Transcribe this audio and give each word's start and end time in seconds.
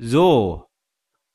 So. 0.00 0.62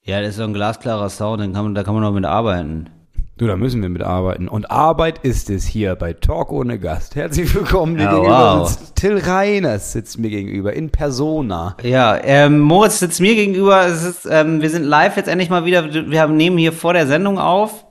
Ja, 0.05 0.21
das 0.21 0.31
ist 0.31 0.35
so 0.37 0.43
ein 0.43 0.53
glasklarer 0.53 1.09
Sound, 1.09 1.41
den 1.41 1.51
kann 1.51 1.65
man, 1.65 1.75
da 1.75 1.83
kann 1.83 1.93
man 1.95 2.03
noch 2.03 2.13
mit 2.13 2.23
arbeiten. 2.23 2.89
Du, 3.35 3.45
da 3.45 3.57
müssen 3.57 3.81
wir 3.81 3.89
mitarbeiten. 3.89 4.47
Und 4.47 4.71
Arbeit 4.71 5.17
ist 5.25 5.49
es 5.49 5.65
hier 5.65 5.95
bei 5.95 6.13
Talk 6.13 6.49
ohne 6.49 6.79
Gast. 6.79 7.15
Herzlich 7.15 7.53
willkommen. 7.53 7.93
Mir 7.93 8.03
Ja, 8.03 8.11
gegenüber 8.11 8.59
wow. 8.59 8.69
sitzt 8.69 8.95
Till 8.95 9.17
Reiners 9.17 9.91
sitzt 9.91 10.17
mir 10.17 10.29
gegenüber 10.29 10.71
in 10.71 10.91
Persona. 10.91 11.75
Ja, 11.83 12.17
ähm, 12.23 12.59
Moritz 12.59 12.99
sitzt 12.99 13.19
mir 13.19 13.35
gegenüber. 13.35 13.85
Ist, 13.85 14.25
ähm, 14.31 14.61
wir 14.61 14.69
sind 14.69 14.83
live 14.83 15.17
jetzt 15.17 15.27
endlich 15.27 15.49
mal 15.49 15.65
wieder. 15.65 15.91
Wir 15.91 16.21
haben, 16.21 16.37
nehmen 16.37 16.57
hier 16.57 16.71
vor 16.71 16.93
der 16.93 17.05
Sendung 17.05 17.39
auf. 17.39 17.85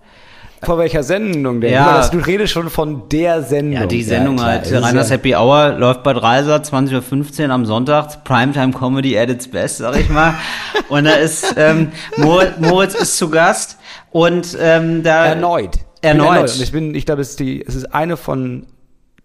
Vor 0.64 0.78
welcher 0.78 1.02
Sendung 1.02 1.60
denn? 1.60 1.72
Ja. 1.72 1.96
Das- 1.98 2.10
Du 2.10 2.18
redest 2.18 2.52
schon 2.52 2.70
von 2.70 3.08
der 3.08 3.42
Sendung. 3.42 3.80
Ja, 3.80 3.86
die 3.86 4.02
Sendung 4.02 4.36
klar. 4.36 4.48
halt. 4.50 4.72
Reiners 4.72 5.08
ja- 5.08 5.14
Happy 5.16 5.34
Hour 5.34 5.70
läuft 5.78 6.02
bei 6.02 6.12
Dreiser, 6.12 6.62
20.15 6.62 7.48
Uhr 7.48 7.54
am 7.54 7.66
Sonntag. 7.66 8.22
Primetime 8.24 8.72
Comedy 8.72 9.18
at 9.18 9.28
its 9.30 9.48
best, 9.48 9.78
sag 9.78 9.98
ich 9.98 10.08
mal. 10.08 10.34
Und 10.88 11.04
da 11.04 11.12
ist, 11.12 11.54
ähm, 11.56 11.92
Moritz, 12.16 12.52
Moritz 12.58 12.94
ist 12.94 13.16
zu 13.18 13.28
Gast. 13.30 13.78
Und 14.10 14.56
ähm, 14.60 15.02
da. 15.02 15.26
Erneut. 15.26 15.78
Erneut. 16.00 16.50
Und 16.54 16.60
ich 16.62 16.72
bin, 16.72 16.94
ich 16.94 17.06
glaube, 17.06 17.22
es 17.22 17.30
ist 17.30 17.40
die, 17.40 17.64
es 17.66 17.74
ist 17.74 17.94
eine 17.94 18.16
von 18.16 18.66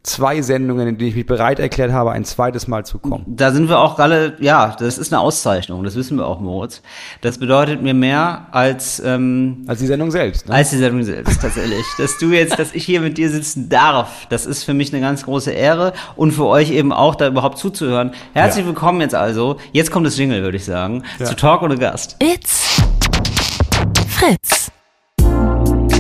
zwei 0.08 0.42
Sendungen, 0.42 0.88
in 0.88 0.98
denen 0.98 1.10
ich 1.10 1.16
mich 1.16 1.26
bereit 1.26 1.60
erklärt 1.60 1.92
habe, 1.92 2.12
ein 2.12 2.26
zweites 2.26 2.68
Mal 2.68 2.86
zu 2.86 2.98
kommen. 2.98 3.24
Da 3.28 3.52
sind 3.52 3.70
wir 3.70 3.80
auch 3.80 4.00
alle, 4.00 4.36
ja, 4.40 4.76
das 4.80 4.98
ist 4.98 5.14
eine 5.14 5.22
Auszeichnung, 5.22 5.84
das 5.84 5.96
wissen 5.96 6.18
wir 6.18 6.26
auch, 6.26 6.40
Moritz. 6.40 6.82
Das 7.22 7.38
bedeutet 7.38 7.82
mir 7.82 7.94
mehr 7.94 8.48
als, 8.52 9.02
ähm, 9.06 9.66
Als 9.68 9.80
die 9.80 9.88
Sendung 9.88 10.10
selbst. 10.12 10.48
Ne? 10.48 10.56
als 10.56 10.70
die 10.72 10.78
Sendung 10.78 11.04
selbst, 11.04 11.42
tatsächlich. 11.42 11.86
dass 11.98 12.18
du 12.18 12.32
jetzt, 12.32 12.58
dass 12.58 12.74
ich 12.74 12.86
hier 12.86 13.02
mit 13.02 13.18
dir 13.18 13.30
sitzen 13.30 13.70
darf, 13.70 14.26
das 14.30 14.46
ist 14.46 14.64
für 14.64 14.74
mich 14.74 14.94
eine 14.94 15.02
ganz 15.02 15.24
große 15.24 15.52
Ehre 15.52 15.94
und 16.16 16.32
für 16.32 16.46
euch 16.46 16.72
eben 16.72 16.92
auch, 16.94 17.16
da 17.16 17.28
überhaupt 17.28 17.58
zuzuhören. 17.58 18.12
Herzlich 18.34 18.64
Ja. 18.64 18.70
willkommen 18.70 19.02
jetzt 19.02 19.16
also, 19.16 19.58
jetzt 19.74 19.92
kommt 19.92 20.06
das 20.08 20.18
Jingle, 20.18 20.42
würde 20.42 20.58
ich 20.58 20.66
sagen, 20.66 21.04
Ja. 21.20 21.26
zu 21.26 21.36
Talk 21.36 21.62
ohne 21.62 21.78
Gast. 21.78 22.16
It's 22.22 22.82
Fritz. 24.08 24.72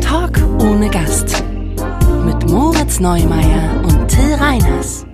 Talk 0.01 0.39
ohne 0.61 0.89
Gast. 0.89 1.06
Moritz 2.61 2.99
Neumeier 2.99 3.83
und 3.83 4.07
Till 4.07 4.33
Reiners. 4.33 5.05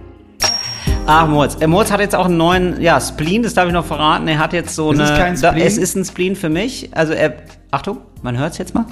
Ach, 1.06 1.28
Moritz. 1.28 1.58
Äh, 1.60 1.68
Moritz 1.68 1.92
hat 1.92 2.00
jetzt 2.00 2.16
auch 2.16 2.28
einen 2.28 2.38
neuen, 2.38 2.82
ja, 2.82 3.02
Spleen, 3.02 3.44
das 3.44 3.54
darf 3.54 3.68
ich 3.68 3.74
noch 3.74 3.84
verraten. 3.84 4.30
Er 4.30 4.38
hat 4.40 4.54
jetzt 4.54 4.74
so 4.74 4.94
Es 4.94 5.00
eine. 5.02 5.10
ist 5.12 5.18
kein 5.18 5.42
Da, 5.42 5.50
Spleen? 5.52 5.68
es 5.68 5.78
ist 5.78 5.96
ein 5.98 6.06
Spleen 6.06 6.36
für 6.38 6.48
mich. 6.48 6.92
Also 6.94 7.12
er. 7.12 7.34
Achtung, 7.70 7.98
man 8.22 8.38
hört's 8.38 8.60
jetzt 8.60 8.74
mal. 8.74 8.86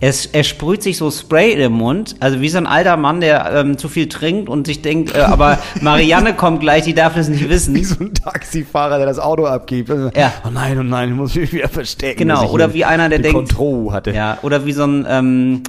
Es, 0.00 0.24
er 0.24 0.42
sprüht 0.42 0.82
sich 0.82 0.96
so 0.96 1.10
Spray 1.10 1.52
in 1.52 1.58
den 1.58 1.72
Mund, 1.72 2.16
also 2.18 2.40
wie 2.40 2.48
so 2.48 2.56
ein 2.56 2.66
alter 2.66 2.96
Mann, 2.96 3.20
der 3.20 3.52
ähm, 3.56 3.76
zu 3.76 3.90
viel 3.90 4.08
trinkt 4.08 4.48
und 4.48 4.66
sich 4.66 4.80
denkt, 4.80 5.14
äh, 5.14 5.20
aber 5.20 5.58
Marianne 5.82 6.32
kommt 6.34 6.60
gleich, 6.60 6.84
die 6.84 6.94
darf 6.94 7.14
das 7.14 7.28
nicht 7.28 7.44
Wie 7.44 7.50
wissen. 7.50 7.84
so 7.84 7.96
ein 8.02 8.14
Taxifahrer, 8.14 8.96
der 8.96 9.06
das 9.06 9.18
Auto 9.18 9.44
abgibt. 9.44 9.90
Also, 9.90 10.10
Ja. 10.16 10.32
Oh 10.46 10.50
nein, 10.50 10.78
oh 10.78 10.82
nein, 10.82 11.10
ich 11.10 11.14
muss 11.14 11.34
mich 11.34 11.52
wieder 11.52 11.68
verstecken. 11.68 12.18
Genau, 12.20 12.48
oder 12.50 12.72
wie 12.72 12.86
einer, 12.86 13.10
der 13.10 13.18
denkt- 13.18 13.36
Kontrolle 13.36 13.92
hatte. 13.92 14.12
Ja, 14.12 14.38
oder 14.42 14.64
wie 14.64 14.72
so 14.72 14.84
ein 14.84 15.06
ähm, 15.08 15.62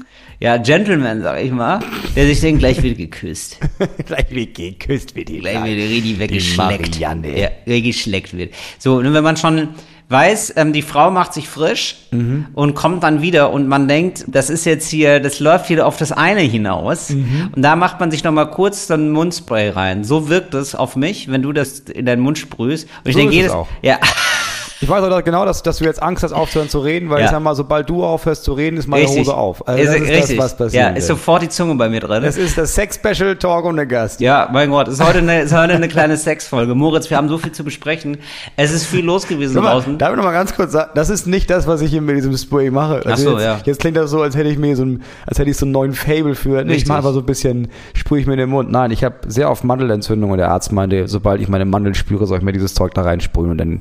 ja, 0.44 0.58
Gentleman, 0.58 1.22
sag 1.22 1.41
ich 1.41 1.52
mal, 1.52 1.80
der 2.17 2.25
sich 2.27 2.41
denkt, 2.41 2.59
gleich 2.59 2.83
wird 2.83 2.97
geküsst. 2.97 3.58
Gleich 4.05 4.25
wird 4.30 4.55
geküsst, 4.55 5.16
wird 5.16 5.30
die 5.30 5.39
gleich 5.39 5.55
wird 5.63 5.77
richtig 5.89 6.19
weggeschleckt. 6.19 7.00
Marianne. 7.00 7.39
Ja, 7.39 7.47
weggeschleckt 7.66 8.35
wird. 8.38 8.53
So, 8.77 8.95
und 8.95 9.13
wenn 9.13 9.23
man 9.23 9.38
schon 9.38 9.69
weiß, 10.09 10.53
ähm, 10.58 10.73
die 10.73 10.81
Frau 10.81 11.09
macht 11.11 11.33
sich 11.33 11.47
frisch 11.47 11.95
Mhm. 12.11 12.47
und 12.53 12.75
kommt 12.75 13.02
dann 13.03 13.22
wieder 13.23 13.52
und 13.52 13.67
man 13.67 13.88
denkt, 13.88 14.25
das 14.27 14.50
ist 14.52 14.66
jetzt 14.66 14.89
hier, 14.89 15.19
das 15.22 15.39
läuft 15.39 15.67
hier 15.67 15.88
auf 15.88 15.95
das 15.97 16.11
eine 16.11 16.41
hinaus. 16.41 17.09
Mhm. 17.09 17.50
Und 17.55 17.61
da 17.63 17.75
macht 17.75 18.00
man 18.02 18.11
sich 18.11 18.23
noch 18.23 18.33
mal 18.33 18.45
kurz 18.45 18.85
so 18.88 18.94
ein 18.95 19.09
Mundspray 19.11 19.69
rein. 19.69 20.03
So 20.03 20.28
wirkt 20.30 20.53
es 20.53 20.75
auf 20.75 20.95
mich, 20.97 21.31
wenn 21.31 21.41
du 21.41 21.53
das 21.53 21.80
in 21.80 22.05
deinen 22.05 22.22
Mund 22.22 22.38
sprühst. 22.38 22.88
Und 23.03 23.09
ich 23.09 23.13
So 23.13 23.19
denke 23.19 23.33
ist 23.33 23.38
es 23.38 23.44
jedes, 23.44 23.53
auch. 23.53 23.67
ja, 23.81 23.97
Ich 24.84 24.89
weiß 24.89 25.03
auch 25.03 25.23
genau, 25.23 25.45
dass, 25.45 25.64
dass 25.64 25.78
du 25.78 25.86
jetzt 25.86 26.02
Angst 26.03 26.23
hast, 26.23 26.34
aufzuhören 26.34 26.70
zu 26.70 26.80
reden, 26.80 27.09
weil 27.09 27.20
Ja. 27.20 27.26
ich 27.26 27.31
sag 27.31 27.42
mal, 27.42 27.56
sobald 27.56 27.89
du 27.89 28.03
aufhörst 28.03 28.44
zu 28.44 28.53
reden, 28.53 28.78
ist 28.78 28.88
meine 28.88 29.03
richtig. 29.03 29.22
Hose 29.22 29.34
auf. 29.36 29.67
Also 29.67 29.81
ist, 29.81 29.88
das 29.88 29.95
ist 29.95 30.09
richtig. 30.09 30.38
das, 30.38 30.45
was 30.45 30.58
passiert. 30.58 30.84
ja, 30.84 30.90
ist 30.90 31.08
sofort 31.08 31.42
die 31.42 31.50
Zunge 31.50 31.75
bei 31.75 31.90
mir 31.90 32.02
drin. 32.02 32.22
das 32.24 32.38
ist 32.38 32.57
das 32.57 32.75
Sex-Special 32.75 33.35
Talk 33.38 33.66
ohne 33.66 33.88
Gast. 33.88 34.19
Ja, 34.19 34.50
mein 34.52 34.69
Gott, 34.69 34.88
es 34.88 34.96
ist 34.96 35.07
heute 35.07 35.19
eine, 35.19 35.41
ist 35.41 35.56
heute 35.56 35.74
eine 35.74 35.88
kleine 35.88 36.18
Sexfolge. 36.18 36.75
Moritz, 36.75 37.09
wir 37.09 37.18
haben 37.18 37.30
so 37.30 37.38
viel 37.38 37.52
zu 37.52 37.63
besprechen. 37.63 38.18
Es 38.57 38.72
ist 38.74 38.85
viel 38.85 39.06
los 39.06 39.28
gewesen 39.28 39.62
mal, 39.62 39.72
draußen. 39.72 39.97
darf 39.97 40.12
ich 40.12 40.18
noch 40.18 40.24
mal 40.25 40.31
ganz 40.31 40.53
kurz 40.56 40.74
sagen, 40.74 40.91
das 40.96 41.09
ist 41.09 41.28
nicht 41.28 41.50
das, 41.50 41.66
was 41.66 41.81
ich 41.81 41.90
hier 41.90 42.02
mit 42.02 42.18
diesem 42.18 42.36
Spray 42.36 42.69
mache. 42.69 43.02
Ach 43.06 43.18
so, 43.18 43.31
jetzt, 43.38 43.44
ja. 43.44 43.59
Jetzt 43.63 43.80
klingt 43.80 43.96
das 43.97 44.12
so, 44.12 44.22
als 44.22 44.36
hätte 44.36 44.50
ich 44.50 44.57
mir 44.57 44.75
so 44.75 44.84
ein, 44.84 45.02
als 45.25 45.40
hätte 45.40 45.50
ich 45.50 45.57
so 45.57 45.66
einen 45.66 45.72
neuen 45.72 45.94
Fable 45.94 46.36
für, 46.36 46.50
nee, 46.50 46.62
ich 46.63 46.69
Richtig. 46.69 46.88
mache 46.90 46.97
einfach 47.00 47.13
so 47.13 47.19
ein 47.19 47.25
bisschen, 47.25 47.69
sprühe 47.94 48.19
ich 48.19 48.28
mir 48.28 48.34
in 48.34 48.40
den 48.40 48.50
Mund. 48.50 48.69
Nein, 48.72 48.91
ich 48.91 49.03
habe 49.03 49.16
sehr 49.28 49.50
oft 49.50 49.63
Mandelentzündung 49.63 50.31
und 50.31 50.38
der 50.40 50.50
Arzt 50.52 50.72
meinte, 50.72 51.07
sobald 51.07 51.41
ich 51.41 51.47
meine 51.47 51.66
Mandeln 51.66 51.96
spüre, 51.96 52.25
soll 52.28 52.40
ich 52.40 52.44
mir 52.44 52.52
dieses 52.53 52.74
Zeug 52.74 52.94
da 52.94 53.03
reinsprühen 53.03 53.52
und 53.52 53.57
dann, 53.57 53.80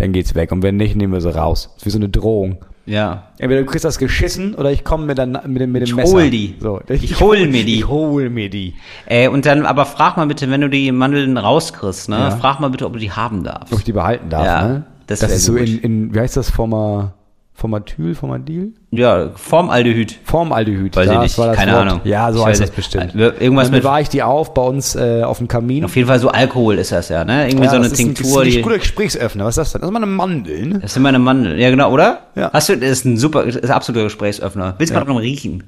dann 0.00 0.12
geht's 0.12 0.34
weg. 0.34 0.50
Und 0.52 0.62
wenn 0.62 0.76
nicht, 0.76 0.96
nehmen 0.96 1.12
wir 1.12 1.20
sie 1.20 1.34
raus. 1.34 1.70
Das 1.74 1.82
ist 1.82 1.86
wie 1.86 1.90
so 1.90 1.98
eine 1.98 2.08
Drohung. 2.08 2.58
Ja. 2.86 3.24
Entweder 3.38 3.60
du 3.60 3.66
kriegst 3.66 3.84
das 3.84 3.98
geschissen 3.98 4.54
oder 4.54 4.72
ich 4.72 4.82
komme 4.82 5.06
mit, 5.06 5.18
mit 5.18 5.60
dem, 5.62 5.72
mit 5.72 5.82
dem 5.82 5.82
Ich 5.82 5.94
Messer. 5.94 6.12
hol 6.12 6.30
die. 6.30 6.56
So, 6.58 6.80
Ich 6.88 7.20
hol 7.20 7.46
mir 7.46 7.64
die. 7.64 7.76
Ich 7.78 7.88
hol 7.88 8.30
mir 8.30 8.50
die. 8.50 8.74
Äh, 9.06 9.28
und 9.28 9.46
dann, 9.46 9.64
aber 9.66 9.86
frag 9.86 10.16
mal 10.16 10.26
bitte, 10.26 10.50
wenn 10.50 10.60
du 10.62 10.68
die 10.68 10.90
Mandeln 10.90 11.36
rauskriegst, 11.36 12.08
ne? 12.08 12.16
Ja. 12.18 12.30
Frag 12.32 12.58
mal 12.58 12.68
bitte, 12.70 12.86
ob 12.86 12.94
du 12.94 12.98
die 12.98 13.12
haben 13.12 13.44
darfst. 13.44 13.72
Ob 13.72 13.78
ich 13.78 13.84
die 13.84 13.92
behalten 13.92 14.28
darf, 14.30 14.44
Ja, 14.44 14.66
ne? 14.68 14.84
das 15.06 15.20
das 15.20 15.30
ist 15.32 15.44
so 15.44 15.56
in, 15.56 15.78
in, 15.78 16.14
wie 16.14 16.18
heißt 16.20 16.36
das, 16.36 16.50
Forma, 16.50 17.12
Formatyl, 17.60 18.14
Formadil? 18.14 18.72
Ja, 18.90 19.32
Formaldehyd. 19.34 20.18
Formaldehyd. 20.24 20.96
Weiß 20.96 21.06
ich 21.06 21.12
das 21.12 21.22
nicht, 21.22 21.38
war 21.38 21.48
das 21.48 21.56
keine 21.56 21.72
Wort. 21.72 21.80
Ahnung. 21.82 22.00
Ja, 22.04 22.32
so 22.32 22.38
Ich 22.40 22.46
heißt 22.46 22.60
das 22.62 22.68
nicht. 22.70 22.76
bestimmt. 22.76 23.14
Äh, 23.14 23.28
irgendwas 23.38 23.66
dann 23.66 23.72
mit- 23.74 23.82
bewahre 23.82 24.00
ich 24.00 24.08
die 24.08 24.22
auf 24.22 24.54
bei 24.54 24.62
uns 24.62 24.96
äh, 24.96 25.22
auf 25.22 25.36
dem 25.38 25.46
Kamin. 25.46 25.84
Auf 25.84 25.94
jeden 25.94 26.08
Fall 26.08 26.18
so 26.18 26.30
Alkohol 26.30 26.76
ist 26.78 26.90
das 26.90 27.10
ja, 27.10 27.22
ne? 27.22 27.48
Irgendwie 27.48 27.64
Ja, 27.66 27.70
so 27.70 27.76
eine 27.76 27.84
ist 27.86 27.92
ein- 27.92 27.96
Tinktur, 28.14 28.40
das 28.44 28.48
ist 28.48 28.56
ein 28.56 28.62
guter 28.62 28.78
Gesprächsöffner. 28.78 29.44
Was 29.44 29.58
ist 29.58 29.58
das 29.58 29.72
denn? 29.72 29.82
Das 29.82 29.88
ist 29.88 29.92
mal 29.92 29.98
eine 30.02 30.06
Mandel, 30.10 30.66
ne? 30.66 30.78
Das 30.80 30.94
sind 30.94 31.02
meine 31.02 31.18
Mandeln. 31.18 31.58
Ja, 31.58 31.68
genau, 31.68 31.92
oder? 31.92 32.20
Ja. 32.34 32.50
Hast 32.52 32.70
du, 32.70 32.76
das 32.78 32.88
ist 32.90 33.04
ein 33.04 33.18
super, 33.18 33.44
das 33.44 33.56
ist 33.56 33.64
ein 33.64 33.70
absoluter 33.72 34.04
Gesprächsöffner. 34.04 34.76
Willst 34.78 34.92
du 34.94 34.98
mal 34.98 35.04
drum 35.04 35.18
riechen? 35.18 35.64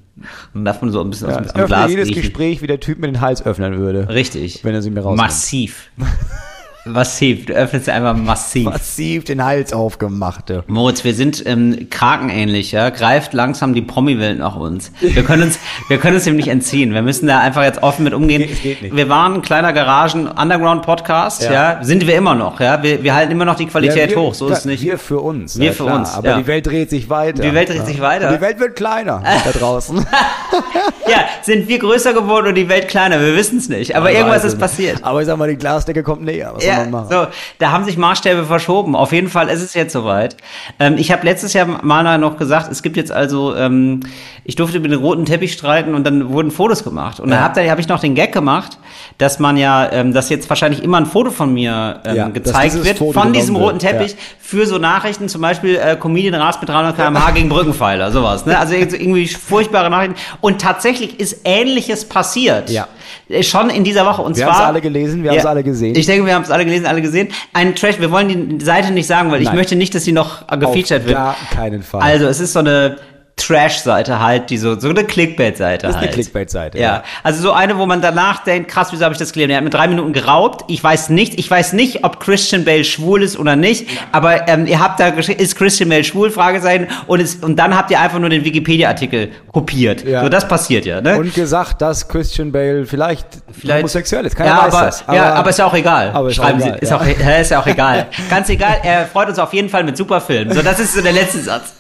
Dann 0.55 0.65
darf 0.65 0.81
man 0.81 0.91
so 0.91 1.03
ein 1.03 1.11
bisschen 1.11 1.29
Ja, 1.29 1.41
aus 1.41 1.53
dem 1.53 1.67
Glas 1.67 1.91
jedes 1.91 2.09
riechen. 2.09 2.23
Gespräch, 2.23 2.63
wie 2.63 2.67
der 2.69 2.81
Typ 2.81 2.99
mit 3.01 3.11
den 3.15 3.21
Hals 3.21 3.45
öffnen 3.45 3.77
würde. 3.77 4.09
Richtig. 4.09 4.65
Wenn 4.65 4.75
er 4.75 4.81
sie 4.81 4.91
mir 4.91 5.01
rausnimmt. 5.01 5.19
Massiv. 5.29 5.91
massiv. 6.85 7.47
Du 7.47 7.53
öffnest 7.53 7.89
einfach 7.89 8.17
massiv. 8.17 8.65
Massiv 8.65 9.25
den 9.25 9.45
Hals 9.45 9.73
aufgemacht. 9.73 10.51
du. 10.51 10.65
Moritz, 10.67 11.05
wir 11.05 11.15
sind 11.15 11.45
ähm, 11.47 11.89
krakenähnlich, 11.91 12.73
ja. 12.73 12.91
Greift 12.91 13.33
langsam 13.33 13.75
die 13.75 13.83
Promi-Welt 13.83 14.39
nach 14.39 14.57
uns. 14.57 14.93
Wir 15.01 15.23
können 15.23 15.43
uns, 15.45 15.59
wir 15.89 15.99
können 15.99 16.17
uns 16.17 16.25
dem 16.25 16.37
nicht 16.37 16.49
entziehen. 16.49 16.95
Wir 16.95 17.03
müssen 17.03 17.27
da 17.27 17.41
einfach 17.41 17.63
jetzt 17.63 17.83
offen 17.83 18.05
mit 18.05 18.15
umgehen. 18.15 18.49
Es 18.51 18.63
geht 18.63 18.83
nicht. 18.83 18.97
Wir 18.97 19.09
waren 19.09 19.35
ein 19.35 19.43
kleiner 19.43 19.73
Garagen-Underground-Podcast, 19.73 21.45
ja. 21.45 21.53
Ja. 21.53 21.85
Sind 21.85 22.07
wir 22.07 22.17
immer 22.17 22.35
noch, 22.35 22.61
ja. 22.61 22.83
Wir, 22.83 23.03
wir 23.03 23.15
halten 23.15 23.33
immer 23.33 23.45
noch 23.45 23.57
die 23.57 23.67
Qualität 23.67 24.11
Ja, 24.11 24.17
wir, 24.17 24.23
hoch, 24.23 24.35
so 24.35 24.49
ist 24.49 24.59
es 24.59 24.65
nicht. 24.65 24.83
Wir 24.83 24.99
für 24.99 25.21
uns. 25.21 25.59
Wir 25.59 25.67
ja, 25.67 25.73
für 25.73 25.85
klar. 25.85 26.01
uns, 26.01 26.15
Aber 26.15 26.29
ja. 26.29 26.39
die 26.39 26.47
Welt 26.47 26.67
dreht 26.67 26.91
sich 26.91 27.09
weiter. 27.09 27.43
Die 27.43 27.55
Welt 27.55 27.69
dreht 27.69 27.87
sich 27.87 28.01
weiter. 28.01 28.29
Und 28.29 28.37
die 28.37 28.41
Welt 28.41 28.59
wird 28.59 28.77
kleiner 28.77 29.23
da 29.23 29.51
draußen. 29.59 29.99
ja, 31.09 31.25
sind 31.43 31.69
wir 31.69 31.79
größer 31.79 32.13
geworden 32.13 32.49
und 32.49 32.55
die 32.55 32.69
Welt 32.69 32.89
kleiner? 32.89 33.21
Wir 33.21 33.37
wissen 33.37 33.59
es 33.59 33.69
nicht. 33.69 33.97
Aber 33.97 34.11
irgendwas 34.11 34.43
Weiß 34.43 34.53
ist 34.53 34.59
passiert. 34.59 35.05
Aber 35.05 35.21
ich 35.21 35.27
sag 35.27 35.37
mal, 35.37 35.49
die 35.49 35.57
Glasdecke 35.57 36.03
kommt 36.03 36.23
näher. 36.23 36.53
Was 36.55 36.65
Ja, 36.73 36.91
machen? 36.91 37.09
so, 37.11 37.27
da 37.59 37.71
haben 37.73 37.85
sich 37.85 37.97
Maßstäbe 37.97 38.45
verschoben. 38.45 38.95
Auf 38.97 39.13
jeden 39.13 39.29
Fall 39.29 39.49
ist 39.49 39.63
es 39.63 39.75
jetzt 39.75 39.93
soweit. 39.93 40.37
Ähm, 40.79 40.97
ich 40.99 41.13
habe 41.13 41.25
letztes 41.25 41.53
Jahr 41.53 41.67
mal 41.83 42.19
noch 42.19 42.37
gesagt, 42.37 42.71
es 42.71 42.83
gibt 42.83 42.97
jetzt 42.97 43.13
also, 43.13 43.55
ähm, 43.57 44.01
ich 44.45 44.57
durfte 44.57 44.81
mit 44.81 44.91
dem 44.91 45.01
roten 45.01 45.25
Teppich 45.25 45.53
streiten 45.53 45.95
und 45.95 46.05
dann 46.05 46.31
wurden 46.31 46.51
Fotos 46.51 46.85
gemacht. 46.85 47.21
Und 47.21 47.31
dann 47.31 47.39
Ja. 47.39 47.45
hab, 47.45 47.55
da 47.55 47.63
habe 47.65 47.81
ich 47.81 47.89
noch 47.89 48.01
den 48.01 48.15
Gag 48.15 48.33
gemacht, 48.33 48.79
dass 49.19 49.39
man 49.39 49.57
ja, 49.57 49.91
ähm, 49.93 50.13
dass 50.13 50.29
jetzt 50.31 50.49
wahrscheinlich 50.49 50.83
immer 50.83 50.99
ein 50.99 51.07
Foto 51.07 51.31
von 51.31 51.53
mir 51.53 52.01
ähm, 52.05 52.17
Ja, 52.17 52.29
gezeigt 52.29 52.85
wird, 52.85 52.99
Foto 52.99 53.21
von 53.21 53.33
diesem 53.33 53.57
roten 53.57 53.79
Teppich 53.79 54.13
ja. 54.13 54.17
für 54.41 54.67
so 54.67 54.79
Nachrichten, 54.79 55.29
zum 55.29 55.41
Beispiel 55.41 55.77
äh, 55.77 55.97
Comedian 55.97 56.35
rast 56.35 56.61
mit 56.61 56.69
300 56.69 56.97
km/h 56.97 57.31
gegen 57.33 57.49
Brückenpfeiler, 57.49 58.11
sowas. 58.11 58.47
Ne? 58.47 58.59
Also 58.59 58.75
irgendwie 58.75 59.29
furchtbare 59.29 59.91
Nachrichten. 59.91 60.17
Und 60.41 60.61
tatsächlich 60.61 61.21
ist 61.21 61.41
Ähnliches 61.45 62.05
passiert. 62.05 62.71
Ja. 62.71 62.89
Äh, 63.29 63.43
Schon 63.43 63.71
in 63.71 63.85
dieser 63.85 64.05
Woche. 64.07 64.23
Und 64.23 64.37
Wir 64.37 64.45
zwar, 64.45 64.55
haben's 64.55 64.67
alle 64.69 64.81
gelesen, 64.81 65.23
wir 65.23 65.31
haben's 65.31 65.47
alle 65.47 65.63
gesehen. 65.63 65.95
Ich 65.97 66.07
denke, 66.07 66.27
wir 66.27 66.35
haben 66.35 66.43
es 66.43 66.51
alle 66.51 66.62
gelesen, 66.65 66.87
alle 66.87 67.03
gesehen. 67.03 67.29
Ein 67.53 67.75
Trash, 67.75 68.01
wir 68.01 68.11
wollen 68.11 68.59
die 68.59 68.65
Seite 68.65 68.93
nicht 68.93 69.07
sagen, 69.07 69.31
weil 69.31 69.41
ich 69.41 69.49
Nein. 69.49 69.57
möchte 69.57 69.77
nicht, 69.77 69.95
dass 69.95 70.05
sie 70.05 70.13
noch 70.13 70.47
gefeatured 70.47 71.03
Auf 71.03 71.07
wird. 71.07 71.17
gar 71.17 71.37
keinen 71.53 71.83
Fall. 71.83 72.03
Also, 72.03 72.27
es 72.27 72.41
ist 72.41 72.53
so 72.53 72.61
eine 72.61 72.97
Trash-Seite 73.37 74.21
halt, 74.21 74.51
die 74.51 74.59
so, 74.59 74.79
so 74.79 74.89
eine 74.91 75.05
Clickbait-Seite 75.05 75.87
Das 75.87 75.91
ist 75.91 75.97
halt. 75.97 76.09
eine 76.09 76.15
Clickbait-Seite, 76.15 76.79
Ja. 76.79 76.85
ja. 76.85 77.03
Also 77.23 77.43
so 77.43 77.53
eine, 77.53 77.77
wo 77.79 77.87
man 77.87 78.01
danach 78.01 78.45
denkt, 78.45 78.71
krass, 78.71 78.89
wieso 78.93 79.05
habe 79.05 79.15
ich 79.15 79.19
das 79.19 79.33
gelesen? 79.33 79.51
Er 79.51 79.57
hat 79.59 79.65
mit 79.65 79.75
drei 79.75 79.89
Minuten 79.89 80.13
geraubt. 80.13 80.65
Ich 80.69 80.83
weiß 80.83 81.09
nicht, 81.09 81.39
ich 81.39 81.51
weiß 81.51 81.73
nicht, 81.73 82.05
ob 82.05 82.21
Christian 82.21 82.65
Bale 82.65 82.85
schwul 82.85 83.23
ist 83.23 83.39
oder 83.39 83.57
nicht, 83.57 83.89
aber 84.13 84.49
ähm, 84.49 84.67
ihr 84.67 84.79
habt 84.81 85.01
da 85.01 85.09
ist 85.09 85.57
Christian 85.57 85.89
Bale 85.89 86.05
schwul? 86.05 86.31
Fragezeichen. 86.31 86.89
Und, 87.07 87.21
es, 87.21 87.37
und 87.37 87.57
dann 87.59 87.77
habt 87.77 87.91
ihr 87.91 88.01
einfach 88.01 88.19
nur 88.19 88.29
den 88.31 88.45
Wikipedia-Artikel 88.45 89.31
kopiert. 89.53 90.05
Ja. 90.05 90.23
So, 90.23 90.29
das 90.29 90.47
passiert 90.47 90.85
ja, 90.87 91.01
ne? 91.01 91.19
Und 91.19 91.35
gesagt, 91.35 91.81
dass 91.83 92.07
Christian 92.09 92.53
Bale 92.53 92.85
vielleicht, 92.87 93.27
Vielleicht- 93.51 93.79
homosexuell 93.79 94.25
ist. 94.27 94.37
Keiner 94.37 94.51
ja, 94.51 94.67
weiß 94.67 94.75
aber, 94.75 94.87
das. 94.87 95.05
ja, 95.13 95.35
aber 95.35 95.51
ist 95.51 95.59
ja 95.59 95.67
auch 95.67 95.75
egal. 95.75 96.11
aber 96.13 96.29
ist 96.29 96.39
auch 96.39 96.45
Schreiben 96.45 96.61
egal, 96.61 96.75
Sie, 96.75 96.83
ist, 96.83 96.91
ja. 96.91 96.97
auch, 96.97 97.05
hä, 97.05 97.41
ist 97.41 97.51
ja 97.51 97.61
auch 97.61 97.67
egal. 97.67 98.07
Ganz 98.31 98.49
egal, 98.51 98.77
er 98.83 99.07
freut 99.07 99.29
uns 99.29 99.39
auf 99.39 99.53
jeden 99.53 99.69
Fall 99.69 99.85
mit 99.85 99.97
Superfilmen. 99.97 100.55
So, 100.55 100.63
das 100.63 100.79
ist 100.79 100.95
so 100.95 101.01
der 101.01 101.13
letzte 101.13 101.41
Satz. 101.41 101.73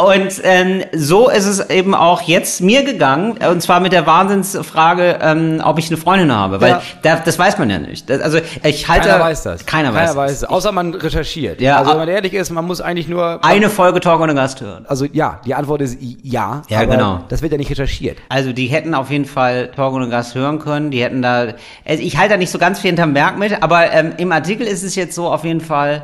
Und 0.00 0.40
ähm, 0.44 0.82
so 0.94 1.28
ist 1.28 1.46
es 1.46 1.68
eben 1.70 1.94
auch 1.94 2.22
jetzt 2.22 2.60
mir 2.60 2.84
gegangen, 2.84 3.36
äh, 3.40 3.48
und 3.48 3.60
zwar 3.60 3.80
mit 3.80 3.92
der 3.92 4.06
Wahnsinnsfrage, 4.06 5.18
ähm, 5.20 5.60
ob 5.64 5.78
ich 5.78 5.88
eine 5.88 5.96
Freundin 5.96 6.32
habe, 6.32 6.60
weil 6.60 6.70
Ja. 6.70 6.82
da, 7.02 7.16
das 7.16 7.38
weiß 7.38 7.58
man 7.58 7.68
ja 7.68 7.78
nicht. 7.78 8.08
Das, 8.08 8.20
also 8.22 8.38
ich 8.64 8.88
halte, 8.88 9.08
Keiner 9.08 9.20
weiß 9.22 9.42
das. 9.42 9.66
Keiner 9.66 9.94
weiß, 9.94 10.16
weiß 10.16 10.40
das. 10.40 10.48
Außer 10.50 10.72
man 10.72 10.94
recherchiert. 10.94 11.60
Ja, 11.60 11.78
also 11.78 11.90
wenn 11.90 11.98
man 11.98 12.08
ehrlich 12.08 12.32
ist, 12.34 12.50
man 12.50 12.64
muss 12.64 12.80
eigentlich 12.80 13.08
nur. 13.08 13.44
Eine 13.44 13.68
Folge 13.68 14.00
Talk 14.00 14.20
ohne 14.20 14.34
Gast 14.34 14.60
hören. 14.60 14.86
Also 14.88 15.04
ja, 15.12 15.40
die 15.44 15.54
Antwort 15.54 15.82
ist 15.82 15.98
ja. 16.00 16.62
Ja, 16.68 16.84
genau. 16.84 17.24
Das 17.28 17.42
wird 17.42 17.52
ja 17.52 17.58
nicht 17.58 17.70
recherchiert. 17.70 18.18
Also 18.28 18.52
die 18.52 18.66
hätten 18.66 18.94
auf 18.94 19.10
jeden 19.10 19.26
Fall 19.26 19.70
Talk 19.76 19.92
ohne 19.94 20.08
Gast 20.08 20.34
hören 20.34 20.58
können. 20.60 20.90
Die 20.90 21.02
hätten 21.02 21.20
da, 21.22 21.48
also 21.86 22.02
ich 22.02 22.16
halte 22.16 22.30
da 22.34 22.36
nicht 22.38 22.50
so 22.50 22.58
ganz 22.58 22.80
viel 22.80 22.88
hinterm 22.88 23.12
Berg 23.14 23.38
mit, 23.38 23.62
aber 23.62 23.92
ähm, 23.92 24.12
im 24.16 24.32
Artikel 24.32 24.66
ist 24.66 24.82
es 24.82 24.94
jetzt 24.94 25.14
so 25.14 25.28
auf 25.28 25.44
jeden 25.44 25.60
Fall. 25.60 26.02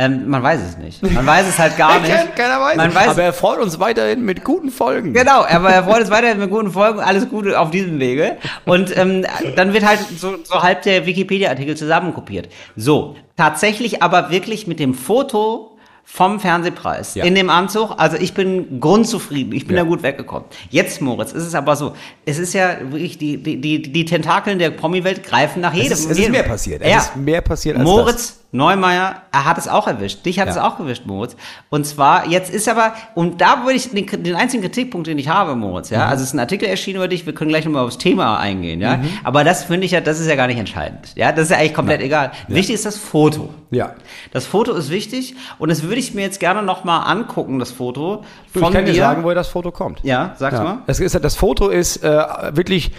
Ähm, 0.00 0.28
man 0.28 0.42
weiß 0.44 0.60
es 0.62 0.78
nicht. 0.78 1.02
Man 1.02 1.26
weiß 1.26 1.48
es 1.48 1.58
halt 1.58 1.76
gar 1.76 1.98
nicht. 2.00 2.12
Keiner 2.36 2.60
weiß. 2.60 2.76
Man 2.76 2.90
es. 2.90 2.94
weiß, 2.94 3.08
aber 3.08 3.22
er 3.24 3.32
freut 3.32 3.58
uns 3.58 3.80
weiterhin 3.80 4.24
mit 4.24 4.44
guten 4.44 4.70
Folgen. 4.70 5.12
Genau, 5.12 5.44
aber 5.44 5.70
er 5.70 5.82
freut 5.82 6.02
uns 6.02 6.10
weiterhin 6.10 6.38
mit 6.38 6.50
guten 6.50 6.70
Folgen, 6.70 7.00
alles 7.00 7.28
Gute 7.28 7.58
auf 7.58 7.70
diesem 7.72 7.98
Wege. 7.98 8.36
Und 8.64 8.96
ähm, 8.96 9.26
dann 9.56 9.72
wird 9.72 9.84
halt 9.84 9.98
so, 10.16 10.36
so 10.44 10.62
halb 10.62 10.82
der 10.82 11.04
Wikipedia-Artikel 11.04 11.76
zusammenkopiert. 11.76 12.48
So, 12.76 13.16
tatsächlich 13.36 14.00
aber 14.02 14.30
wirklich 14.30 14.68
mit 14.68 14.78
dem 14.78 14.94
Foto 14.94 15.72
vom 16.10 16.40
Fernsehpreis 16.40 17.16
Ja. 17.16 17.24
in 17.24 17.34
dem 17.34 17.50
Anzug. 17.50 17.92
Also 17.98 18.16
ich 18.16 18.32
bin 18.32 18.80
grundzufrieden, 18.80 19.52
ich 19.52 19.66
bin 19.66 19.76
Ja. 19.76 19.82
da 19.82 19.88
gut 19.88 20.02
weggekommen. 20.02 20.44
Jetzt, 20.70 21.02
Moritz, 21.02 21.32
ist 21.32 21.42
es 21.44 21.54
aber 21.54 21.76
so, 21.76 21.94
es 22.24 22.38
ist 22.38 22.54
ja 22.54 22.76
wirklich, 22.80 23.18
die, 23.18 23.36
die, 23.42 23.60
die, 23.60 23.82
die 23.82 24.04
Tentakeln 24.06 24.58
der 24.58 24.70
Promi-Welt 24.70 25.22
greifen 25.22 25.60
nach 25.60 25.74
jedem. 25.74 25.92
Es 25.92 26.00
ist, 26.00 26.10
es 26.12 26.18
ist 26.18 26.30
mehr 26.30 26.44
passiert. 26.44 26.80
Es 26.82 26.88
Ja. 26.90 26.98
ist 26.98 27.16
mehr 27.16 27.42
passiert 27.42 27.76
als 27.76 27.84
Moritz 27.84 28.40
Neumeier, 28.50 29.22
er 29.30 29.44
hat 29.44 29.58
es 29.58 29.68
auch 29.68 29.86
erwischt. 29.86 30.24
Dich 30.24 30.40
hat 30.40 30.48
es 30.48 30.56
Ja. 30.56 30.66
auch 30.66 30.78
erwischt, 30.80 31.04
Moritz. 31.04 31.36
Und 31.68 31.84
zwar, 31.84 32.26
jetzt 32.28 32.50
ist 32.50 32.66
aber, 32.66 32.94
und 33.14 33.42
da 33.42 33.62
würde 33.64 33.74
ich 33.74 33.90
den, 33.90 34.06
den 34.24 34.34
einzigen 34.36 34.62
Kritikpunkt, 34.62 35.06
den 35.06 35.18
ich 35.18 35.28
habe, 35.28 35.54
Moritz, 35.54 35.90
Mhm. 35.90 35.96
ja, 35.98 36.06
also 36.06 36.22
es 36.22 36.30
ist 36.30 36.34
ein 36.34 36.38
Artikel 36.40 36.66
erschienen 36.66 36.96
über 36.96 37.08
dich, 37.08 37.26
wir 37.26 37.34
können 37.34 37.50
gleich 37.50 37.66
nochmal 37.66 37.84
aufs 37.84 37.98
Thema 37.98 38.38
eingehen, 38.38 38.80
ja, 38.80 38.96
Mhm. 38.96 39.08
aber 39.22 39.44
das 39.44 39.64
finde 39.64 39.84
ich 39.84 39.90
ja, 39.92 40.00
das 40.00 40.18
ist 40.18 40.28
ja 40.28 40.34
gar 40.34 40.46
nicht 40.46 40.58
entscheidend, 40.58 41.12
ja, 41.14 41.30
das 41.30 41.44
ist 41.44 41.50
ja 41.50 41.58
eigentlich 41.58 41.74
komplett 41.74 42.00
egal. 42.00 42.30
Wichtig 42.48 42.76
ist 42.76 42.86
das 42.86 42.96
Foto. 42.96 43.50
das. 43.70 43.78
Ja. 43.78 43.94
Das 44.32 44.46
Foto 44.46 44.72
ist 44.72 44.88
wichtig 44.88 45.34
und 45.58 45.68
das 45.70 45.82
würde 45.82 45.96
ich 45.96 46.14
mir 46.14 46.22
jetzt 46.22 46.40
gerne 46.40 46.62
nochmal 46.62 47.06
angucken, 47.10 47.58
das 47.58 47.70
Foto 47.70 48.24
Du, 48.54 48.60
von 48.60 48.68
ich 48.70 48.74
kann 48.74 48.86
dir 48.86 48.94
sagen, 48.94 49.24
woher 49.24 49.34
das 49.34 49.48
Foto 49.48 49.70
kommt. 49.72 50.00
ja, 50.04 50.34
sag's 50.38 50.56
Ja. 50.56 50.64
mal. 50.64 50.78
Das, 50.86 51.00
ist, 51.00 51.14
das 51.22 51.34
Foto 51.34 51.68
ist 51.68 52.02
äh, 52.02 52.08
wirklich 52.56 52.92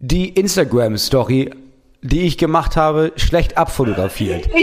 die 0.00 0.30
Instagram-Story, 0.30 1.50
die 2.02 2.20
ich 2.22 2.38
gemacht 2.38 2.76
habe, 2.76 3.12
schlecht 3.16 3.58
abfotografiert. 3.58 4.48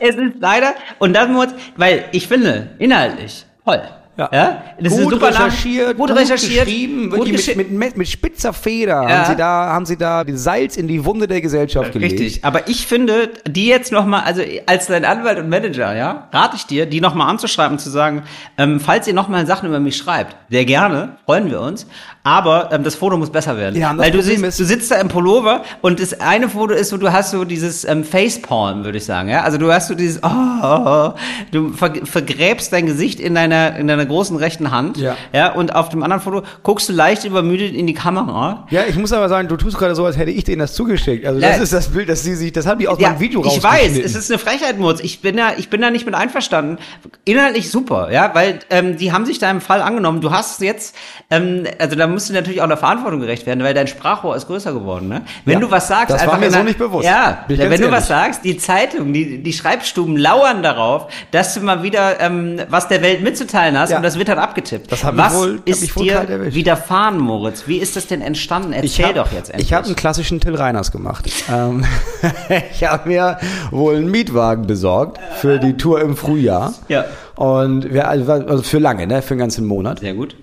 Es 0.00 0.16
ist 0.16 0.34
leider, 0.40 0.74
und 0.98 1.14
das 1.14 1.28
muss, 1.28 1.48
weil 1.76 2.04
ich 2.12 2.26
finde, 2.28 2.70
inhaltlich, 2.78 3.44
toll. 3.64 3.82
Ja. 4.18 4.62
Das 4.80 4.92
ist 4.92 4.98
gut 4.98 5.00
eine 5.00 5.10
super 5.10 5.26
recherchiert, 5.28 5.98
gut 5.98 6.10
recherchiert, 6.10 6.64
geschrieben, 6.64 7.10
gut 7.10 7.30
mit, 7.30 7.56
mit, 7.56 7.70
mit, 7.70 7.96
mit 7.98 8.08
spitzer 8.08 8.54
Feder 8.54 9.02
Ja. 9.02 9.08
haben 9.10 9.26
sie 9.26 9.36
da, 9.36 9.46
haben 9.66 9.84
sie 9.86 9.96
da 9.98 10.24
Salz 10.26 10.78
in 10.78 10.88
die 10.88 11.04
Wunde 11.04 11.26
der 11.26 11.42
Gesellschaft 11.42 11.92
gelegt. 11.92 12.18
Richtig, 12.18 12.42
aber 12.42 12.66
ich 12.66 12.86
finde, 12.86 13.28
die 13.46 13.66
jetzt 13.66 13.92
nochmal, 13.92 14.22
also 14.24 14.40
als 14.64 14.86
dein 14.86 15.04
Anwalt 15.04 15.38
und 15.38 15.50
Manager, 15.50 15.94
ja, 15.94 16.28
rate 16.32 16.56
ich 16.56 16.64
dir, 16.64 16.86
die 16.86 17.02
nochmal 17.02 17.28
anzuschreiben 17.28 17.72
und 17.72 17.78
zu 17.78 17.90
sagen, 17.90 18.22
ähm, 18.56 18.80
falls 18.80 19.06
ihr 19.06 19.12
nochmal 19.12 19.46
Sachen 19.46 19.68
über 19.68 19.80
mich 19.80 19.98
schreibt, 19.98 20.34
sehr 20.48 20.64
gerne, 20.64 21.16
freuen 21.26 21.50
wir 21.50 21.60
uns, 21.60 21.86
aber 22.26 22.70
ähm, 22.72 22.82
das 22.82 22.96
Foto 22.96 23.16
muss 23.16 23.30
besser 23.30 23.56
werden. 23.56 23.80
Ja, 23.80 23.96
Weil 23.96 24.10
du, 24.10 24.18
ist- 24.18 24.58
du 24.58 24.64
sitzt 24.64 24.90
da 24.90 24.96
im 24.96 25.06
Pullover 25.08 25.62
und 25.80 26.00
das 26.00 26.20
eine 26.20 26.48
Foto 26.48 26.74
ist 26.74 26.88
so, 26.88 26.96
du 26.96 27.12
hast 27.12 27.30
so 27.30 27.44
dieses 27.44 27.84
ähm, 27.84 28.02
Facepalm, 28.02 28.84
würde 28.84 28.98
ich 28.98 29.04
sagen, 29.04 29.28
ja, 29.28 29.42
also 29.42 29.58
du 29.58 29.72
hast 29.72 29.86
so 29.86 29.94
dieses, 29.94 30.20
oh, 30.24 30.28
oh, 30.28 30.84
oh. 30.86 31.12
du 31.52 31.72
ver 31.72 31.92
vergräbst 32.04 32.72
dein 32.72 32.86
Gesicht 32.86 33.20
in 33.20 33.36
deiner, 33.36 33.76
in 33.76 33.86
deiner 33.86 34.04
großen 34.06 34.36
rechten 34.36 34.72
Hand, 34.72 34.96
Ja. 34.96 35.16
ja, 35.32 35.52
und 35.52 35.72
auf 35.74 35.88
dem 35.88 36.02
anderen 36.02 36.20
Foto 36.20 36.42
guckst 36.64 36.88
du 36.88 36.92
leicht 36.92 37.24
übermüdet 37.24 37.74
in 37.74 37.86
die 37.86 37.94
Kamera, 37.94 38.66
Ja, 38.70 38.82
ich 38.88 38.96
muss 38.96 39.12
aber 39.12 39.28
sagen, 39.28 39.46
du 39.46 39.56
tust 39.56 39.78
gerade 39.78 39.94
so, 39.94 40.04
als 40.04 40.16
hätte 40.16 40.32
ich 40.32 40.42
denen 40.42 40.58
das 40.58 40.74
zugeschickt. 40.74 41.24
Also 41.24 41.40
das 41.40 41.56
Ja. 41.58 41.62
ist 41.62 41.72
das 41.72 41.88
Bild, 41.88 42.08
das 42.08 42.24
sie 42.24 42.34
sich, 42.34 42.52
das 42.52 42.66
haben 42.66 42.80
die 42.80 42.88
aus 42.88 42.98
Ja, 42.98 43.10
meinem 43.10 43.20
Video 43.20 43.44
ich 43.46 43.62
weiß, 43.62 43.98
es 43.98 44.16
ist 44.16 44.30
eine 44.32 44.38
Frechheit, 44.40 44.78
Murz. 44.80 44.98
Ich 45.00 45.20
bin 45.20 45.36
da, 45.36 45.52
ich 45.56 45.70
bin 45.70 45.80
da 45.80 45.90
nicht 45.92 46.06
mit 46.06 46.14
einverstanden. 46.16 46.78
Inhaltlich 47.24 47.70
super, 47.70 48.10
ja, 48.10 48.34
weil 48.34 48.58
ähm, 48.70 48.96
die 48.96 49.12
haben 49.12 49.26
sich 49.26 49.38
da 49.38 49.48
im 49.50 49.60
Fall 49.60 49.80
angenommen. 49.82 50.20
Du 50.20 50.32
hast 50.32 50.60
jetzt, 50.60 50.96
ähm, 51.30 51.64
also 51.78 51.94
da 51.94 52.06
musst 52.16 52.30
du 52.30 52.32
natürlich 52.32 52.62
auch 52.62 52.66
der 52.68 52.78
Verantwortung 52.78 53.20
gerecht 53.20 53.44
werden, 53.44 53.62
weil 53.62 53.74
dein 53.74 53.86
Sprachrohr 53.86 54.34
ist 54.34 54.46
größer 54.46 54.72
geworden. 54.72 55.08
Ne? 55.08 55.20
Wenn 55.44 55.54
Ja, 55.54 55.60
du 55.60 55.70
was 55.70 55.86
sagst, 55.88 56.14
das 56.14 56.26
war 56.26 56.38
mir 56.38 56.50
so 56.50 56.62
nicht 56.62 56.78
bewusst. 56.78 57.04
Ja, 57.06 57.44
wenn 57.48 57.56
du 57.58 57.62
ehrlich. 57.64 57.90
was 57.90 58.08
sagst, 58.08 58.42
die 58.44 58.56
Zeitung, 58.56 59.12
die, 59.12 59.42
die 59.42 59.52
Schreibstuben 59.52 60.16
lauern 60.16 60.62
darauf, 60.62 61.08
dass 61.30 61.52
du 61.54 61.60
mal 61.60 61.82
wieder 61.82 62.18
ähm, 62.20 62.58
was 62.70 62.88
der 62.88 63.02
Welt 63.02 63.22
mitzuteilen 63.22 63.78
hast 63.78 63.90
Ja. 63.90 63.98
und 63.98 64.02
das 64.02 64.18
wird 64.18 64.28
dann 64.28 64.38
abgetippt. 64.38 64.90
Das 64.90 65.04
was 65.04 65.34
wohl- 65.34 65.60
ist 65.66 65.94
dir 66.00 66.52
widerfahren, 66.54 67.18
Moritz? 67.18 67.64
Wie 67.66 67.76
ist 67.76 67.96
das 67.96 68.06
denn 68.06 68.22
entstanden? 68.22 68.72
Erzähl 68.72 69.06
hab- 69.06 69.14
doch 69.16 69.32
jetzt 69.32 69.50
endlich. 69.50 69.66
Ich 69.68 69.72
habe 69.74 69.86
einen 69.86 69.96
klassischen 69.96 70.40
Till 70.40 70.54
Reiners 70.54 70.90
gemacht. 70.92 71.30
ähm, 71.52 71.84
ich 72.72 72.84
habe 72.84 73.08
mir 73.08 73.38
wohl 73.70 73.96
einen 73.96 74.10
Mietwagen 74.10 74.66
besorgt 74.66 75.20
für 75.36 75.58
die 75.58 75.76
Tour 75.76 76.00
im 76.00 76.16
Frühjahr. 76.16 76.72
Ja. 76.88 77.04
Und 77.34 77.92
wir, 77.92 78.08
also 78.08 78.62
für 78.62 78.78
lange, 78.78 79.06
ne, 79.06 79.20
für 79.20 79.32
einen 79.34 79.40
ganzen 79.40 79.66
Monat. 79.66 80.00
Sehr 80.00 80.14
gut. 80.14 80.36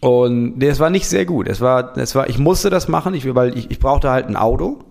Und 0.00 0.58
nee, 0.58 0.68
es 0.68 0.80
war 0.80 0.90
nicht 0.90 1.08
sehr 1.08 1.24
gut. 1.24 1.48
Es 1.48 1.60
war, 1.60 1.96
es 1.96 2.14
war, 2.14 2.28
ich 2.28 2.38
musste 2.38 2.70
das 2.70 2.88
machen, 2.88 3.14
ich, 3.14 3.34
weil 3.34 3.56
ich, 3.56 3.70
ich 3.70 3.78
brauchte 3.78 4.10
halt 4.10 4.26
ein 4.26 4.36
Auto. 4.36 4.84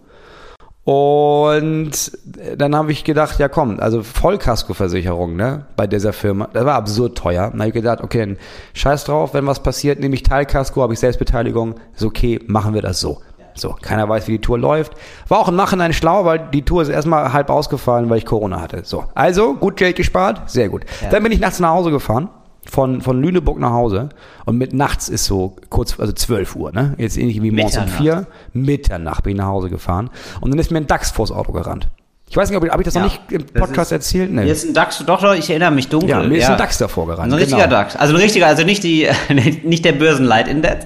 Und 0.85 2.11
dann 2.57 2.75
habe 2.75 2.91
ich 2.91 3.05
gedacht, 3.05 3.39
ja 3.39 3.47
komm, 3.47 3.79
also 3.79 4.03
Vollkaskoversicherung, 4.03 5.37
ne, 5.37 5.65
bei 5.77 5.87
dieser 5.87 6.11
Firma, 6.11 6.49
das 6.51 6.65
war 6.65 6.75
absurd 6.75 7.17
teuer. 7.17 7.51
Dann 7.51 7.59
habe 7.59 7.69
ich 7.69 7.73
gedacht, 7.73 8.01
okay, 8.01 8.35
scheiß 8.73 9.05
drauf, 9.05 9.33
wenn 9.33 9.47
was 9.47 9.63
passiert, 9.63 10.01
nehme 10.01 10.15
ich 10.15 10.23
Teilkasko, 10.23 10.81
habe 10.81 10.93
ich 10.93 10.99
Selbstbeteiligung, 10.99 11.75
ist 11.95 12.03
okay, 12.03 12.39
machen 12.47 12.73
wir 12.73 12.81
das 12.81 12.99
so. 12.99 13.21
So, 13.55 13.75
keiner 13.79 14.09
weiß, 14.09 14.27
wie 14.27 14.33
die 14.33 14.41
Tour 14.41 14.57
läuft. 14.57 14.93
War 15.27 15.39
auch 15.39 15.47
im 15.47 15.55
Nachhinein 15.55 15.93
schlau, 15.93 16.25
weil 16.25 16.49
die 16.51 16.63
Tour 16.63 16.81
ist 16.81 16.89
erstmal 16.89 17.31
halb 17.31 17.51
ausgefallen, 17.51 18.09
weil 18.09 18.17
ich 18.17 18.25
Corona 18.25 18.59
hatte. 18.59 18.81
So, 18.83 19.05
also 19.13 19.53
gut 19.53 19.77
Geld 19.77 19.95
gespart, 19.95 20.49
sehr 20.49 20.69
gut. 20.69 20.85
Dann 21.11 21.21
bin 21.21 21.31
ich 21.31 21.39
nachts 21.39 21.59
nach 21.59 21.69
Hause 21.69 21.91
gefahren 21.91 22.29
von, 22.69 23.01
von 23.01 23.21
Lüneburg 23.21 23.59
nach 23.59 23.71
Hause 23.71 24.09
und 24.45 24.57
mit 24.57 24.73
nachts 24.73 25.09
ist 25.09 25.25
so 25.25 25.55
kurz, 25.69 25.99
also 25.99 26.13
12 26.13 26.55
Uhr, 26.55 26.71
ne? 26.71 26.95
Jetzt 26.97 27.17
ähnlich 27.17 27.41
wie 27.41 27.51
morgens 27.51 27.77
um 27.77 27.83
Mitternacht. 27.85 28.01
vier. 28.01 28.27
Mitternacht 28.53 29.23
bin 29.23 29.31
ich 29.33 29.37
nach 29.37 29.47
Hause 29.47 29.69
gefahren 29.69 30.09
und 30.41 30.51
dann 30.51 30.59
ist 30.59 30.71
mir 30.71 30.77
ein 30.77 30.87
Dachs 30.87 31.11
vors 31.11 31.31
Auto 31.31 31.51
gerannt. 31.51 31.87
Ich 32.29 32.37
weiß 32.37 32.49
nicht, 32.49 32.57
ob 32.57 32.63
ich, 32.65 32.85
das 32.85 32.95
noch 32.95 33.01
Ja, 33.01 33.07
nicht 33.07 33.21
im 33.31 33.45
Podcast 33.45 33.91
ist- 33.91 33.97
erzählt? 33.97 34.31
Nee. 34.31 34.43
Hier 34.43 34.53
ist 34.53 34.65
ein 34.65 34.73
Dachs, 34.73 35.03
doch, 35.05 35.21
doch, 35.21 35.35
ich 35.35 35.47
erinnere 35.51 35.69
mich 35.69 35.89
dunkel. 35.89 36.09
Ja, 36.09 36.23
mir 36.23 36.37
ist 36.39 36.49
ein 36.49 36.57
Dachs 36.57 36.79
davor 36.79 37.05
gerannt, 37.05 37.31
Ein 37.31 37.37
richtiger 37.37 37.57
genau. 37.67 37.69
Dachs. 37.75 37.95
Also 37.95 38.15
ein 38.15 38.19
richtiger, 38.21 38.47
also 38.47 38.63
nicht 38.63 38.83
die, 38.83 39.07
nicht 39.63 39.85
der 39.85 39.91
Börsenleitindex, 39.91 40.85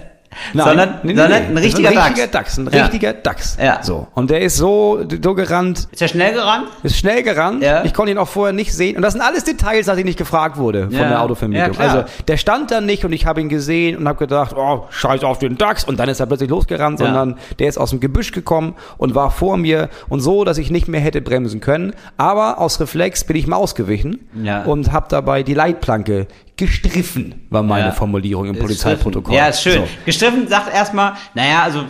Nein, 0.54 0.66
sondern, 0.68 0.90
nee, 1.04 1.14
nee, 1.14 1.20
sondern 1.20 1.44
ein 1.48 1.58
richtiger 1.58 1.90
ein 1.90 1.96
Dachs. 1.96 2.08
richtiger 2.10 2.28
Dachs. 2.28 2.58
Ein 2.58 2.68
richtiger 2.68 3.14
Dachs. 3.14 3.58
Ja. 3.62 3.84
So. 3.84 4.08
Und 4.14 4.30
der 4.30 4.42
ist 4.42 4.58
so, 4.58 5.04
so 5.24 5.34
gerannt, 5.34 5.88
Ist 5.92 6.02
er 6.02 6.08
schnell 6.08 6.34
gerannt? 6.34 6.68
ist 6.84 6.98
schnell 6.98 7.24
gerannt. 7.24 7.64
Ja. 7.64 7.84
Ich 7.86 7.94
konnte 7.94 8.12
ihn 8.12 8.18
auch 8.18 8.28
vorher 8.28 8.54
nicht 8.54 8.74
sehen. 8.74 8.96
Und 8.96 9.02
das 9.02 9.14
sind 9.14 9.22
alles 9.22 9.44
Details, 9.44 9.88
nach 9.88 9.96
denen 9.96 10.10
ich 10.10 10.18
gefragt 10.18 10.58
wurde 10.58 10.84
von 10.84 10.92
Ja. 10.92 11.08
der 11.10 11.22
Autovermietung. 11.22 11.74
Ja, 11.74 11.80
also 11.80 12.04
der 12.28 12.38
stand 12.38 12.72
da 12.72 12.82
nicht 12.82 13.06
und 13.06 13.14
ich 13.14 13.26
habe 13.26 13.42
ihn 13.42 13.50
gesehen 13.50 13.98
und 13.98 14.08
habe 14.08 14.20
gedacht, 14.20 14.56
oh, 14.58 14.86
scheiß 14.90 15.24
auf 15.24 15.40
den 15.40 15.58
Dachs. 15.58 15.84
Und 15.84 16.00
dann 16.00 16.10
ist 16.10 16.20
er 16.20 16.26
plötzlich 16.26 16.50
losgerannt, 16.50 17.00
sondern 17.00 17.38
der 17.60 17.68
ist 17.70 17.78
aus 17.78 17.90
dem 17.92 18.00
Gebüsch 18.00 18.32
gekommen 18.32 18.76
und 18.98 19.16
war 19.16 19.32
vor 19.32 19.58
mir 19.58 19.90
und 20.10 20.20
so, 20.22 20.44
dass 20.44 20.58
ich 20.58 20.72
nicht 20.72 20.88
mehr 20.88 21.02
hätte 21.02 21.22
bremsen 21.22 21.60
können. 21.60 21.94
Aber 22.18 22.60
aus 22.60 22.80
Reflex 22.80 23.24
bin 23.24 23.36
ich 23.36 23.48
mal 23.48 23.56
ausgewichen 23.58 24.20
und 24.66 24.92
habe 24.92 25.08
dabei 25.10 25.44
die 25.44 25.54
Leitplanke 25.54 26.28
gestriffen, 26.58 27.46
war 27.50 27.62
meine 27.64 27.88
Ja. 27.88 27.92
Formulierung 27.92 28.48
im 28.48 28.56
Ist 28.56 28.62
Polizeiprotokoll. 28.62 29.34
Ja, 29.36 29.48
ist 29.48 29.62
schön. 29.62 29.74
So. 29.82 29.88
Gestriffen 30.06 30.48
sagt 30.48 30.74
erstmal, 30.74 31.14
naja, 31.36 31.64
also, 31.64 31.84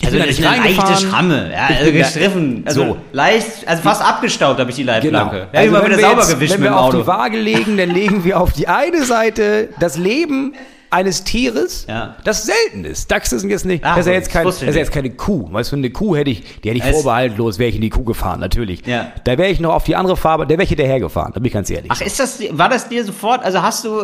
Ich 0.00 0.06
also 0.06 0.18
das 0.18 0.26
ist 0.28 0.44
eine 0.44 0.72
leichte. 0.74 1.06
Schramme. 1.06 1.50
Ja, 1.52 1.66
also 1.78 1.92
gestriffen. 1.92 2.62
Also 2.66 2.84
So. 2.86 2.96
leicht, 3.12 3.46
also 3.68 3.82
fast 3.82 4.02
abgestaubt 4.02 4.58
habe 4.58 4.70
ich 4.70 4.76
die 4.76 4.82
Leitplanke. 4.82 5.30
Genau. 5.36 5.46
Ja, 5.52 5.58
also 5.60 5.68
immer 5.68 5.78
wenn 5.80 5.86
wieder 5.86 5.96
wir 5.98 6.04
sauber 6.08 6.20
jetzt- 6.22 6.30
gewischt 6.34 6.52
Wenn 6.54 6.60
mit 6.60 6.70
wir 6.70 6.72
dem 6.74 6.78
auf 6.78 6.86
Auto. 6.88 7.00
die 7.02 7.06
Waage 7.06 7.38
legen, 7.38 7.76
dann 7.76 7.90
legen 7.90 8.24
wir 8.24 8.40
auf 8.40 8.52
die 8.52 8.66
eine 8.66 9.04
Seite 9.04 9.68
das 9.78 9.96
Leben 9.98 10.54
eines 10.94 11.24
Tieres, 11.24 11.84
Ja. 11.88 12.16
das 12.24 12.44
selten 12.44 12.84
ist. 12.84 13.10
Dachs 13.10 13.32
ist 13.32 13.44
jetzt 13.44 13.66
nicht, 13.66 13.84
Ach, 13.84 13.96
das 13.96 14.06
ist 14.06 14.10
ja 14.10 14.12
jetzt, 14.14 14.30
kein, 14.30 14.44
das 14.46 14.62
ist 14.62 14.74
jetzt 14.74 14.92
keine 14.92 15.10
Kuh. 15.10 15.52
Weißt 15.52 15.72
du, 15.72 15.76
eine 15.76 15.90
Kuh 15.90 16.16
hätte 16.16 16.30
ich, 16.30 16.60
die 16.62 16.68
hätte 16.70 16.78
ich 16.78 16.84
Es- 16.84 16.92
vorbehaltlos, 16.92 17.58
wäre 17.58 17.68
ich 17.68 17.76
in 17.76 17.82
die 17.82 17.90
Kuh 17.90 18.04
gefahren, 18.04 18.40
natürlich. 18.40 18.86
Ja. 18.86 19.12
Da 19.24 19.36
wäre 19.36 19.48
ich 19.50 19.60
noch 19.60 19.74
auf 19.74 19.84
die 19.84 19.96
andere 19.96 20.16
Farbe, 20.16 20.46
der 20.46 20.56
wäre 20.56 20.62
ich 20.64 20.68
hinterher 20.70 21.00
gefahren, 21.00 21.32
da 21.34 21.40
bin 21.40 21.46
ich 21.46 21.52
ganz 21.52 21.68
ehrlich. 21.68 21.90
Ach, 21.92 22.00
ist 22.00 22.18
das, 22.20 22.40
war 22.52 22.68
das 22.68 22.88
dir 22.88 23.04
sofort, 23.04 23.44
also 23.44 23.60
hast 23.62 23.84
du, 23.84 24.00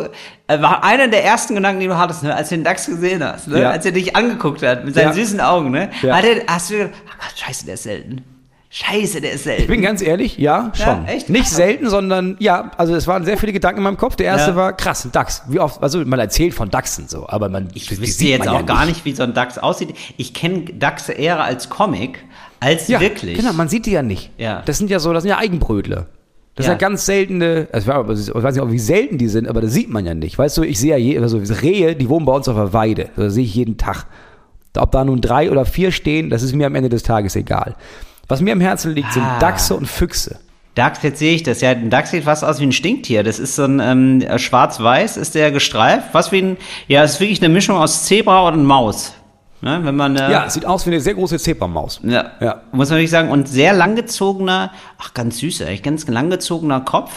äh, 0.47 0.61
war 0.61 0.83
einer 0.83 1.07
der 1.07 1.23
ersten 1.23 1.55
Gedanken, 1.55 1.79
die 1.79 1.87
du 1.87 1.97
hattest, 1.97 2.23
ne, 2.23 2.35
als 2.35 2.49
du 2.49 2.55
den 2.55 2.63
Dachs 2.63 2.85
gesehen 2.85 3.23
hast, 3.23 3.47
ne, 3.47 3.61
Ja. 3.61 3.69
als 3.71 3.85
er 3.85 3.91
dich 3.93 4.15
angeguckt 4.15 4.61
hat, 4.61 4.85
mit 4.85 4.93
seinen 4.93 5.07
Ja. 5.07 5.13
süßen 5.13 5.39
Augen, 5.41 5.71
ne, 5.71 5.89
Ja. 6.01 6.15
hast 6.47 6.69
du 6.69 6.77
gedacht, 6.77 6.93
ach 7.09 7.27
Gott, 7.29 7.39
scheiße, 7.39 7.65
der 7.65 7.73
ist 7.75 7.83
selten. 7.83 8.23
Scheiße, 8.73 9.19
der 9.19 9.33
ist 9.33 9.43
selten. 9.43 9.63
Ich 9.63 9.67
bin 9.67 9.81
ganz 9.81 10.01
ehrlich, 10.01 10.37
ja, 10.37 10.71
schon. 10.73 11.05
echt? 11.05 11.29
Nicht 11.29 11.49
selten, 11.49 11.89
sondern 11.89 12.37
ja, 12.39 12.71
also 12.77 12.95
es 12.95 13.05
waren 13.05 13.25
sehr 13.25 13.37
viele 13.37 13.51
Gedanken 13.51 13.79
in 13.79 13.83
meinem 13.83 13.97
Kopf. 13.97 14.15
Der 14.15 14.27
erste 14.27 14.51
Ja. 14.51 14.55
war 14.55 14.71
krass, 14.73 15.03
ein 15.03 15.11
Dachs. 15.11 15.43
Wie 15.49 15.59
oft, 15.59 15.83
also 15.83 15.99
man 16.05 16.19
erzählt 16.21 16.53
von 16.53 16.69
Dachsen 16.69 17.09
so, 17.09 17.27
aber 17.27 17.49
man 17.49 17.67
ich 17.73 17.91
wüsste 17.91 18.05
sieht 18.05 18.29
jetzt 18.29 18.47
auch 18.47 18.53
ja 18.53 18.61
gar 18.61 18.85
nicht, 18.85 19.03
wie 19.03 19.11
so 19.11 19.23
ein 19.23 19.33
Dachs 19.33 19.57
aussieht. 19.57 19.93
Ich 20.15 20.33
kenne 20.33 20.61
Dachse 20.73 21.11
eher 21.11 21.43
als 21.43 21.69
Comic, 21.69 22.19
als 22.61 22.87
Ja, 22.87 23.01
wirklich. 23.01 23.37
Genau, 23.37 23.51
man 23.51 23.67
sieht 23.67 23.85
die 23.87 23.91
ja 23.91 24.03
nicht. 24.03 24.31
Ja. 24.37 24.61
Das 24.65 24.77
sind 24.77 24.89
ja 24.89 24.99
so, 24.99 25.11
das 25.11 25.23
sind 25.23 25.31
ja 25.31 25.37
Eigenbrötler. 25.37 26.05
Das 26.55 26.65
Ja. 26.65 26.71
sind 26.71 26.81
ja 26.81 26.87
ganz 26.87 27.05
seltene, 27.05 27.67
also 27.73 27.91
ich 27.91 28.07
weiß 28.07 28.27
ich 28.29 28.33
weiß 28.43 28.55
nicht, 28.55 28.71
wie 28.71 28.79
selten 28.79 29.17
die 29.17 29.27
sind, 29.27 29.49
aber 29.49 29.59
das 29.59 29.73
sieht 29.73 29.89
man 29.89 30.05
ja 30.05 30.13
nicht. 30.13 30.37
Weißt 30.37 30.57
du, 30.57 30.63
ich 30.63 30.79
sehe 30.79 30.91
ja 30.91 30.97
je, 30.97 31.17
also 31.19 31.39
Rehe, 31.61 31.93
die 31.97 32.07
wohnen 32.07 32.25
bei 32.25 32.31
uns 32.33 32.47
auf 32.47 32.55
der 32.55 32.71
Weide. 32.71 33.09
Das 33.17 33.33
sehe 33.33 33.43
ich 33.43 33.53
jeden 33.53 33.75
Tag. 33.77 34.05
Ob 34.77 34.91
da 34.91 35.03
nun 35.03 35.19
drei 35.19 35.51
oder 35.51 35.65
vier 35.65 35.91
stehen, 35.91 36.29
das 36.29 36.41
ist 36.41 36.55
mir 36.55 36.67
am 36.67 36.75
Ende 36.75 36.87
des 36.87 37.03
Tages 37.03 37.35
egal. 37.35 37.75
Was 38.31 38.41
mir 38.41 38.53
am 38.53 38.61
Herzen 38.61 38.93
liegt, 38.95 39.11
sind 39.13 39.23
Ah. 39.23 39.39
Dachse 39.39 39.75
und 39.75 39.85
Füchse. 39.87 40.39
Dachs, 40.75 41.03
jetzt 41.03 41.19
sehe 41.19 41.35
ich 41.35 41.43
das. 41.43 41.59
Ja, 41.59 41.71
ein 41.71 41.89
Dachs 41.89 42.11
sieht 42.11 42.23
fast 42.23 42.45
aus 42.45 42.61
wie 42.61 42.65
ein 42.65 42.71
Stinktier. 42.71 43.23
Das 43.23 43.39
ist 43.39 43.57
so 43.57 43.65
ein 43.65 43.81
ähm, 43.81 44.23
schwarz-weiß, 44.37 45.17
ist 45.17 45.35
der 45.35 45.51
gestreift. 45.51 46.09
Was 46.13 46.31
wie 46.31 46.41
ein, 46.41 46.57
ja, 46.87 47.03
es 47.03 47.13
ist 47.15 47.19
wirklich 47.19 47.41
eine 47.43 47.53
Mischung 47.53 47.75
aus 47.77 48.05
Zebra 48.05 48.47
und 48.47 48.63
Maus. 48.63 49.13
Ne, 49.63 49.79
wenn 49.83 49.95
man, 49.95 50.15
äh, 50.15 50.31
Ja, 50.31 50.49
sieht 50.49 50.65
aus 50.65 50.85
wie 50.87 50.89
eine 50.91 51.01
sehr 51.01 51.13
große 51.13 51.37
Zebramaus. 51.37 51.99
ja, 52.03 52.31
Ja. 52.39 52.61
muss 52.71 52.89
man 52.89 52.97
wirklich 52.97 53.11
sagen. 53.11 53.29
Und 53.29 53.47
sehr 53.47 53.73
langgezogener, 53.73 54.71
ach, 54.97 55.13
ganz 55.13 55.37
süß, 55.39 55.61
eigentlich 55.63 55.83
ganz 55.83 56.07
langgezogener 56.07 56.79
Kopf. 56.81 57.11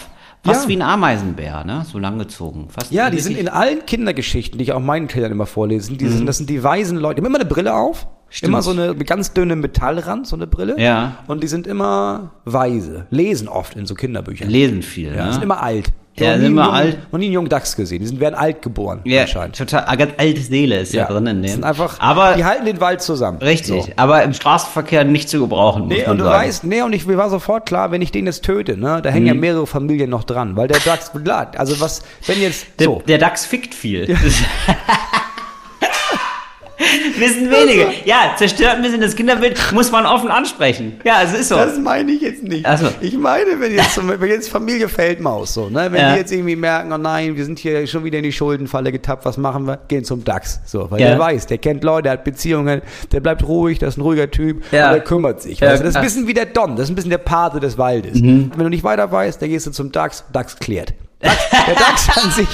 Fast 0.45 0.65
Ja. 0.65 0.69
wie 0.69 0.77
ein 0.77 0.83
Ameisenbär, 0.83 1.65
ne? 1.65 1.87
So 1.91 1.99
langgezogen. 1.99 2.69
Fast 2.69 2.91
Ja, 2.93 3.09
die 3.09 3.19
sind 3.21 3.39
in 3.39 3.49
allen 3.49 3.87
Kindergeschichten, 3.87 4.59
die 4.59 4.65
ich 4.65 4.73
auch 4.73 4.81
meinen 4.81 5.09
Kindern 5.09 5.33
immer 5.33 5.47
vorlese, 5.47 5.95
die 5.95 6.07
sind, 6.07 6.27
das 6.27 6.37
sind 6.37 6.51
die 6.51 6.63
weisen 6.63 6.99
Leute. 6.99 7.15
Die 7.15 7.21
haben 7.23 7.29
immer 7.33 7.39
eine 7.41 7.49
Brille 7.49 7.73
auf. 7.75 8.07
Mhm. 8.35 8.37
Stimmt. 8.37 8.49
Immer 8.49 8.63
so 8.63 8.71
eine 8.73 8.95
ganz 8.97 9.33
dünne 9.33 9.55
Metallrand, 9.55 10.27
so 10.27 10.35
eine 10.35 10.47
Brille. 10.49 10.75
Ja. 10.81 11.19
Und 11.29 11.43
die 11.43 11.47
sind 11.47 11.67
immer 11.69 12.33
weise. 12.45 13.07
Lesen 13.11 13.47
oft 13.49 13.77
in 13.77 13.87
so 13.87 13.95
Kinderbüchern. 13.95 14.51
lesen 14.51 14.83
viel, 14.83 15.15
Ja, 15.15 15.27
ne? 15.27 15.33
sind 15.35 15.43
immer 15.45 15.63
alt. 15.63 15.93
Ja, 16.17 16.35
sind 16.37 16.47
immer 16.47 16.63
jungen- 16.67 16.75
alt. 16.77 16.99
noch 17.13 17.19
nie 17.19 17.25
einen 17.27 17.35
jungen 17.35 17.49
Dachs 17.49 17.75
gesehen. 17.75 17.99
Die 18.01 18.07
sind, 18.07 18.21
werden 18.21 18.37
alt 18.37 18.63
geboren, 18.63 19.01
Ja, 19.05 19.23
anscheinend. 19.23 19.57
total, 19.59 19.85
ah, 19.87 19.97
ganz 19.97 20.13
alte 20.17 20.41
Seele 20.41 20.79
ist 20.81 20.93
ja, 20.95 21.07
drin 21.07 21.27
in 21.27 21.43
Die 21.43 21.49
dem. 21.49 21.55
sind 21.55 21.65
einfach, 21.65 21.99
aber 22.01 22.35
die 22.35 22.45
halten 22.45 22.67
den 22.67 22.81
Wald 22.81 23.03
zusammen. 23.03 23.39
richtig, 23.39 23.83
So. 23.87 23.89
aber 23.97 24.23
im 24.23 24.33
Straßenverkehr 24.33 25.03
nicht 25.05 25.29
zu 25.29 25.41
gebrauchen, 25.41 25.83
muss 25.87 25.93
Nee, 25.93 26.03
man 26.03 26.11
und 26.13 26.19
du 26.19 26.25
sagen. 26.25 26.47
weißt, 26.47 26.65
nee, 26.65 26.83
und 26.83 26.93
ich, 26.93 27.05
mir 27.07 27.17
war 27.17 27.31
sofort 27.31 27.67
klar, 27.67 27.91
wenn 27.91 28.01
ich 28.01 28.13
den 28.13 28.27
jetzt 28.27 28.45
töte, 28.45 28.77
ne, 28.77 29.01
da 29.03 29.11
hängen 29.11 29.27
ja 29.27 29.35
mehrere 29.35 29.67
Familien 29.67 30.09
noch 30.11 30.23
dran, 30.23 30.55
weil 30.57 30.69
der 30.69 30.79
Dachs, 30.85 31.11
also 31.57 31.81
was, 31.81 32.03
wenn 32.27 32.41
jetzt, 32.41 32.67
Der, 32.79 32.85
so. 32.87 33.03
der 33.09 33.19
DAX 33.19 33.45
fickt 33.47 33.75
viel. 33.75 34.17
Wissen 37.19 37.51
wenige. 37.51 37.87
Ja, 38.05 38.35
zerstört 38.37 38.77
ein 38.77 38.83
bisschen 38.83 39.01
das 39.01 39.17
Kinderbild, 39.17 39.59
muss 39.73 39.91
man 39.91 40.07
offen 40.07 40.31
ansprechen. 40.31 41.01
Ja, 41.05 41.23
es 41.23 41.33
ist 41.33 41.49
so. 41.49 41.57
Das 41.57 41.79
meine 41.79 42.11
ich 42.13 42.21
jetzt 42.23 42.43
nicht. 42.43 42.65
Ach 42.67 42.79
so. 42.79 42.89
Ich 43.01 43.17
meine, 43.17 43.59
wenn 43.61 43.73
jetzt, 43.75 43.97
wenn 44.07 44.29
jetzt 44.29 44.49
Familie 44.49 44.89
Feldmaus, 44.89 45.55
so, 45.55 45.69
ne, 45.69 45.89
wenn 45.91 46.01
Ja. 46.01 46.13
die 46.13 46.19
jetzt 46.21 46.33
irgendwie 46.33 46.57
merken, 46.57 46.93
oh 46.93 46.99
nein, 46.99 47.37
wir 47.37 47.45
sind 47.45 47.59
hier 47.59 47.87
schon 47.87 48.05
wieder 48.05 48.19
in 48.19 48.25
die 48.25 48.33
Schuldenfalle 48.33 48.93
getappt, 48.93 49.25
was 49.25 49.37
machen 49.37 49.67
wir? 49.67 49.79
Gehen 49.89 50.05
zum 50.05 50.25
DAX. 50.25 50.61
So, 50.65 50.91
weil 50.91 51.01
Ja. 51.01 51.09
der 51.11 51.19
weiß, 51.19 51.47
der 51.47 51.59
kennt 51.59 51.85
Leute, 51.85 52.05
der 52.05 52.13
hat 52.13 52.25
Beziehungen, 52.25 52.83
der 53.13 53.21
bleibt 53.21 53.47
ruhig, 53.47 53.79
das 53.79 53.95
ist 53.95 53.99
ein 53.99 54.03
ruhiger 54.03 54.31
Typ, 54.31 54.63
Ja. 54.73 54.89
und 54.89 54.93
der 54.95 55.05
kümmert 55.05 55.43
sich. 55.43 55.61
Ja, 55.61 55.73
du? 55.73 55.79
das 55.79 55.89
ist 55.91 55.97
ein 55.97 56.03
bisschen 56.03 56.27
wie 56.27 56.35
der 56.35 56.47
Don, 56.47 56.77
das 56.77 56.85
ist 56.85 56.91
ein 56.91 56.95
bisschen 56.95 57.11
der 57.11 57.19
Pate 57.19 57.61
des 57.61 57.79
Waldes. 57.79 58.21
Mhm. 58.21 58.51
Wenn 58.55 58.65
du 58.65 58.71
nicht 58.71 58.85
weiter 58.85 59.11
weißt, 59.11 59.41
dann 59.41 59.49
gehst 59.49 59.67
du 59.67 59.71
zum 59.71 59.93
DAX, 59.93 60.25
DAX 60.33 60.57
klärt. 60.59 60.95
DAX, 61.25 61.51
der 61.67 61.75
DAX 61.75 62.25
an 62.25 62.31
sich, 62.31 62.49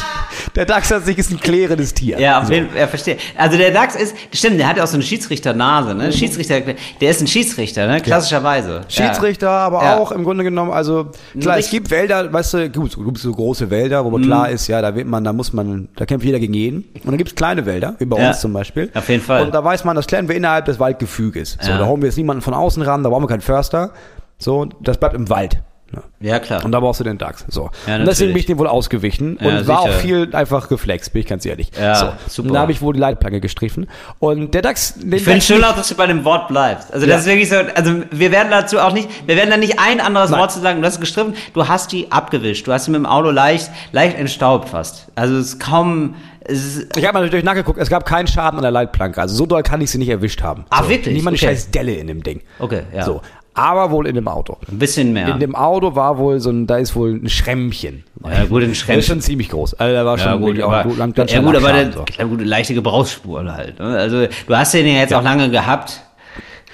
der 0.54 0.64
DAX 0.66 0.92
an 0.92 1.02
sich 1.04 1.18
ist 1.18 1.30
ein 1.30 1.40
klärendes 1.40 1.92
Tier. 1.94 2.18
Ja, 2.18 2.38
auf 2.40 2.46
So. 2.46 2.52
jeden 2.52 2.70
Fall, 2.70 2.78
ja, 2.80 2.86
verstehe. 2.86 3.16
Also 3.36 3.56
der 3.58 3.70
DAX 3.72 3.94
ist, 3.96 4.14
stimmt, 4.32 4.58
der 4.58 4.68
hat 4.68 4.76
ja 4.76 4.84
auch 4.84 4.88
so 4.88 4.94
eine 4.94 5.02
Schiedsrichternase, 5.02 5.92
Mhm. 5.94 6.00
ne? 6.00 6.12
Schiedsrichter, 6.12 6.60
der 7.00 7.10
ist 7.10 7.20
ein 7.20 7.26
Schiedsrichter, 7.26 7.86
ne? 7.86 8.00
Klassischerweise. 8.00 8.82
Schiedsrichter, 8.88 9.50
aber 9.50 9.82
Ja. 9.82 9.96
auch 9.98 10.12
im 10.12 10.24
Grunde 10.24 10.44
genommen, 10.44 10.70
also 10.72 11.10
klar, 11.40 11.58
es 11.58 11.64
Richt- 11.66 11.70
gibt 11.72 11.90
Wälder, 11.90 12.32
weißt 12.32 12.54
du, 12.54 12.70
gut, 12.70 12.92
so, 12.92 13.02
so 13.14 13.32
große 13.32 13.70
Wälder, 13.70 14.04
wo 14.04 14.10
man 14.10 14.22
klar 14.22 14.48
ist, 14.50 14.66
ja, 14.68 14.80
da 14.80 14.94
wird 14.94 15.06
man, 15.06 15.24
da 15.24 15.32
muss 15.32 15.52
man, 15.52 15.88
da 15.96 16.06
kämpft 16.06 16.24
jeder 16.24 16.38
gegen 16.38 16.54
jeden. 16.54 16.84
Und 16.94 17.06
dann 17.06 17.18
gibt 17.18 17.30
es 17.30 17.36
kleine 17.36 17.66
Wälder, 17.66 17.94
wie 17.98 18.04
bei 18.06 18.18
Ja. 18.20 18.28
uns 18.28 18.40
zum 18.40 18.52
Beispiel. 18.52 18.90
Auf 18.94 19.08
jeden 19.08 19.22
Fall. 19.22 19.42
Und 19.42 19.54
da 19.54 19.62
weiß 19.64 19.84
man, 19.84 19.96
das 19.96 20.06
klären 20.06 20.28
wir 20.28 20.36
innerhalb 20.36 20.64
des 20.66 20.78
Waldgefüges. 20.78 21.58
So, 21.60 21.68
da 21.76 21.84
holen 21.86 22.00
wir 22.02 22.08
jetzt 22.08 22.16
niemanden 22.16 22.42
von 22.42 22.54
außen 22.54 22.82
ran, 22.82 23.02
da 23.02 23.08
brauchen 23.10 23.24
wir 23.24 23.28
keinen 23.28 23.40
Förster. 23.40 23.90
So, 24.38 24.66
das 24.80 24.96
bleibt 24.98 25.14
im 25.14 25.28
Wald. 25.28 25.60
Ne? 25.92 26.02
Ja, 26.20 26.38
klar. 26.38 26.64
Und 26.64 26.72
da 26.72 26.78
brauchst 26.80 27.00
du 27.00 27.04
den 27.04 27.18
DAX. 27.18 27.44
So. 27.48 27.70
Ja, 27.86 27.96
und 27.96 28.06
deswegen 28.06 28.32
bin 28.32 28.40
ich 28.40 28.46
dem 28.46 28.58
wohl 28.58 28.68
ausgewichen 28.68 29.38
Ja, 29.40 29.48
und 29.48 29.66
war 29.66 29.80
auch 29.80 29.90
viel 29.90 30.28
einfach 30.34 30.70
reflex, 30.70 31.10
bin 31.10 31.20
ich 31.20 31.26
ganz 31.26 31.44
ehrlich. 31.44 31.70
Ja, 31.80 31.94
so. 31.94 32.06
super. 32.28 32.48
Und 32.48 32.54
da 32.54 32.60
habe 32.60 32.72
ich 32.72 32.80
wohl 32.80 32.94
die 32.94 33.00
Leitplanke 33.00 33.40
gestriffen. 33.40 33.88
Und 34.20 34.54
der 34.54 34.62
DAX, 34.62 34.94
den 34.94 35.12
Ich 35.12 35.24
finde 35.24 35.40
schön 35.40 35.64
auch, 35.64 35.74
dass 35.74 35.88
du 35.88 35.94
bei 35.96 36.06
dem 36.06 36.24
Wort 36.24 36.48
bleibst. 36.48 36.92
Also 36.92 37.06
Ja. 37.06 37.14
das 37.14 37.22
ist 37.22 37.26
wirklich 37.28 37.48
so, 37.48 37.56
also 37.74 38.02
wir 38.10 38.30
werden 38.30 38.50
dazu 38.50 38.78
auch 38.78 38.92
nicht, 38.92 39.08
wir 39.26 39.36
werden 39.36 39.50
da 39.50 39.56
nicht 39.56 39.78
ein 39.80 40.00
anderes 40.00 40.30
Nein. 40.30 40.40
Wort 40.40 40.52
zu 40.52 40.60
sagen, 40.60 40.80
du 40.80 40.86
hast 40.86 40.94
es 40.94 41.00
gestriffen, 41.00 41.34
du 41.54 41.66
hast 41.66 41.90
die 41.92 42.12
abgewischt, 42.12 42.66
du 42.66 42.72
hast 42.72 42.84
sie 42.84 42.90
mit 42.92 42.98
dem 42.98 43.06
Auto 43.06 43.30
leicht, 43.30 43.70
leicht 43.92 44.16
entstaubt 44.18 44.68
fast. 44.68 45.08
Also 45.16 45.36
es 45.36 45.46
ist 45.54 45.60
kaum, 45.60 46.14
Ich 46.48 47.04
habe 47.04 47.12
mal 47.18 47.24
natürlich 47.24 47.44
nachgeguckt, 47.44 47.78
es 47.78 47.88
gab 47.90 48.04
keinen 48.06 48.26
Schaden 48.26 48.58
an 48.58 48.62
der 48.62 48.70
Leitplanke. 48.72 49.20
Also 49.20 49.34
so 49.36 49.46
doll 49.46 49.62
kann 49.62 49.80
ich 49.80 49.90
sie 49.90 49.98
nicht 49.98 50.08
erwischt 50.08 50.42
haben. 50.42 50.64
Ah, 50.70 50.82
so. 50.84 50.88
wirklich? 50.88 51.14
Nicht 51.14 51.24
mal 51.24 51.30
eine 51.30 51.36
Okay. 51.36 51.46
scheiß 51.46 51.70
Delle 51.70 51.94
in 51.94 52.06
dem 52.06 52.22
Ding. 52.22 52.40
Okay, 52.58 52.82
ja. 52.94 53.04
So. 53.04 53.20
Aber 53.54 53.90
wohl 53.90 54.06
in 54.06 54.14
dem 54.14 54.28
Auto. 54.28 54.56
ein 54.70 54.78
bisschen 54.78 55.12
mehr. 55.12 55.28
In 55.28 55.40
dem 55.40 55.54
Auto 55.54 55.96
war 55.96 56.18
wohl 56.18 56.40
so 56.40 56.50
ein, 56.50 56.66
da 56.66 56.76
ist 56.76 56.94
wohl 56.94 57.20
ein 57.22 57.28
Schrämmchen. 57.28 58.04
Ja, 58.24 58.44
gut, 58.44 58.62
ein 58.62 58.68
Das 58.70 58.78
Schrämmchen. 58.78 59.00
ist 59.00 59.06
schon 59.06 59.20
ziemlich 59.20 59.48
groß. 59.48 59.74
Also 59.74 59.94
da 59.94 60.04
war 60.04 60.18
ja, 60.18 60.24
schon 60.24 60.40
gut, 60.40 60.48
wirklich 60.48 60.64
aber, 60.64 60.86
auch 60.86 60.96
lang, 60.96 61.12
ganz 61.12 61.32
ja, 61.32 61.40
gut, 61.40 61.56
aber 61.56 61.72
der, 61.72 61.92
so. 61.92 62.04
ja, 62.16 62.24
gut, 62.24 62.40
leichte 62.44 62.74
Gebrauchsspur 62.74 63.52
halt. 63.52 63.78
Ne? 63.78 63.86
Also 63.86 64.26
du 64.46 64.56
hast 64.56 64.72
den 64.74 64.86
ja 64.86 64.94
jetzt 64.94 65.12
auch 65.12 65.22
lange 65.22 65.50
gehabt. 65.50 66.00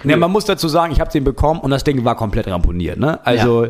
Ja, 0.05 0.17
man 0.17 0.31
muss 0.31 0.45
dazu 0.45 0.69
sagen, 0.69 0.93
ich 0.93 1.01
habe 1.01 1.11
den 1.11 1.25
bekommen 1.25 1.61
und 1.61 1.71
das 1.71 1.83
Ding 1.83 2.05
war 2.05 2.17
komplett 2.17 2.47
ramponiert. 2.47 2.99
Ne? 2.99 3.19
Also, 3.25 3.69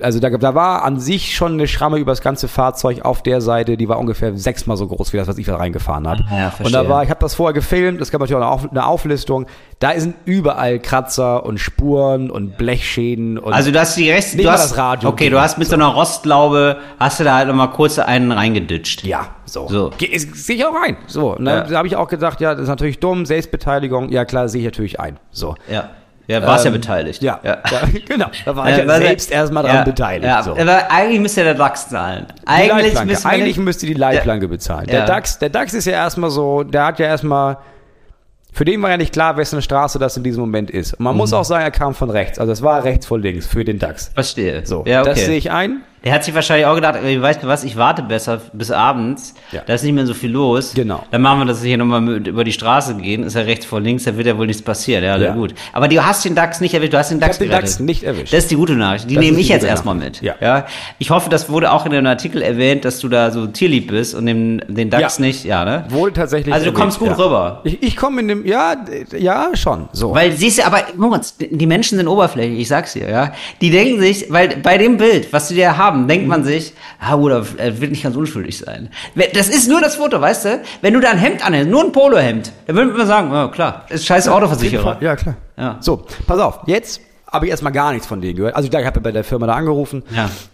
also 0.00 0.20
da, 0.20 0.30
da 0.30 0.54
war 0.54 0.84
an 0.84 1.00
sich 1.00 1.34
schon 1.34 1.54
eine 1.54 1.66
Schramme 1.66 1.98
über 1.98 2.12
das 2.12 2.20
ganze 2.20 2.46
Fahrzeug 2.46 3.04
auf 3.04 3.22
der 3.22 3.40
Seite, 3.40 3.76
die 3.76 3.88
war 3.88 3.98
ungefähr 3.98 4.36
sechsmal 4.36 4.76
so 4.76 4.86
groß 4.86 5.12
wie 5.12 5.16
das, 5.16 5.28
was 5.28 5.38
ich 5.38 5.46
da 5.46 5.56
reingefahren 5.56 6.06
habe. 6.06 6.24
Ah, 6.30 6.38
ja, 6.38 6.52
und 6.62 6.72
da 6.72 6.88
war, 6.88 7.02
ich 7.02 7.10
habe 7.10 7.20
das 7.20 7.34
vorher 7.34 7.54
gefilmt, 7.54 8.00
es 8.00 8.10
gab 8.10 8.20
natürlich 8.20 8.40
auch 8.42 8.46
eine, 8.46 8.52
Auf, 8.52 8.70
eine 8.70 8.86
Auflistung. 8.86 9.46
Da 9.82 9.98
sind 9.98 10.14
überall 10.26 10.78
Kratzer 10.78 11.44
und 11.44 11.58
Spuren 11.58 12.30
und 12.30 12.56
Blechschäden 12.56 13.36
und 13.36 13.52
Also 13.52 13.72
du 13.72 13.80
hast 13.80 13.96
die 13.96 14.08
Rest, 14.10 14.36
Nicht 14.36 14.46
du 14.46 14.52
hast, 14.52 14.70
das 14.70 14.78
Radio 14.78 15.08
okay, 15.08 15.28
du 15.28 15.40
hast 15.40 15.58
mit 15.58 15.66
so 15.66 15.74
einer 15.74 15.86
Rostlaube, 15.88 16.76
hast 17.00 17.18
du 17.18 17.24
da 17.24 17.34
halt 17.38 17.48
nochmal 17.48 17.70
kurz 17.70 17.98
einen 17.98 18.30
reingeditscht. 18.30 19.02
Ja, 19.02 19.26
so. 19.44 19.66
So. 19.68 19.90
Ge- 19.98 20.16
Sehe 20.16 20.54
ich 20.56 20.64
auch 20.64 20.74
ein. 20.86 20.96
So, 21.08 21.34
und 21.34 21.44
dann 21.46 21.68
Ja. 21.68 21.76
habe 21.78 21.88
ich 21.88 21.96
auch 21.96 22.06
gedacht, 22.06 22.40
ja, 22.40 22.52
das 22.54 22.62
ist 22.62 22.68
natürlich 22.68 23.00
dumm, 23.00 23.26
Selbstbeteiligung. 23.26 24.10
Ja, 24.10 24.24
klar, 24.24 24.48
sehe 24.48 24.60
ich 24.60 24.66
natürlich 24.66 25.00
ein. 25.00 25.18
So. 25.32 25.56
Ja. 25.68 25.90
Ja, 26.28 26.40
warst 26.46 26.64
Ähm, 26.64 26.72
ja 26.74 26.78
beteiligt. 26.78 27.20
Ja, 27.20 27.40
ja. 27.42 27.58
genau. 28.06 28.26
Da 28.44 28.54
war 28.54 28.68
Ja, 28.68 28.76
ich 28.76 28.82
ja 28.82 28.88
weil- 28.88 29.02
selbst 29.02 29.32
erstmal 29.32 29.64
dran 29.64 29.74
ja, 29.74 29.82
beteiligt. 29.82 30.24
Ja, 30.24 30.42
so. 30.44 30.52
aber 30.56 30.88
eigentlich 30.92 31.18
müsste 31.20 31.42
der 31.42 31.54
DAX 31.54 31.88
zahlen. 31.88 32.26
Eigentlich 32.46 33.04
müsste 33.04 33.28
Eigentlich 33.28 33.56
müsste 33.56 33.86
die 33.86 33.94
Leitplanke 33.94 34.46
bezahlen. 34.46 34.86
Der 34.86 35.00
Ja. 35.00 35.06
DAX, 35.06 35.40
der 35.40 35.48
DAX 35.50 35.74
ist 35.74 35.86
ja 35.86 35.94
erstmal 35.94 36.30
so, 36.30 36.62
der 36.62 36.86
hat 36.86 37.00
ja 37.00 37.06
erstmal, 37.06 37.56
für 38.52 38.64
den 38.64 38.80
war 38.82 38.90
ja 38.90 38.96
nicht 38.98 39.12
klar, 39.12 39.36
wessen 39.38 39.62
Straße 39.62 39.98
das 39.98 40.16
in 40.16 40.22
diesem 40.22 40.42
Moment 40.42 40.70
ist. 40.70 40.92
Und 40.94 41.00
man 41.04 41.14
Mhm. 41.14 41.18
muss 41.18 41.32
auch 41.32 41.44
sagen, 41.44 41.64
er 41.64 41.70
kam 41.70 41.94
von 41.94 42.10
rechts. 42.10 42.38
Also 42.38 42.52
es 42.52 42.62
war 42.62 42.84
rechts 42.84 43.06
vor 43.06 43.18
links 43.18 43.46
für 43.46 43.64
den 43.64 43.78
DAX. 43.78 44.10
Verstehe. 44.14 44.64
So, 44.66 44.84
ja, 44.86 45.00
okay. 45.00 45.10
das 45.10 45.24
sehe 45.24 45.36
ich 45.38 45.50
ein. 45.50 45.80
Der 46.04 46.12
hat 46.12 46.24
sich 46.24 46.34
wahrscheinlich 46.34 46.66
auch 46.66 46.74
gedacht, 46.74 46.96
weißt 47.02 47.42
du 47.42 47.46
was, 47.46 47.64
ich 47.64 47.76
warte 47.76 48.02
besser 48.02 48.40
bis 48.52 48.70
abends, 48.70 49.34
Ja. 49.52 49.62
da 49.66 49.74
ist 49.74 49.84
nicht 49.84 49.92
mehr 49.92 50.06
so 50.06 50.14
viel 50.14 50.30
los. 50.30 50.72
Genau. 50.74 51.04
Dann 51.10 51.22
machen 51.22 51.40
wir 51.40 51.44
das 51.44 51.62
hier 51.62 51.76
nochmal 51.78 52.26
über 52.26 52.44
die 52.44 52.52
Straße 52.52 52.94
gehen, 52.96 53.22
ist 53.22 53.34
ja 53.36 53.42
rechts 53.42 53.66
vor 53.66 53.80
links, 53.80 54.04
da 54.04 54.16
wird 54.16 54.26
ja 54.26 54.36
wohl 54.36 54.46
nichts 54.46 54.62
passieren. 54.62 55.04
Ja, 55.04 55.16
Ja. 55.16 55.22
ja. 55.26 55.32
gut. 55.34 55.54
Aber 55.72 55.88
du 55.88 56.04
hast 56.04 56.24
den 56.24 56.34
DAX 56.34 56.60
nicht 56.60 56.74
erwischt, 56.74 56.92
du 56.92 56.98
hast 56.98 57.10
den 57.10 57.18
Ich 57.18 57.24
DAX 57.24 57.36
habe 57.36 57.44
den 57.44 57.50
gerettet. 57.50 57.68
DAX 57.70 57.80
nicht 57.80 58.02
erwischt. 58.02 58.32
Das 58.32 58.40
ist 58.44 58.50
die 58.50 58.56
gute 58.56 58.72
Nachricht. 58.74 59.08
Die 59.10 59.14
Das 59.14 59.24
nehme 59.24 59.38
ich 59.38 59.48
jetzt 59.48 59.64
erstmal 59.64 59.94
mit. 59.94 60.20
Ja. 60.22 60.66
Ich 60.98 61.10
hoffe, 61.10 61.30
das 61.30 61.48
wurde 61.48 61.70
auch 61.72 61.86
in 61.86 61.92
dem 61.92 62.06
Artikel 62.06 62.42
erwähnt, 62.42 62.84
dass 62.84 62.98
du 62.98 63.08
da 63.08 63.30
so 63.30 63.46
tierlieb 63.46 63.88
bist 63.88 64.14
und 64.14 64.26
den, 64.26 64.62
den 64.68 64.90
DAX 64.90 65.18
Ja. 65.18 65.24
nicht, 65.24 65.44
ja, 65.44 65.64
ne? 65.64 65.84
Wurde 65.88 66.14
tatsächlich. 66.14 66.52
Also 66.52 66.66
du 66.66 66.72
kommst 66.72 67.00
erwähnt, 67.00 67.16
gut 67.16 67.24
rüber. 67.26 67.60
Ich, 67.64 67.82
ich 67.82 67.96
komme 67.96 68.20
in 68.22 68.28
dem, 68.28 68.46
ja, 68.46 68.74
ja, 69.18 69.50
schon. 69.54 69.88
So. 69.92 70.14
Weil 70.14 70.32
siehst 70.32 70.58
du, 70.58 70.66
aber 70.66 70.78
Moritz, 70.96 71.36
die 71.38 71.66
Menschen 71.66 71.96
sind 71.98 72.08
oberflächlich, 72.08 72.58
ich 72.60 72.68
sag's 72.68 72.94
dir, 72.94 73.08
ja. 73.08 73.32
Die 73.60 73.70
denken 73.70 74.00
sich, 74.00 74.26
weil 74.30 74.56
bei 74.62 74.78
dem 74.78 74.96
Bild, 74.96 75.32
was 75.32 75.48
sie 75.48 75.56
da 75.56 75.76
haben, 75.76 75.91
denkt 75.92 76.28
man 76.28 76.44
sich, 76.44 76.72
ah, 77.00 77.14
oder 77.14 77.44
er 77.56 77.80
wird 77.80 77.90
nicht 77.90 78.02
ganz 78.02 78.16
unschuldig 78.16 78.58
sein. 78.58 78.90
Das 79.34 79.48
ist 79.48 79.68
nur 79.68 79.80
das 79.80 79.96
Foto, 79.96 80.20
weißt 80.20 80.44
du? 80.44 80.60
Wenn 80.80 80.94
du 80.94 81.00
da 81.00 81.10
ein 81.10 81.18
Hemd 81.18 81.44
anhältst, 81.44 81.70
nur 81.70 81.84
ein 81.84 81.92
Polohemd, 81.92 82.52
dann 82.66 82.76
würde 82.76 82.92
man 82.92 83.06
sagen, 83.06 83.32
ja 83.32 83.48
klar, 83.48 83.86
ist 83.88 84.06
scheiß 84.06 84.28
Autoversicherer. 84.28 84.98
Ja, 85.00 85.16
klar. 85.16 85.36
Ja. 85.56 85.76
So, 85.80 86.04
pass 86.26 86.38
auf, 86.40 86.60
jetzt 86.66 87.00
habe 87.32 87.46
ich 87.46 87.50
erstmal 87.50 87.72
gar 87.72 87.92
nichts 87.92 88.06
von 88.06 88.20
denen 88.20 88.36
gehört. 88.36 88.54
Also 88.54 88.68
ich 88.68 88.86
habe 88.86 89.00
bei 89.00 89.10
der 89.10 89.24
Firma 89.24 89.46
da 89.46 89.54
angerufen 89.54 90.02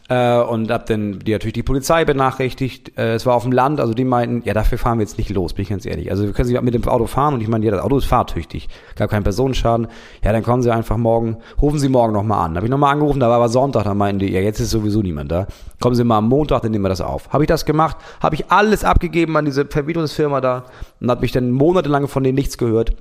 äh, 0.08 0.38
und 0.40 0.70
habe 0.70 0.84
dann 0.86 1.18
die 1.18 1.32
natürlich 1.32 1.54
die 1.54 1.64
Polizei 1.64 2.04
benachrichtigt. 2.04 2.96
Äh, 2.96 3.14
es 3.14 3.26
war 3.26 3.34
auf 3.34 3.42
dem 3.42 3.50
Land, 3.52 3.80
also 3.80 3.94
die 3.94 4.04
meinten, 4.04 4.42
ja, 4.46 4.54
dafür 4.54 4.78
fahren 4.78 4.98
wir 4.98 5.02
jetzt 5.02 5.18
nicht 5.18 5.30
los, 5.30 5.54
bin 5.54 5.64
ich 5.64 5.70
ganz 5.70 5.84
ehrlich. 5.86 6.10
Also 6.12 6.24
wir 6.24 6.32
können 6.32 6.48
Sie 6.48 6.58
mit 6.60 6.74
dem 6.74 6.84
Auto 6.84 7.06
fahren 7.06 7.34
und 7.34 7.40
ich 7.40 7.48
meine, 7.48 7.64
ja, 7.64 7.72
das 7.72 7.82
Auto 7.82 7.98
ist 7.98 8.04
fahrtüchtig, 8.04 8.68
gab 8.94 9.10
keinen 9.10 9.24
Personenschaden. 9.24 9.88
Ja, 10.22 10.32
dann 10.32 10.44
kommen 10.44 10.62
Sie 10.62 10.72
einfach 10.72 10.96
morgen, 10.96 11.38
rufen 11.60 11.80
Sie 11.80 11.88
morgen 11.88 12.12
nochmal 12.12 12.46
an. 12.46 12.56
Habe 12.56 12.66
ich 12.66 12.70
nochmal 12.70 12.92
angerufen, 12.92 13.18
da 13.18 13.28
war 13.28 13.36
aber 13.36 13.48
Sonntag, 13.48 13.82
da 13.84 13.94
meinten 13.94 14.20
die, 14.20 14.30
ja, 14.30 14.40
jetzt 14.40 14.60
ist 14.60 14.70
sowieso 14.70 15.02
niemand 15.02 15.32
da. 15.32 15.48
Kommen 15.80 15.96
Sie 15.96 16.04
mal 16.04 16.18
am 16.18 16.28
Montag, 16.28 16.62
dann 16.62 16.70
nehmen 16.70 16.84
wir 16.84 16.90
das 16.90 17.00
auf. 17.00 17.28
Habe 17.30 17.42
ich 17.42 17.48
das 17.48 17.64
gemacht, 17.64 17.96
habe 18.20 18.36
ich 18.36 18.50
alles 18.50 18.84
abgegeben 18.84 19.36
an 19.36 19.44
diese 19.44 19.66
Vermietungsfirma 19.66 20.40
da 20.40 20.64
und 21.00 21.10
habe 21.10 21.22
mich 21.22 21.32
dann 21.32 21.50
monatelang 21.50 22.06
von 22.06 22.22
denen 22.22 22.36
nichts 22.36 22.56
gehört. 22.56 22.94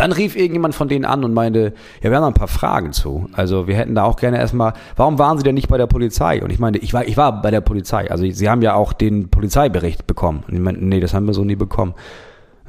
Dann 0.00 0.12
rief 0.12 0.34
irgendjemand 0.34 0.74
von 0.74 0.88
denen 0.88 1.04
an 1.04 1.24
und 1.24 1.34
meinte, 1.34 1.74
ja, 2.00 2.08
wir 2.08 2.16
haben 2.16 2.22
da 2.22 2.28
ein 2.28 2.32
paar 2.32 2.48
Fragen 2.48 2.94
zu. 2.94 3.28
Also 3.34 3.66
wir 3.66 3.76
hätten 3.76 3.94
da 3.94 4.04
auch 4.04 4.16
gerne 4.16 4.38
erstmal, 4.38 4.72
warum 4.96 5.18
waren 5.18 5.36
Sie 5.36 5.44
denn 5.44 5.54
nicht 5.54 5.68
bei 5.68 5.76
der 5.76 5.88
Polizei? 5.88 6.42
Und 6.42 6.48
ich 6.48 6.58
meinte, 6.58 6.78
ich 6.78 6.94
war, 6.94 7.06
ich 7.06 7.18
war 7.18 7.42
bei 7.42 7.50
der 7.50 7.60
Polizei. 7.60 8.10
Also 8.10 8.24
Sie 8.26 8.48
haben 8.48 8.62
ja 8.62 8.72
auch 8.72 8.94
den 8.94 9.28
Polizeibericht 9.28 10.06
bekommen. 10.06 10.42
Und 10.48 10.54
ich 10.54 10.60
meinte, 10.60 10.82
nee, 10.82 11.00
das 11.00 11.12
haben 11.12 11.26
wir 11.26 11.34
so 11.34 11.44
nie 11.44 11.54
bekommen. 11.54 11.92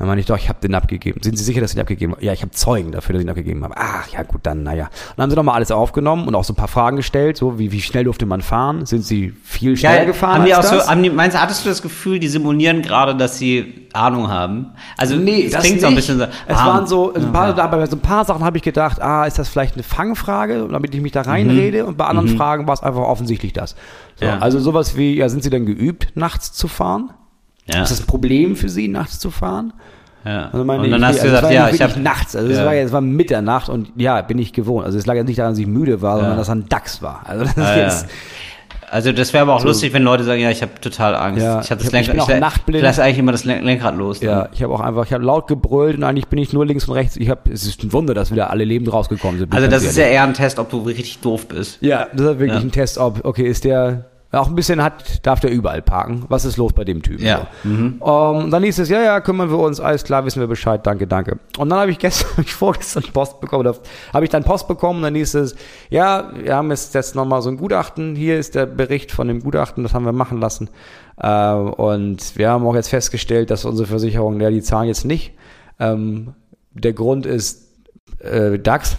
Dann 0.02 0.08
meine 0.08 0.20
ich, 0.20 0.26
doch, 0.26 0.36
ich 0.36 0.50
habe 0.50 0.60
den 0.60 0.74
abgegeben. 0.74 1.22
Sind 1.22 1.38
Sie 1.38 1.44
sicher, 1.44 1.62
dass 1.62 1.70
Sie 1.70 1.76
den 1.76 1.82
abgegeben 1.82 2.14
haben? 2.14 2.26
Ja, 2.26 2.34
ich 2.34 2.42
habe 2.42 2.50
Zeugen 2.50 2.92
dafür, 2.92 3.14
dass 3.14 3.20
ich 3.20 3.28
ihn 3.28 3.30
abgegeben 3.30 3.64
habe. 3.64 3.76
Ach, 3.78 4.08
ja 4.08 4.24
gut, 4.24 4.40
dann, 4.42 4.64
naja. 4.64 4.86
Und 4.86 4.92
dann 5.16 5.24
haben 5.26 5.30
sie 5.30 5.36
nochmal 5.36 5.54
alles 5.54 5.70
aufgenommen 5.70 6.28
und 6.28 6.34
auch 6.34 6.44
so 6.44 6.54
ein 6.54 6.56
paar 6.56 6.70
Fragen 6.70 6.98
gestellt, 6.98 7.38
so 7.38 7.60
wie, 7.60 7.72
wie 7.72 7.82
schnell 7.82 8.06
durfte 8.06 8.26
man 8.26 8.42
fahren? 8.42 8.88
Sind 8.88 9.06
Sie 9.06 9.32
viel 9.44 9.78
schneller 9.78 10.08
gefahren 10.08 10.40
haben 10.40 10.46
die 10.46 10.56
auch 10.56 10.58
als 10.58 10.72
das? 10.72 10.86
so, 10.86 10.90
haben 10.90 11.04
die, 11.04 11.12
meinst, 11.12 11.38
du, 11.38 11.42
hattest 11.44 11.64
du 11.64 11.70
das 11.70 11.84
Gefühl, 11.84 12.18
die 12.18 12.30
simulieren 12.30 12.82
gerade, 12.82 13.16
dass 13.16 13.38
sie 13.38 13.88
Ahnung 13.94 14.28
haben? 14.28 14.72
Also, 14.98 15.18
Nee, 15.18 15.46
es 15.46 15.52
das 15.52 15.66
klingt 15.66 15.82
so 15.82 15.86
ein 15.86 15.94
bisschen 15.94 16.18
so. 16.18 16.26
Es 16.48 16.58
ah, 16.58 16.66
waren 16.66 16.88
so 16.88 17.14
ein 17.14 17.32
paar, 17.32 17.54
da, 17.54 17.68
bei 17.68 17.86
so 17.86 17.96
ein 17.96 18.00
paar 18.00 18.26
Sachen 18.26 18.44
habe 18.44 18.58
ich 18.58 18.64
gedacht, 18.64 19.00
ah, 19.04 19.26
ist 19.26 19.38
das 19.38 19.50
vielleicht 19.50 19.76
eine 19.76 19.84
Fangfrage, 19.84 20.68
damit 20.72 20.96
ich 20.96 21.02
mich 21.02 21.12
da 21.12 21.22
reinrede? 21.22 21.86
Und 21.86 21.98
bei 21.98 22.06
anderen 22.06 22.36
Fragen 22.38 22.66
war 22.66 22.74
es 22.74 22.82
einfach 22.82 23.04
offensichtlich 23.04 23.54
das. 23.54 23.76
So, 24.16 24.26
Ja. 24.26 24.40
Also 24.40 24.60
sowas 24.60 24.98
wie, 24.98 25.14
ja, 25.14 25.30
sind 25.30 25.44
Sie 25.44 25.52
denn 25.52 25.68
geübt, 25.68 26.08
nachts 26.16 26.54
zu 26.54 26.68
fahren? 26.68 27.12
Ja, 27.68 27.84
Ist 27.84 27.92
das 27.92 28.02
ein 28.02 28.08
Problem 28.08 28.56
für 28.56 28.70
Sie, 28.70 28.88
nachts 28.88 29.20
zu 29.20 29.30
fahren? 29.30 29.74
Ja. 30.26 30.50
Also 30.52 30.64
meine 30.66 30.80
Und 30.80 30.86
ich, 30.86 30.92
dann 30.92 31.06
hast 31.06 31.18
du 31.18 31.22
also 31.24 31.36
es 31.36 31.42
gesagt, 31.42 31.54
ja, 31.54 31.70
ich 31.70 31.82
habe 31.82 32.00
nachts, 32.00 32.36
also 32.36 32.50
es 32.50 32.58
Ja. 32.58 32.66
war 32.66 32.74
ja, 32.74 32.82
es 32.84 32.92
war 32.92 33.02
Mitternacht 33.02 33.70
und 33.70 33.92
ja, 33.96 34.22
bin 34.22 34.38
ich 34.40 34.54
gewohnt. 34.54 34.86
Also 34.86 34.98
es 34.98 35.06
lag 35.06 35.16
jetzt 35.16 35.28
nicht 35.28 35.40
daran, 35.40 35.54
dass 35.54 35.60
ich 35.60 35.68
müde 35.68 36.02
war, 36.02 36.18
sondern 36.20 36.38
dass 36.38 36.50
ein 36.50 36.68
Dachs 36.70 37.02
war. 37.02 37.22
Also 37.26 37.46
das 37.46 37.56
Ja, 37.56 37.78
ja. 37.78 37.84
jetzt, 37.84 38.08
Also 38.94 39.14
das 39.14 39.32
wäre 39.32 39.44
aber 39.44 39.56
auch 39.56 39.64
lustig, 39.64 39.94
wenn 39.94 40.04
Leute 40.04 40.26
sagen, 40.26 40.42
ja, 40.42 40.50
ich 40.52 40.62
habe 40.62 40.74
total 40.82 41.16
Angst. 41.16 41.42
Ja, 41.42 41.62
ich 41.62 41.72
habe 41.72 41.82
das 41.82 41.84
ich 41.84 41.86
ich 41.88 41.92
Lenkrad, 41.94 42.14
bin 42.16 42.22
auch 42.22 42.30
ich, 42.30 42.40
nachtblind. 42.42 42.78
ich 42.80 42.84
lasse 42.84 43.02
eigentlich 43.02 43.20
immer 43.20 43.32
das 43.32 43.46
Len- 43.46 43.64
Lenkrad 43.64 43.96
los. 43.96 44.20
ja, 44.20 44.50
ich 44.52 44.62
habe 44.62 44.74
auch 44.74 44.82
einfach, 44.82 45.06
ich 45.06 45.14
habe 45.14 45.24
laut 45.24 45.48
gebrüllt 45.48 45.96
und 45.98 46.04
eigentlich 46.04 46.28
bin 46.28 46.40
ich 46.40 46.52
nur 46.52 46.66
links 46.66 46.90
und 46.90 46.96
rechts. 46.96 47.16
Ich 47.16 47.30
habe, 47.30 47.50
es 47.50 47.66
ist 47.66 47.82
ein 47.86 47.94
Wunder, 47.94 48.14
dass 48.14 48.32
wieder 48.34 48.50
alle 48.50 48.66
lebend 48.66 48.92
rausgekommen 48.92 49.40
sind. 49.40 49.54
Also 49.54 49.66
ich 49.68 49.72
das 49.72 49.84
ist 49.84 49.98
ja 49.98 50.04
eher 50.08 50.24
ein 50.24 50.34
Test, 50.34 50.60
ob 50.60 50.70
du 50.70 50.80
richtig 50.82 51.20
doof 51.20 51.48
bist. 51.48 51.78
Ja, 51.82 52.08
das 52.12 52.22
ist 52.22 52.40
wirklich 52.40 52.52
Ja. 52.52 52.60
ein 52.60 52.72
Test, 52.74 52.98
ob, 52.98 53.24
okay, 53.24 53.48
ist 53.48 53.64
der, 53.64 54.11
auch 54.40 54.48
ein 54.48 54.56
bisschen 54.56 54.82
hat, 54.82 55.26
darf 55.26 55.42
der 55.42 55.52
überall 55.52 55.82
parken. 55.82 56.24
Was 56.30 56.46
ist 56.46 56.56
los 56.56 56.72
bei 56.72 56.86
dem 56.86 57.02
Typen? 57.02 57.26
Ja. 57.26 57.48
Mhm. 57.64 57.98
Um, 58.00 58.50
dann 58.50 58.64
hieß 58.64 58.80
es, 58.80 58.90
ja, 58.90 59.02
ja, 59.02 59.20
kümmern 59.20 59.50
wir 59.50 59.60
uns, 59.60 59.82
alles 59.82 60.04
klar, 60.06 60.24
wissen 60.26 60.40
wir 60.40 60.48
Bescheid, 60.48 60.86
danke, 60.88 61.06
danke. 61.06 61.40
Und 61.58 61.70
dann 61.70 61.80
habe 61.80 61.92
ich 61.92 62.00
gestern, 62.00 62.38
hab 62.38 62.46
ich 62.46 62.54
vorgestern 62.54 63.04
Post 63.14 63.42
bekommen, 63.42 63.68
oder 63.68 63.78
habe 64.14 64.24
ich 64.24 64.32
dann 64.32 64.44
Post 64.44 64.70
bekommen, 64.70 65.02
dann 65.02 65.16
hieß 65.16 65.34
es, 65.36 65.56
ja, 65.90 66.32
wir 66.34 66.56
haben 66.56 66.70
jetzt, 66.72 66.96
jetzt 66.96 67.16
nochmal 67.16 67.42
so 67.42 67.50
ein 67.50 67.58
Gutachten, 67.58 68.16
hier 68.16 68.40
ist 68.40 68.56
der 68.56 68.66
Bericht 68.66 69.12
von 69.12 69.28
dem 69.28 69.42
Gutachten, 69.42 69.84
das 69.84 69.94
haben 69.94 70.06
wir 70.06 70.14
machen 70.14 70.40
lassen. 70.40 70.70
Äh, 71.18 71.54
und 71.54 72.38
wir 72.38 72.50
haben 72.50 72.66
auch 72.66 72.76
jetzt 72.76 72.90
festgestellt, 72.90 73.52
dass 73.52 73.66
unsere 73.66 73.88
Versicherung, 73.88 74.40
ja, 74.40 74.50
die 74.50 74.62
zahlen 74.62 74.88
jetzt 74.88 75.04
nicht. 75.04 75.34
Ähm, 75.80 76.34
der 76.74 76.94
Grund 76.94 77.26
ist 77.26 77.68
äh, 78.20 78.60
DAX. 78.60 78.98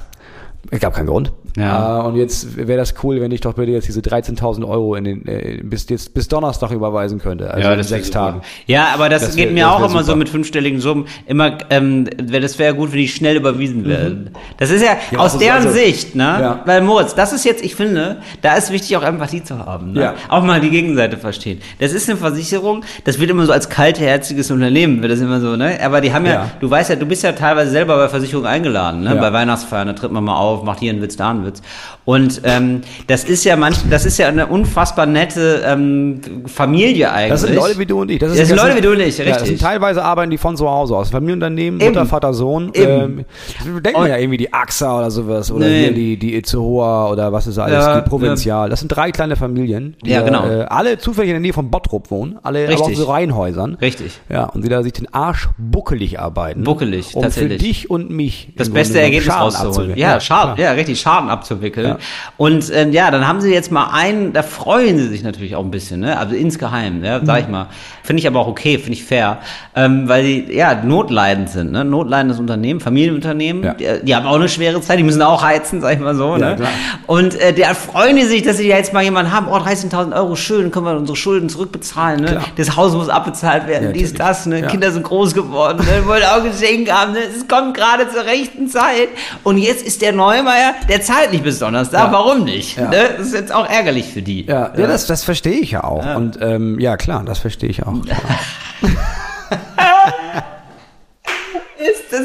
Es 0.71 0.81
gab 0.81 0.95
keinen 0.95 1.07
Grund. 1.07 1.33
Ja. 1.55 2.01
Äh, 2.01 2.07
und 2.07 2.17
jetzt 2.17 2.57
wäre 2.57 2.79
das 2.79 2.95
cool, 3.03 3.21
wenn 3.21 3.31
ich 3.31 3.43
doch 3.43 3.53
bitte 3.53 3.73
jetzt 3.73 3.87
diese 3.87 4.01
13.000 4.01 4.67
Euro 4.67 4.95
in 4.95 5.05
den, 5.05 5.27
äh, 5.29 5.61
bis, 5.63 5.87
jetzt, 5.91 6.15
bis 6.15 6.27
Donnerstag 6.29 6.71
überweisen 6.71 7.19
könnte. 7.19 7.53
Also 7.53 7.69
in 7.69 7.77
wär 7.77 7.85
sechs. 7.85 8.11
Tagen. 8.11 8.41
Ja, 8.67 8.87
aber 8.95 9.11
das, 9.11 9.21
Das 9.23 9.37
geht 9.37 9.49
wär- 9.49 9.53
mir 9.53 9.65
das 9.65 9.73
auch 9.75 9.79
immer 9.81 9.99
so 9.99 10.07
super. 10.07 10.17
mit 10.17 10.29
fünfstelligen 10.31 10.81
Summen. 10.81 11.05
Immer, 11.27 11.59
ähm, 11.69 12.09
wär- 12.23 12.41
das 12.41 12.59
wäre 12.59 12.75
gut, 12.75 12.93
wenn 12.93 13.01
die 13.01 13.09
schnell 13.09 13.37
überwiesen 13.37 13.85
werden. 13.87 14.31
Das 14.57 14.71
ist 14.71 14.83
ja, 14.83 14.97
Ja, 15.11 15.19
aus 15.19 15.37
deren 15.37 15.57
also- 15.67 15.73
Sicht, 15.73 16.15
ne? 16.15 16.23
Ja. 16.23 16.61
Weil 16.65 16.81
Moritz, 16.81 17.15
das 17.15 17.35
ist 17.35 17.45
jetzt, 17.45 17.63
ich 17.63 17.75
finde, 17.75 18.19
da 18.41 18.55
ist 18.55 18.73
wichtig 18.73 18.97
auch 18.97 19.03
Empathie 19.03 19.43
zu 19.45 19.59
haben. 19.59 19.93
Ne? 19.93 20.01
Ja. 20.01 20.15
Auch 20.31 20.43
mal 20.43 20.61
die 20.61 20.71
Gegenseite 20.71 21.19
verstehen. 21.19 21.61
Das 21.81 21.93
ist 21.93 22.09
eine 22.09 22.17
Versicherung, 22.19 22.83
das 23.05 23.19
wird 23.21 23.29
immer 23.31 23.45
so 23.45 23.53
als 23.53 23.69
kaltherziges 23.69 24.51
Unternehmen, 24.51 25.03
wird 25.03 25.13
das 25.13 25.21
immer 25.21 25.41
so, 25.41 25.57
ne? 25.57 25.79
Aber 25.85 26.01
die 26.01 26.15
haben 26.15 26.25
ja, 26.25 26.33
Ja. 26.33 26.51
du 26.61 26.71
weißt 26.71 26.89
ja, 26.91 26.97
du 26.97 27.05
bist 27.05 27.23
ja 27.25 27.33
teilweise 27.33 27.71
selber 27.73 27.97
bei 27.99 28.09
Versicherungen 28.09 28.49
eingeladen, 28.49 29.03
ne? 29.03 29.15
Ja. 29.17 29.21
Bei 29.21 29.33
Weihnachtsfeiern, 29.35 29.87
da 29.89 29.93
tritt 29.93 30.13
man 30.13 30.25
mal 30.25 30.37
auf, 30.37 30.52
macht 30.65 30.81
hier 30.81 30.93
einen 30.93 31.03
Witz, 31.03 31.17
da 31.17 31.31
einen 31.31 31.45
Witz. 31.47 31.63
Und 32.05 32.41
ähm, 32.45 32.83
das 33.07 33.25
ist 33.25 33.45
ja 33.45 33.57
manch, 33.57 33.77
das 33.89 34.05
ist 34.05 34.19
ja 34.19 34.29
eine 34.29 34.47
unfassbar 34.47 35.07
nette 35.07 35.63
ähm, 35.65 36.21
Familie 36.47 37.13
eigentlich. 37.13 37.31
Das 37.31 37.41
sind 37.43 37.55
Leute 37.55 37.79
wie 37.79 37.87
du 37.87 38.01
und 38.01 38.11
ich. 38.11 38.19
Das 38.19 38.33
sind 38.35 38.57
Leute 38.57 38.77
wie 38.77 38.81
du 38.81 38.91
und 38.91 39.01
ich, 39.01 39.19
Ja, 39.19 39.25
das 39.25 39.35
richtig. 39.43 39.59
sind 39.59 39.61
teilweise 39.61 40.03
arbeiten 40.05 40.31
die 40.31 40.39
von 40.39 40.57
zu 40.57 40.69
Hause 40.69 40.97
aus. 40.97 41.11
Familienunternehmen, 41.11 41.81
Eben. 41.81 41.91
Mutter, 41.95 42.07
Vater, 42.07 42.35
Sohn. 42.35 42.71
Eben. 42.75 43.25
Ähm, 43.65 43.83
denkt 43.83 43.99
man 43.99 44.09
ja 44.09 44.17
irgendwie 44.19 44.37
die 44.39 44.53
AXA 44.53 44.99
oder 44.99 45.11
sowas. 45.11 45.51
Oder 45.51 45.67
Nee. 45.67 45.81
hier 45.85 45.93
die, 45.95 46.17
die 46.19 46.35
Itzehoa 46.37 47.11
oder 47.11 47.33
was 47.33 47.47
ist 47.47 47.59
alles, 47.59 47.75
Ja, 47.85 48.01
die 48.01 48.09
Provinzial. 48.09 48.69
Das 48.71 48.81
sind 48.81 48.89
drei 48.89 49.11
kleine 49.13 49.37
Familien, 49.37 49.97
die 50.05 50.11
Ja, 50.11 50.23
genau. 50.23 50.47
äh, 50.49 50.63
alle 50.65 50.99
zufällig 50.99 51.31
in 51.31 51.35
der 51.35 51.41
Nähe 51.41 51.53
von 51.53 51.71
Bottrop 51.71 52.11
wohnen. 52.11 52.39
Alle 52.43 52.65
aber 52.67 52.75
auch 52.75 52.89
Richtig. 52.89 52.99
so 52.99 53.05
Reihenhäusern. 53.11 53.77
Richtig. 53.81 54.21
Ja, 54.29 54.45
und 54.47 54.65
die 54.65 54.69
da 54.69 54.83
sich 54.83 54.93
den 54.93 55.13
Arsch 55.15 55.49
buckelig 55.59 56.19
arbeiten. 56.19 56.65
Buckelig, 56.65 57.15
um 57.15 57.23
tatsächlich. 57.23 57.53
für 57.61 57.67
dich 57.67 57.91
und 57.91 58.11
mich 58.11 58.53
das 58.57 58.71
beste 58.71 59.01
Ergebnis 59.01 59.33
rauszuholen. 59.35 59.97
Ja, 59.97 60.21
Schaden, 60.49 60.63
ja, 60.65 60.71
richtig, 60.73 61.01
Schaden 61.01 61.29
abzuwickeln. 61.31 61.87
Ja. 61.89 61.99
Und 62.37 62.71
ähm, 62.75 62.93
ja, 62.93 63.11
dann 63.11 63.27
haben 63.27 63.41
sie 63.41 63.53
jetzt 63.53 63.71
mal 63.73 63.89
einen, 63.93 64.33
da 64.33 64.43
freuen 64.43 64.99
sie 64.99 65.09
sich 65.09 65.23
natürlich 65.23 65.57
auch 65.57 65.65
ein 65.65 65.71
bisschen, 65.71 66.01
ne? 66.01 66.19
Also 66.19 66.35
insgeheim, 66.35 67.05
ja, 67.05 67.21
sag 67.25 67.41
ich 67.41 67.47
Mhm. 67.47 67.53
mal. 67.53 67.67
Finde 68.05 68.21
ich 68.21 68.27
aber 68.27 68.41
auch 68.41 68.49
okay, 68.49 68.79
finde 68.79 68.93
ich 68.95 69.05
fair. 69.05 69.39
Ähm, 69.77 70.09
weil 70.09 70.25
die 70.25 70.53
ja 70.55 70.75
notleidend 70.75 71.49
sind, 71.51 71.73
ne? 71.73 71.85
Notleidendes 71.85 72.39
Unternehmen, 72.41 72.81
Familienunternehmen, 72.81 73.63
Ja. 73.65 73.75
die, 73.75 74.05
die 74.05 74.15
haben 74.17 74.27
auch 74.27 74.35
eine 74.37 74.49
schwere 74.49 74.81
Zeit, 74.81 74.99
die 74.99 75.03
müssen 75.03 75.23
auch 75.23 75.43
heizen, 75.43 75.81
sag 75.81 75.95
ich 75.95 76.01
mal 76.01 76.15
so. 76.15 76.33
Ja, 76.37 76.51
ne? 76.51 76.57
klar. 76.57 76.69
Und 77.07 77.35
äh, 77.41 77.53
da 77.53 77.75
freuen 77.75 78.17
die 78.17 78.25
sich, 78.25 78.43
dass 78.43 78.57
sie 78.59 78.69
jetzt 78.69 78.93
mal 78.93 79.03
jemanden 79.03 79.33
haben, 79.33 79.47
oh, 79.49 79.57
13.000 79.57 80.15
Euro, 80.15 80.35
schön, 80.37 80.71
können 80.71 80.87
wir 80.87 80.97
unsere 80.97 81.17
Schulden 81.17 81.49
zurückbezahlen, 81.49 82.21
ne? 82.21 82.27
Klar. 82.33 82.45
Das 82.57 82.77
Haus 82.77 82.93
muss 82.95 83.09
abbezahlt 83.09 83.67
werden, 83.69 83.89
Ja, 83.89 83.93
dies, 83.93 84.15
das, 84.15 84.47
ne? 84.47 84.63
Kinder 84.67 84.91
sind 84.91 85.05
groß 85.05 85.35
geworden, 85.35 85.79
ne? 85.85 86.07
wollen 86.07 86.23
auch 86.25 86.43
Geschenk 86.43 86.91
haben, 86.91 87.13
ne? 87.13 87.19
Es 87.35 87.47
kommt 87.49 87.75
gerade 87.77 88.09
zur 88.11 88.25
rechten 88.25 88.69
Zeit. 88.69 89.09
Und 89.45 89.59
jetzt 89.59 89.87
ist 89.87 90.03
der 90.03 90.13
Neumeier, 90.37 90.75
der 90.89 91.03
zahlt 91.03 91.33
nicht 91.33 91.45
bis 91.45 91.59
Donnerstag, 91.59 92.07
Ja. 92.07 92.13
warum 92.13 92.45
nicht? 92.45 92.77
Ja. 92.79 92.89
Ne? 92.89 93.11
Das 93.19 93.27
ist 93.29 93.35
jetzt 93.35 93.53
auch 93.55 93.69
ärgerlich 93.69 94.07
für 94.13 94.23
die. 94.23 94.45
Ja, 94.47 94.73
ja, 94.77 94.87
das, 94.87 95.07
das 95.07 95.25
verstehe 95.25 95.59
ich 95.61 95.73
ja 95.73 95.85
auch. 95.85 96.17
Und 96.17 96.39
ähm, 96.41 96.79
ja, 96.81 96.97
klar, 96.97 97.23
das 97.25 97.39
verstehe 97.39 97.69
ich 97.71 97.83
auch. 97.85 97.95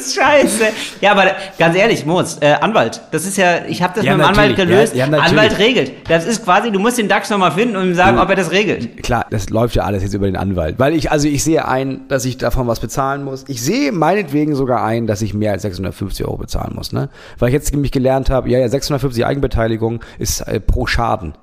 Ist 0.08 0.16
scheiße. 0.16 0.64
Ja, 1.02 1.12
aber 1.12 1.32
ganz 1.60 1.76
ehrlich, 1.76 2.06
Moritz, 2.06 2.38
äh, 2.42 2.54
Anwalt, 2.54 3.02
das 3.12 3.26
ist 3.26 3.38
ja, 3.38 3.66
ich 3.68 3.82
habe 3.82 3.94
das 3.96 4.06
Ja, 4.06 4.16
mit 4.16 4.26
dem 4.26 4.30
Anwalt 4.30 4.56
gelöst. 4.56 4.96
ja, 4.96 5.08
ja. 5.08 5.18
Anwalt 5.20 5.58
regelt. 5.60 5.92
Das 6.10 6.26
ist 6.26 6.44
quasi, 6.44 6.72
du 6.72 6.80
musst 6.80 6.98
den 6.98 7.08
DAX 7.08 7.30
nochmal 7.30 7.52
finden 7.52 7.76
und 7.76 7.88
ihm 7.90 7.96
sagen, 7.96 8.20
ob 8.20 8.30
er 8.30 8.36
das 8.36 8.52
regelt. 8.52 9.04
Klar, 9.04 9.26
das 9.30 9.50
läuft 9.50 9.76
ja 9.76 9.84
alles 9.84 10.04
jetzt 10.04 10.14
über 10.14 10.26
den 10.26 10.36
Anwalt. 10.38 10.80
Weil 10.80 10.94
ich, 10.96 11.12
also 11.12 11.28
ich 11.28 11.44
sehe 11.44 11.68
ein, 11.68 12.02
dass 12.08 12.26
ich 12.26 12.38
davon 12.38 12.68
was 12.68 12.80
bezahlen 12.80 13.24
muss. 13.24 13.46
Ich 13.48 13.62
sehe 13.62 13.92
meinetwegen 13.92 14.56
sogar 14.56 14.84
ein, 14.84 15.08
dass 15.08 15.22
ich 15.22 15.34
mehr 15.34 15.52
als 15.54 15.62
650 15.64 16.26
Euro 16.26 16.38
bezahlen 16.38 16.74
muss, 16.76 16.92
ne? 16.92 17.10
Weil 17.40 17.50
ich 17.50 17.54
jetzt 17.54 17.72
nämlich 17.74 17.92
gelernt 17.92 18.30
habe, 18.30 18.50
ja, 18.50 18.60
ja, 18.60 18.68
650 18.70 19.26
Eigenbeteiligung 19.26 20.02
ist 20.20 20.42
äh, 20.42 20.60
pro 20.60 20.88
Schaden. 20.88 21.34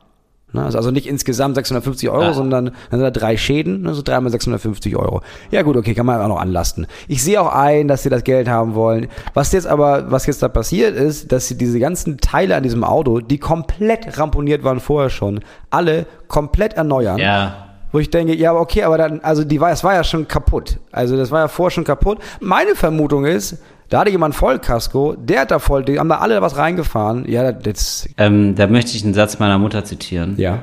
Ne? 0.54 0.64
Also 0.64 0.78
also 0.78 0.90
nicht 0.90 1.06
insgesamt 1.06 1.54
650 1.56 2.08
Euro, 2.10 2.22
Ja. 2.22 2.32
sondern 2.32 2.66
dann 2.66 2.74
sind 2.90 3.00
da 3.00 3.10
drei 3.10 3.36
Schäden, 3.36 3.82
ne? 3.82 3.94
so 3.94 4.02
dreimal 4.02 4.30
650 4.30 4.96
Euro. 4.96 5.20
Ja 5.50 5.62
gut, 5.62 5.76
okay, 5.76 5.94
kann 5.94 6.06
man 6.06 6.20
auch 6.20 6.28
noch 6.28 6.40
anlasten. 6.40 6.86
Ich 7.08 7.22
sehe 7.22 7.40
auch 7.40 7.52
ein, 7.52 7.88
dass 7.88 8.02
sie 8.02 8.10
das 8.10 8.24
Geld 8.24 8.48
haben 8.48 8.74
wollen. 8.74 9.08
Was 9.34 9.52
jetzt 9.52 9.66
aber, 9.66 10.10
was 10.10 10.26
jetzt 10.26 10.42
da 10.42 10.48
passiert 10.48 10.94
ist, 10.96 11.32
dass 11.32 11.48
sie 11.48 11.58
diese 11.58 11.78
ganzen 11.80 12.18
Teile 12.18 12.56
an 12.56 12.62
diesem 12.62 12.84
Auto, 12.84 13.20
die 13.20 13.38
komplett 13.38 14.18
ramponiert 14.18 14.62
waren 14.64 14.80
vorher 14.80 15.10
schon, 15.10 15.40
alle 15.70 16.06
komplett 16.28 16.74
erneuern. 16.74 17.18
Ja. 17.18 17.56
Wo 17.92 17.98
ich 18.00 18.10
denke, 18.10 18.34
ja, 18.34 18.52
okay, 18.54 18.82
aber 18.82 18.98
dann, 18.98 19.20
also 19.20 19.44
die 19.44 19.60
war, 19.60 19.70
es 19.70 19.84
war 19.84 19.94
ja 19.94 20.02
schon 20.02 20.26
kaputt. 20.26 20.78
Also 20.90 21.16
das 21.16 21.30
war 21.30 21.40
ja 21.40 21.48
vorher 21.48 21.70
schon 21.70 21.84
kaputt. 21.84 22.18
Meine 22.40 22.74
Vermutung 22.74 23.24
ist, 23.24 23.58
da 23.94 24.00
hatte 24.00 24.10
jemand 24.10 24.34
Vollkasko, 24.34 25.14
der 25.16 25.42
hat 25.42 25.52
da 25.52 25.60
voll, 25.60 25.84
die 25.84 26.00
haben 26.00 26.08
da 26.08 26.18
alle 26.18 26.42
was 26.42 26.56
reingefahren. 26.56 27.30
Ja, 27.30 27.52
das, 27.52 28.08
Ähm, 28.18 28.56
da 28.56 28.66
möchte 28.66 28.96
ich 28.96 29.04
einen 29.04 29.14
Satz 29.14 29.38
meiner 29.38 29.56
Mutter 29.56 29.84
zitieren. 29.84 30.34
ja, 30.36 30.58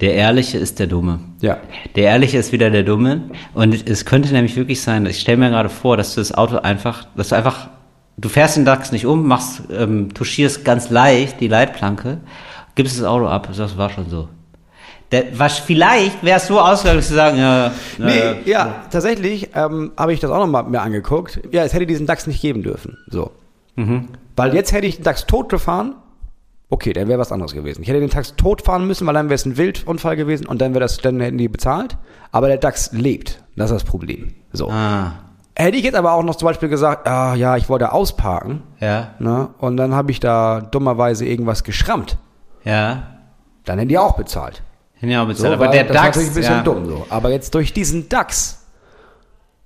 Der 0.00 0.14
Ehrliche 0.14 0.58
ist 0.58 0.78
der 0.78 0.86
Dumme. 0.86 1.18
ja. 1.40 1.56
Der 1.96 2.04
Ehrliche 2.04 2.38
ist 2.38 2.52
wieder 2.52 2.70
der 2.70 2.84
Dumme. 2.84 3.22
Und 3.54 3.88
es 3.90 4.04
könnte 4.04 4.32
nämlich 4.32 4.54
wirklich 4.54 4.80
sein, 4.82 5.04
ich 5.06 5.18
stelle 5.18 5.38
mir 5.38 5.50
gerade 5.50 5.68
vor, 5.68 5.96
dass 5.96 6.14
du 6.14 6.20
das 6.20 6.32
Auto 6.32 6.58
einfach, 6.58 7.08
dass 7.16 7.30
du 7.30 7.34
einfach, 7.34 7.70
du 8.18 8.28
fährst 8.28 8.56
den 8.56 8.64
DAX 8.64 8.92
nicht 8.92 9.04
um, 9.04 9.26
machst, 9.26 9.62
ähm, 9.76 10.14
tuschierst 10.14 10.64
ganz 10.64 10.88
leicht 10.88 11.40
die 11.40 11.48
Leitplanke, 11.48 12.18
gibst 12.76 13.00
das 13.00 13.04
Auto 13.04 13.26
ab, 13.26 13.48
das 13.52 13.76
war 13.76 13.90
schon 13.90 14.08
so. 14.08 14.28
Der, 15.12 15.38
was, 15.38 15.58
vielleicht 15.58 16.24
wäre 16.24 16.38
es 16.38 16.46
so 16.48 16.60
ausgegangen, 16.60 17.00
du 17.00 17.06
sagen, 17.06 17.38
ja, 17.38 17.70
Nee, 17.98 18.18
äh, 18.18 18.36
ja, 18.44 18.84
tatsächlich 18.90 19.50
ähm, 19.54 19.92
habe 19.96 20.12
ich 20.12 20.20
das 20.20 20.30
auch 20.30 20.38
nochmal 20.38 20.64
mir 20.64 20.80
angeguckt. 20.80 21.40
Ja, 21.52 21.62
es 21.62 21.72
hätte 21.74 21.86
diesen 21.86 22.06
DAX 22.06 22.26
nicht 22.26 22.40
geben 22.42 22.62
dürfen. 22.62 22.98
So. 23.08 23.30
Weil 24.36 24.54
jetzt 24.54 24.72
hätte 24.72 24.86
ich 24.86 24.96
den 24.96 25.04
DAX 25.04 25.26
tot 25.26 25.48
gefahren. 25.48 25.94
Okay, 26.68 26.92
dann 26.92 27.06
wäre 27.06 27.20
was 27.20 27.30
anderes 27.30 27.52
gewesen. 27.52 27.82
Ich 27.82 27.88
hätte 27.88 28.00
den 28.00 28.10
DAX 28.10 28.34
tot 28.34 28.62
fahren 28.62 28.86
müssen, 28.86 29.06
weil 29.06 29.14
dann 29.14 29.26
wäre 29.26 29.36
es 29.36 29.46
ein 29.46 29.56
Wildunfall 29.56 30.16
gewesen 30.16 30.46
und 30.46 30.60
dann 30.60 30.72
wäre 30.72 30.80
das, 30.80 30.98
dann 30.98 31.20
hätten 31.20 31.38
die 31.38 31.48
bezahlt. 31.48 31.96
Aber 32.32 32.48
der 32.48 32.58
DAX 32.58 32.90
lebt. 32.92 33.42
Das 33.54 33.70
ist 33.70 33.82
das 33.82 33.84
Problem. 33.84 34.34
So. 34.52 34.68
ah, 34.70 35.12
Hätte 35.58 35.78
ich 35.78 35.84
jetzt 35.84 35.94
aber 35.94 36.12
auch 36.12 36.22
noch 36.22 36.34
zum 36.34 36.46
Beispiel 36.46 36.68
gesagt, 36.68 37.08
ah, 37.08 37.34
ja, 37.34 37.56
ich 37.56 37.68
wollte 37.70 37.92
ausparken, 37.92 38.62
ja, 38.78 39.14
ne, 39.18 39.48
und 39.56 39.78
dann 39.78 39.94
habe 39.94 40.10
ich 40.10 40.20
da 40.20 40.60
dummerweise 40.60 41.24
irgendwas 41.24 41.64
geschrammt, 41.64 42.18
ja. 42.62 43.04
dann 43.64 43.78
hätten 43.78 43.88
die 43.88 43.96
auch 43.96 44.16
bezahlt. 44.16 44.62
Ja, 45.00 45.20
So, 45.22 45.26
bezahlt. 45.28 45.52
aber 45.54 45.68
der 45.68 45.84
das 45.84 45.92
DAX, 45.94 46.06
natürlich 46.06 46.28
ein 46.30 46.34
bisschen 46.34 46.54
ja, 46.56 46.62
dumm 46.62 46.86
so. 46.86 47.06
Aber 47.10 47.30
jetzt 47.30 47.54
durch 47.54 47.72
diesen 47.72 48.08
DAX 48.08 48.62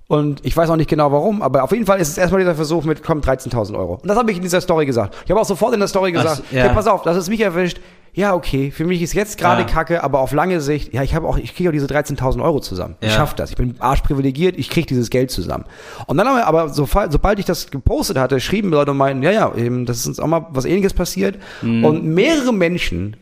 und 0.07 0.45
ich 0.45 0.55
weiß 0.57 0.69
auch 0.69 0.75
nicht 0.75 0.89
genau 0.89 1.09
warum, 1.13 1.41
aber 1.41 1.63
auf 1.63 1.71
jeden 1.71 1.85
Fall 1.85 1.99
ist 2.01 2.09
es 2.09 2.17
erstmal 2.17 2.41
dieser 2.41 2.55
Versuch 2.55 2.83
mit, 2.83 3.01
komm, 3.01 3.21
13.000 3.21 3.77
Euro. 3.77 3.93
Und 4.01 4.07
das 4.09 4.17
habe 4.17 4.29
ich 4.31 4.37
in 4.37 4.43
dieser 4.43 4.59
Story 4.59 4.85
gesagt. 4.85 5.15
Ich 5.23 5.31
habe 5.31 5.39
auch 5.39 5.45
sofort 5.45 5.73
in 5.73 5.79
der 5.79 5.87
Story 5.87 6.11
gesagt, 6.11 6.43
Ach, 6.47 6.51
ja. 6.53 6.63
hey, 6.63 6.73
pass 6.73 6.85
auf, 6.87 7.03
das 7.03 7.15
ist 7.15 7.29
mich 7.29 7.39
erwischt. 7.39 7.79
ja, 8.13 8.33
okay, 8.35 8.71
für 8.71 8.83
mich 8.83 9.01
ist 9.01 9.13
jetzt 9.13 9.37
gerade 9.37 9.61
Ja. 9.61 9.67
Kacke, 9.67 10.03
aber 10.03 10.19
auf 10.19 10.33
lange 10.33 10.59
Sicht, 10.59 10.93
ja, 10.93 11.01
ich 11.01 11.15
habe 11.15 11.25
auch, 11.25 11.37
ich 11.37 11.55
kriege 11.55 11.69
auch 11.69 11.73
diese 11.73 11.85
13.000 11.87 12.43
Euro 12.43 12.59
zusammen. 12.59 12.97
Ich 12.99 13.07
Ja. 13.07 13.15
schaff 13.15 13.35
das. 13.35 13.51
Ich 13.51 13.55
bin 13.55 13.75
arschprivilegiert, 13.79 14.57
ich 14.57 14.69
kriege 14.69 14.85
dieses 14.85 15.09
Geld 15.11 15.31
zusammen. 15.31 15.63
Und 16.07 16.17
dann 16.17 16.27
haben 16.27 16.35
wir, 16.35 16.45
aber 16.45 16.67
so, 16.67 16.85
sobald 17.09 17.39
ich 17.39 17.45
das 17.45 17.71
gepostet 17.71 18.17
hatte, 18.17 18.41
schrieben 18.41 18.69
Leute 18.69 18.91
und 18.91 18.97
meinten, 18.97 19.23
ja, 19.23 19.31
ja, 19.31 19.55
eben, 19.55 19.85
das 19.85 19.99
ist 19.99 20.07
uns 20.07 20.19
auch 20.19 20.27
mal 20.27 20.45
was 20.49 20.65
ähnliches 20.65 20.93
passiert. 20.93 21.37
Mhm. 21.61 21.85
Und 21.85 22.03
mehrere 22.03 22.51
Menschen, 22.53 23.15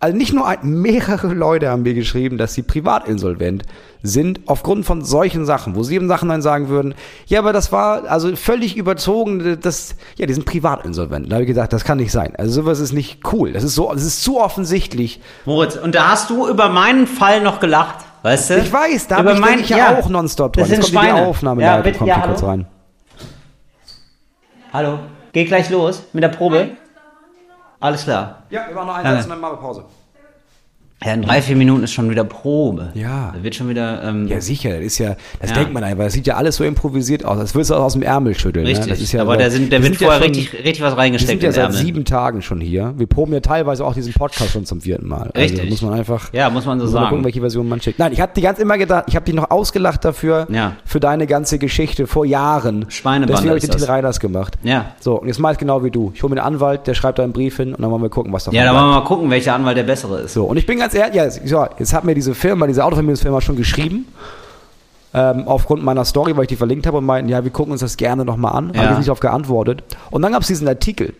also 0.00 0.16
nicht 0.16 0.32
nur 0.32 0.46
ein, 0.46 0.58
mehrere 0.62 1.28
Leute 1.28 1.68
haben 1.70 1.82
mir 1.82 1.94
geschrieben, 1.94 2.38
dass 2.38 2.54
sie 2.54 2.62
privatinsolvent 2.62 3.62
sind 4.02 4.40
aufgrund 4.46 4.84
von 4.84 5.04
solchen 5.04 5.44
Sachen, 5.46 5.74
wo 5.74 5.82
sie 5.82 5.96
im 5.96 6.06
Nachhinein 6.06 6.42
sagen 6.42 6.68
würden, 6.68 6.94
ja, 7.26 7.38
aber 7.40 7.52
das 7.52 7.72
war 7.72 8.04
also 8.08 8.34
völlig 8.36 8.76
überzogen, 8.76 9.58
das, 9.60 9.96
ja, 10.16 10.26
die 10.26 10.34
sind 10.34 10.44
privatinsolvent. 10.46 11.30
Da 11.30 11.36
habe 11.36 11.44
ich 11.44 11.48
gedacht, 11.48 11.72
das 11.72 11.84
kann 11.84 11.98
nicht 11.98 12.12
sein. 12.12 12.34
Also 12.36 12.52
sowas 12.62 12.78
ist 12.78 12.92
nicht 12.92 13.20
cool. 13.32 13.52
Das 13.52 13.64
ist 13.64 13.74
so, 13.74 13.90
das 13.92 14.04
ist 14.04 14.22
zu 14.22 14.40
offensichtlich. 14.40 15.20
Moritz, 15.44 15.76
und 15.76 15.94
da 15.94 16.10
hast 16.10 16.30
du 16.30 16.46
über 16.48 16.68
meinen 16.68 17.06
Fall 17.06 17.40
noch 17.42 17.58
gelacht, 17.58 18.04
weißt 18.22 18.50
du? 18.50 18.58
Ich 18.58 18.72
weiß, 18.72 19.08
da 19.08 19.20
Über 19.20 19.30
habe 19.30 19.34
ich, 19.34 19.40
mein- 19.40 19.50
denk 19.54 19.60
ich 19.62 19.68
ja, 19.70 19.78
ja. 19.92 19.98
auch 19.98 20.08
nonstop 20.08 20.52
Das 20.52 20.68
dran. 20.68 20.68
sind 20.70 20.84
Jetzt 20.84 20.94
kommt 20.94 21.04
die 21.04 21.08
Schweine. 21.10 21.26
Aufnahme, 21.26 21.62
Ja, 21.62 21.76
bitte, 21.80 21.98
kommt 21.98 22.08
ja, 22.08 22.16
hier 22.16 22.24
kurz 22.26 22.42
hallo. 22.42 22.50
rein. 22.50 22.66
Hallo, 24.72 24.98
geht 25.32 25.48
gleich 25.48 25.70
los 25.70 26.02
mit 26.12 26.22
der 26.22 26.28
Probe. 26.28 26.70
Alles 27.80 28.04
klar. 28.04 28.42
Ja, 28.50 28.66
wir 28.68 28.74
machen 28.74 28.86
noch 28.86 28.94
einen. 28.94 29.16
Satz 29.16 29.24
und 29.24 29.30
dann 29.30 29.40
machen 29.40 29.52
wir 29.54 29.60
Pause. 29.60 29.84
Ja, 31.04 31.12
in 31.12 31.20
drei, 31.20 31.42
vier 31.42 31.56
Minuten 31.56 31.84
ist 31.84 31.92
schon 31.92 32.08
wieder 32.08 32.24
Probe. 32.24 32.88
Ja. 32.94 33.32
Da 33.36 33.42
wird 33.42 33.54
schon 33.54 33.68
wieder. 33.68 34.02
Ähm, 34.02 34.28
Ja, 34.28 34.40
sicher, 34.40 34.70
das 34.70 34.80
ist 34.80 34.98
ja, 34.98 35.14
das 35.40 35.50
Ja. 35.50 35.56
denkt 35.56 35.74
man 35.74 35.84
einfach, 35.84 36.04
das 36.04 36.14
sieht 36.14 36.26
ja 36.26 36.36
alles 36.36 36.56
so 36.56 36.64
improvisiert 36.64 37.22
aus, 37.22 37.38
als 37.38 37.54
würdest 37.54 37.70
du 37.70 37.74
aus 37.74 37.92
dem 37.92 38.00
Ärmel 38.02 38.34
schütteln. 38.34 38.64
richtig. 38.64 38.86
Ne? 38.86 38.92
Das 38.92 39.02
ist 39.02 39.12
ja, 39.12 39.20
aber 39.20 39.36
da, 39.36 39.50
sind, 39.50 39.70
da 39.70 39.76
wir 39.76 39.82
wird 39.84 39.92
sind 39.98 40.00
ja 40.00 40.06
vorher 40.08 40.22
schon- 40.24 40.34
richtig, 40.34 40.64
richtig 40.64 40.80
was 40.82 40.94
Wir 40.94 40.98
reingesteckt 40.98 41.40
sind 41.42 41.42
ja 41.42 41.52
seit 41.52 41.64
Ärmel. 41.66 41.76
sieben 41.78 42.04
Tagen 42.06 42.40
schon 42.40 42.62
hier. 42.62 42.94
Wir 42.96 43.06
proben 43.06 43.34
ja 43.34 43.40
teilweise 43.40 43.84
auch 43.84 43.92
diesen 43.92 44.14
Podcast 44.14 44.52
schon 44.52 44.64
zum 44.64 44.80
vierten 44.80 45.06
Mal. 45.06 45.30
Richtig. 45.36 45.60
Also 45.60 45.70
muss 45.70 45.82
man 45.82 45.92
einfach. 45.92 46.32
Ja, 46.32 46.48
muss 46.48 46.64
man 46.64 46.78
so 46.80 46.86
muss 46.86 46.94
Mal 46.94 47.00
sagen. 47.00 47.10
gucken, 47.10 47.24
welche 47.26 47.40
Version 47.40 47.68
man 47.68 47.80
schickt. 47.82 47.98
Nein, 47.98 48.12
ich 48.14 48.20
habe 48.22 48.32
die 48.34 48.40
ganz 48.40 48.58
immer 48.58 48.78
gedacht, 48.78 49.04
ich 49.08 49.16
habe 49.16 49.26
dich 49.26 49.34
noch 49.34 49.50
ausgelacht 49.50 50.02
dafür, 50.02 50.46
Ja. 50.50 50.76
für 50.86 50.98
deine 50.98 51.26
ganze 51.26 51.58
Geschichte 51.58 52.06
vor 52.06 52.24
Jahren. 52.24 52.86
Schweinebande 52.88 53.34
Deswegen 53.34 53.50
habe 53.50 53.58
ich 53.58 53.64
den 53.64 53.70
Till 53.70 53.80
das. 53.80 53.88
Reiners 53.90 54.18
gemacht. 54.18 54.54
Ja. 54.62 54.86
So, 54.98 55.20
und 55.20 55.28
jetzt 55.28 55.40
mach 55.40 55.52
ich 55.52 55.58
genau 55.58 55.84
wie 55.84 55.90
du. 55.90 56.10
Ich 56.14 56.22
hole 56.22 56.34
mir 56.34 56.42
einen 56.42 56.54
Anwalt, 56.54 56.86
der 56.86 56.94
schreibt 56.94 57.18
da 57.18 57.22
einen 57.22 57.34
Brief 57.34 57.58
hin 57.58 57.74
und 57.74 57.82
dann 57.82 57.90
wollen 57.90 58.02
wir 58.02 58.08
gucken, 58.08 58.32
was 58.32 58.44
davon 58.44 58.56
Ja, 58.56 58.64
da 58.64 58.70
bleibt. 58.72 58.82
wollen 58.82 58.94
wir 58.94 59.00
mal 59.00 59.04
gucken, 59.06 59.30
welcher 59.30 59.54
Anwalt 59.54 59.76
der 59.76 59.82
bessere 59.84 60.20
ist. 60.22 60.32
So, 60.32 60.44
und 60.46 60.56
ich 60.56 60.64
bin 60.64 60.78
ganz 60.78 60.85
ehrlich, 60.94 61.40
ja, 61.44 61.70
jetzt 61.78 61.92
hat 61.92 62.04
mir 62.04 62.14
diese 62.14 62.34
Firma, 62.34 62.66
diese 62.66 62.84
Autovermögensfirma 62.84 63.40
schon 63.40 63.56
geschrieben, 63.56 64.06
ähm, 65.14 65.44
aufgrund 65.46 65.82
meiner 65.84 66.04
Story, 66.04 66.36
weil 66.36 66.42
ich 66.44 66.48
die 66.48 66.56
verlinkt 66.56 66.86
habe 66.86 66.98
und 66.98 67.04
meinten, 67.06 67.28
ja, 67.30 67.42
wir 67.42 67.50
gucken 67.50 67.72
uns 67.72 67.80
das 67.80 67.96
gerne 67.96 68.24
nochmal 68.24 68.52
an. 68.52 68.72
Ja. 68.74 68.82
Habe 68.82 68.92
ich 68.92 68.98
nicht 68.98 69.08
darauf 69.08 69.20
geantwortet. 69.20 69.82
Und 70.10 70.22
dann 70.22 70.32
gab 70.32 70.42
es 70.42 70.48
diesen 70.48 70.68
Artikel. 70.68 71.14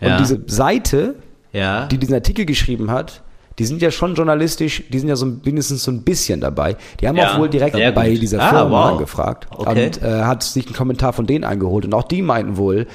Und 0.00 0.08
Ja. 0.08 0.18
diese 0.18 0.40
Seite, 0.46 1.16
Ja. 1.52 1.86
die 1.86 1.98
diesen 1.98 2.14
Artikel 2.14 2.44
geschrieben 2.46 2.90
hat, 2.90 3.22
die 3.58 3.64
sind 3.64 3.80
ja 3.80 3.90
schon 3.90 4.14
journalistisch, 4.14 4.84
die 4.90 4.98
sind 4.98 5.08
ja 5.08 5.16
so 5.16 5.24
mindestens 5.26 5.82
so 5.82 5.90
ein 5.90 6.02
bisschen 6.02 6.42
dabei. 6.42 6.76
Die 7.00 7.08
haben 7.08 7.16
Ja, 7.16 7.32
auch 7.32 7.38
wohl 7.38 7.48
direkt 7.48 7.74
bei 7.94 8.10
dieser 8.14 8.38
Ah, 8.40 8.48
Firma 8.50 8.70
wow. 8.84 8.92
angefragt 8.92 9.46
Okay. 9.50 9.86
und 9.86 10.02
äh, 10.02 10.22
hat 10.24 10.42
sich 10.42 10.66
einen 10.66 10.76
Kommentar 10.76 11.14
von 11.14 11.26
denen 11.26 11.42
eingeholt. 11.44 11.86
Und 11.86 11.94
auch 11.94 12.02
die 12.04 12.20
meinten 12.20 12.58
wohl, 12.58 12.86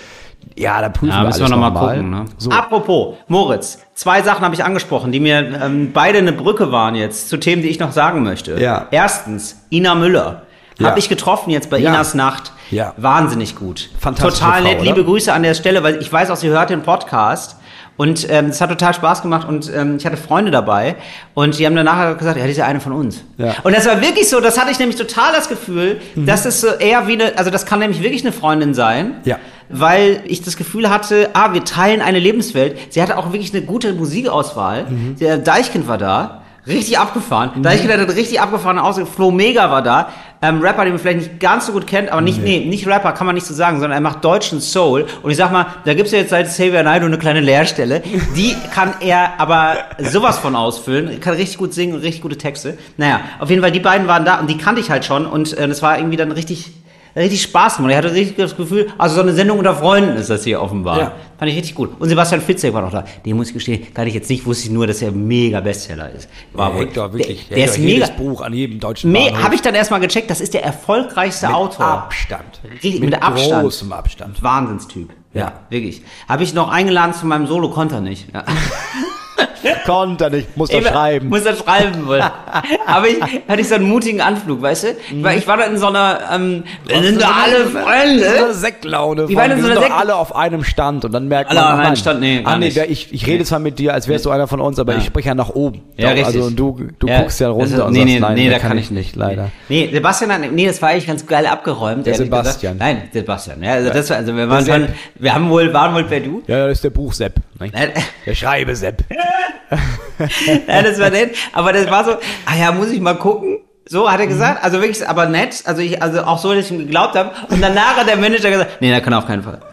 ja, 0.58 0.82
da 0.82 0.90
prüfen 0.90 1.10
Ja, 1.10 1.22
wir 1.22 1.28
müssen 1.28 1.40
wir 1.40 1.46
alles 1.46 1.52
nochmal 1.52 1.72
noch 1.72 1.82
mal. 1.82 1.96
gucken. 1.96 2.10
Ne? 2.10 2.26
So. 2.38 2.50
Apropos, 2.52 3.16
Moritz, 3.28 3.80
zwei 3.94 4.22
Sachen 4.22 4.44
habe 4.44 4.54
ich 4.56 4.64
angesprochen, 4.64 5.12
die 5.12 5.20
mir 5.20 5.40
ähm, 5.62 5.92
beide 5.94 6.18
eine 6.20 6.34
Brücke 6.34 6.72
waren 6.72 6.96
jetzt 6.96 7.30
zu 7.30 7.38
Themen, 7.38 7.62
die 7.62 7.70
ich 7.70 7.80
noch 7.80 7.92
sagen 7.92 8.24
möchte. 8.24 8.62
Ja. 8.62 8.88
Erstens, 8.92 9.62
Ina 9.72 9.96
Müller. 9.96 10.44
Ja. 10.80 10.90
Habe 10.90 11.00
ich 11.00 11.10
getroffen 11.10 11.52
jetzt 11.52 11.70
bei 11.70 11.78
Ja. 11.78 11.90
Inas 11.92 12.14
Nacht. 12.16 12.54
Ja. 12.72 12.94
Wahnsinnig 12.98 13.56
gut. 13.56 13.90
Fantastische 14.00 14.44
Total 14.46 14.62
Frau, 14.62 14.68
nett. 14.70 14.76
oder? 14.80 14.86
Liebe 14.86 15.04
Grüße 15.04 15.32
an 15.32 15.44
der 15.44 15.54
Stelle, 15.54 15.84
weil 15.84 15.98
ich 16.02 16.12
weiß 16.12 16.32
auch, 16.32 16.38
sie 16.38 16.50
hört 16.50 16.70
den 16.70 16.82
Podcast. 16.84 17.58
Und 17.98 18.26
ähm, 18.32 18.46
es 18.48 18.62
hat 18.62 18.70
total 18.70 18.94
Spaß 18.96 19.22
gemacht 19.22 19.48
und 19.48 19.70
ähm, 19.76 19.98
ich 19.98 20.06
hatte 20.08 20.18
Freunde 20.18 20.50
dabei 20.50 20.96
und 21.36 21.60
die 21.60 21.66
haben 21.68 21.76
dann 21.76 21.86
nachher 21.86 22.16
gesagt, 22.16 22.38
ja, 22.38 22.46
die 22.46 22.52
ist 22.52 22.58
ja 22.58 22.66
eine 22.66 22.80
von 22.80 22.94
uns. 22.94 23.24
Ja. 23.38 23.54
Und 23.64 23.76
das 23.76 23.86
war 23.86 24.02
wirklich 24.02 24.28
so, 24.28 24.40
das 24.40 24.60
hatte 24.60 24.72
ich 24.72 24.80
nämlich 24.80 24.96
total 24.98 25.34
das 25.36 25.50
Gefühl, 25.50 26.00
dass 26.16 26.46
es 26.46 26.62
so 26.62 26.68
eher 26.68 27.06
wie 27.08 27.14
eine, 27.22 27.38
also 27.38 27.52
das 27.52 27.66
kann 27.66 27.78
nämlich 27.80 28.02
wirklich 28.02 28.24
eine 28.24 28.32
Freundin 28.32 28.74
sein 28.74 29.16
Ja. 29.26 29.38
Weil 29.72 30.22
ich 30.26 30.42
das 30.42 30.58
Gefühl 30.58 30.90
hatte, 30.90 31.30
ah, 31.34 31.54
wir 31.54 31.64
teilen 31.64 32.02
eine 32.02 32.20
Lebenswelt. 32.20 32.78
Sie 32.94 33.02
hatte 33.02 33.18
auch 33.18 33.32
wirklich 33.32 33.54
eine 33.54 33.64
gute 33.64 33.94
Musikauswahl. 33.94 34.86
Mhm. 34.90 35.16
Der 35.20 35.38
Deichkind 35.38 35.88
war 35.88 35.98
da, 35.98 36.42
richtig 36.68 37.00
abgefahren. 37.00 37.62
Deichkind 37.62 37.92
hatte 37.92 38.16
richtig 38.16 38.40
abgefahrene 38.40 38.84
Auswahl. 38.84 39.06
Flo 39.06 39.32
Mega 39.32 39.72
war 39.72 39.82
da. 39.82 40.10
Ähm, 40.44 40.60
Rapper, 40.62 40.84
den 40.84 40.94
man 40.94 41.00
vielleicht 41.00 41.20
nicht 41.20 41.40
ganz 41.40 41.68
so 41.68 41.72
gut 41.72 41.86
kennt, 41.86 42.12
aber 42.12 42.22
nicht, 42.22 42.42
nee. 42.42 42.66
nicht 42.66 42.88
Rapper, 42.88 43.12
kann 43.12 43.28
man 43.28 43.36
nicht 43.36 43.46
so 43.46 43.54
sagen, 43.54 43.80
sondern 43.80 43.98
er 43.98 44.02
macht 44.02 44.24
deutschen 44.24 44.60
Soul. 44.60 45.06
Und 45.22 45.30
ich 45.30 45.38
sag 45.38 45.52
mal, 45.52 45.68
da 45.86 45.94
gibt's 45.94 46.12
ja 46.12 46.20
jetzt 46.20 46.32
seit 46.32 46.48
Xavier 46.48 46.82
Naidoo 46.82 47.06
eine 47.06 47.20
kleine 47.20 47.42
Leerstelle. 47.42 48.02
Die 48.36 48.56
kann 48.74 48.96
er 49.02 49.40
aber 49.40 49.78
sowas 50.00 50.40
von 50.40 50.56
ausfüllen. 50.56 51.20
Kann 51.20 51.36
richtig 51.36 51.60
gut 51.60 51.74
singen 51.74 51.94
und 51.94 52.02
richtig 52.02 52.22
gute 52.22 52.38
Texte. 52.38 52.78
Naja, 52.98 53.22
auf 53.40 53.50
jeden 53.52 53.62
Fall, 53.62 53.72
die 53.72 53.80
beiden 53.80 54.08
waren 54.08 54.26
da 54.26 54.40
und 54.40 54.50
die 54.50 54.58
kannte 54.58 54.82
ich 54.82 54.90
halt 54.90 55.06
schon. 55.06 55.28
Und 55.28 55.56
äh, 55.58 55.68
das 55.68 55.84
war 55.84 55.98
irgendwie 55.98 56.18
dann 56.18 56.32
richtig 56.32 56.72
richtig 57.16 57.42
Spaß 57.44 57.78
gemacht. 57.78 57.92
Ich 57.92 57.98
hatte 57.98 58.14
richtig 58.14 58.38
das 58.38 58.56
Gefühl, 58.56 58.90
also 58.98 59.16
so 59.16 59.22
eine 59.22 59.34
Sendung 59.34 59.58
unter 59.60 59.76
Freunden 59.76 60.16
ist 60.16 60.30
das 60.30 60.44
hier 60.44 60.62
offenbar. 60.62 61.00
Ja. 61.00 61.12
Fand 61.38 61.50
ich 61.52 61.58
richtig 61.58 61.76
gut. 61.76 62.00
Und 62.00 62.08
Sebastian 62.10 62.40
Fitzek 62.42 62.74
war 62.74 62.82
noch 62.82 62.92
da. 62.92 63.04
Den 63.26 63.36
muss 63.38 63.48
ich 63.48 63.54
gestehen, 63.54 63.94
kann 63.94 64.08
ich 64.08 64.14
jetzt 64.14 64.30
nicht, 64.30 64.46
wusste 64.46 64.66
ich 64.68 64.72
nur, 64.72 64.86
dass 64.88 65.02
er 65.02 65.12
mega 65.12 65.60
Bestseller 65.60 66.10
ist. 66.12 66.30
War 66.54 66.74
wohl. 66.76 66.86
doch 66.88 67.12
wirklich. 67.14 67.48
Der, 67.48 67.58
der 67.58 67.66
ist 67.66 67.80
mega. 67.80 68.08
Buch 68.18 68.42
an 68.42 68.54
jedem 68.54 68.80
deutschen 68.80 69.12
Me 69.12 69.32
habe 69.42 69.56
ich 69.56 69.62
dann 69.62 69.74
erstmal 69.76 70.00
gecheckt, 70.00 70.30
das 70.30 70.42
ist 70.42 70.54
der 70.54 70.64
erfolgreichste 70.64 71.48
Mit 71.48 71.56
Autor. 71.56 71.86
Abstand. 71.86 72.62
Richtig, 72.72 73.00
mit 73.00 73.22
Abstand. 73.22 73.64
großem 73.64 73.92
Abstand. 73.92 74.44
Wahnsinnstyp. 74.44 75.10
Ja, 75.34 75.42
Ja. 75.42 75.54
wirklich. 75.70 76.02
Habe 76.28 76.44
ich 76.44 76.54
noch 76.54 76.70
eingeladen 76.70 77.14
zu 77.14 77.26
meinem 77.26 77.48
Solo, 77.48 77.70
konnte 77.70 77.96
er 77.96 78.02
nicht. 78.02 78.28
Ja. 78.34 78.44
Konnte 79.86 80.30
nicht, 80.32 80.56
muss 80.58 80.70
doch 80.70 80.80
Ich 80.80 80.88
schreiben. 80.88 81.30
Muss 81.30 81.46
er 81.46 81.56
schreiben 81.56 82.08
wohl. 82.08 82.22
Aber 82.86 83.08
ich 83.08 83.22
hatte 83.22 83.62
ich 83.62 83.68
so 83.68 83.76
einen 83.76 83.88
mutigen 83.88 84.22
Anflug, 84.22 84.62
weißt 84.62 84.84
du? 84.84 84.88
Ich 85.12 85.24
war, 85.24 85.34
ich 85.36 85.48
war 85.48 85.58
da 85.58 85.64
in 85.66 85.78
so 85.78 85.88
einer, 85.88 86.20
ähm, 86.34 86.64
wir 86.88 87.02
sind 87.04 87.22
da 87.22 87.32
alle 87.44 87.68
So 87.70 87.78
eine 87.78 88.20
Freunde. 88.22 88.54
Sektlaune. 88.54 89.26
Die 89.28 89.34
von, 89.34 89.42
waren 89.44 89.52
in 89.52 89.58
wir 89.58 89.64
so 89.64 89.70
sind 89.70 89.78
einer 89.78 89.88
doch 89.88 89.88
Sekt- 89.96 90.02
alle 90.02 90.16
auf 90.16 90.36
einem 90.36 90.64
Stand 90.64 91.06
und 91.06 91.12
dann 91.12 91.28
merkt 91.28 91.50
Alle 91.52 91.60
man, 91.62 91.74
auf 91.74 91.80
ach 91.80 91.86
einem 91.86 91.96
Stand? 91.96 92.20
Nee, 92.20 92.42
ah, 92.44 92.58
nee, 92.58 92.66
nicht. 92.66 92.78
ich, 92.78 93.14
ich 93.14 93.28
rede 93.28 93.44
zwar 93.46 93.60
mit 93.60 93.80
dir, 93.80 93.94
als 93.94 94.08
wärst 94.08 94.26
du 94.26 94.30
einer 94.32 94.48
von 94.48 94.60
uns, 94.62 94.80
aber 94.80 94.94
Ja. 94.94 95.00
ich 95.00 95.06
spreche 95.06 95.30
ja 95.30 95.36
nach 95.36 95.50
oben. 95.50 95.82
Ja, 95.98 96.10
Doch, 96.10 96.18
richtig. 96.18 96.26
Also 96.36 96.44
und 96.48 96.56
du, 96.58 96.88
du 97.00 97.08
Ja, 97.08 97.20
guckst 97.22 97.40
ja 97.40 97.50
runter 97.50 97.66
ist- 97.66 97.80
und 97.80 97.92
nee, 97.94 98.00
sagst, 98.00 98.06
nee, 98.14 98.20
nein, 98.20 98.34
nee, 98.36 98.50
da 98.50 98.56
da 98.56 98.60
kann 98.60 98.78
ich 98.78 98.92
nicht, 98.92 99.16
leider. 99.16 99.50
Nee, 99.70 99.90
Sebastian 99.92 100.32
hat, 100.32 100.42
nee, 100.52 100.66
das 100.68 100.82
war 100.82 100.90
eigentlich 100.90 101.08
ganz 101.08 101.26
geil 101.26 101.46
abgeräumt. 101.46 102.06
Der 102.06 102.16
Sebastian. 102.16 102.74
Gesagt. 102.78 102.94
Nein, 102.98 103.10
Sebastian. 103.14 103.64
Ja, 103.64 103.74
also 103.74 103.90
das 103.92 104.10
war, 104.10 104.18
also 104.18 104.36
wir 104.36 104.50
waren 104.50 104.66
schon, 104.66 104.82
Sepp. 104.82 104.94
wir 105.20 105.34
haben 105.34 105.50
wohl, 105.50 105.74
waren 105.74 105.94
wohl 105.96 106.04
per 106.04 106.20
Du. 106.20 106.42
Ja, 106.48 106.68
das 106.68 106.78
ist 106.78 106.84
der 106.84 106.90
Buchsepp. 106.92 107.34
Ne? 107.62 107.70
Nein, 107.74 107.92
Der 108.26 108.36
Schreibesepp. 108.36 109.04
nein, 110.68 110.84
das 110.84 111.00
war 111.00 111.10
nett. 111.10 111.36
Aber 111.54 111.74
das 111.74 111.90
war 111.90 112.04
so, 112.04 112.12
ah 112.46 112.56
ja, 112.60 112.72
muss 112.72 112.90
ich 112.92 113.00
mal 113.00 113.16
gucken. 113.16 113.60
So 113.88 114.10
hat 114.10 114.20
er 114.20 114.28
gesagt, 114.28 114.64
also 114.64 114.80
wirklich, 114.80 115.08
aber 115.08 115.26
nett, 115.26 115.64
also 115.66 115.82
ich, 115.82 116.02
also 116.02 116.24
auch 116.24 116.38
so, 116.38 116.54
dass 116.54 116.66
ich 116.66 116.72
ihm 116.72 116.80
geglaubt 116.80 117.16
habe. 117.16 117.32
Und 117.50 117.62
danach 117.62 117.98
hat 117.98 118.08
der 118.08 118.18
Manager 118.18 118.50
gesagt, 118.50 118.82
nee, 118.82 118.90
der 118.90 119.02
kann 119.02 119.14
auf 119.14 119.26
keinen 119.26 119.44
Fall. 119.44 119.60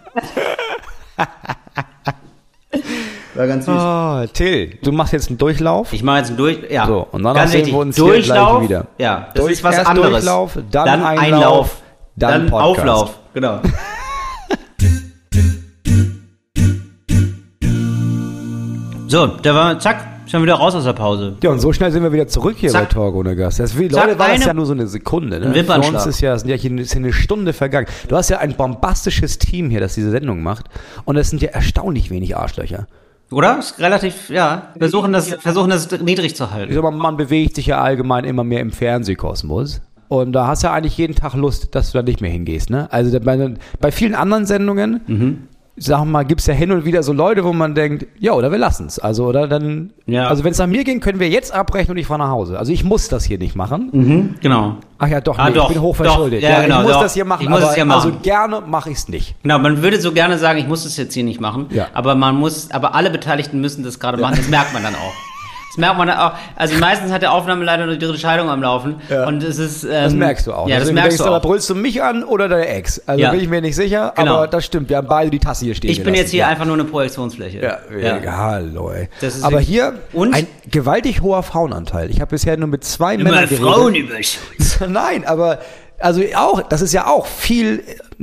War 3.34 3.46
ganz 3.46 3.66
süß. 3.66 3.74
Oh, 3.78 4.26
Till, 4.32 4.78
du 4.82 4.90
machst 4.90 5.12
jetzt 5.12 5.28
einen 5.28 5.38
Durchlauf. 5.38 5.92
Ich 5.92 6.02
mache 6.02 6.18
jetzt 6.18 6.28
einen 6.28 6.38
Durch, 6.38 6.58
ja. 6.70 6.86
So, 6.86 7.06
und 7.12 7.22
dann 7.22 7.34
ganz 7.34 7.52
sehen 7.52 7.66
wir 7.66 7.76
uns 7.76 7.94
hier 7.94 8.04
Durchlauf, 8.04 8.58
gleich 8.58 8.68
wieder. 8.68 8.86
Ja, 8.98 9.28
das 9.32 9.42
Durch- 9.44 9.52
ist 9.52 9.62
was 9.64 9.78
anderes. 9.86 10.10
Durchlauf, 10.10 10.58
dann 10.70 11.04
Einlauf, 11.04 11.76
dann 12.16 12.30
dann, 12.32 12.46
Podcast. 12.50 12.78
Auflauf. 12.80 13.18
Genau. 13.34 13.60
so, 19.08 19.26
da 19.26 19.54
war, 19.54 19.78
zack, 19.80 20.06
schon 20.26 20.42
wieder 20.42 20.54
raus 20.54 20.74
aus 20.74 20.84
der 20.84 20.92
Pause. 20.92 21.36
Ja, 21.42 21.50
und 21.50 21.58
so 21.60 21.72
schnell 21.72 21.90
sind 21.90 22.02
wir 22.02 22.12
wieder 22.12 22.28
zurück 22.28 22.56
hier 22.58 22.68
Zack. 22.70 22.88
bei 22.90 22.94
Talk 22.94 23.14
ohne 23.14 23.34
Gast. 23.34 23.58
Das, 23.58 23.72
für 23.72 23.82
die 23.82 23.88
Zack, 23.88 24.06
Leute 24.06 24.18
war 24.18 24.26
das 24.28 24.36
eine- 24.36 24.44
ja 24.46 24.54
nur 24.54 24.66
so 24.66 24.72
eine 24.74 24.86
Sekunde. 24.86 25.40
Ne? 25.40 25.46
Ein 25.46 25.52
Für 25.52 25.58
Wimpernschlag. 25.60 25.94
uns 25.94 26.06
ist 26.06 26.20
ja, 26.20 26.36
sind 26.38 26.50
ja 26.50 26.56
hier, 26.56 26.78
ist 26.78 26.92
ja 26.94 26.98
eine 26.98 27.12
Stunde 27.12 27.52
vergangen. 27.52 27.86
Du 28.08 28.16
hast 28.16 28.28
ja 28.28 28.38
ein 28.38 28.54
bombastisches 28.54 29.38
Team 29.38 29.70
hier, 29.70 29.80
das 29.80 29.94
diese 29.94 30.10
Sendung 30.10 30.42
macht. 30.42 30.66
Und 31.06 31.16
es 31.16 31.30
sind 31.30 31.40
ja 31.42 31.48
erstaunlich 31.48 32.10
wenig 32.10 32.36
Arschlöcher. 32.36 32.86
Oder? 33.30 33.58
Ist 33.58 33.78
relativ, 33.78 34.30
ja. 34.30 34.68
Versuchen 34.78 35.12
das, 35.12 35.28
versuchen 35.34 35.70
das 35.70 35.90
niedrig 36.00 36.34
zu 36.36 36.44
Ich 36.44 36.50
halten. 36.50 36.72
sag 36.74 36.82
mal, 36.82 36.90
man 36.90 37.16
bewegt 37.16 37.56
sich 37.56 37.66
ja 37.66 37.80
allgemein 37.82 38.24
immer 38.24 38.44
mehr 38.44 38.60
im 38.60 38.70
Fernsehkosmos. 38.70 39.80
Und 40.08 40.32
da 40.32 40.46
hast 40.46 40.62
du 40.62 40.68
ja 40.68 40.72
eigentlich 40.72 40.96
jeden 40.96 41.14
Tag 41.14 41.34
Lust, 41.34 41.74
dass 41.74 41.92
du 41.92 41.98
da 41.98 42.02
nicht 42.02 42.22
mehr 42.22 42.30
hingehst. 42.30 42.70
Ne? 42.70 42.88
Also 42.90 43.10
da- 43.18 43.18
bei, 43.22 43.54
bei 43.80 43.90
vielen 43.92 44.14
anderen 44.14 44.46
Sendungen, 44.46 45.48
Mhm. 45.78 45.82
sag 45.82 46.04
mal, 46.04 46.24
gibt's 46.24 46.46
ja 46.46 46.54
hin 46.54 46.70
und 46.72 46.84
wieder 46.84 47.02
so 47.02 47.12
Leute, 47.12 47.44
wo 47.44 47.52
man 47.52 47.74
denkt, 47.74 48.06
ja, 48.18 48.32
oder 48.32 48.50
wir 48.50 48.58
lassen's. 48.58 48.98
Also, 48.98 49.26
oder 49.26 49.46
dann, 49.48 49.90
Ja. 50.06 50.26
also 50.28 50.44
wenn 50.44 50.52
es 50.52 50.58
nach 50.58 50.66
mir 50.66 50.84
ging, 50.84 51.00
können 51.00 51.20
wir 51.20 51.28
jetzt 51.28 51.52
abbrechen 51.52 51.90
und 51.92 51.96
ich 51.98 52.06
fahre 52.06 52.20
nach 52.20 52.30
Hause. 52.30 52.58
Also 52.58 52.72
ich 52.72 52.84
muss 52.84 53.08
das 53.08 53.24
hier 53.24 53.38
nicht 53.38 53.56
machen. 53.56 53.88
Mhm, 53.92 54.34
genau. 54.40 54.76
Ach 54.98 55.06
ja, 55.08 55.20
doch, 55.20 55.38
Ah, 55.38 55.48
nee, 55.48 55.54
doch, 55.54 55.68
ich 55.68 55.74
bin 55.74 55.82
hochverschuldet. 55.82 56.42
doch, 56.42 56.48
ja, 56.48 56.62
genau, 56.62 56.78
ich 56.80 56.82
muss 56.86 56.92
doch. 56.94 57.02
das 57.02 57.14
hier 57.14 57.24
machen, 57.24 57.42
Ich 57.42 57.48
muss 57.48 57.60
aber 57.60 57.68
es 57.70 57.74
hier 57.76 57.84
machen. 57.84 58.08
also 58.08 58.18
gerne 58.22 58.60
mache 58.66 58.90
ich's 58.90 59.08
nicht. 59.08 59.34
Genau, 59.42 59.58
man 59.58 59.80
würde 59.82 60.00
so 60.00 60.12
gerne 60.12 60.38
sagen, 60.38 60.58
ich 60.58 60.66
muss 60.66 60.84
das 60.84 60.96
jetzt 60.96 61.14
hier 61.14 61.24
nicht 61.24 61.40
machen. 61.40 61.66
Ja. 61.70 61.86
Aber 61.94 62.14
man 62.16 62.34
muss, 62.36 62.70
aber 62.72 62.94
alle 62.94 63.10
Beteiligten 63.10 63.60
müssen 63.60 63.84
das 63.84 64.00
gerade 64.00 64.18
machen. 64.18 64.34
Das 64.36 64.48
merkt 64.48 64.72
man 64.72 64.82
dann 64.82 64.94
auch. 64.94 65.12
Das 65.78 65.86
merkt 65.86 65.96
man 65.98 66.10
auch. 66.10 66.32
Also 66.56 66.76
meistens 66.78 67.12
hat 67.12 67.22
der 67.22 67.32
Aufnahmeleiter 67.32 67.86
nur 67.86 67.94
die 67.96 68.04
dritte 68.04 68.18
Scheidung 68.18 68.50
am 68.50 68.60
Laufen. 68.60 68.96
Ja. 69.08 69.26
Und 69.28 69.44
es 69.44 69.58
ist. 69.58 69.84
Ähm, 69.84 69.90
Das 69.90 70.12
merkst 70.12 70.46
du 70.48 70.52
auch. 70.52 70.66
Ja, 70.68 70.74
das 70.74 70.84
Deswegen 70.84 70.94
merkst 70.96 71.18
denkst 71.20 71.30
du 71.30 71.36
auch. 71.36 71.40
brüllst 71.42 71.70
du 71.70 71.74
mich 71.76 72.02
an 72.02 72.24
oder 72.24 72.48
deine 72.48 72.66
Ex. 72.66 73.00
Also 73.06 73.22
Ja. 73.22 73.30
bin 73.30 73.40
ich 73.40 73.48
mir 73.48 73.60
nicht 73.60 73.76
sicher, 73.76 74.12
Genau. 74.16 74.36
aber 74.38 74.48
das 74.48 74.64
stimmt. 74.64 74.88
Wir 74.88 74.96
haben 74.96 75.06
beide 75.06 75.30
die 75.30 75.38
Tasse 75.38 75.64
hier 75.64 75.74
stehen 75.76 75.90
Ich 75.90 75.98
bin 75.98 76.06
gelassen. 76.06 76.20
jetzt 76.22 76.30
hier 76.32 76.40
ja. 76.40 76.48
einfach 76.48 76.64
nur 76.64 76.74
eine 76.74 76.84
Projektionsfläche. 76.84 77.60
Ja, 77.60 77.78
ja. 77.96 78.60
Das 79.20 79.36
ist 79.36 79.44
Aber 79.44 79.60
hier 79.60 79.94
Und? 80.12 80.34
ein 80.34 80.46
gewaltig 80.70 81.22
hoher 81.22 81.42
Frauenanteil. 81.42 82.10
Ich 82.10 82.20
habe 82.20 82.30
bisher 82.30 82.56
nur 82.56 82.68
mit 82.68 82.84
zwei 82.84 83.16
Männern 83.16 83.44
geredet. 83.48 83.58
Frauen 83.60 83.94
überschützt. 83.94 84.80
Nein, 84.88 85.24
aber 85.26 85.58
also 86.00 86.22
auch, 86.36 86.62
das 86.62 86.82
ist 86.82 86.92
ja 86.92 87.06
auch 87.06 87.26
viel, 87.26 87.82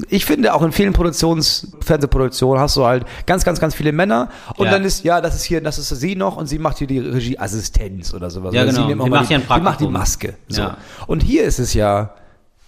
ich 0.09 0.25
finde 0.25 0.53
auch 0.53 0.61
in 0.61 0.71
vielen 0.71 0.91
Produktions, 0.93 1.71
Fernsehproduktionen 1.81 2.59
hast 2.61 2.75
du 2.75 2.85
halt 2.85 3.05
ganz, 3.25 3.45
ganz, 3.45 3.59
ganz 3.59 3.73
viele 3.75 3.91
Männer 3.93 4.29
und 4.57 4.65
Ja. 4.65 4.71
dann 4.73 4.83
ist, 4.83 5.03
ja, 5.05 5.21
das 5.21 5.35
ist 5.35 5.43
hier, 5.43 5.61
das 5.61 5.77
ist 5.77 5.87
sie 5.89 6.15
noch 6.15 6.35
und 6.37 6.47
sie 6.47 6.59
macht 6.59 6.79
hier 6.79 6.87
die 6.87 6.99
Regieassistenz 6.99 8.13
oder 8.13 8.29
sowas. 8.29 8.53
Ja, 8.53 8.63
Oder 8.63 8.71
genau. 8.71 8.87
Sie 8.87 8.95
macht 9.09 9.29
die, 9.29 9.37
die 9.37 9.61
macht 9.61 9.79
die. 9.81 9.87
Maske. 9.87 10.33
So. 10.49 10.61
Ja. 10.63 10.77
Und 11.07 11.23
hier 11.23 11.43
ist 11.45 11.59
es 11.59 11.73
ja, 11.73 12.13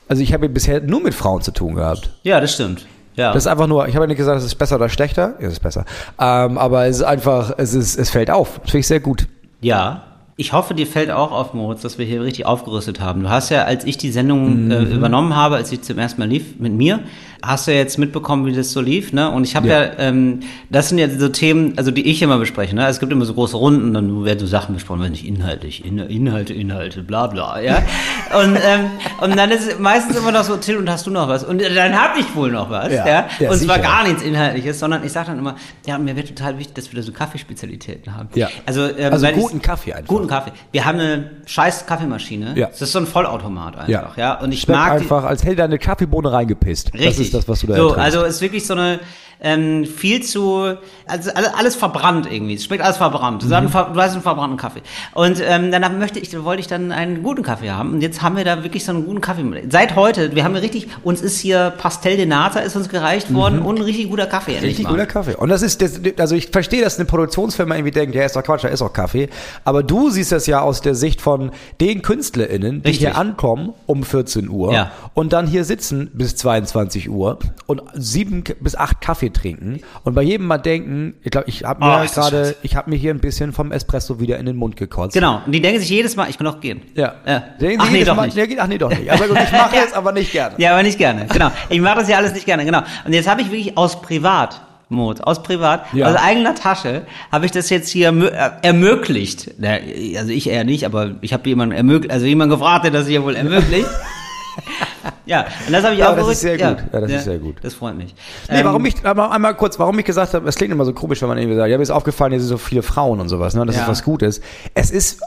also 0.07 0.21
ich 0.23 0.33
habe 0.33 0.47
bisher 0.47 0.79
nur 0.81 1.01
mit 1.01 1.13
Frauen 1.13 1.41
zu 1.41 1.51
tun 1.51 1.75
gehabt. 1.75 2.11
Ja, 2.23 2.39
das 2.39 2.53
stimmt. 2.53 2.85
Ja. 3.15 3.33
Das 3.33 3.43
ist 3.43 3.47
einfach 3.47 3.67
nur, 3.67 3.87
ich 3.87 3.95
habe 3.95 4.03
ja 4.05 4.07
nicht 4.07 4.17
gesagt, 4.17 4.37
es 4.37 4.45
ist 4.45 4.55
besser 4.55 4.75
oder 4.75 4.87
schlechter. 4.89 5.33
Ja, 5.39 5.47
es 5.47 5.53
ist 5.53 5.59
besser. 5.61 5.83
Ähm, 6.19 6.57
aber 6.57 6.85
es 6.85 6.97
ist 6.97 7.03
einfach, 7.03 7.53
es 7.57 7.73
ist, 7.73 7.97
es 7.97 8.09
fällt 8.11 8.29
auf. 8.31 8.59
Das 8.61 8.71
finde 8.71 8.79
ich 8.79 8.87
sehr 8.87 8.99
gut. 8.99 9.27
Ja. 9.59 10.03
Ich 10.39 10.53
hoffe, 10.53 10.75
dir 10.75 10.85
fällt 10.85 11.09
auch 11.09 11.31
auf, 11.31 11.55
Moritz, 11.55 11.81
dass 11.81 11.97
wir 11.97 12.05
hier 12.05 12.21
richtig 12.21 12.45
aufgerüstet 12.45 12.99
haben. 12.99 13.23
Du 13.23 13.29
hast 13.29 13.49
ja, 13.49 13.63
als 13.63 13.85
ich 13.85 13.97
die 13.97 14.11
Sendung 14.11 14.65
Mhm. 14.65 14.71
äh, 14.71 14.83
übernommen 14.83 15.35
habe, 15.35 15.55
als 15.55 15.71
ich 15.71 15.81
zum 15.81 15.97
ersten 15.97 16.21
Mal 16.21 16.29
lief 16.29 16.59
mit 16.59 16.73
mir, 16.73 16.99
hast 17.43 17.67
du 17.67 17.71
ja 17.71 17.77
jetzt 17.77 17.97
mitbekommen, 17.97 18.45
wie 18.45 18.53
das 18.53 18.71
so 18.71 18.81
lief, 18.81 19.13
ne? 19.13 19.29
Und 19.31 19.43
ich 19.43 19.55
habe 19.55 19.67
ja, 19.67 19.83
Ja. 19.83 19.91
ähm, 19.99 20.39
das 20.69 20.89
sind 20.89 20.97
ja 20.97 21.09
so 21.09 21.29
Themen, 21.29 21.73
also 21.77 21.91
die 21.91 22.07
ich 22.09 22.21
immer 22.21 22.37
bespreche, 22.37 22.75
ne? 22.75 22.87
Es 22.87 22.99
gibt 22.99 23.11
immer 23.11 23.25
so 23.25 23.33
große 23.33 23.55
Runden, 23.57 23.93
dann 23.93 24.25
werden 24.25 24.39
so 24.39 24.47
Sachen 24.47 24.73
besprochen, 24.75 25.01
wenn 25.01 25.11
nicht 25.11 25.25
inhaltlich, 25.25 25.85
in, 25.85 25.97
Inhalte, 25.99 26.53
Inhalte, 26.53 27.03
bla 27.03 27.27
bla, 27.27 27.59
ja. 27.61 27.77
und, 28.43 28.55
ähm, 28.55 28.85
und 29.21 29.37
dann 29.37 29.51
ist 29.51 29.79
meistens 29.79 30.17
immer 30.17 30.31
noch 30.31 30.43
so, 30.43 30.57
Till, 30.57 30.77
und 30.77 30.89
hast 30.89 31.05
du 31.07 31.11
noch 31.11 31.27
was? 31.29 31.43
Und 31.43 31.61
dann 31.61 31.93
hab 32.01 32.17
ich 32.17 32.35
wohl 32.35 32.51
noch 32.51 32.69
was, 32.69 32.91
ja. 32.91 33.05
Ja, 33.07 33.27
ja, 33.39 33.49
und 33.51 33.57
zwar 33.57 33.75
sicher. 33.75 33.79
gar 33.79 34.03
nichts 34.07 34.23
Inhaltliches, 34.23 34.79
sondern 34.79 35.03
ich 35.05 35.11
sage 35.11 35.27
dann 35.29 35.39
immer, 35.39 35.55
ja, 35.85 35.97
mir 35.97 36.15
wird 36.15 36.29
total 36.29 36.57
wichtig, 36.57 36.75
dass 36.75 36.91
wir 36.91 36.99
da 36.99 37.03
so 37.05 37.11
Kaffeespezialitäten 37.11 38.15
haben. 38.15 38.29
Ja. 38.35 38.49
Also, 38.65 38.81
ähm, 38.97 39.11
Also 39.13 39.27
ich- 39.27 39.35
guten 39.35 39.61
Kaffee 39.61 39.93
einfach. 39.93 40.07
Guten 40.07 40.27
Kaffee. 40.27 40.51
Wir 40.71 40.85
haben 40.85 40.99
eine 40.99 41.31
scheiß 41.45 41.85
Kaffeemaschine. 41.85 42.53
Ja. 42.55 42.67
Das 42.67 42.81
ist 42.81 42.91
so 42.91 42.99
ein 42.99 43.07
Vollautomat 43.07 43.77
einfach, 43.77 44.17
ja. 44.17 44.39
Und 44.39 44.51
ich 44.51 44.61
Schmeckt 44.61 44.79
mag 44.79 44.97
die, 44.97 45.03
einfach, 45.03 45.23
als 45.23 45.43
hätte 45.43 45.57
da 45.57 45.63
eine 45.65 45.77
Kaffeebohne 45.79 46.31
reingepisst. 46.31 46.93
Richtig. 46.93 47.26
Das 47.33 47.43
ist 47.43 47.47
das, 47.47 47.47
was 47.47 47.61
du 47.61 47.67
da 47.67 47.75
So, 47.75 47.91
also 47.93 48.23
ist 48.23 48.41
wirklich 48.41 48.65
so 48.65 48.73
eine 48.73 48.99
ähm, 49.39 49.85
viel 49.85 50.23
zu, 50.23 50.75
also 51.05 51.31
alles, 51.33 51.75
verbrannt 51.75 52.27
irgendwie. 52.31 52.55
Es 52.55 52.65
schmeckt 52.65 52.83
alles 52.83 52.97
verbrannt. 52.97 53.43
Du, 53.43 53.47
Mhm. 53.47 53.51
hast 53.51 53.57
einen, 53.59 53.69
ver- 53.69 53.91
du 53.93 54.01
hast 54.01 54.13
einen 54.13 54.21
verbrannten 54.21 54.57
Kaffee. 54.57 54.81
Und 55.13 55.41
ähm, 55.45 55.71
dann 55.71 55.99
möchte 55.99 56.19
ich, 56.19 56.43
wollte 56.43 56.59
ich 56.61 56.67
dann 56.67 56.91
einen 56.91 57.21
guten 57.23 57.43
Kaffee 57.43 57.69
haben. 57.71 57.93
Und 57.93 58.01
jetzt 58.01 58.21
haben 58.21 58.35
wir 58.37 58.43
da 58.43 58.63
wirklich 58.63 58.83
so 58.85 58.91
einen 58.91 59.05
guten 59.05 59.21
Kaffee. 59.21 59.43
Seit 59.69 59.95
heute, 59.95 60.35
wir 60.35 60.43
haben 60.43 60.55
richtig, 60.55 60.87
uns 61.03 61.21
ist 61.21 61.39
hier 61.39 61.71
Pastel 61.77 62.17
de 62.17 62.25
Nata 62.25 62.59
ist 62.61 62.75
uns 62.75 62.89
gereicht 62.89 63.33
worden 63.33 63.59
und 63.61 63.75
ein 63.77 63.81
richtig 63.83 64.09
guter 64.09 64.25
Kaffee. 64.25 64.53
Mhm. 64.57 64.63
Richtig 64.63 64.87
guter 64.87 65.05
Kaffee. 65.05 65.35
Und 65.35 65.49
das 65.49 65.61
ist, 65.61 65.81
das, 65.81 65.99
also 66.17 66.35
ich 66.35 66.47
verstehe, 66.49 66.81
dass 66.81 66.97
eine 66.97 67.05
Produktionsfirma 67.05 67.75
irgendwie 67.75 67.91
denkt, 67.91 68.15
ja, 68.15 68.23
ist 68.25 68.35
doch 68.35 68.43
Quatsch, 68.43 68.63
da 68.63 68.69
ist 68.69 68.81
doch 68.81 68.91
Kaffee. 68.93 69.29
Aber 69.63 69.83
du 69.83 70.09
siehst 70.09 70.31
das 70.31 70.47
ja 70.47 70.61
aus 70.61 70.81
der 70.81 70.95
Sicht 70.95 71.21
von 71.21 71.51
den 71.79 72.01
KünstlerInnen, 72.01 72.81
die 72.81 72.87
Richtig. 72.89 73.07
hier 73.07 73.17
ankommen 73.17 73.73
um 73.85 74.03
14 74.03 74.49
Uhr 74.49 74.73
Ja. 74.73 74.91
und 75.13 75.33
dann 75.33 75.45
hier 75.47 75.63
sitzen 75.63 76.09
bis 76.13 76.35
22 76.35 77.09
Uhr 77.09 77.37
und 77.67 77.81
sieben 77.93 78.43
bis 78.61 78.75
acht 78.75 79.01
Kaffee 79.01 79.26
trinken 79.31 79.81
und 80.03 80.13
bei 80.13 80.21
jedem 80.21 80.47
mal 80.47 80.57
denken, 80.57 81.15
ich 81.23 81.31
glaube, 81.31 81.47
ich 81.49 81.63
habe 81.63 81.81
Oh, 81.83 81.85
mir 81.87 82.03
das 82.03 82.13
gerade, 82.15 82.55
ich 82.63 82.75
habe 82.75 82.89
mir 82.89 82.95
hier 82.95 83.11
ein 83.13 83.19
bisschen 83.19 83.53
vom 83.53 83.71
Espresso 83.71 84.19
wieder 84.19 84.37
in 84.37 84.45
den 84.45 84.55
Mund 84.55 84.75
gekotzt. 84.77 85.13
Genau. 85.13 85.41
Und 85.45 85.51
die 85.51 85.61
denken 85.61 85.79
sich 85.79 85.89
jedes 85.89 86.15
Mal, 86.15 86.29
ich 86.29 86.37
kann 86.37 86.47
auch 86.47 86.59
gehen. 86.59 86.81
Ja. 86.95 87.15
ja. 87.25 87.43
Denken 87.59 87.79
Ach 87.81 87.85
Sie 87.87 87.91
nee, 87.93 88.03
doch 88.03 88.15
Mal- 88.15 88.27
nicht. 88.27 88.59
Ach 88.59 88.67
nee, 88.67 88.77
doch 88.77 88.89
nicht. 88.89 89.09
Aber 89.11 89.27
gut, 89.27 89.37
ich 89.43 89.51
mache 89.51 89.75
es 89.85 89.93
aber 89.93 90.11
nicht 90.11 90.31
gerne. 90.31 90.55
Ja, 90.57 90.73
aber 90.73 90.83
nicht 90.83 90.97
gerne. 90.97 91.25
Genau. 91.31 91.51
Ich 91.69 91.79
mache 91.81 91.99
das 91.99 92.09
ja 92.09 92.17
alles 92.17 92.33
nicht 92.33 92.45
gerne. 92.45 92.65
Genau. 92.65 92.81
Und 93.05 93.13
jetzt 93.13 93.27
habe 93.29 93.41
ich 93.41 93.51
wirklich 93.51 93.77
aus 93.77 94.01
Privat. 94.01 94.61
Mode, 94.89 95.27
aus 95.27 95.43
Privat, 95.43 95.85
Ja. 95.93 96.07
aus 96.07 96.15
eigener 96.15 96.55
Tasche, 96.55 97.01
habe 97.29 97.45
ich 97.45 97.51
das 97.51 97.69
jetzt 97.69 97.89
hier 97.89 98.07
äh, 98.07 98.51
ermöglicht. 98.65 99.51
Also 99.61 100.31
ich 100.31 100.49
eher 100.49 100.63
nicht, 100.63 100.85
aber 100.85 101.15
ich 101.19 101.33
habe 101.33 101.49
jemanden 101.49 101.75
ermöglicht, 101.75 102.09
also 102.13 102.25
jemand 102.25 102.51
gefragt, 102.51 102.85
der 102.85 102.91
das 102.91 103.05
hier 103.05 103.21
wohl 103.23 103.35
ermöglicht. 103.35 103.85
ja, 105.25 105.45
und 105.67 105.73
das 105.73 105.83
habe 105.83 105.93
ich 105.93 105.99
Ja, 105.99 106.11
auch 106.11 106.15
das 106.15 106.27
ist 106.29 106.41
sehr 106.41 106.57
gut. 106.57 106.77
Ja, 106.93 106.99
das 107.01 107.11
ist 107.11 107.23
sehr 107.25 107.37
gut. 107.39 107.55
Das 107.61 107.73
freut 107.73 107.95
mich. 107.97 108.15
Nee, 108.49 108.59
Ähm, 108.59 108.65
warum 108.65 108.85
ich, 108.85 108.95
aber 109.05 109.31
einmal 109.31 109.55
kurz, 109.55 109.77
warum 109.79 109.97
ich 109.99 110.05
gesagt 110.05 110.33
habe, 110.33 110.47
es 110.47 110.55
klingt 110.55 110.71
immer 110.71 110.85
so 110.85 110.93
komisch, 110.93 111.21
wenn 111.21 111.29
man 111.29 111.37
irgendwie 111.37 111.57
sagt, 111.57 111.69
ja, 111.69 111.77
mir 111.77 111.83
ist 111.83 111.91
aufgefallen, 111.91 112.31
hier 112.31 112.39
sind 112.39 112.49
so 112.49 112.57
viele 112.57 112.81
Frauen 112.83 113.19
und 113.19 113.29
sowas, 113.29 113.55
ne, 113.55 113.65
das 113.65 113.75
Ja. 113.75 113.83
ist 113.83 113.87
was 113.87 114.03
Gutes. 114.03 114.41
Es 114.73 114.91
ist, 114.91 115.21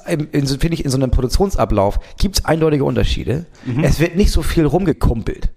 so- 0.44 0.56
finde 0.58 0.74
ich, 0.74 0.84
in 0.84 0.90
so 0.90 0.96
einem 0.96 1.10
Produktionsablauf 1.10 1.98
gibt's 2.18 2.44
eindeutige 2.44 2.84
Unterschiede. 2.84 3.46
Es 3.82 4.00
wird 4.00 4.16
nicht 4.16 4.30
so 4.32 4.42
viel 4.42 4.66
rumgekumpelt. 4.66 5.48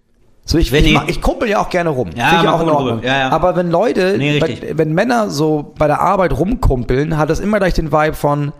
So, 0.46 0.58
ich, 0.58 0.72
Mhm. 0.72 0.76
Wenn 0.76 0.86
ich, 0.86 0.94
ma- 0.94 1.04
ich 1.08 1.22
kumpel 1.22 1.48
ja 1.50 1.60
auch 1.60 1.70
gerne 1.70 1.90
rum. 1.90 2.10
Ja, 2.16 2.42
ich 2.42 2.48
auch 2.50 2.62
in 2.62 2.70
Ordnung. 2.70 3.02
Ja, 3.02 3.18
ja. 3.18 3.30
Aber 3.30 3.56
wenn 3.56 3.72
Leute, 3.72 4.16
Nee, 4.18 4.40
richtig. 4.40 4.78
wenn 4.78 4.94
Männer 4.94 5.30
so 5.30 5.74
bei 5.80 5.88
der 5.88 6.02
Arbeit 6.02 6.38
rumkumpeln, 6.38 7.18
hat 7.18 7.30
das 7.30 7.40
immer 7.40 7.60
gleich 7.60 7.74
den 7.74 7.94
Vibe 7.94 8.14
von, 8.14 8.52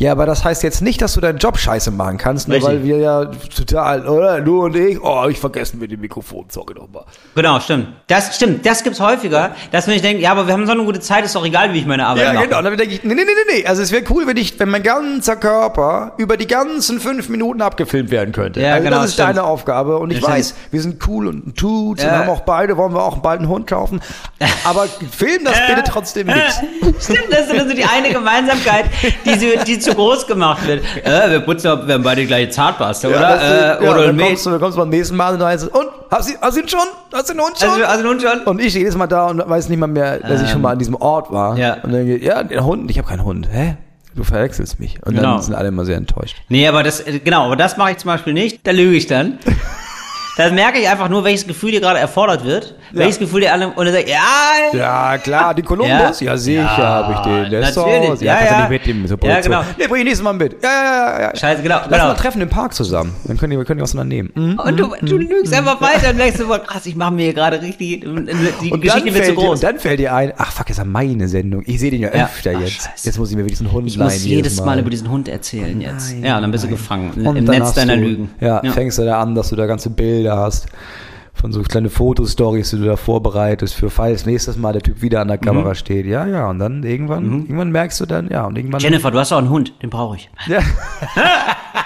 ja, 0.00 0.12
aber 0.12 0.24
das 0.24 0.44
heißt 0.44 0.62
jetzt 0.62 0.80
nicht, 0.80 1.02
dass 1.02 1.12
du 1.12 1.20
deinen 1.20 1.36
Job 1.38 1.58
scheiße 1.58 1.90
machen 1.90 2.16
kannst, 2.16 2.48
nur 2.48 2.56
Richtig. 2.56 2.72
weil 2.72 2.84
wir 2.84 2.96
ja 2.98 3.24
total, 3.26 4.08
oder? 4.08 4.40
Du 4.40 4.64
und 4.64 4.74
ich, 4.74 4.98
oh, 5.02 5.26
ich 5.28 5.38
vergessen 5.38 5.78
wir 5.80 5.88
den 5.88 6.00
Mikrofon, 6.00 6.46
sorry 6.48 6.72
nochmal. 6.74 7.04
Genau, 7.34 7.60
stimmt. 7.60 7.88
Das 8.06 8.34
stimmt, 8.34 8.64
das 8.64 8.82
gibt's 8.82 8.98
häufiger, 8.98 9.54
dass 9.72 9.86
wenn 9.86 9.94
ich 9.96 10.02
denke, 10.02 10.22
ja, 10.22 10.30
aber 10.30 10.46
wir 10.46 10.54
haben 10.54 10.64
so 10.64 10.72
eine 10.72 10.84
gute 10.84 11.00
Zeit, 11.00 11.26
ist 11.26 11.34
doch 11.34 11.44
egal, 11.44 11.74
wie 11.74 11.78
ich 11.80 11.86
meine 11.86 12.06
Arbeit 12.06 12.24
Ja, 12.24 12.32
mache. 12.32 12.44
genau. 12.46 12.58
Und 12.58 12.64
dann 12.64 12.76
denke 12.78 12.94
ich, 12.94 13.04
nee, 13.04 13.14
nee, 13.14 13.22
nee, 13.24 13.54
nee. 13.58 13.66
Also 13.66 13.82
es 13.82 13.92
wäre 13.92 14.02
cool, 14.08 14.26
wenn 14.26 14.38
ich, 14.38 14.58
wenn 14.58 14.70
mein 14.70 14.82
ganzer 14.82 15.36
Körper 15.36 16.12
über 16.16 16.38
die 16.38 16.46
ganzen 16.46 16.98
fünf 16.98 17.28
Minuten 17.28 17.60
abgefilmt 17.60 18.10
werden 18.10 18.32
könnte. 18.32 18.62
Ja, 18.62 18.72
also 18.72 18.84
genau, 18.84 18.96
das 18.96 19.06
ist 19.08 19.12
stimmt. 19.14 19.28
deine 19.28 19.44
Aufgabe. 19.44 19.98
Und 19.98 20.12
ich 20.12 20.22
Ja, 20.22 20.28
weiß, 20.28 20.54
wir 20.70 20.80
sind 20.80 21.06
cool 21.06 21.26
und 21.28 21.46
ein 21.46 21.54
Tut 21.54 22.00
Ja. 22.02 22.06
und 22.08 22.18
haben 22.20 22.28
auch 22.30 22.40
beide, 22.40 22.78
wollen 22.78 22.94
wir 22.94 23.02
auch 23.04 23.18
bald 23.18 23.40
einen 23.40 23.48
Hund 23.50 23.66
kaufen. 23.66 24.00
Aber 24.64 24.86
film 24.86 25.44
das 25.44 25.58
bitte 25.68 25.82
trotzdem 25.86 26.28
nicht. 26.28 26.62
Stimmt, 27.00 27.26
das 27.30 27.48
ist 27.50 27.68
so 27.68 27.74
die 27.76 27.84
eine 27.84 28.08
Gemeinsamkeit, 28.10 28.86
die, 29.26 29.38
so, 29.38 29.46
die 29.66 29.78
zu 29.78 29.89
groß 29.94 30.26
gemacht 30.26 30.66
wird. 30.66 30.82
Äh, 31.04 31.30
wir 31.30 31.40
putzen, 31.40 31.86
wir 31.86 31.94
haben 31.94 32.02
beide 32.02 32.20
die 32.22 32.26
gleiche 32.26 32.50
Zahnpasta, 32.50 33.08
Ja, 33.08 33.16
oder? 33.18 33.40
äh, 33.80 33.84
ja, 33.84 33.90
oder 33.90 34.06
dann 34.06 34.18
kommst 34.18 34.46
du, 34.46 34.50
dann 34.50 34.60
kommst 34.60 34.76
du 34.76 34.80
beim 34.80 34.88
nächsten 34.90 35.16
Mal 35.16 35.32
und 35.34 35.38
dann 35.40 35.48
heißt 35.48 35.64
es, 35.64 35.68
und, 35.70 35.86
hast 36.10 36.28
du, 36.30 36.34
hast 36.40 36.56
du 36.56 36.60
ihn 36.62 36.68
schon? 36.68 36.80
Hast 37.12 37.28
du 37.28 37.34
den 37.34 37.42
Hund 37.42 37.58
schon? 37.58 37.68
Also, 37.70 37.84
also 37.84 38.04
nun 38.04 38.20
schon. 38.20 38.40
und 38.46 38.60
ich 38.60 38.74
jedes 38.74 38.96
Mal 38.96 39.06
da 39.06 39.26
und 39.26 39.42
weiß 39.48 39.68
nicht 39.68 39.78
mal 39.78 39.86
mehr, 39.86 40.18
dass 40.20 40.42
ich 40.42 40.50
schon 40.50 40.62
mal 40.62 40.72
an 40.72 40.78
diesem 40.78 40.94
Ort 40.96 41.30
war. 41.32 41.52
Ähm, 41.54 41.60
ja. 41.62 41.74
Und 41.82 41.92
dann 41.92 42.06
geht, 42.06 42.22
ja, 42.22 42.42
der 42.42 42.64
Hund, 42.64 42.90
ich 42.90 42.98
habe 42.98 43.08
keinen 43.08 43.24
Hund. 43.24 43.48
Hä? 43.50 43.76
Du 44.16 44.24
verwechselst 44.24 44.80
mich. 44.80 44.98
Und 45.06 45.14
Genau. 45.14 45.34
dann 45.34 45.42
sind 45.42 45.54
alle 45.54 45.68
immer 45.68 45.84
sehr 45.84 45.96
enttäuscht. 45.96 46.36
Nee, 46.48 46.66
aber 46.66 46.82
das, 46.82 47.00
äh, 47.00 47.20
genau, 47.20 47.44
aber 47.46 47.56
das 47.56 47.76
mache 47.76 47.92
ich 47.92 47.98
zum 47.98 48.08
Beispiel 48.08 48.32
nicht. 48.32 48.66
Da 48.66 48.72
lüge 48.72 48.96
ich 48.96 49.06
dann. 49.06 49.38
Da 50.40 50.50
merke 50.50 50.78
ich 50.78 50.88
einfach 50.88 51.08
nur, 51.08 51.22
welches 51.24 51.46
Gefühl 51.46 51.72
dir 51.72 51.80
gerade 51.80 51.98
erfordert 51.98 52.44
wird. 52.44 52.74
Welches 52.92 53.18
Gefühl 53.18 53.42
dir 53.42 53.52
alle, 53.52 53.68
und 53.68 53.76
dann 53.84 53.92
sag 53.92 54.04
ich, 54.04 54.08
ja, 54.10 54.18
Ja, 54.78 55.18
klar, 55.18 55.54
die 55.54 55.62
Columbus, 55.62 56.20
ja, 56.20 56.30
Ja. 56.32 56.36
sicher 56.36 56.60
Ja, 56.62 56.76
habe 56.78 57.12
ich 57.12 57.18
den. 57.20 57.50
Der 57.50 57.60
ist 57.60 57.74
so, 57.74 57.86
natürlich. 57.86 58.20
ja, 58.22 58.26
Ja, 58.26 58.34
kannst 58.38 58.50
du 58.50 58.54
ja. 58.54 58.60
nicht 58.62 58.70
mitnehmen 58.70 59.06
zur 59.06 59.18
Ja, 59.22 59.40
genau. 59.40 59.60
Nee, 59.78 59.86
bring 59.86 59.98
ich 59.98 60.04
nächstes 60.04 60.24
Mal 60.24 60.32
mit. 60.32 60.56
Ja, 60.62 60.68
ja, 60.70 61.10
ja, 61.18 61.20
ja. 61.28 61.36
Scheiße, 61.36 61.62
genau, 61.62 61.76
Lass 61.76 61.88
genau. 61.88 62.04
mal 62.08 62.14
treffen 62.14 62.40
im 62.40 62.48
Park 62.48 62.74
zusammen. 62.74 63.14
Dann 63.24 63.36
können 63.36 63.50
die, 63.52 63.58
wir 63.58 63.64
können 63.64 63.78
die 63.78 63.82
auseinandernehmen. 63.84 64.32
Mhm. 64.34 64.58
Und 64.58 64.76
du, 64.80 64.94
du 65.02 65.18
lügst 65.18 65.52
einfach 65.54 65.80
weiter 65.80 66.10
und 66.10 66.18
denkst 66.18 66.38
so, 66.38 66.46
krass, 66.48 66.86
ich 66.86 66.96
mache 66.96 67.12
mir 67.12 67.24
hier 67.24 67.34
gerade 67.34 67.60
richtig, 67.60 68.00
die 68.00 68.06
Und 68.06 68.26
dann, 68.26 68.80
Geschichte 68.80 69.04
wird 69.04 69.04
zu 69.04 69.12
fällt 69.12 69.28
dir, 69.28 69.34
groß. 69.34 69.50
und 69.58 69.62
dann 69.62 69.78
fällt 69.78 70.00
dir 70.00 70.14
ein, 70.14 70.32
ach 70.38 70.50
fuck, 70.52 70.70
ist 70.70 70.78
ja 70.78 70.84
meine 70.84 71.28
Sendung. 71.28 71.62
Ich 71.66 71.78
sehe 71.80 71.90
den 71.90 72.00
ja 72.00 72.08
Ja. 72.14 72.24
öfter 72.24 72.52
Ach, 72.56 72.60
jetzt. 72.60 72.72
scheiße. 72.84 73.06
Jetzt 73.06 73.18
muss 73.18 73.30
ich 73.30 73.36
mir 73.36 73.44
wirklich 73.44 73.60
einen 73.60 73.72
Hund 73.72 73.86
Ich 73.86 73.98
muss 73.98 74.08
leihen 74.14 74.24
jedes 74.26 74.60
Mal. 74.62 74.78
über 74.78 74.90
diesen 74.90 75.10
Hund 75.10 75.28
erzählen 75.28 75.80
jetzt. 75.80 76.14
ja, 76.22 76.36
und 76.36 76.42
dann 76.42 76.50
bist 76.50 76.64
du 76.64 76.68
gefangen 76.68 77.12
im 77.14 77.44
dann 77.44 77.58
Netz 77.58 77.74
deiner 77.74 77.96
Lügen. 77.96 78.30
Ja, 78.40 78.62
fängst 78.72 78.98
du 78.98 79.04
da 79.04 79.20
an, 79.20 79.34
dass 79.34 79.50
du 79.50 79.56
da 79.56 79.66
ganze 79.66 79.90
Bilder 79.90 80.29
hast. 80.36 80.66
Von 81.32 81.52
so 81.52 81.62
kleine 81.62 81.88
Fotostories, 81.88 82.68
die 82.70 82.76
du 82.76 82.84
da 82.84 82.96
vorbereitest, 82.96 83.74
für 83.74 83.88
falls 83.88 84.26
nächstes 84.26 84.56
Mal 84.58 84.72
der 84.74 84.82
Typ 84.82 85.00
wieder 85.00 85.20
an 85.22 85.28
der 85.28 85.38
Mhm. 85.38 85.42
Kamera 85.42 85.74
steht. 85.74 86.04
Ja, 86.04 86.26
ja, 86.26 86.50
und 86.50 86.58
dann 86.58 86.82
irgendwann, 86.82 87.24
irgendwann 87.42 87.70
merkst 87.70 87.98
du 88.00 88.06
dann, 88.06 88.28
ja, 88.28 88.44
und 88.46 88.56
irgendwann. 88.58 88.80
Jennifer, 88.80 89.10
du 89.10 89.18
hast 89.18 89.32
auch 89.32 89.38
einen 89.38 89.48
Hund, 89.48 89.72
den 89.82 89.88
brauche 89.90 90.16
ich. 90.16 90.30
Ja. 90.46 90.58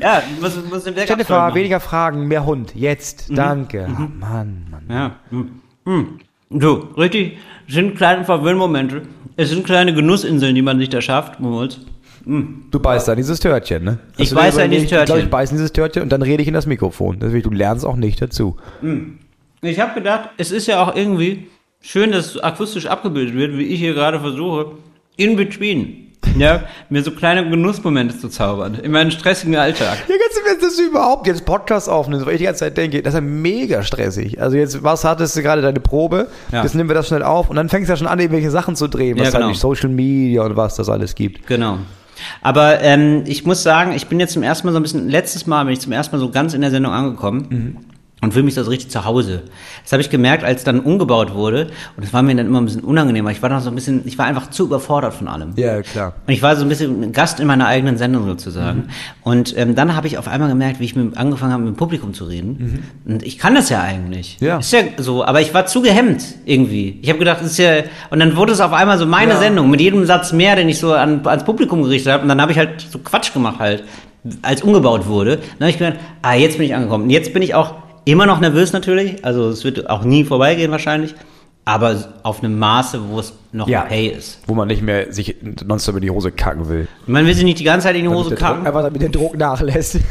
Ja, 0.00 0.20
du 0.20 0.42
musst, 0.42 0.70
musst 0.70 0.86
den 0.86 0.94
Jennifer, 0.96 1.54
weniger 1.54 1.78
Fragen, 1.78 2.26
mehr 2.26 2.44
Hund. 2.44 2.74
Jetzt, 2.74 3.30
Mhm. 3.30 3.34
danke. 3.36 3.86
Ah, 3.88 4.08
Mann, 4.18 4.66
Mann. 4.70 4.84
Ja. 4.90 5.12
Hm. 5.30 5.60
Hm. 5.84 6.18
So, 6.60 6.88
richtig, 6.96 7.38
es 7.68 7.74
sind 7.74 7.96
kleine 7.96 8.24
Verwöhnmomente. 8.24 9.02
Es 9.36 9.50
sind 9.50 9.64
kleine 9.64 9.94
Genussinseln, 9.94 10.54
die 10.54 10.62
man 10.62 10.78
sich 10.78 10.88
da 10.88 11.00
schafft, 11.00 11.38
Moritz. 11.40 11.78
Du 12.24 12.78
beißt 12.80 13.08
da 13.08 13.14
dieses 13.14 13.40
Törtchen, 13.40 13.84
ne? 13.84 13.98
Ich 14.16 14.28
du 14.30 14.34
dir 14.36 14.40
beiß 14.42 14.56
da 14.56 14.62
in 14.62 14.70
dieses 14.70 14.84
überlegt, 14.84 14.84
Ich 14.84 14.88
glaube, 14.90 15.06
Törtchen. 15.06 15.24
ich 15.24 15.30
beiß 15.30 15.50
in 15.50 15.56
dieses 15.56 15.72
Törtchen 15.72 16.02
und 16.02 16.08
dann 16.10 16.22
rede 16.22 16.42
ich 16.42 16.48
in 16.48 16.54
das 16.54 16.66
Mikrofon. 16.66 17.18
Deswegen, 17.20 17.42
du 17.42 17.50
lernst 17.50 17.84
auch 17.84 17.96
nicht 17.96 18.22
dazu. 18.22 18.56
Ich 19.60 19.80
habe 19.80 19.94
gedacht, 19.94 20.30
es 20.36 20.50
ist 20.52 20.66
ja 20.66 20.82
auch 20.82 20.94
irgendwie 20.94 21.48
schön, 21.80 22.12
dass 22.12 22.34
es 22.34 22.38
akustisch 22.42 22.86
abgebildet 22.86 23.34
wird, 23.34 23.58
wie 23.58 23.64
ich 23.64 23.80
hier 23.80 23.94
gerade 23.94 24.20
versuche. 24.20 24.72
In 25.16 25.36
between. 25.36 26.08
Ja, 26.38 26.62
mir 26.88 27.02
so 27.02 27.10
kleine 27.10 27.46
Genussmomente 27.50 28.16
zu 28.16 28.28
zaubern. 28.28 28.76
In 28.76 28.92
meinem 28.92 29.10
stressigen 29.10 29.56
Alltag. 29.56 29.98
Ja, 30.08 30.14
ganz 30.16 30.38
im 30.40 30.46
Ernst, 30.46 30.62
dass 30.62 30.76
du 30.76 30.84
überhaupt 30.84 31.26
jetzt 31.26 31.44
Podcast 31.44 31.88
aufnimmst, 31.90 32.24
weil 32.24 32.34
ich 32.34 32.38
die 32.38 32.44
ganze 32.44 32.60
Zeit 32.60 32.76
denke, 32.78 33.02
das 33.02 33.12
ist 33.12 33.18
ja 33.18 33.20
mega 33.20 33.82
stressig. 33.82 34.40
Also 34.40 34.56
jetzt, 34.56 34.82
was 34.82 35.04
hattest 35.04 35.36
du 35.36 35.42
gerade 35.42 35.60
deine 35.60 35.80
Probe? 35.80 36.28
Ja. 36.50 36.62
Jetzt 36.62 36.74
nehmen 36.74 36.88
wir 36.88 36.94
das 36.94 37.08
schnell 37.08 37.22
auf 37.24 37.50
und 37.50 37.56
dann 37.56 37.68
fängst 37.68 37.88
du 37.88 37.92
ja 37.92 37.96
schon 37.96 38.06
an, 38.06 38.18
irgendwelche 38.18 38.50
Sachen 38.50 38.76
zu 38.76 38.88
drehen, 38.88 39.18
was 39.18 39.26
Ja, 39.26 39.32
genau. 39.32 39.46
halt 39.48 39.56
Social 39.56 39.90
Media 39.90 40.42
und 40.44 40.56
was 40.56 40.76
das 40.76 40.88
alles 40.88 41.14
gibt. 41.16 41.46
Genau. 41.48 41.78
Aber 42.40 42.80
ähm, 42.80 43.24
ich 43.26 43.44
muss 43.44 43.62
sagen, 43.62 43.92
ich 43.92 44.06
bin 44.06 44.20
jetzt 44.20 44.32
zum 44.32 44.42
ersten 44.42 44.66
Mal 44.66 44.72
so 44.72 44.78
ein 44.78 44.82
bisschen, 44.82 45.08
letztes 45.08 45.46
Mal 45.46 45.64
bin 45.64 45.72
ich 45.72 45.80
zum 45.80 45.92
ersten 45.92 46.14
Mal 46.14 46.20
so 46.20 46.30
ganz 46.30 46.54
in 46.54 46.60
der 46.60 46.70
Sendung 46.70 46.92
angekommen. 46.92 47.86
Und 48.22 48.32
fühle 48.32 48.44
mich 48.44 48.54
da 48.54 48.62
so 48.62 48.70
richtig 48.70 48.88
zu 48.88 49.04
Hause. 49.04 49.42
Das 49.82 49.90
habe 49.90 50.00
ich 50.00 50.08
gemerkt, 50.08 50.44
als 50.44 50.62
dann 50.62 50.78
umgebaut 50.78 51.34
wurde. 51.34 51.72
Und 51.96 52.04
das 52.04 52.12
war 52.12 52.22
mir 52.22 52.36
dann 52.36 52.46
immer 52.46 52.60
ein 52.60 52.66
bisschen 52.66 52.82
unangenehmer. 52.84 53.32
Ich 53.32 53.42
war 53.42 53.50
noch 53.50 53.60
so 53.60 53.68
ein 53.68 53.74
bisschen, 53.74 54.02
ich 54.04 54.16
war 54.16 54.26
einfach 54.26 54.48
zu 54.50 54.66
überfordert 54.66 55.12
von 55.12 55.26
allem. 55.26 55.54
Ja, 55.56 55.82
klar. 55.82 56.14
Und 56.24 56.32
ich 56.32 56.40
war 56.40 56.54
so 56.54 56.62
ein 56.62 56.68
bisschen 56.68 57.10
Gast 57.10 57.40
in 57.40 57.48
meiner 57.48 57.66
eigenen 57.66 57.98
Sendung 57.98 58.24
sozusagen. 58.26 58.84
Und 59.22 59.58
ähm, 59.58 59.74
dann 59.74 59.96
habe 59.96 60.06
ich 60.06 60.18
auf 60.18 60.28
einmal 60.28 60.48
gemerkt, 60.48 60.78
wie 60.78 60.84
ich 60.84 60.94
mit, 60.94 61.16
angefangen 61.16 61.52
habe, 61.52 61.64
mit 61.64 61.74
dem 61.74 61.76
Publikum 61.76 62.14
zu 62.14 62.24
reden. 62.24 62.84
Und 63.04 63.24
ich 63.24 63.38
kann 63.38 63.56
das 63.56 63.70
ja 63.70 63.82
eigentlich. 63.82 64.36
Ja. 64.40 64.58
Ist 64.58 64.72
ja 64.72 64.82
so, 64.98 65.24
aber 65.24 65.40
ich 65.40 65.52
war 65.52 65.66
zu 65.66 65.82
gehemmt 65.82 66.22
irgendwie. 66.44 67.00
Ich 67.02 67.08
habe 67.08 67.18
gedacht, 67.18 67.40
das 67.40 67.50
ist 67.50 67.58
ja. 67.58 67.82
Und 68.10 68.20
dann 68.20 68.36
wurde 68.36 68.52
es 68.52 68.60
auf 68.60 68.72
einmal 68.72 68.98
so 68.98 69.06
meine 69.06 69.32
Ja. 69.32 69.38
Sendung 69.40 69.68
mit 69.68 69.80
jedem 69.80 70.06
Satz 70.06 70.32
mehr, 70.32 70.54
den 70.54 70.68
ich 70.68 70.78
so 70.78 70.92
an, 70.94 71.26
ans 71.26 71.42
Publikum 71.44 71.82
gerichtet 71.82 72.12
habe. 72.12 72.22
Und 72.22 72.28
dann 72.28 72.40
habe 72.40 72.52
ich 72.52 72.58
halt 72.58 72.86
so 72.88 73.00
Quatsch 73.00 73.32
gemacht 73.32 73.58
halt, 73.58 73.82
als 74.42 74.62
umgebaut 74.62 75.08
wurde. 75.08 75.38
Dann 75.58 75.66
habe 75.66 75.70
ich 75.70 75.78
gedacht, 75.78 75.96
ah, 76.22 76.34
jetzt 76.34 76.58
bin 76.58 76.66
ich 76.66 76.74
angekommen. 76.76 77.04
Und 77.04 77.10
jetzt 77.10 77.32
bin 77.32 77.42
ich 77.42 77.56
auch 77.56 77.81
immer 78.04 78.26
noch 78.26 78.40
nervös 78.40 78.72
natürlich. 78.72 79.24
Also 79.24 79.48
es 79.50 79.64
wird 79.64 79.88
auch 79.90 80.04
nie 80.04 80.24
vorbeigehen 80.24 80.70
wahrscheinlich. 80.70 81.14
Aber 81.64 81.94
auf 82.24 82.42
einem 82.42 82.58
Maße, 82.58 83.00
wo 83.08 83.20
es 83.20 83.34
noch 83.52 83.68
Ja. 83.68 83.84
okay 83.84 84.08
ist. 84.08 84.40
Wo 84.48 84.54
man 84.54 84.66
nicht 84.66 84.82
mehr 84.82 85.12
sich 85.12 85.36
nonstop 85.64 85.94
in 85.94 86.02
die 86.02 86.10
Hose 86.10 86.32
kacken 86.32 86.68
will. 86.68 86.88
Man 87.06 87.24
will 87.24 87.34
sich 87.34 87.44
nicht 87.44 87.60
die 87.60 87.64
ganze 87.64 87.86
Zeit 87.86 87.94
in 87.94 88.02
die 88.02 88.08
Hose 88.08 88.30
Damit 88.30 88.40
Druck- 88.40 88.48
kacken. 88.48 88.66
Einfach 88.66 88.82
damit 88.82 89.00
der 89.00 89.08
Druck 89.10 89.36
nachlässt. 89.38 89.98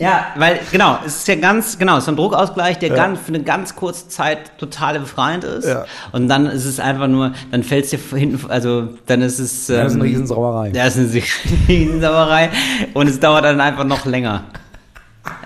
Ja, 0.00 0.26
weil, 0.36 0.60
genau, 0.70 0.96
es 1.04 1.16
ist 1.16 1.26
ja 1.28 1.34
ganz, 1.34 1.76
genau, 1.76 1.96
es 1.96 2.04
ist 2.04 2.08
ein 2.08 2.14
Druckausgleich, 2.14 2.78
der 2.78 2.90
ganz, 2.90 3.18
für 3.18 3.28
eine 3.34 3.42
ganz 3.42 3.74
kurze 3.74 4.06
Zeit 4.08 4.56
total 4.56 5.00
befreiend 5.00 5.42
ist. 5.42 5.66
Ja. 5.66 5.86
Und 6.12 6.28
dann 6.28 6.46
ist 6.46 6.66
es 6.66 6.78
einfach 6.78 7.08
nur, 7.08 7.32
dann 7.50 7.64
fällt 7.64 7.84
es 7.86 7.90
dir 7.90 7.98
hinten, 8.16 8.48
also 8.48 8.90
dann 9.06 9.22
ist 9.22 9.40
es. 9.40 9.66
Das 9.66 9.86
ist 9.88 9.94
eine 9.94 9.94
ähm, 9.94 10.00
Riesensauerei. 10.02 10.68
Ja, 10.68 10.84
das 10.84 10.96
ist 10.96 11.12
eine 11.14 11.22
Riesensauerei. 11.68 12.50
Und 12.94 13.08
es 13.08 13.18
dauert 13.18 13.44
dann 13.44 13.60
einfach 13.60 13.82
noch 13.82 14.04
länger. 14.06 14.44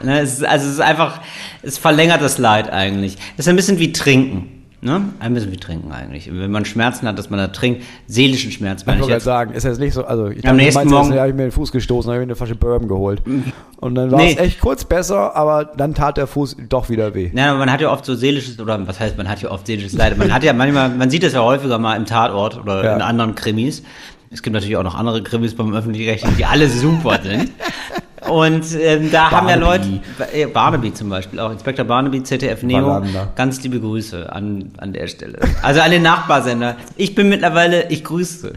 Ne, 0.03 0.21
es 0.21 0.35
ist, 0.35 0.45
also 0.45 0.67
es 0.67 0.73
ist 0.75 0.81
einfach, 0.81 1.21
es 1.63 1.79
verlängert 1.79 2.21
das 2.23 2.39
Leid 2.39 2.71
eigentlich. 2.71 3.17
Es 3.37 3.47
ist 3.47 3.49
ein 3.49 3.57
bisschen 3.57 3.79
wie 3.79 3.93
Trinken. 3.93 4.59
Ne? 4.85 5.01
Ein 5.21 5.33
bisschen 5.33 5.53
wie 5.53 5.59
Trinken 5.59 5.93
eigentlich. 5.93 6.29
Wenn 6.33 6.51
man 6.51 6.65
Schmerzen 6.65 7.07
hat, 7.07 7.17
dass 7.17 7.31
man 7.31 7.39
da 7.39 7.47
trinkt, 7.47 7.85
seelischen 8.09 8.51
Schmerz, 8.51 8.85
meine 8.85 9.01
ich 9.01 9.07
wollte 9.07 9.21
sagen, 9.21 9.55
ist 9.55 9.63
jetzt 9.63 9.79
nicht 9.79 9.95
so, 9.95 10.05
also 10.05 10.27
ich 10.27 10.39
Am 10.39 10.43
dachte, 10.43 10.57
nächsten 10.57 10.89
Morgen- 10.89 11.17
habe 11.17 11.29
ich 11.29 11.35
mir 11.37 11.43
den 11.45 11.53
Fuß 11.53 11.71
gestoßen, 11.71 12.11
habe 12.11 12.17
ich 12.21 12.27
mir 12.27 12.33
eine 12.33 12.35
Flasche 12.35 12.57
Bourbon 12.57 12.89
geholt. 12.89 13.23
Und 13.77 13.95
dann 13.95 14.11
war 14.11 14.19
Nee. 14.19 14.33
es 14.33 14.39
echt 14.39 14.61
kurz 14.61 14.85
besser, 14.85 15.37
aber 15.37 15.67
dann 15.67 15.95
tat 15.95 16.17
der 16.17 16.27
Fuß 16.27 16.57
doch 16.69 16.89
wieder 16.91 17.15
weh. 17.15 17.31
Ja, 17.33 17.51
aber 17.51 17.61
man 17.61 17.71
hat 17.71 17.81
ja 17.81 17.93
oft 17.93 18.05
so 18.05 18.17
seelisches, 18.17 18.59
oder 18.59 18.85
was 18.89 18.99
heißt, 18.99 19.17
man 19.17 19.29
hat 19.29 19.41
ja 19.41 19.53
oft 19.53 19.69
seelisches 19.69 19.93
Leid. 19.93 20.19
Man 20.19 20.35
hat 20.35 20.43
ja 20.43 20.53
manchmal, 20.53 20.89
man 20.89 21.11
sieht 21.11 21.23
das 21.23 21.33
ja 21.33 21.43
häufiger 21.45 21.79
mal 21.79 21.95
im 21.95 22.05
Tatort 22.05 22.59
oder 22.59 22.83
Ja. 22.85 22.97
in 22.97 23.03
anderen 23.03 23.37
Krimis. 23.37 23.85
Es 24.33 24.43
gibt 24.43 24.53
natürlich 24.55 24.77
auch 24.77 24.83
noch 24.83 24.97
andere 24.97 25.23
Krimis 25.23 25.55
beim 25.55 25.73
Öffentlich-Rechtlichen, 25.73 26.37
die 26.39 26.45
alle 26.45 26.69
super 26.69 27.21
sind. 27.23 27.53
Und 28.33 28.65
ähm, 28.81 29.11
da 29.13 29.31
haben 29.31 29.49
ja 29.49 29.57
Leute, 29.57 29.87
Barnaby. 30.19 30.41
äh, 30.43 30.47
Barnaby 30.47 30.95
zum 30.95 31.09
Beispiel, 31.11 31.39
auch 31.39 31.53
Inspektor 31.53 31.85
Barnaby, 31.85 32.23
ZDF 32.23 32.63
Neo, 32.63 32.87
Wallander. 32.87 33.29
ganz 33.35 33.63
liebe 33.63 33.79
Grüße 33.79 34.33
an, 34.33 34.71
an 34.79 34.93
der 34.93 35.07
Stelle. 35.07 35.39
Also 35.63 35.81
an 35.81 35.91
den 35.91 36.03
Nachbarsender. 36.03 36.77
Ich 36.97 37.15
bin 37.15 37.29
mittlerweile, 37.29 37.91
ich 37.91 38.03
grüße. 38.05 38.53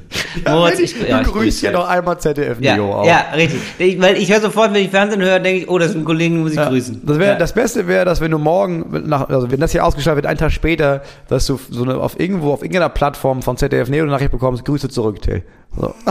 Moritz, 0.48 0.80
ich, 0.80 0.98
du 0.98 1.08
ja, 1.08 1.22
ich 1.22 1.28
grüßt 1.28 1.62
ja 1.64 1.72
noch 1.72 1.88
einmal 1.90 2.18
ZDF 2.20 2.58
Ja, 2.62 2.76
Neo 2.76 2.94
auch. 2.94 3.06
ja, 3.06 3.26
richtig. 3.36 3.60
Ich, 3.78 4.02
weil 4.02 4.18
ich 4.18 4.32
höre 4.32 4.42
sofort, 4.42 4.74
wenn 4.74 4.82
ich 4.84 4.90
Fernsehen 4.92 5.22
höre, 5.22 5.40
denke 5.40 5.62
ich, 5.64 5.70
oh, 5.70 5.78
das 5.78 5.90
ist 5.90 5.96
ein 5.98 6.06
Kollegen, 6.06 6.36
den 6.36 6.44
muss 6.44 6.52
ich 6.52 6.58
Ja. 6.58 6.70
grüßen. 6.70 7.02
Das, 7.06 7.20
wär, 7.20 7.28
ja. 7.34 7.36
das 7.36 7.54
Beste 7.54 7.88
wäre, 7.88 8.06
dass 8.06 8.22
wenn 8.22 8.32
du 8.32 8.38
morgen, 8.40 9.04
nach, 9.08 9.28
also 9.30 9.52
wenn 9.52 9.60
das 9.60 9.72
hier 9.72 9.86
ausgestrahlt 9.86 10.16
wird, 10.16 10.26
einen 10.26 10.38
Tag 10.40 10.52
später, 10.52 11.02
dass 11.28 11.46
du 11.48 11.60
so 11.70 11.84
eine, 11.84 11.98
auf 11.98 12.20
irgendwo, 12.20 12.54
auf 12.54 12.62
irgendeiner 12.62 12.90
Plattform 12.90 13.42
von 13.42 13.58
ZDF 13.58 13.90
Neo 13.90 14.04
eine 14.04 14.12
Nachricht 14.12 14.32
bekommst, 14.32 14.64
Grüße 14.66 14.90
zurück, 14.90 15.22
Till. 15.22 15.44
So. 15.76 15.94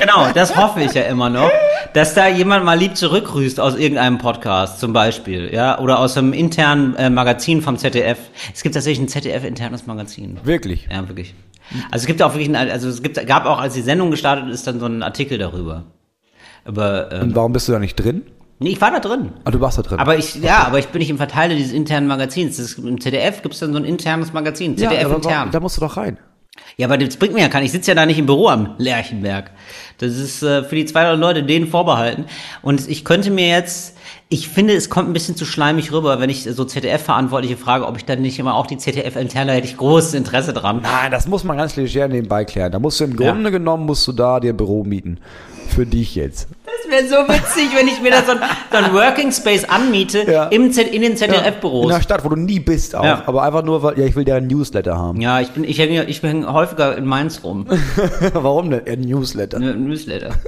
Genau, 0.00 0.30
das 0.34 0.56
hoffe 0.56 0.82
ich 0.82 0.92
ja 0.94 1.02
immer 1.02 1.30
noch, 1.30 1.50
dass 1.92 2.14
da 2.14 2.26
jemand 2.28 2.64
mal 2.64 2.78
lieb 2.78 2.96
zurückgrüßt 2.96 3.60
aus 3.60 3.76
irgendeinem 3.76 4.18
Podcast 4.18 4.80
zum 4.80 4.92
Beispiel, 4.92 5.52
ja, 5.54 5.78
oder 5.78 6.00
aus 6.00 6.16
einem 6.18 6.32
internen 6.32 6.96
äh, 6.96 7.08
Magazin 7.08 7.62
vom 7.62 7.78
ZDF. 7.78 8.18
Es 8.52 8.62
gibt 8.62 8.74
tatsächlich 8.74 9.06
ein 9.06 9.08
ZDF-internes 9.08 9.86
Magazin. 9.86 10.38
Wirklich. 10.44 10.88
Ja, 10.90 11.08
wirklich. 11.08 11.34
Also 11.90 12.02
es 12.02 12.06
gibt 12.06 12.20
auch 12.22 12.34
wirklich, 12.34 12.48
ein, 12.48 12.56
also 12.70 12.88
es 12.88 13.02
gibt, 13.02 13.24
gab 13.26 13.46
auch, 13.46 13.58
als 13.60 13.74
die 13.74 13.80
Sendung 13.80 14.10
gestartet 14.10 14.48
ist, 14.50 14.66
dann 14.66 14.80
so 14.80 14.86
ein 14.86 15.02
Artikel 15.02 15.38
darüber. 15.38 15.84
Aber 16.64 17.12
ähm, 17.12 17.22
Und 17.22 17.34
warum 17.36 17.52
bist 17.52 17.68
du 17.68 17.72
da 17.72 17.78
nicht 17.78 17.94
drin? 17.96 18.22
nee, 18.58 18.70
ich 18.70 18.80
war 18.80 18.90
da 18.90 19.00
drin. 19.00 19.32
Ah, 19.44 19.50
du 19.50 19.60
warst 19.60 19.78
da 19.78 19.82
drin. 19.82 19.98
Aber 19.98 20.16
ich, 20.16 20.34
ja, 20.36 20.64
aber 20.66 20.78
ich 20.78 20.88
bin 20.88 20.98
nicht 21.00 21.10
im 21.10 21.18
Verteiler 21.18 21.54
dieses 21.54 21.72
internen 21.72 22.06
Magazins. 22.06 22.56
Das 22.56 22.66
ist, 22.66 22.78
Im 22.78 23.00
ZDF 23.00 23.42
gibt 23.42 23.54
es 23.54 23.60
dann 23.60 23.72
so 23.72 23.78
ein 23.78 23.84
internes 23.84 24.32
Magazin, 24.32 24.76
ja, 24.76 24.88
ZDF 24.90 25.04
aber 25.06 25.14
intern. 25.16 25.50
da 25.50 25.60
musst 25.60 25.76
du 25.76 25.80
doch 25.80 25.96
rein. 25.96 26.18
Ja, 26.76 26.86
aber 26.86 26.98
das 26.98 27.16
bringt 27.16 27.34
mir 27.34 27.40
ja 27.40 27.48
keinen. 27.48 27.64
Ich 27.64 27.72
sitze 27.72 27.90
ja 27.90 27.94
da 27.94 28.04
nicht 28.04 28.18
im 28.18 28.26
Büro 28.26 28.48
am 28.48 28.74
Lerchenberg. 28.78 29.50
Das 29.98 30.16
ist 30.16 30.42
äh, 30.42 30.62
für 30.62 30.74
die 30.74 30.84
200 30.84 31.18
Leute 31.18 31.42
denen 31.42 31.68
vorbehalten. 31.68 32.26
Und 32.62 32.86
ich 32.88 33.04
könnte 33.04 33.30
mir 33.30 33.48
jetzt, 33.48 33.95
ich 34.28 34.48
finde, 34.48 34.74
es 34.74 34.90
kommt 34.90 35.08
ein 35.08 35.12
bisschen 35.12 35.36
zu 35.36 35.44
schleimig 35.44 35.92
rüber, 35.92 36.18
wenn 36.20 36.30
ich 36.30 36.42
so 36.44 36.64
ZDF-Verantwortliche 36.64 37.56
frage, 37.56 37.86
ob 37.86 37.96
ich 37.96 38.04
dann 38.04 38.22
nicht 38.22 38.38
immer 38.40 38.54
auch 38.56 38.66
die 38.66 38.76
ZDF-interne, 38.76 39.52
hätte 39.52 39.68
ich 39.68 39.76
großes 39.76 40.14
Interesse 40.14 40.52
dran. 40.52 40.80
Nein, 40.82 41.12
das 41.12 41.28
muss 41.28 41.44
man 41.44 41.56
ganz 41.56 41.76
leger 41.76 42.08
nebenbei 42.08 42.44
klären. 42.44 42.72
Da 42.72 42.80
musst 42.80 42.98
du 42.98 43.04
im 43.04 43.14
Grunde 43.16 43.52
genommen, 43.52 43.86
musst 43.86 44.06
du 44.08 44.12
da 44.12 44.40
dir 44.40 44.52
ein 44.52 44.56
Büro 44.56 44.82
mieten. 44.82 45.18
Für 45.68 45.84
dich 45.86 46.14
jetzt. 46.14 46.48
Das 46.64 46.90
wäre 46.92 47.08
so 47.08 47.32
witzig, 47.32 47.70
wenn 47.76 47.88
ich 47.88 48.00
mir 48.00 48.12
da 48.12 48.22
so 48.24 48.32
ein, 48.32 48.38
so 48.70 48.76
ein 48.78 48.92
Working 48.92 49.32
Space 49.32 49.64
anmiete 49.64 50.22
Ja. 50.30 50.44
im 50.46 50.70
Z, 50.72 50.86
in 50.92 51.02
den 51.02 51.12
In 51.12 51.16
ZDF-Büros. 51.16 51.90
einer 51.92 52.00
Stadt, 52.02 52.24
wo 52.24 52.28
du 52.28 52.36
nie 52.36 52.60
bist 52.60 52.94
auch. 52.94 53.04
Ja. 53.04 53.22
Aber 53.26 53.42
einfach 53.42 53.64
nur, 53.64 53.82
weil, 53.82 53.98
ja, 53.98 54.06
ich 54.06 54.14
will 54.14 54.24
deren 54.24 54.46
Newsletter 54.46 54.96
haben. 54.96 55.20
Ja, 55.20 55.40
ich 55.40 55.50
bin, 55.50 55.64
ich 55.64 55.78
hänge, 55.78 56.04
ich 56.04 56.22
hänge 56.22 56.52
häufiger 56.52 56.96
in 56.96 57.04
Mainz 57.04 57.40
rum. 57.42 57.66
Warum 58.32 58.70
denn? 58.70 58.86
Ein 58.86 59.00
Newsletter. 59.00 59.56
Ein 59.58 59.86
Newsletter. 59.88 60.30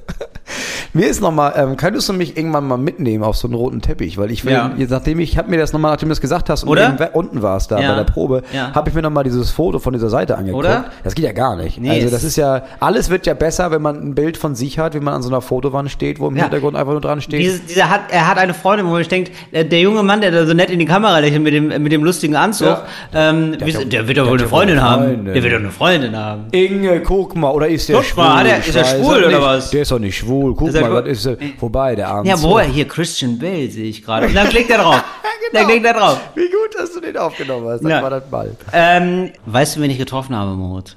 Mir 0.94 1.06
ist 1.08 1.20
nochmal, 1.20 1.52
ähm, 1.56 1.76
könntest 1.76 2.08
du 2.08 2.12
mich 2.12 2.36
irgendwann 2.36 2.66
mal 2.66 2.78
mitnehmen 2.78 3.22
auf 3.24 3.36
so 3.36 3.46
einen 3.46 3.54
roten 3.54 3.80
Teppich? 3.82 4.16
Weil 4.18 4.30
ich 4.30 4.44
will, 4.44 4.52
Ja. 4.52 4.72
jetzt, 4.76 4.90
nachdem 4.90 5.20
ich, 5.20 5.36
habe 5.36 5.50
mir 5.50 5.58
das 5.58 5.72
nochmal, 5.72 5.92
nachdem 5.92 6.08
du 6.08 6.12
das 6.12 6.20
gesagt 6.20 6.48
hast 6.48 6.62
und 6.64 6.70
Oder? 6.70 6.98
we- 6.98 7.10
unten 7.12 7.42
warst 7.42 7.70
da 7.70 7.78
Ja. 7.80 7.90
bei 7.90 7.96
der 7.96 8.04
Probe, 8.04 8.42
Ja. 8.52 8.72
habe 8.74 8.88
ich 8.88 8.94
mir 8.94 9.02
nochmal 9.02 9.24
dieses 9.24 9.50
Foto 9.50 9.78
von 9.78 9.92
dieser 9.92 10.08
Seite 10.08 10.36
angeguckt. 10.38 10.64
Oder? 10.64 10.86
Das 11.04 11.14
geht 11.14 11.24
ja 11.24 11.32
gar 11.32 11.56
nicht. 11.56 11.78
Nee, 11.80 11.90
also 11.90 12.06
es- 12.06 12.12
das 12.12 12.24
ist 12.24 12.36
ja, 12.36 12.62
alles 12.80 13.10
wird 13.10 13.26
ja 13.26 13.34
besser, 13.34 13.70
wenn 13.70 13.82
man 13.82 13.96
ein 14.00 14.14
Bild 14.14 14.36
von 14.36 14.54
sich 14.54 14.78
hat, 14.78 14.94
wie 14.94 15.00
man 15.00 15.14
an 15.14 15.22
so 15.22 15.28
einer 15.28 15.40
Fotowand 15.42 15.90
steht, 15.90 16.20
wo 16.20 16.28
im 16.28 16.36
Ja. 16.36 16.44
Hintergrund 16.44 16.76
einfach 16.76 16.92
nur 16.92 17.00
dran 17.00 17.20
steht. 17.20 17.40
Dieses, 17.40 17.66
dieser 17.66 17.90
hat, 17.90 18.00
er 18.10 18.26
hat 18.28 18.38
eine 18.38 18.54
Freundin, 18.54 18.86
wo 18.88 18.96
ich 18.98 19.08
denkt, 19.08 19.30
der, 19.52 19.64
der 19.64 19.80
junge 19.80 20.02
Mann, 20.02 20.20
der 20.20 20.30
da 20.30 20.46
so 20.46 20.54
nett 20.54 20.70
in 20.70 20.78
die 20.78 20.86
Kamera 20.86 21.18
lächelt 21.18 21.42
mit 21.42 21.52
dem, 21.54 21.68
mit 21.82 21.92
dem 21.92 22.02
lustigen 22.02 22.34
Anzug, 22.36 22.78
ähm, 23.14 23.56
Der 23.58 23.68
doch- 23.68 23.84
der, 23.84 24.08
wird 24.08 24.16
der 24.16 24.24
doch 24.24 24.30
wohl 24.30 24.38
eine 24.38 24.48
Freundin 24.48 24.82
haben. 24.82 25.02
Freundin. 25.04 25.34
Der 25.34 25.42
wird 25.42 25.52
doch 25.52 25.58
eine 25.60 25.70
Freundin 25.70 26.16
haben. 26.16 26.46
Inge, 26.52 27.00
guck 27.02 27.36
mal, 27.36 27.50
oder 27.50 27.68
ist 27.68 27.88
der 27.88 27.96
Guck 27.96 28.04
schwul? 28.06 28.24
mal, 28.24 28.38
hat 28.38 28.46
er- 28.46 28.58
ist 28.58 28.74
er 28.74 28.84
schwul 28.84 29.18
es 29.18 29.26
oder 29.26 29.42
was? 29.42 29.70
Der 29.70 29.82
ist 29.82 29.90
doch 29.92 29.98
nicht 29.98 30.16
schwul. 30.16 30.54
Guck 30.54 30.68
er 30.74 30.77
mal, 30.82 30.92
was 31.04 31.06
ist 31.06 31.26
er? 31.26 31.36
Vorbei, 31.58 31.94
der 31.96 32.08
Arm. 32.08 32.26
Ja, 32.26 32.40
wo 32.42 32.58
er 32.58 32.64
hier 32.66 32.86
Christian 32.86 33.38
Bale 33.38 33.70
sehe 33.70 33.84
ich 33.86 34.02
gerade. 34.04 34.26
Und 34.26 34.34
dann 34.34 34.48
klickt 34.48 34.70
er 34.70 34.78
drauf. 34.78 35.02
Dann 35.52 35.66
klickt 35.66 35.86
er 35.86 35.94
drauf. 35.94 36.20
Wie 36.34 36.42
gut, 36.50 36.78
dass 36.78 36.92
du 36.92 37.00
den 37.00 37.16
aufgenommen 37.16 37.66
hast. 37.68 37.80
Das 37.82 37.90
Ja. 37.90 38.02
war 38.02 38.10
das 38.10 38.28
Ball. 38.30 38.54
Ähm, 38.70 39.30
weißt 39.46 39.76
du, 39.76 39.80
wen 39.80 39.90
ich 39.90 39.96
getroffen 39.96 40.36
habe, 40.36 40.50
Moritz? 40.54 40.94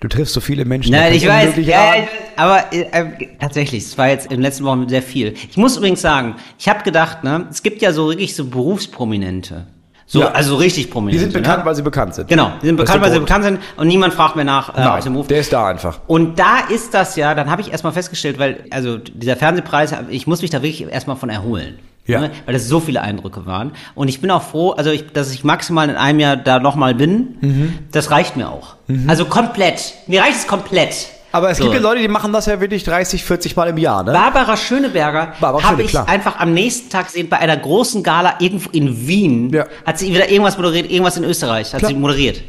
Du 0.00 0.06
triffst 0.06 0.32
so 0.34 0.40
viele 0.40 0.64
Menschen. 0.64 0.92
Nein, 0.92 1.12
ich 1.12 1.26
weiß. 1.26 1.56
ja, 1.56 1.94
aber 2.36 2.72
äh, 2.72 2.82
äh, 2.92 3.28
tatsächlich, 3.40 3.82
es 3.84 3.98
war 3.98 4.08
jetzt 4.10 4.26
in 4.26 4.32
den 4.32 4.42
letzten 4.42 4.64
Wochen 4.64 4.88
sehr 4.88 5.02
viel. 5.02 5.34
Ich 5.50 5.56
muss 5.56 5.76
übrigens 5.76 6.02
sagen, 6.02 6.36
ich 6.56 6.68
habe 6.68 6.84
gedacht, 6.84 7.24
ne, 7.24 7.48
es 7.50 7.64
gibt 7.64 7.82
ja 7.82 7.92
so 7.92 8.10
wirklich 8.10 8.36
so 8.36 8.44
Berufsprominente. 8.44 9.66
So, 10.14 10.20
Ja. 10.20 10.28
also 10.30 10.54
richtig 10.54 10.86
Die 10.86 10.90
Prominente. 10.92 11.24
sind 11.24 11.32
bekannt, 11.32 11.58
ne? 11.58 11.64
weil 11.66 11.74
sie 11.74 11.82
bekannt 11.82 12.14
sind. 12.14 12.28
Genau, 12.28 12.52
die 12.62 12.66
sind 12.66 12.76
bekannt, 12.76 13.02
weil 13.02 13.10
sie 13.10 13.18
bekannt 13.18 13.44
sind 13.44 13.58
und 13.76 13.88
niemand 13.88 14.14
fragt 14.14 14.36
mehr 14.36 14.44
nach 14.44 14.68
äh, 14.68 14.80
aus 14.80 15.02
dem 15.02 15.12
Nein, 15.12 15.12
Beruf. 15.14 15.26
der 15.26 15.40
ist 15.40 15.52
da 15.52 15.66
einfach. 15.66 15.98
Und 16.06 16.38
da 16.38 16.58
ist 16.68 16.94
das 16.94 17.16
ja, 17.16 17.34
dann 17.34 17.50
habe 17.50 17.62
ich 17.62 17.72
erstmal 17.72 17.92
festgestellt, 17.92 18.38
weil, 18.38 18.64
also 18.70 18.98
dieser 18.98 19.34
Fernsehpreis, 19.34 19.92
ich 20.10 20.28
muss 20.28 20.40
mich 20.40 20.50
da 20.52 20.62
wirklich 20.62 20.88
erstmal 20.88 21.16
von 21.16 21.30
erholen. 21.30 21.80
Ja. 22.06 22.20
Ne? 22.20 22.30
Weil 22.44 22.54
das 22.54 22.68
so 22.68 22.78
viele 22.80 23.00
Eindrücke 23.00 23.44
waren. 23.46 23.72
Und 23.96 24.06
ich 24.08 24.20
bin 24.20 24.30
auch 24.30 24.42
froh, 24.42 24.70
also 24.72 24.90
ich, 24.90 25.10
dass 25.12 25.32
ich 25.32 25.42
maximal 25.42 25.88
in 25.88 25.96
einem 25.96 26.20
Jahr 26.20 26.36
da 26.36 26.60
nochmal 26.60 26.94
bin, 26.94 27.36
Mhm. 27.40 27.78
das 27.90 28.12
reicht 28.12 28.36
mir 28.36 28.50
auch. 28.50 28.76
Also 29.08 29.24
komplett. 29.24 29.94
Mir 30.06 30.20
reicht 30.20 30.36
es 30.36 30.46
komplett. 30.46 31.08
Aber 31.34 31.50
es 31.50 31.58
So. 31.58 31.64
gibt 31.64 31.74
ja 31.74 31.80
Leute, 31.80 32.00
die 32.00 32.06
machen 32.06 32.32
das 32.32 32.46
ja 32.46 32.60
wirklich 32.60 32.84
30, 32.84 33.24
40 33.24 33.56
Mal 33.56 33.68
im 33.70 33.76
Jahr, 33.76 34.04
ne? 34.04 34.12
Barbara 34.12 34.56
Schöneberger 34.56 35.32
habe 35.40 35.82
ich 35.82 35.88
klar. 35.90 36.08
einfach 36.08 36.38
am 36.38 36.54
nächsten 36.54 36.90
Tag 36.90 37.06
gesehen 37.06 37.28
bei 37.28 37.38
einer 37.38 37.56
großen 37.56 38.04
Gala 38.04 38.36
irgendwo 38.38 38.70
in 38.70 39.08
Wien. 39.08 39.50
Ja. 39.52 39.66
Hat 39.84 39.98
sie 39.98 40.14
wieder 40.14 40.30
irgendwas 40.30 40.56
moderiert, 40.56 40.88
irgendwas 40.88 41.16
in 41.16 41.24
Österreich 41.24 41.72
hat 41.74 41.80
Klar. 41.80 41.90
sie 41.90 41.96
moderiert. 41.96 42.40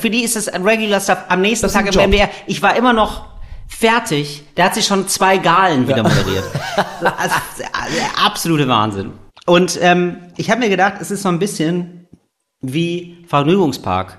Für 0.00 0.08
die 0.08 0.22
ist 0.24 0.36
das 0.36 0.48
ein 0.48 0.62
Regular 0.62 0.98
Stuff. 1.00 1.18
Am 1.28 1.42
nächsten 1.42 1.68
Tag 1.70 1.84
im 1.84 1.92
Job. 1.92 2.06
MDR. 2.06 2.30
Ich 2.46 2.62
war 2.62 2.74
immer 2.74 2.94
noch 2.94 3.26
fertig. 3.68 4.44
Da 4.54 4.64
hat 4.64 4.76
sie 4.76 4.82
schon 4.82 5.08
zwei 5.08 5.36
Galen 5.36 5.86
wieder 5.86 6.02
moderiert. 6.02 6.44
Also, 7.02 7.34
der 7.58 8.24
absolute 8.24 8.66
Wahnsinn. 8.66 9.12
Und 9.44 9.78
ähm, 9.82 10.16
ich 10.38 10.50
habe 10.50 10.60
mir 10.60 10.70
gedacht, 10.70 10.94
es 11.00 11.10
ist 11.10 11.22
so 11.22 11.28
ein 11.28 11.38
bisschen 11.38 12.06
wie 12.62 13.18
Vergnügungspark. 13.28 14.16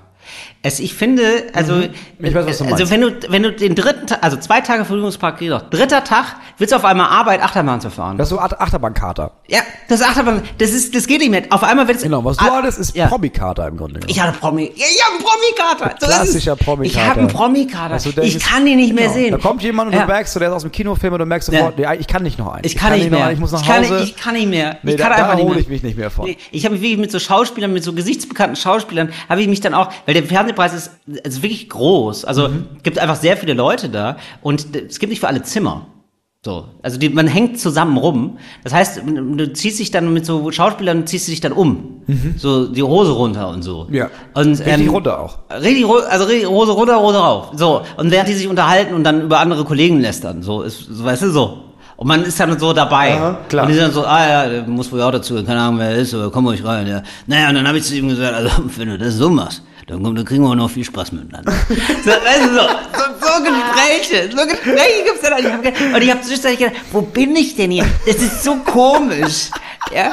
Es, 0.66 0.80
ich 0.80 0.94
finde, 0.94 1.24
also, 1.54 1.74
Mhm. 1.74 1.90
Ich 2.26 2.34
weiß, 2.34 2.62
also 2.62 2.90
wenn 2.90 3.02
du, 3.02 3.12
wenn 3.28 3.44
du 3.44 3.52
den 3.52 3.76
dritten 3.76 4.08
Tag, 4.08 4.20
also 4.24 4.38
zwei 4.38 4.62
Tage 4.62 4.86
Vergnügungspark 4.86 5.40
doch, 5.40 5.70
dritter 5.70 6.06
Tag, 6.06 6.38
willst 6.58 6.72
du 6.72 6.78
auf 6.78 6.86
einmal 6.86 7.08
Arbeit, 7.08 7.42
Achterbahn 7.44 7.82
zu 7.82 7.90
fahren. 7.90 8.18
Das 8.18 8.28
ist 8.28 8.30
so 8.30 8.40
Ach- 8.40 8.54
Achterbahnkater. 8.60 9.32
ja, 9.50 9.60
das 9.90 10.02
Achterbahn, 10.02 10.42
das 10.60 10.72
ist, 10.72 10.96
das 10.96 11.06
geht 11.08 11.20
nicht 11.20 11.32
mehr. 11.32 11.44
Auf 11.50 11.64
einmal 11.64 11.86
wird 11.88 11.98
es. 11.98 12.04
Genau, 12.04 12.24
was 12.24 12.38
du 12.38 12.46
Ah, 12.46 12.56
hattest, 12.58 12.80
ist 12.80 12.96
ja. 12.96 13.08
Promi-Kater 13.08 13.68
im 13.68 13.76
Grunde 13.76 13.96
genommen. 13.96 14.10
Ich 14.10 14.22
hatte 14.22 14.38
Promi. 14.40 14.72
Ja, 14.74 14.86
ich 14.90 15.04
habe 15.04 15.16
einen 15.18 15.26
Promikater. 15.26 15.96
So 16.00 16.06
ist. 16.08 16.14
Klassischer 16.16 16.56
Promikater. 16.56 17.02
Ich 17.04 17.10
habe 17.10 17.20
einen 17.20 17.28
Promikater. 17.30 17.98
Denkst, 17.98 18.36
Ich 18.36 18.40
kann 18.44 18.66
ihn 18.66 18.78
nicht 18.78 18.94
mehr 18.94 19.04
genau, 19.08 19.14
sehen. 19.16 19.32
Da 19.32 19.38
kommt 19.40 19.62
jemand 19.64 19.90
und 19.92 19.96
Ja. 19.98 20.06
du 20.06 20.08
merkst, 20.14 20.34
der 20.38 20.48
ist 20.48 20.54
aus 20.54 20.62
dem 20.62 20.72
Kinofilm 20.72 21.12
und 21.14 21.20
du 21.20 21.26
merkst 21.26 21.52
sofort, 21.52 21.78
ja. 21.78 21.94
ich 21.94 22.08
kann 22.08 22.24
nicht 22.24 22.40
noch 22.40 22.54
einen. 22.54 22.64
Ich 22.64 22.78
kann, 22.78 22.94
nicht 22.94 23.12
mehr. 23.12 23.26
einen, 23.26 23.34
ich 23.34 23.40
muss 23.42 23.52
nach 23.52 23.62
ich 23.62 23.68
kann, 23.68 23.84
Hause. 23.84 24.02
Ich 24.04 24.16
kann 24.16 24.34
nicht 24.36 24.48
mehr. 24.50 24.78
Nee, 24.84 24.92
ich 24.92 24.98
da- 24.98 25.10
kann 25.10 25.18
da 25.18 25.24
einfach 25.24 25.36
nicht 25.36 25.44
hole 25.44 25.56
mehr. 25.56 25.62
ich 25.62 25.68
mich 25.68 25.84
nicht 25.84 25.98
mehr 25.98 26.10
von. 26.10 26.26
Nee, 26.26 26.38
Ich 26.52 26.64
habe 26.64 26.76
mich 26.76 26.82
wirklich 26.82 27.00
mit 27.00 27.12
so 27.12 27.20
Schauspielern, 27.20 27.74
mit 27.74 27.84
so 27.84 27.92
gesichtsbekannten 27.92 28.56
Schauspielern, 28.56 29.12
habe 29.28 29.42
ich 29.42 29.50
mich 29.50 29.60
dann 29.60 29.74
auch, 29.74 29.90
weil 30.06 30.14
der 30.14 30.24
Fernsehpreis 30.54 30.74
ist, 30.74 30.92
ist 31.26 31.42
wirklich 31.42 31.70
groß. 31.70 32.26
Also 32.26 32.48
Mhm. 32.50 32.66
gibt 32.84 33.00
einfach 33.00 33.16
sehr 33.16 33.38
viele 33.38 33.54
Leute 33.54 33.90
da 33.90 34.18
und 34.42 34.76
es 34.76 35.00
gibt 35.00 35.10
nicht 35.12 35.20
für 35.20 35.28
alle 35.28 35.42
Zimmer. 35.44 35.88
So, 36.46 36.66
also 36.82 37.00
die, 37.00 37.08
man 37.08 37.26
hängt 37.28 37.58
zusammen 37.58 37.96
rum. 37.96 38.38
Das 38.66 38.74
heißt, 38.74 39.02
du 39.06 39.54
ziehst 39.54 39.80
dich 39.80 39.92
dann 39.92 40.12
mit 40.12 40.26
so 40.26 40.52
Schauspielern, 40.52 41.08
ziehst 41.08 41.28
du 41.28 41.32
dich 41.32 41.40
dann 41.40 41.54
um, 41.54 42.02
so 42.36 42.68
die 42.68 42.84
Hose 42.84 43.12
runter 43.14 43.48
und 43.48 43.62
so. 43.62 43.86
Mhm. 43.88 43.96
Ja. 43.96 44.10
und, 44.34 44.60
Richtig 44.60 44.92
runter 44.92 45.20
auch. 45.22 45.40
Richtig, 45.62 45.86
also 45.86 46.26
richtig 46.26 46.50
Hose 46.50 46.74
runter, 46.74 47.00
Hose 47.00 47.18
rauf. 47.18 47.52
So. 47.56 47.84
Und 47.96 48.12
während 48.12 48.28
die 48.28 48.34
sich 48.34 48.50
unterhalten 48.50 48.94
und 48.94 49.06
dann 49.06 49.22
über 49.22 49.40
andere 49.40 49.64
Kollegen 49.64 50.02
lästern. 50.02 50.44
So, 50.44 50.64
ist, 50.64 50.80
so 50.92 51.06
weißt 51.06 51.22
du, 51.24 51.30
so. 51.32 51.60
Und 51.96 52.08
man 52.08 52.24
ist 52.24 52.38
dann 52.38 52.60
so 52.60 52.74
dabei. 52.74 53.14
Aha, 53.14 53.38
klar. 53.48 53.64
Und 53.64 53.70
die 53.70 53.76
sind 53.76 53.84
dann 53.86 53.94
so, 53.94 54.04
ah 54.04 54.46
ja, 54.52 54.64
muss 54.64 54.92
wohl 54.92 55.02
auch 55.02 55.12
dazu, 55.12 55.36
keine 55.46 55.62
Ahnung, 55.62 55.80
wer 55.80 55.92
er 55.92 55.96
ist, 55.98 56.14
aber 56.14 56.30
komm 56.30 56.46
ruhig 56.48 56.66
rein. 56.66 56.88
Ja. 56.88 57.04
Naja, 57.28 57.48
und 57.50 57.56
dann 57.56 57.66
habe 57.68 57.78
ich 57.78 57.86
zu 57.86 57.96
ihm 57.96 58.10
gesagt, 58.10 58.34
also, 58.36 58.50
wenn 58.78 58.90
du 58.90 58.98
das 58.98 59.14
so 59.16 59.30
machst, 59.30 59.62
dann, 59.88 60.04
komm, 60.04 60.16
dann 60.16 60.26
kriegen 60.26 60.44
wir 60.44 60.50
auch 60.50 60.56
noch 60.56 60.70
viel 60.70 60.84
Spaß 60.86 61.12
miteinander. 61.12 61.52
so, 61.70 61.76
weißt 62.12 62.46
du, 62.46 62.54
so, 62.54 62.62
so, 62.62 63.28
so 63.28 63.44
Gespräche, 63.44 64.30
so 64.36 64.46
Gespräche 64.48 65.04
gibt's 65.06 65.22
dann. 65.22 65.34
Und 65.34 65.40
ich 65.46 65.52
habe 65.52 65.64
gedacht, 65.64 65.82
und 65.96 66.02
ich 66.02 66.10
habe 66.12 66.22
zwischendurch 66.22 66.58
gedacht, 66.58 66.76
wo 66.92 67.02
bin 67.02 67.36
ich 67.36 67.56
denn 67.56 67.72
hier? 67.72 67.86
Das 68.06 68.16
ist 68.18 68.44
so 68.44 68.56
komisch. 68.58 69.50
Ja. 69.94 70.12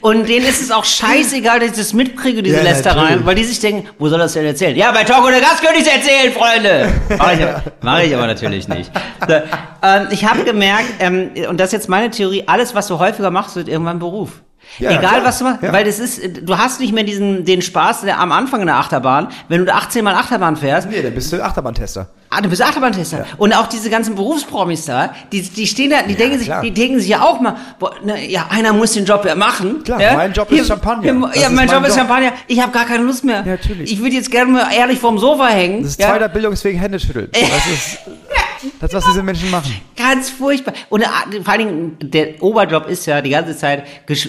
Und 0.00 0.26
denen 0.26 0.46
ist 0.46 0.62
es 0.62 0.70
auch 0.70 0.86
scheißegal, 0.86 1.60
dass 1.60 1.72
ich 1.72 1.76
das 1.76 1.92
mitkriege, 1.92 2.42
diese 2.42 2.56
Ja, 2.56 2.62
Lästereien, 2.62 3.26
weil 3.26 3.34
die 3.34 3.44
sich 3.44 3.60
denken, 3.60 3.86
wo 3.98 4.08
soll 4.08 4.18
das 4.18 4.32
denn 4.32 4.46
erzählen? 4.46 4.74
Ja, 4.74 4.90
bei 4.90 5.04
Talk 5.04 5.22
ohne 5.26 5.38
Gast 5.38 5.60
könnte 5.62 5.80
ich 5.80 5.86
erzählen, 5.86 6.32
Freunde! 6.32 6.88
Mach 7.18 7.32
ich, 7.32 7.42
aber- 7.42 7.62
mach 7.82 8.00
ich 8.00 8.14
aber 8.14 8.26
natürlich 8.26 8.68
nicht. 8.68 8.90
So, 9.28 9.34
ähm, 9.82 10.08
ich 10.10 10.24
habe 10.24 10.44
gemerkt, 10.44 10.86
ähm, 11.00 11.30
und 11.50 11.58
das 11.60 11.66
ist 11.68 11.72
jetzt 11.72 11.88
meine 11.90 12.10
Theorie, 12.10 12.44
alles, 12.46 12.74
was 12.74 12.86
du 12.86 12.98
häufiger 12.98 13.30
machst, 13.30 13.54
wird 13.56 13.68
irgendwann 13.68 13.98
Beruf. 13.98 14.40
Ja, 14.78 14.90
Egal, 14.90 15.00
klar. 15.00 15.24
was 15.24 15.38
du 15.38 15.44
machst, 15.44 15.62
Ja. 15.62 15.72
weil 15.72 15.84
das 15.84 15.98
ist, 15.98 16.20
du 16.42 16.58
hast 16.58 16.80
nicht 16.80 16.92
mehr 16.92 17.04
diesen, 17.04 17.44
den 17.46 17.62
Spaß 17.62 18.02
der, 18.02 18.18
am 18.20 18.30
Anfang 18.30 18.60
in 18.60 18.66
der 18.66 18.76
Achterbahn, 18.76 19.28
wenn 19.48 19.64
du 19.64 19.72
18 19.72 20.04
mal 20.04 20.14
Achterbahn 20.14 20.56
fährst, 20.56 20.90
Nee, 20.90 21.00
dann 21.02 21.14
bist 21.14 21.32
du 21.32 21.42
Achterbahntester. 21.42 22.08
Ah, 22.28 22.40
du 22.42 22.48
bist 22.50 22.60
Achterbahntester. 22.60 23.24
Und 23.38 23.54
auch 23.56 23.68
diese 23.68 23.88
ganzen 23.88 24.16
Berufspromis 24.16 24.84
da, 24.84 25.14
die, 25.32 25.40
die 25.42 25.66
stehen 25.66 25.90
da, 25.90 26.02
die 26.02 26.14
denken 26.14 26.38
sich, 26.38 26.48
klar. 26.48 26.60
die 26.60 26.72
denken 26.72 26.98
sich 26.98 27.08
ja 27.08 27.22
auch 27.22 27.40
mal, 27.40 27.54
boah, 27.78 27.92
ne, 28.04 28.28
ja, 28.28 28.46
einer 28.50 28.72
muss 28.74 28.92
den 28.92 29.04
Job 29.06 29.24
ja 29.24 29.34
machen. 29.34 29.82
Klar, 29.84 30.00
ja? 30.00 30.14
mein 30.14 30.32
Job 30.32 30.50
ist 30.52 30.66
Champagner. 30.66 31.02
Hier, 31.04 31.14
Das 31.14 31.36
ja, 31.36 31.42
ist 31.42 31.46
mein 31.54 31.66
mein 31.66 31.68
Job 31.68 31.82
ist 31.84 31.96
Job. 31.96 31.98
Champagner. 31.98 32.32
Ich 32.48 32.60
habe 32.60 32.72
gar 32.72 32.84
keine 32.84 33.04
Lust 33.04 33.24
mehr. 33.24 33.36
Ja, 33.46 33.52
natürlich. 33.52 33.90
Ich 33.92 33.98
würde 34.00 34.16
jetzt 34.16 34.30
gerne 34.30 34.50
mal 34.50 34.66
ehrlich 34.76 34.98
vorm 34.98 35.18
Sofa 35.18 35.46
hängen. 35.46 35.82
Das 35.84 35.92
ist 35.92 36.00
ja? 36.00 36.08
zweiter 36.10 36.28
Bildungsweg 36.28 36.78
Hände 36.78 36.98
schütteln. 37.00 37.28
Das 37.32 37.66
ist 37.72 37.98
das, 38.80 38.92
was 38.94 39.04
diese 39.06 39.22
Menschen 39.22 39.50
machen. 39.50 39.74
Ganz 39.96 40.30
furchtbar. 40.30 40.74
Und 40.88 41.02
äh, 41.02 41.06
vor 41.42 41.52
allen 41.54 41.66
Dingen, 41.98 42.10
der 42.10 42.42
Oberjob 42.42 42.88
ist 42.88 43.06
ja 43.06 43.20
die 43.20 43.30
ganze 43.30 43.56
Zeit 43.56 43.84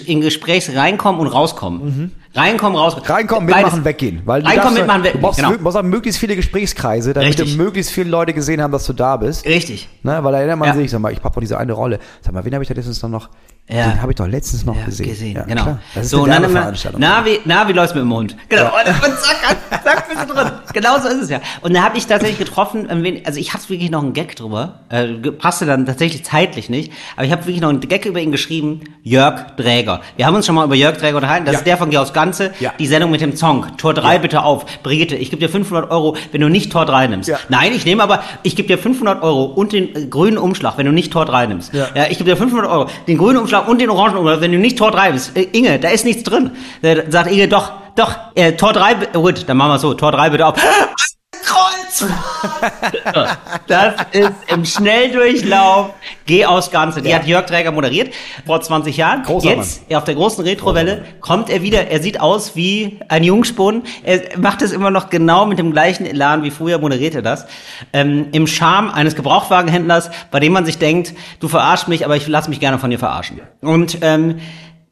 in 0.06 0.20
Gesprächs 0.20 0.70
reinkommen 0.74 1.20
und 1.20 1.26
rauskommen. 1.28 2.12
Reinkommen, 2.34 2.76
rauskommen. 2.78 3.08
Mhm. 3.08 3.12
Reinkommen, 3.14 3.46
Beides. 3.48 3.64
mitmachen, 3.64 3.84
weggehen. 3.84 4.22
Weil 4.24 4.42
du 4.42 4.48
Reinkommen, 4.48 4.64
darfst- 4.74 4.78
mitmachen, 4.80 5.02
Du 5.02 5.06
weggehen. 5.08 5.22
brauchst, 5.22 5.38
Genau. 5.38 5.52
du 5.52 5.58
brauchst 5.58 5.76
auch 5.76 5.82
möglichst 5.82 6.20
viele 6.20 6.36
Gesprächskreise, 6.36 7.14
damit 7.14 7.28
Richtig. 7.30 7.56
du 7.56 7.62
möglichst 7.62 7.90
viele 7.92 8.10
Leute 8.10 8.32
gesehen 8.34 8.60
haben, 8.62 8.70
dass 8.72 8.84
du 8.86 8.92
da 8.92 9.16
bist. 9.16 9.44
Richtig. 9.46 9.88
Ne, 10.02 10.22
weil 10.22 10.32
da 10.32 10.38
erinnert 10.38 10.58
man 10.58 10.68
Ja. 10.68 10.74
sich, 10.74 10.90
sag 10.90 11.00
mal, 11.00 11.12
ich 11.12 11.22
hab 11.22 11.32
doch 11.34 11.40
diese 11.40 11.58
eine 11.58 11.72
Rolle. 11.72 11.98
Sag 12.20 12.34
mal, 12.34 12.44
wen 12.44 12.52
habe 12.54 12.62
ich 12.62 12.68
da 12.68 12.74
letztens 12.74 13.02
noch? 13.02 13.28
Ja. 13.68 13.88
Den 13.88 14.00
habe 14.02 14.12
ich 14.12 14.16
doch 14.16 14.26
letztens 14.26 14.64
noch 14.64 14.76
Ja, 14.76 14.84
gesehen. 14.86 15.08
gesehen, 15.08 15.36
Ja, 15.36 15.42
genau. 15.42 15.62
Klar. 15.62 15.78
Das 15.94 16.04
ist 16.06 16.10
so, 16.10 16.22
eine 16.24 16.32
Werbeveranstaltung. 16.40 17.00
na, 17.00 17.24
wie, 17.26 17.38
na, 17.44 17.68
wie 17.68 17.72
läuft's 17.72 17.94
mit 17.94 18.02
dem 18.02 18.12
Hund? 18.12 18.34
Genau, 18.48 18.62
und, 18.66 18.88
und 18.88 19.18
zack, 19.18 19.56
zack, 19.84 20.08
bist 20.08 20.22
du 20.28 20.34
drin. 20.34 20.50
Genau 20.72 20.98
so 20.98 21.08
ist 21.08 21.22
es 21.22 21.30
ja. 21.30 21.40
Und 21.60 21.74
da 21.74 21.82
habe 21.82 21.98
ich 21.98 22.06
tatsächlich 22.06 22.38
getroffen, 22.38 22.88
ähm, 22.90 23.20
also 23.24 23.38
ich 23.38 23.52
hatte 23.52 23.68
wirklich 23.68 23.90
noch 23.90 24.02
einen 24.02 24.14
Gag 24.14 24.36
drüber, 24.36 24.80
äh, 24.88 25.08
passte 25.32 25.66
dann 25.66 25.84
tatsächlich 25.86 26.24
zeitlich 26.24 26.70
nicht, 26.70 26.92
aber 27.16 27.26
ich 27.26 27.32
habe 27.32 27.42
wirklich 27.44 27.60
noch 27.60 27.68
einen 27.68 27.80
Gag 27.80 28.06
über 28.06 28.20
ihn 28.20 28.32
geschrieben, 28.32 28.80
Jörg 29.02 29.54
Dräger. 29.56 30.00
Wir 30.16 30.26
haben 30.26 30.34
uns 30.34 30.46
schon 30.46 30.54
mal 30.54 30.64
über 30.64 30.74
Jörg 30.74 30.96
Dräger 30.96 31.16
unterhalten, 31.16 31.44
das 31.44 31.52
Ja. 31.54 31.58
ist 31.58 31.66
der 31.66 31.76
von 31.76 31.90
Georgs 31.90 32.12
Ganze, 32.14 32.52
Ja. 32.60 32.72
die 32.78 32.86
Sendung 32.86 33.10
mit 33.10 33.20
dem 33.20 33.36
Song, 33.36 33.66
Tor 33.76 33.92
3 33.92 34.18
bitte 34.18 34.42
auf. 34.44 34.64
Brigitte, 34.82 35.14
ich 35.16 35.28
gebe 35.30 35.40
dir 35.40 35.48
500 35.50 35.90
Euro, 35.90 36.16
wenn 36.32 36.40
du 36.40 36.48
nicht 36.48 36.72
Tor 36.72 36.86
3 36.86 37.06
nimmst. 37.08 37.28
Ja. 37.28 37.38
Nein, 37.50 37.72
ich 37.74 37.84
nehme 37.84 38.02
aber, 38.02 38.22
ich 38.44 38.56
gebe 38.56 38.68
dir 38.68 38.78
500 38.78 39.22
Euro 39.22 39.44
und 39.44 39.72
den 39.72 39.94
äh, 39.94 40.06
grünen 40.06 40.38
Umschlag, 40.38 40.78
wenn 40.78 40.86
du 40.86 40.92
nicht 40.92 41.12
Tor 41.12 41.26
3 41.26 41.46
nimmst. 41.46 41.74
Ja. 41.74 41.88
Ja, 41.94 42.04
ich 42.08 42.16
gebe 42.18 42.30
dir 42.30 42.36
500 42.36 42.66
Euro, 42.70 42.86
den 43.06 43.18
grünen 43.18 43.36
Umschlag 43.38 43.57
und 43.66 43.80
den 43.80 43.90
orangen 43.90 44.16
Umschlag, 44.18 44.40
wenn 44.40 44.52
du 44.52 44.58
nicht 44.58 44.78
Tor 44.78 44.90
3 44.90 45.12
bist. 45.12 45.36
Äh, 45.36 45.42
Inge, 45.52 45.78
da 45.78 45.88
ist 45.88 46.04
nichts 46.04 46.22
drin. 46.22 46.50
Äh, 46.82 47.02
sagt 47.10 47.30
Inge, 47.30 47.48
doch, 47.48 47.72
doch, 47.96 48.14
äh, 48.34 48.52
Tor 48.52 48.72
3, 48.72 48.94
bi- 48.94 49.06
oh, 49.14 49.22
gut, 49.22 49.44
dann 49.48 49.56
machen 49.56 49.70
wir 49.72 49.78
so, 49.78 49.94
Tor 49.94 50.12
3 50.12 50.30
bitte 50.30 50.46
auf. 50.46 50.54
Das 53.66 53.94
ist 54.12 54.32
im 54.48 54.64
Schnelldurchlauf, 54.64 55.90
geh 56.26 56.44
aus 56.44 56.70
Ganze. 56.70 57.02
Die 57.02 57.10
Ja. 57.10 57.16
hat 57.16 57.26
Jörg 57.26 57.46
Träger 57.46 57.72
moderiert 57.72 58.12
vor 58.46 58.60
20 58.60 58.96
Jahren. 58.96 59.22
Großer 59.22 59.48
Jetzt, 59.56 59.82
auf 59.94 60.04
der 60.04 60.14
großen 60.14 60.44
Retrowelle, 60.44 61.04
kommt 61.20 61.50
er 61.50 61.62
wieder, 61.62 61.88
er 61.88 62.00
sieht 62.02 62.20
aus 62.20 62.56
wie 62.56 63.00
ein 63.08 63.24
Jungspund. 63.24 63.86
Er 64.04 64.38
macht 64.38 64.62
es 64.62 64.72
immer 64.72 64.90
noch 64.90 65.10
genau 65.10 65.46
mit 65.46 65.58
dem 65.58 65.72
gleichen 65.72 66.06
Elan 66.06 66.42
wie 66.42 66.50
früher 66.50 66.78
moderiert 66.78 67.14
er 67.14 67.22
das. 67.22 67.46
Ähm, 67.92 68.28
Im 68.32 68.46
Charme 68.46 68.90
eines 68.90 69.14
Gebrauchtwagenhändlers, 69.16 70.10
bei 70.30 70.40
dem 70.40 70.52
man 70.52 70.64
sich 70.64 70.78
denkt, 70.78 71.14
du 71.40 71.48
verarschst 71.48 71.88
mich, 71.88 72.04
aber 72.04 72.16
ich 72.16 72.26
lass 72.28 72.48
mich 72.48 72.60
gerne 72.60 72.78
von 72.78 72.90
dir 72.90 72.98
verarschen. 72.98 73.40
Und 73.60 73.98
ähm, 74.02 74.38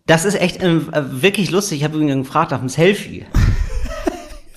das 0.06 0.24
ist 0.24 0.40
echt 0.40 0.62
ähm, 0.62 0.88
wirklich 0.92 1.50
lustig. 1.50 1.78
Ich 1.78 1.84
habe 1.84 1.98
ihn 1.98 2.22
gefragt 2.22 2.52
nach 2.52 2.60
einem 2.60 2.68
Selfie. 2.68 3.26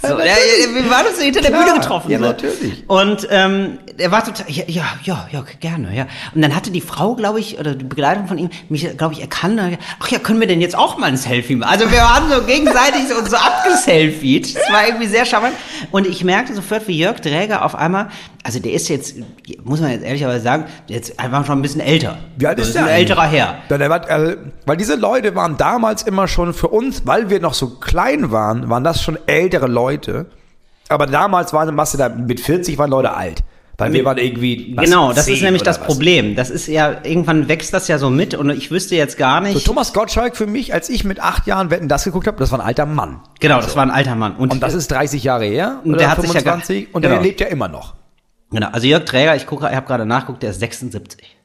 So, 0.02 0.18
ja, 0.18 0.26
ja, 0.26 0.34
wir 0.74 0.90
waren 0.90 1.08
uns 1.08 1.22
hinter 1.22 1.42
der 1.42 1.52
Klar, 1.52 1.66
Bühne 1.66 1.80
getroffen. 1.80 2.10
ja, 2.10 2.20
so. 2.20 2.26
natürlich. 2.26 2.84
Und 2.88 3.28
ähm, 3.30 3.80
er 3.98 4.12
war 4.12 4.24
total, 4.24 4.46
ja, 4.50 4.64
ja, 4.68 4.84
ja, 5.04 5.28
ja, 5.30 5.44
gerne, 5.60 5.94
ja. 5.94 6.08
Und 6.34 6.42
dann 6.42 6.56
hatte 6.56 6.72
die 6.72 6.80
Frau, 6.80 7.16
glaube 7.16 7.42
ich, 7.42 7.60
oder 7.60 7.76
die 7.76 7.84
Begleitung 7.84 8.26
von 8.28 8.38
ihm, 8.38 8.50
mich, 8.70 8.96
glaube 8.98 9.14
ich, 9.14 9.20
erkannt. 9.20 9.60
Ach 10.00 10.08
ja, 10.08 10.20
können 10.20 10.40
wir 10.40 10.48
denn 10.48 10.62
jetzt 10.62 10.78
auch 10.78 10.98
mal 10.98 11.08
ein 11.08 11.18
Selfie 11.18 11.58
machen? 11.58 11.70
Also 11.70 11.92
wir 11.92 12.00
waren 12.00 12.30
so 12.32 12.42
gegenseitig 12.46 13.10
so, 13.10 13.16
uns 13.16 13.30
so 13.30 13.36
abgeselfied. 13.36 14.56
Das 14.56 14.72
war 14.72 14.88
irgendwie 14.88 15.08
sehr 15.08 15.26
charmant. 15.26 15.56
Und 15.92 16.08
ich 16.08 16.24
merkte 16.24 16.54
sofort, 16.56 16.88
wie 16.88 16.98
Jörg 16.98 17.20
Dräger 17.20 17.66
auf 17.66 17.76
einmal, 17.76 18.08
also 18.44 18.60
der 18.60 18.72
ist 18.72 18.88
jetzt, 18.88 19.16
muss 19.66 19.82
man 19.82 19.92
jetzt 19.92 20.06
ehrlicherweise 20.06 20.42
sagen, 20.42 20.66
jetzt 20.88 21.20
einfach 21.20 21.46
schon 21.46 21.60
ein 21.60 21.62
bisschen 21.62 21.82
älter. 21.82 22.18
Wie 22.38 22.48
alt 22.48 22.58
Das 22.58 22.70
ist 22.70 22.78
ein 22.78 22.86
der 22.86 22.96
älterer 22.96 23.24
eigentlich? 23.24 23.42
Herr. 23.42 23.58
Ja, 23.70 23.78
der 23.78 23.90
war, 23.90 24.10
äh, 24.10 24.38
weil 24.66 24.78
diese 24.78 24.96
Leute 24.96 25.36
waren 25.36 25.58
damals 25.58 26.04
immer 26.04 26.30
schon 26.30 26.54
für 26.54 26.70
uns, 26.70 27.06
weil 27.06 27.30
wir 27.30 27.42
noch 27.42 27.54
so 27.54 27.68
klein 27.68 28.32
waren, 28.32 28.70
waren 28.70 28.86
das 28.86 29.04
schon 29.04 29.18
ältere 29.28 29.68
Leute. 29.68 29.89
Aber 30.90 31.06
damals 31.06 31.54
waren 31.54 31.74
machst 31.76 31.94
du 31.94 31.98
da 31.98 32.10
mit 32.10 32.40
40 32.40 32.78
waren 32.78 32.90
Leute 32.90 33.14
alt. 33.14 33.44
Weil 33.78 33.94
wir 33.94 34.04
waren 34.04 34.18
irgendwie. 34.18 34.74
was, 34.76 34.84
Genau, 34.86 35.10
das 35.14 35.20
ist 35.30 35.36
10 35.36 35.44
nämlich 35.44 35.64
das 35.64 35.80
was. 35.80 35.88
Problem. 35.88 36.36
Das 36.36 36.50
ist 36.50 36.68
ja, 36.68 36.98
irgendwann 37.04 37.48
wächst 37.48 37.74
das 37.74 37.88
ja 37.88 37.98
so 37.98 38.10
mit 38.10 38.34
und 38.34 38.50
ich 38.50 38.72
wüsste 38.72 38.98
jetzt 38.98 39.18
gar 39.18 39.40
nicht. 39.40 39.54
So, 39.54 39.60
Thomas 39.60 39.94
Gottschalk 39.94 40.36
für 40.36 40.48
mich, 40.48 40.74
als 40.74 40.90
ich 40.90 41.06
mit 41.06 41.22
acht 41.22 41.48
Jahren 41.48 41.70
Wetten 41.72 41.88
das 41.88 42.04
geguckt 42.04 42.28
habe, 42.28 42.38
das 42.38 42.52
war 42.52 42.60
ein 42.60 42.66
alter 42.66 42.86
Mann. 42.86 43.22
genau, 43.40 43.62
das 43.62 43.78
war 43.78 43.84
ein 43.84 43.92
alter 43.92 44.16
Mann. 44.16 44.36
Und 44.36 44.62
das 44.62 44.74
ist 44.74 44.90
30 44.92 45.24
Jahre 45.24 45.46
her. 45.46 45.80
Und 45.86 45.98
der 45.98 46.12
hat 46.12 46.20
sich 46.22 46.34
ja 46.34 46.42
gar- 46.42 46.56
25, 46.60 46.94
und 46.94 47.04
genau. 47.04 47.14
der 47.16 47.24
lebt 47.24 47.40
ja 47.40 47.48
immer 47.48 47.70
noch. 47.70 47.94
Genau, 48.52 48.68
also 48.70 48.86
Jörg 48.86 49.06
Träger, 49.06 49.38
ich 49.38 49.46
gucke, 49.46 49.66
ich 49.70 49.76
habe 49.76 49.88
gerade 49.88 50.06
nachguckt, 50.06 50.44
der 50.44 50.50
ist 50.50 50.60
76. 50.60 51.38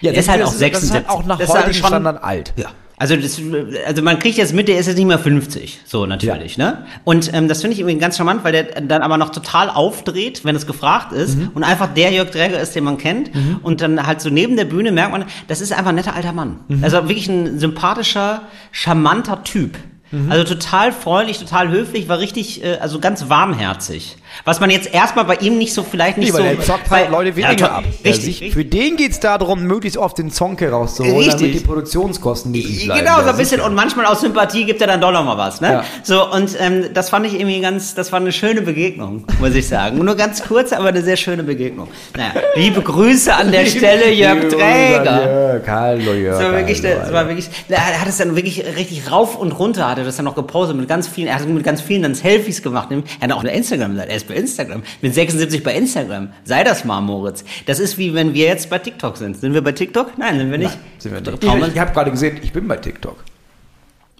Ja, 0.00 0.12
der 0.12 0.20
ist 0.20 0.28
halt 0.30 0.40
auch 0.42 0.46
das 0.46 0.58
76. 0.58 0.90
Das 0.90 1.02
ist 1.02 1.08
halt 1.08 1.10
auch 1.10 1.26
nach 1.26 1.38
halt 1.38 1.48
heutigem 1.50 1.74
schon- 1.74 1.86
Standard 1.88 2.24
alt. 2.24 2.54
Ja. 2.56 2.68
Also, 2.96 3.16
das, 3.16 3.40
also 3.86 4.02
man 4.02 4.20
kriegt 4.20 4.38
jetzt 4.38 4.52
mit, 4.54 4.68
der 4.68 4.78
ist 4.78 4.86
jetzt 4.86 4.96
nicht 4.96 5.06
mehr 5.06 5.18
50, 5.18 5.80
so 5.84 6.06
natürlich, 6.06 6.56
ne? 6.58 6.86
Und 7.02 7.32
ähm, 7.34 7.48
das 7.48 7.60
finde 7.60 7.74
ich 7.74 7.80
irgendwie 7.80 7.98
ganz 7.98 8.16
charmant, 8.16 8.44
weil 8.44 8.52
der 8.52 8.64
dann 8.82 9.02
aber 9.02 9.16
noch 9.16 9.30
total 9.30 9.68
aufdreht, 9.68 10.44
wenn 10.44 10.54
es 10.54 10.64
gefragt 10.66 11.12
ist 11.12 11.36
Mhm. 11.36 11.50
und 11.54 11.64
einfach 11.64 11.92
der 11.92 12.12
Jörg 12.12 12.30
Träger 12.30 12.60
ist, 12.60 12.74
den 12.76 12.84
man 12.84 12.96
kennt 12.98 13.30
und 13.62 13.80
dann 13.80 14.06
halt 14.06 14.20
so 14.20 14.30
neben 14.30 14.56
der 14.56 14.64
Bühne 14.66 14.92
merkt 14.92 15.10
man, 15.10 15.24
das 15.48 15.60
ist 15.60 15.72
einfach 15.72 15.88
ein 15.88 15.96
netter 15.96 16.14
alter 16.14 16.32
Mann. 16.32 16.60
Mhm. 16.68 16.84
Also 16.84 16.96
wirklich 17.08 17.28
ein 17.28 17.58
sympathischer, 17.58 18.42
charmanter 18.70 19.42
Typ. 19.42 19.76
Mhm. 20.12 20.30
Also 20.30 20.44
total 20.54 20.92
freundlich, 20.92 21.38
total 21.38 21.70
höflich, 21.70 22.08
war 22.08 22.20
richtig, 22.20 22.62
äh, 22.62 22.76
also 22.80 23.00
ganz 23.00 23.28
warmherzig. 23.28 24.16
Was 24.44 24.60
man 24.60 24.70
jetzt 24.70 24.92
erstmal 24.92 25.24
bei 25.24 25.36
ihm 25.36 25.58
nicht 25.58 25.72
so, 25.74 25.82
vielleicht 25.82 26.18
nicht 26.18 26.32
Nee, 26.32 26.38
weil 26.38 26.54
so. 26.56 26.60
er 26.60 26.66
zockt 26.66 26.90
halt 26.90 27.04
weil- 27.06 27.10
Leute 27.12 27.30
Ja, 27.40 27.48
weniger 27.48 27.66
to- 27.68 27.72
ab. 27.72 27.84
Richtig, 27.84 28.04
Ja, 28.04 28.12
sich, 28.14 28.26
richtig. 28.40 28.52
Für 28.54 28.64
den 28.64 28.96
geht's 28.96 29.20
darum, 29.20 29.62
möglichst 29.64 29.96
oft 29.98 30.18
den 30.18 30.30
Zonke 30.30 30.70
rauszuholen, 30.70 31.14
damit 31.28 31.34
Richtig. 31.40 31.52
die 31.60 31.66
Produktionskosten 31.66 32.50
niedrig 32.52 32.84
bleiben. 32.86 33.00
Genau, 33.00 33.16
so 33.20 33.24
Ja, 33.26 33.30
ein 33.30 33.36
bisschen. 33.36 33.60
Und 33.60 33.74
manchmal 33.74 34.06
aus 34.06 34.20
Sympathie 34.20 34.64
gibt 34.64 34.80
er 34.80 34.86
dann 34.86 35.00
doch 35.00 35.12
noch 35.12 35.24
mal 35.24 35.38
was, 35.38 35.60
ne? 35.60 35.72
Ja. 35.72 35.84
So, 36.02 36.30
und 36.30 36.50
ähm, 36.60 36.86
das 36.92 37.10
fand 37.10 37.26
ich 37.26 37.34
irgendwie 37.34 37.60
ganz, 37.60 37.94
das 37.94 38.10
war 38.12 38.20
eine 38.20 38.32
schöne 38.32 38.62
Begegnung, 38.62 39.24
muss 39.40 39.54
ich 39.54 39.68
sagen. 39.68 39.98
Nur 40.04 40.14
ganz 40.16 40.42
kurz, 40.42 40.72
aber 40.72 40.88
eine 40.88 41.02
sehr 41.02 41.16
schöne 41.16 41.42
Begegnung. 41.42 41.88
Naja, 42.16 42.32
liebe 42.56 42.80
Grüße 42.82 43.34
an 43.34 43.52
der 43.52 43.66
Stelle, 43.66 44.10
Jörg 44.12 44.48
Träger. 44.48 45.24
Jörg, 45.24 45.68
hallo 45.68 46.12
Jörg. 46.12 46.38
Das 46.38 46.44
war 46.44 46.52
wirklich, 46.58 46.80
das 46.82 47.12
war 47.12 47.28
wirklich, 47.28 47.48
er 47.68 48.00
hat 48.00 48.08
es 48.08 48.16
dann 48.18 48.36
wirklich 48.36 48.64
richtig 48.76 49.10
rauf 49.10 49.36
und 49.36 49.52
runter, 49.52 49.88
hat 49.88 49.98
er 49.98 50.04
das 50.04 50.16
dann 50.16 50.24
noch 50.24 50.34
gepostet 50.34 50.76
mit 50.76 50.88
ganz 50.88 51.08
vielen, 51.08 51.28
er 51.28 51.36
hat 51.36 51.48
mit 51.48 51.64
ganz 51.64 51.80
vielen 51.80 52.02
dann 52.02 52.14
Selfies 52.14 52.62
gemacht. 52.62 52.88
Er 52.90 52.98
hat 53.28 53.32
auch 53.32 53.40
eine 53.40 53.54
Instagram-Seite, 53.54 54.10
ist 54.24 54.28
bei 54.28 54.34
Instagram, 54.34 54.82
mit 55.02 55.14
76 55.14 55.62
bei 55.62 55.74
Instagram. 55.74 56.28
Sei 56.44 56.64
das 56.64 56.84
mal, 56.84 57.00
Moritz. 57.00 57.44
Das 57.66 57.78
ist 57.78 57.98
wie 57.98 58.14
wenn 58.14 58.34
wir 58.34 58.46
jetzt 58.46 58.70
bei 58.70 58.78
TikTok 58.78 59.16
sind. 59.16 59.36
Sind 59.38 59.54
wir 59.54 59.62
bei 59.62 59.72
TikTok? 59.72 60.16
Nein, 60.18 60.38
sind 60.38 60.50
wir 60.50 60.58
nicht. 60.58 60.78
Sind 60.98 61.12
wir 61.12 61.20
nicht. 61.20 61.42
Ich, 61.42 61.74
ich 61.74 61.78
habe 61.80 61.92
gerade 61.92 62.10
gesehen, 62.10 62.38
ich 62.42 62.52
bin 62.52 62.66
bei 62.68 62.76
TikTok. 62.76 63.16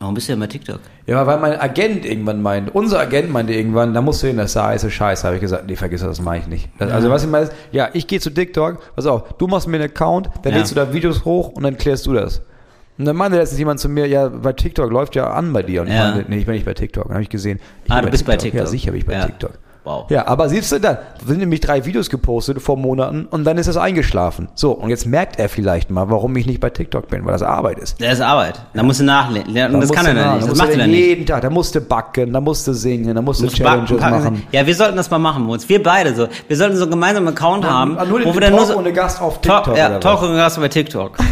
Warum 0.01 0.15
bist 0.15 0.29
du 0.29 0.33
denn 0.33 0.41
bei 0.41 0.49
TikTok? 0.49 0.81
Ja, 1.07 1.25
weil 1.27 1.39
mein 1.39 1.59
Agent 1.59 2.05
irgendwann 2.05 2.43
meint, 2.43 2.75
unser 2.75 2.99
Agent 2.99 3.31
meinte 3.31 3.53
irgendwann, 3.55 3.95
da 3.95 4.03
musst 4.03 4.23
du 4.23 4.27
hin, 4.27 4.37
das 4.37 4.51
ist 4.51 4.61
heiße 4.61 4.91
Scheiße. 4.91 5.25
Habe 5.25 5.37
ich 5.37 5.41
gesagt, 5.41 5.67
nee, 5.69 5.77
vergiss 5.77 6.01
das, 6.01 6.19
das 6.19 6.21
mache 6.21 6.39
ich 6.39 6.47
nicht. 6.49 6.69
Das, 6.79 6.91
Also 6.91 7.11
was 7.11 7.23
ich 7.25 7.31
meine 7.31 7.45
ist, 7.47 7.53
ja, 7.73 7.89
ich 7.93 8.07
gehe 8.07 8.19
zu 8.21 8.31
TikTok, 8.31 8.81
pass 8.97 9.07
auf, 9.07 9.35
du 9.39 9.47
machst 9.47 9.69
mir 9.69 9.77
einen 9.77 9.85
Account, 9.91 10.29
dann 10.43 10.53
Ja. 10.53 10.59
lädst 10.59 10.73
du 10.73 10.75
da 10.77 10.93
Videos 10.93 11.25
hoch 11.25 11.51
und 11.51 11.63
dann 11.63 11.77
klärst 11.79 12.07
du 12.07 12.13
das. 12.13 12.43
Und 12.99 13.07
dann 13.07 13.17
meinte 13.17 13.39
letztens 13.39 13.59
jemand 13.61 13.81
zu 13.81 13.89
mir, 13.89 14.07
ja, 14.07 14.29
bei 14.29 14.53
TikTok 14.53 14.91
läuft 14.91 15.15
ja 15.17 15.31
an 15.33 15.53
bei 15.53 15.63
dir. 15.63 15.83
Und 15.83 15.89
Ja. 15.89 15.95
ich 16.11 16.15
meinte, 16.17 16.31
nee, 16.31 16.39
ich 16.39 16.47
bin 16.47 16.55
nicht 16.55 16.67
bei 16.67 16.75
TikTok. 16.75 17.05
Dann 17.05 17.15
habe 17.15 17.23
ich 17.23 17.29
gesehen, 17.31 17.61
ich 17.85 17.91
Ah, 17.93 17.97
bin 17.97 18.07
du 18.07 18.11
bist 18.11 18.27
bei 18.27 18.37
TikTok. 18.37 18.61
Ja, 18.61 18.67
sicher 18.67 18.91
bin 18.91 19.01
ich 19.01 19.07
bei 19.07 19.15
Ja. 19.15 19.27
TikTok. 19.27 19.53
Wow. 19.85 20.11
Ja, 20.11 20.27
aber 20.27 20.49
siehst 20.49 20.73
du, 20.73 20.81
da 20.81 20.99
sind 21.27 21.41
nämlich 21.41 21.61
drei 21.61 21.85
Videos 21.85 22.09
gepostet 22.09 22.63
vor 22.63 22.79
Monaten 22.79 23.27
und 23.27 23.45
dann 23.45 23.59
ist 23.59 23.67
das 23.69 23.77
eingeschlafen. 23.77 24.49
So, 24.55 24.73
und 24.73 24.89
jetzt 24.89 25.05
merkt 25.05 25.39
er 25.39 25.51
vielleicht 25.51 25.91
mal, 25.91 26.09
warum 26.09 26.35
ich 26.37 26.47
nicht 26.47 26.59
bei 26.61 26.71
TikTok 26.71 27.09
bin, 27.09 27.25
weil 27.27 27.33
das 27.33 27.43
Arbeit 27.43 27.79
ist. 27.79 28.01
Das 28.01 28.15
ist 28.15 28.21
Arbeit. 28.23 28.63
Da 28.73 28.83
musst 28.83 29.01
du 29.01 29.05
nachlernen. 29.05 29.75
Und 29.75 29.81
Da 29.83 29.87
das 29.87 29.93
kann 29.93 30.07
er 30.07 30.15
nicht. 30.15 30.25
da 30.25 30.35
Das 30.39 30.49
musste 30.49 30.65
macht 30.67 30.77
er 30.79 30.87
nicht. 30.87 30.99
jeden 30.99 31.27
Tag, 31.27 31.43
da 31.43 31.51
musste 31.51 31.81
backen, 31.83 32.33
da 32.33 32.41
musste 32.41 32.73
singen, 32.73 33.15
da 33.15 33.21
musste 33.21 33.45
Muss 33.45 33.53
Challenges 33.55 33.99
backen, 34.01 34.11
machen. 34.25 34.43
Ja, 34.53 34.67
wir 34.67 34.75
sollten 34.75 34.97
das 34.97 35.11
mal 35.11 35.19
machen, 35.19 35.43
Moritz. 35.45 35.69
Wir 35.69 35.83
beide 35.83 36.15
so. 36.15 36.29
Wir 36.49 36.57
sollten 36.57 36.77
so 36.77 36.85
einen 36.85 36.91
gemeinsamen 36.91 37.29
Account 37.29 37.67
haben, 37.67 37.99
Ah, 37.99 38.07
nur 38.07 38.21
den 38.21 38.29
wo 38.29 38.33
wir 38.33 38.41
dann 38.41 38.53
nur 38.53 38.61
Talk 38.61 38.69
so 38.73 38.79
ohne 38.79 38.93
Gast 38.93 39.21
auf 39.21 39.43
Talk, 39.43 39.65
TikTok 39.65 39.77
ja, 39.77 39.89
oder 39.89 40.01
Talk 40.01 40.23
und 40.23 40.35
Gast 40.35 40.59
bei 40.59 40.69
TikTok. 40.69 41.19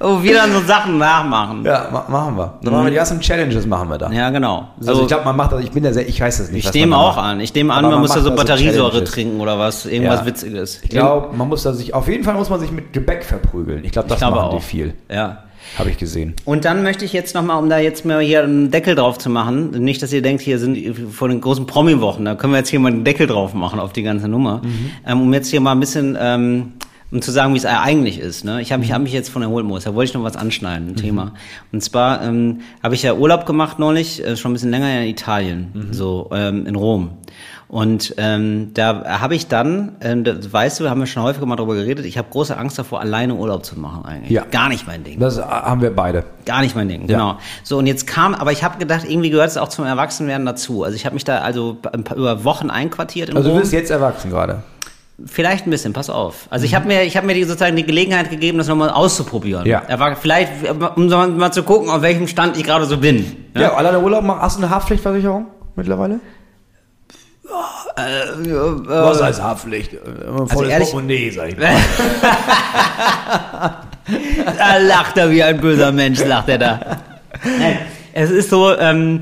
wo 0.00 0.22
wir 0.22 0.34
dann 0.34 0.52
so 0.52 0.60
Sachen 0.60 0.98
nachmachen. 0.98 1.64
Ja, 1.64 1.88
ma 1.92 2.04
machen 2.08 2.36
wir. 2.36 2.54
Dann 2.62 2.72
machen 2.72 2.84
wir 2.86 2.90
die 2.90 2.96
ersten 2.96 3.20
Challenges 3.20 3.66
machen 3.66 3.88
wir 3.88 3.98
da. 3.98 4.10
Ja, 4.10 4.30
genau. 4.30 4.68
So, 4.80 4.90
Also 4.90 5.02
ich 5.02 5.08
glaube, 5.08 5.24
man 5.24 5.36
macht 5.36 5.52
das, 5.52 5.62
ich 5.62 5.70
bin 5.70 5.84
ja 5.84 5.92
sehr, 5.92 6.08
ich 6.08 6.20
weiß 6.20 6.38
das 6.38 6.50
nicht. 6.50 6.66
ich 6.68 6.74
nehme 6.74 6.90
man 6.90 7.00
auch 7.00 7.16
macht. 7.16 7.26
an. 7.26 7.40
Ich 7.40 7.54
nehme 7.54 7.72
an, 7.72 7.84
Aber 7.84 7.94
man, 7.94 8.00
muss 8.02 8.12
da 8.12 8.20
so 8.20 8.34
Batteriesäure 8.34 8.90
Challenges. 8.90 9.10
trinken 9.12 9.40
oder 9.40 9.58
was. 9.58 9.86
Irgendwas 9.86 10.20
Ja. 10.20 10.26
Witziges. 10.26 10.80
Ich 10.82 10.90
glaube, 10.90 11.34
man 11.36 11.48
muss 11.48 11.62
da 11.62 11.72
sich, 11.72 11.94
auf 11.94 12.08
jeden 12.08 12.24
Fall 12.24 12.34
muss 12.34 12.50
man 12.50 12.60
sich 12.60 12.70
mit 12.70 12.92
Gebäck 12.92 13.24
verprügeln. 13.24 13.84
Ich 13.84 13.92
glaube, 13.92 14.08
das 14.08 14.16
Ich 14.16 14.20
glaube 14.22 14.36
machen 14.36 14.48
auch. 14.50 14.56
die 14.58 14.62
viel. 14.64 14.94
Ja. 15.10 15.38
Habe 15.78 15.88
ich 15.90 15.96
gesehen. 15.96 16.34
Und 16.44 16.64
dann 16.66 16.82
möchte 16.82 17.04
ich 17.04 17.12
jetzt 17.14 17.34
nochmal, 17.36 17.56
um 17.56 17.70
da 17.70 17.78
jetzt 17.78 18.04
mal 18.04 18.20
hier 18.20 18.42
einen 18.42 18.70
Deckel 18.72 18.94
drauf 18.96 19.16
zu 19.18 19.30
machen, 19.30 19.70
nicht, 19.70 20.02
dass 20.02 20.12
ihr 20.12 20.20
denkt, 20.20 20.42
hier 20.42 20.58
sind 20.58 20.76
vor 21.12 21.28
den 21.28 21.40
großen 21.40 21.66
Promi-Wochen, 21.66 22.24
da 22.24 22.34
können 22.34 22.52
wir 22.52 22.58
jetzt 22.58 22.68
hier 22.68 22.80
mal 22.80 22.90
einen 22.92 23.04
Deckel 23.04 23.26
drauf 23.28 23.54
machen 23.54 23.78
auf 23.80 23.92
die 23.92 24.02
ganze 24.02 24.26
Nummer, 24.28 24.60
Mhm. 24.64 24.90
ähm, 25.06 25.20
um 25.22 25.32
jetzt 25.32 25.48
hier 25.48 25.60
mal 25.60 25.70
ein 25.72 25.80
bisschen, 25.80 26.18
ähm, 26.20 26.72
um 27.12 27.20
zu 27.22 27.30
sagen, 27.30 27.52
wie 27.54 27.58
es 27.58 27.66
eigentlich 27.66 28.18
ist. 28.18 28.44
Ne? 28.44 28.60
Ich 28.62 28.72
habe 28.72 28.80
mich, 28.80 28.90
hab 28.92 29.02
mich 29.02 29.12
jetzt 29.12 29.28
von 29.28 29.42
erholen 29.42 29.66
muss, 29.66 29.84
da 29.84 29.94
wollte 29.94 30.08
ich 30.10 30.14
noch 30.14 30.24
was 30.24 30.36
anschneiden, 30.36 30.86
Mhm. 30.86 30.92
ein 30.92 30.96
Thema. 30.96 31.32
Und 31.70 31.82
zwar 31.84 32.22
ähm, 32.22 32.60
habe 32.82 32.94
ich 32.94 33.02
ja 33.02 33.14
Urlaub 33.14 33.44
gemacht 33.46 33.78
neulich, 33.78 34.24
äh, 34.24 34.36
schon 34.36 34.50
ein 34.50 34.54
bisschen 34.54 34.70
länger 34.70 35.02
in 35.02 35.08
Italien, 35.08 35.70
Mhm. 35.74 35.92
so 35.92 36.30
ähm, 36.32 36.66
in 36.66 36.74
Rom. 36.74 37.10
Und 37.68 38.14
ähm, 38.18 38.72
da 38.74 39.18
habe 39.20 39.34
ich 39.34 39.46
dann, 39.46 39.92
ähm, 40.02 40.24
das 40.24 40.52
weißt 40.52 40.78
du, 40.80 40.90
haben 40.90 41.00
wir 41.00 41.06
schon 41.06 41.22
häufiger 41.22 41.46
mal 41.46 41.56
drüber 41.56 41.74
geredet, 41.74 42.04
ich 42.04 42.18
habe 42.18 42.28
große 42.30 42.54
Angst 42.56 42.78
davor, 42.78 43.00
alleine 43.00 43.34
Urlaub 43.34 43.64
zu 43.64 43.78
machen 43.78 44.04
eigentlich. 44.04 44.30
Ja. 44.30 44.44
Gar 44.50 44.68
nicht 44.68 44.86
mein 44.86 45.04
Ding. 45.04 45.18
Das 45.18 45.38
haben 45.40 45.80
wir 45.80 45.94
beide. 45.94 46.24
Gar 46.44 46.60
nicht 46.60 46.76
mein 46.76 46.88
Ding, 46.88 47.06
genau. 47.06 47.38
So, 47.62 47.78
und 47.78 47.86
jetzt 47.86 48.06
kam, 48.06 48.34
aber 48.34 48.52
ich 48.52 48.62
habe 48.62 48.78
gedacht, 48.78 49.04
irgendwie 49.08 49.30
gehört 49.30 49.48
es 49.48 49.56
auch 49.56 49.68
zum 49.68 49.86
Erwachsenwerden 49.86 50.44
dazu. 50.44 50.82
Also 50.84 50.96
ich 50.96 51.06
habe 51.06 51.14
mich 51.14 51.24
da 51.24 51.38
also 51.38 51.78
ein 51.94 52.04
paar, 52.04 52.18
über 52.18 52.44
Wochen 52.44 52.68
einquartiert 52.68 53.30
in 53.30 53.36
Also 53.38 53.48
du 53.48 53.54
Rom. 53.54 53.60
bist 53.62 53.72
jetzt 53.72 53.90
erwachsen 53.90 54.30
gerade. 54.30 54.62
Vielleicht 55.26 55.66
ein 55.66 55.70
bisschen, 55.70 55.92
pass 55.92 56.10
auf. 56.10 56.46
Also 56.50 56.64
ich 56.64 56.74
habe 56.74 56.86
mir, 56.86 57.02
ich 57.04 57.16
habe 57.16 57.26
mir 57.26 57.34
die, 57.34 57.44
sozusagen 57.44 57.76
die 57.76 57.84
Gelegenheit 57.86 58.30
gegeben, 58.30 58.58
das 58.58 58.66
nochmal 58.68 58.90
auszuprobieren. 58.90 59.66
Ja. 59.66 59.82
Er 59.86 59.98
war 60.00 60.16
vielleicht, 60.16 60.50
um 60.96 61.06
mal 61.08 61.52
zu 61.52 61.62
gucken, 61.62 61.88
auf 61.90 62.02
welchem 62.02 62.26
Stand 62.26 62.56
ich 62.56 62.64
gerade 62.64 62.84
so 62.86 62.96
bin. 62.98 63.36
Ja, 63.56 63.74
alleine 63.74 64.00
Urlaub 64.00 64.24
machen. 64.24 64.40
Hast 64.42 64.58
du 64.58 64.62
eine 64.62 64.70
Haftpflichtversicherung 64.70 65.46
mittlerweile? 65.76 66.18
Was 67.94 69.22
heißt 69.22 69.42
Haftpflicht? 69.42 69.90
Also 70.48 70.64
ehrlich- 70.64 70.90
Portemonnaie, 70.90 71.30
sag 71.30 71.48
ich 71.50 71.56
mal. 71.58 71.74
Da 74.58 74.76
lacht 74.78 75.16
er 75.16 75.30
wie 75.30 75.42
ein 75.42 75.60
böser 75.60 75.92
Mensch, 75.92 76.24
lacht 76.24 76.48
er 76.48 76.58
da. 76.58 76.80
Nein, 77.44 77.78
es 78.12 78.30
ist 78.30 78.50
so, 78.50 78.76
ähm, 78.76 79.20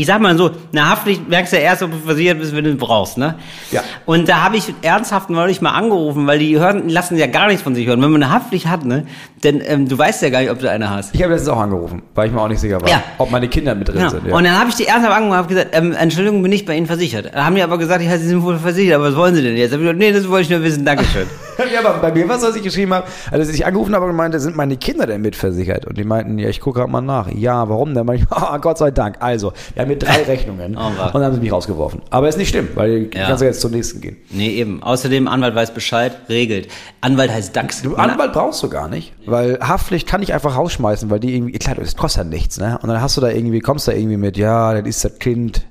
ich 0.00 0.06
sag 0.06 0.20
mal 0.20 0.36
so, 0.36 0.50
eine 0.72 0.88
Haftpflicht 0.88 1.28
merkst 1.28 1.52
du 1.52 1.56
ja 1.58 1.62
erst, 1.62 1.82
ob 1.82 1.90
du 1.90 1.98
versichert 1.98 2.38
bist, 2.38 2.56
wenn 2.56 2.64
du 2.64 2.74
brauchst, 2.74 3.18
ne? 3.18 3.34
Ja. 3.70 3.82
Und 4.06 4.28
da 4.28 4.42
habe 4.42 4.56
ich 4.56 4.72
ernsthaft 4.80 5.28
neulich 5.28 5.60
mal 5.60 5.72
angerufen, 5.72 6.26
weil 6.26 6.38
die 6.38 6.58
hören, 6.58 6.88
lassen 6.88 7.18
ja 7.18 7.26
gar 7.26 7.48
nichts 7.48 7.62
von 7.62 7.74
sich 7.74 7.86
hören. 7.86 8.00
Wenn 8.00 8.10
man 8.10 8.22
eine 8.22 8.32
Haftpflicht 8.32 8.66
hat, 8.66 8.84
ne, 8.84 9.06
denn 9.42 9.62
ähm, 9.64 9.88
du 9.88 9.96
weißt 9.96 10.22
ja 10.22 10.28
gar 10.30 10.40
nicht, 10.40 10.50
ob 10.50 10.58
du 10.58 10.70
eine 10.70 10.90
hast. 10.90 11.14
Ich 11.14 11.22
habe 11.22 11.32
letztens 11.32 11.48
auch 11.50 11.60
angerufen, 11.60 12.02
weil 12.14 12.26
ich 12.28 12.32
mir 12.32 12.40
auch 12.42 12.48
nicht 12.48 12.60
sicher 12.60 12.80
war, 12.80 12.88
Ja. 12.88 13.02
ob 13.18 13.30
meine 13.30 13.48
Kinder 13.48 13.74
mit 13.74 13.88
drin 13.88 13.96
Genau. 13.98 14.10
sind. 14.10 14.26
Ja. 14.26 14.36
Und 14.36 14.44
dann 14.44 14.58
habe 14.58 14.68
ich 14.70 14.76
die 14.76 14.86
ernsthaft 14.86 15.14
angerufen 15.16 15.32
und 15.32 15.36
habe 15.38 15.48
gesagt, 15.48 15.68
ähm, 15.72 15.92
Entschuldigung, 15.92 16.42
bin 16.42 16.52
ich 16.52 16.64
bei 16.66 16.76
Ihnen 16.76 16.86
versichert. 16.86 17.30
Da 17.34 17.44
haben 17.44 17.54
die 17.54 17.62
aber 17.62 17.78
gesagt, 17.78 18.02
ja, 18.02 18.18
Sie 18.18 18.26
sind 18.28 18.42
wohl 18.42 18.58
versichert, 18.58 18.96
aber 18.96 19.04
was 19.08 19.16
wollen 19.16 19.34
Sie 19.34 19.42
denn 19.42 19.56
jetzt? 19.56 19.72
Hab 19.72 19.78
ich 19.80 19.84
gesagt, 19.84 19.98
nee, 19.98 20.12
das 20.12 20.28
wollte 20.28 20.42
ich 20.42 20.50
nur 20.50 20.62
wissen, 20.62 20.84
Dankeschön. 20.84 21.26
Ja, 21.74 21.80
aber 21.86 21.98
bei 21.98 22.10
mir 22.10 22.26
war 22.26 22.36
es, 22.38 22.42
was 22.42 22.56
ich 22.56 22.62
geschrieben 22.62 22.94
habe, 22.94 23.06
also 23.30 23.46
als 23.46 23.54
ich 23.54 23.66
angerufen 23.66 23.94
habe 23.94 24.06
und 24.06 24.16
meinte, 24.16 24.40
sind 24.40 24.56
meine 24.56 24.78
Kinder 24.78 25.06
denn 25.06 25.20
mitversichert? 25.20 25.84
Und 25.84 25.98
die 25.98 26.04
meinten, 26.04 26.38
ja, 26.38 26.48
ich 26.48 26.58
gucke 26.58 26.78
gerade 26.80 26.90
mal 26.90 27.02
nach. 27.02 27.30
Ja, 27.30 27.68
warum 27.68 27.92
denn? 27.92 28.08
Ich, 28.14 28.22
ah, 28.30 28.56
Gott 28.56 28.78
sei 28.78 28.90
Dank. 28.90 29.16
Also, 29.20 29.52
wir 29.74 29.82
haben 29.82 29.88
hier 29.90 29.98
drei 29.98 30.22
Rechnungen. 30.26 30.74
Oh, 30.74 30.86
und 30.86 31.14
dann 31.14 31.22
haben 31.22 31.34
sie 31.34 31.40
mich 31.40 31.52
rausgeworfen. 31.52 32.00
Aber 32.08 32.30
ist 32.30 32.38
nicht 32.38 32.48
schlimm, 32.48 32.68
weil 32.76 33.10
Ja. 33.14 33.26
kannst 33.26 33.42
du 33.42 33.44
jetzt 33.44 33.60
zum 33.60 33.72
nächsten 33.72 34.00
gehen. 34.00 34.16
nee, 34.30 34.48
eben. 34.54 34.82
Außerdem, 34.82 35.28
Anwalt 35.28 35.54
weiß 35.54 35.72
Bescheid, 35.72 36.12
regelt. 36.30 36.68
Anwalt 37.02 37.30
heißt 37.30 37.54
DAX. 37.54 37.82
Du, 37.82 37.94
Anwalt 37.94 38.32
brauchst 38.32 38.62
du 38.62 38.70
gar 38.70 38.88
nicht, 38.88 39.12
weil 39.30 39.58
Haftpflicht 39.60 40.06
kann 40.08 40.22
ich 40.22 40.32
einfach 40.34 40.56
rausschmeißen, 40.56 41.10
weil 41.10 41.20
die 41.20 41.34
irgendwie, 41.34 41.58
klar, 41.58 41.76
das 41.76 41.96
kostet 41.96 42.24
ja 42.24 42.28
nichts, 42.30 42.58
ne? 42.58 42.78
Und 42.82 42.88
dann 42.88 43.00
hast 43.00 43.16
du 43.16 43.20
da 43.20 43.28
irgendwie, 43.28 43.60
kommst 43.60 43.88
da 43.88 43.92
irgendwie 43.92 44.16
mit, 44.16 44.36
ja, 44.36 44.74
das 44.74 44.86
ist 44.86 45.04
das 45.04 45.18
Kind. 45.18 45.66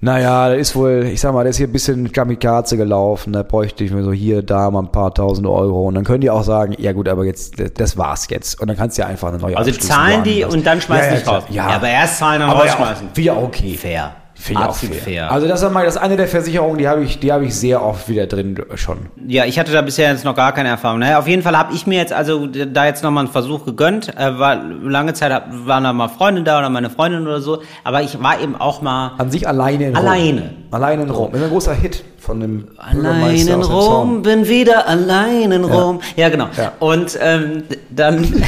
Naja, 0.00 0.48
das 0.50 0.58
ist 0.58 0.76
wohl, 0.76 1.08
ich 1.12 1.20
sag 1.20 1.32
mal, 1.34 1.42
der 1.42 1.50
ist 1.50 1.56
hier 1.56 1.66
ein 1.66 1.72
bisschen 1.72 2.12
Kamikaze 2.12 2.76
gelaufen, 2.76 3.32
da 3.32 3.42
bräuchte 3.42 3.82
ich 3.82 3.90
mir 3.90 4.04
so 4.04 4.12
hier, 4.12 4.42
da 4.44 4.70
mal 4.70 4.82
ein 4.82 4.92
paar 4.92 5.12
tausend 5.12 5.44
Euro. 5.48 5.88
Und 5.88 5.96
dann 5.96 6.04
können 6.04 6.20
die 6.20 6.30
auch 6.30 6.44
sagen, 6.44 6.72
ja 6.78 6.92
gut, 6.92 7.08
aber 7.08 7.24
jetzt, 7.24 7.54
das- 7.76 7.96
war's 7.98 8.28
jetzt. 8.30 8.60
Und 8.60 8.68
dann 8.68 8.76
kannst 8.76 8.96
du 8.96 9.02
ja 9.02 9.08
einfach 9.08 9.28
eine 9.28 9.38
neue 9.38 9.56
Also 9.56 9.72
zahlen 9.72 10.22
die 10.22 10.44
und 10.44 10.64
dann 10.64 10.80
schmeißen 10.80 11.04
ja, 11.06 11.14
ja, 11.14 11.18
dich 11.18 11.26
raus. 11.28 11.44
klar. 11.46 11.68
Ja. 11.70 11.76
aber 11.76 11.88
erst 11.88 12.18
zahlen, 12.18 12.40
dann 12.40 12.50
aber 12.50 12.64
ja, 12.66 12.72
rausschmeißen. 12.74 13.08
auch, 13.30 13.36
auch 13.38 13.42
okay. 13.42 13.74
Fair. 13.76 14.14
Finde 14.40 14.60
ich 14.60 14.66
auch 14.66 14.70
Absolut 14.70 14.96
fair. 14.96 15.32
Also 15.32 15.48
das 15.48 15.62
ist 15.62 15.72
mal 15.72 15.84
das 15.84 15.96
eine 15.96 16.16
der 16.16 16.28
Versicherungen, 16.28 16.78
die 16.78 16.86
habe 16.86 17.02
ich, 17.02 17.18
die 17.18 17.32
habe 17.32 17.44
ich 17.44 17.56
sehr 17.56 17.84
oft 17.84 18.08
wieder 18.08 18.28
drin 18.28 18.56
schon. 18.76 19.08
Ja, 19.26 19.44
ich 19.46 19.58
hatte 19.58 19.72
da 19.72 19.82
bisher 19.82 20.12
jetzt 20.12 20.24
noch 20.24 20.36
gar 20.36 20.52
keine 20.52 20.68
Erfahrung. 20.68 21.00
Naja, 21.00 21.18
auf 21.18 21.26
jeden 21.26 21.42
Fall 21.42 21.58
habe 21.58 21.74
ich 21.74 21.88
mir 21.88 21.98
jetzt 21.98 22.12
also 22.12 22.46
da 22.46 22.86
jetzt 22.86 23.02
nochmal 23.02 23.24
einen 23.24 23.32
Versuch 23.32 23.64
gegönnt. 23.64 24.16
Äh, 24.16 24.38
war, 24.38 24.62
lange 24.62 25.12
Zeit 25.14 25.32
hab, 25.32 25.48
waren 25.66 25.82
da 25.82 25.92
mal 25.92 26.08
Freunde 26.08 26.44
da 26.44 26.60
oder 26.60 26.70
meine 26.70 26.88
Freundin 26.88 27.26
oder 27.26 27.40
so. 27.40 27.62
Aber 27.82 28.02
ich 28.02 28.22
war 28.22 28.40
eben 28.40 28.54
auch 28.54 28.80
mal 28.80 29.12
An 29.18 29.30
sich 29.32 29.48
alleine 29.48 29.88
in 29.88 29.96
Alleine. 29.96 30.40
Rom. 30.40 30.50
Alleine 30.70 31.02
in 31.02 31.10
Rom. 31.10 31.32
Das 31.32 31.40
ist 31.40 31.46
ein 31.46 31.52
großer 31.52 31.74
Hit 31.74 32.04
von 32.18 32.40
dem 32.40 32.68
allein 32.76 33.48
in 33.48 33.62
Rom, 33.62 34.22
bin 34.22 34.46
wieder 34.46 34.86
allein 34.86 35.50
in 35.50 35.64
Rom. 35.64 36.00
Ja, 36.14 36.28
genau. 36.28 36.46
Ja. 36.56 36.72
Und 36.78 37.18
ähm, 37.20 37.64
dann... 37.90 38.24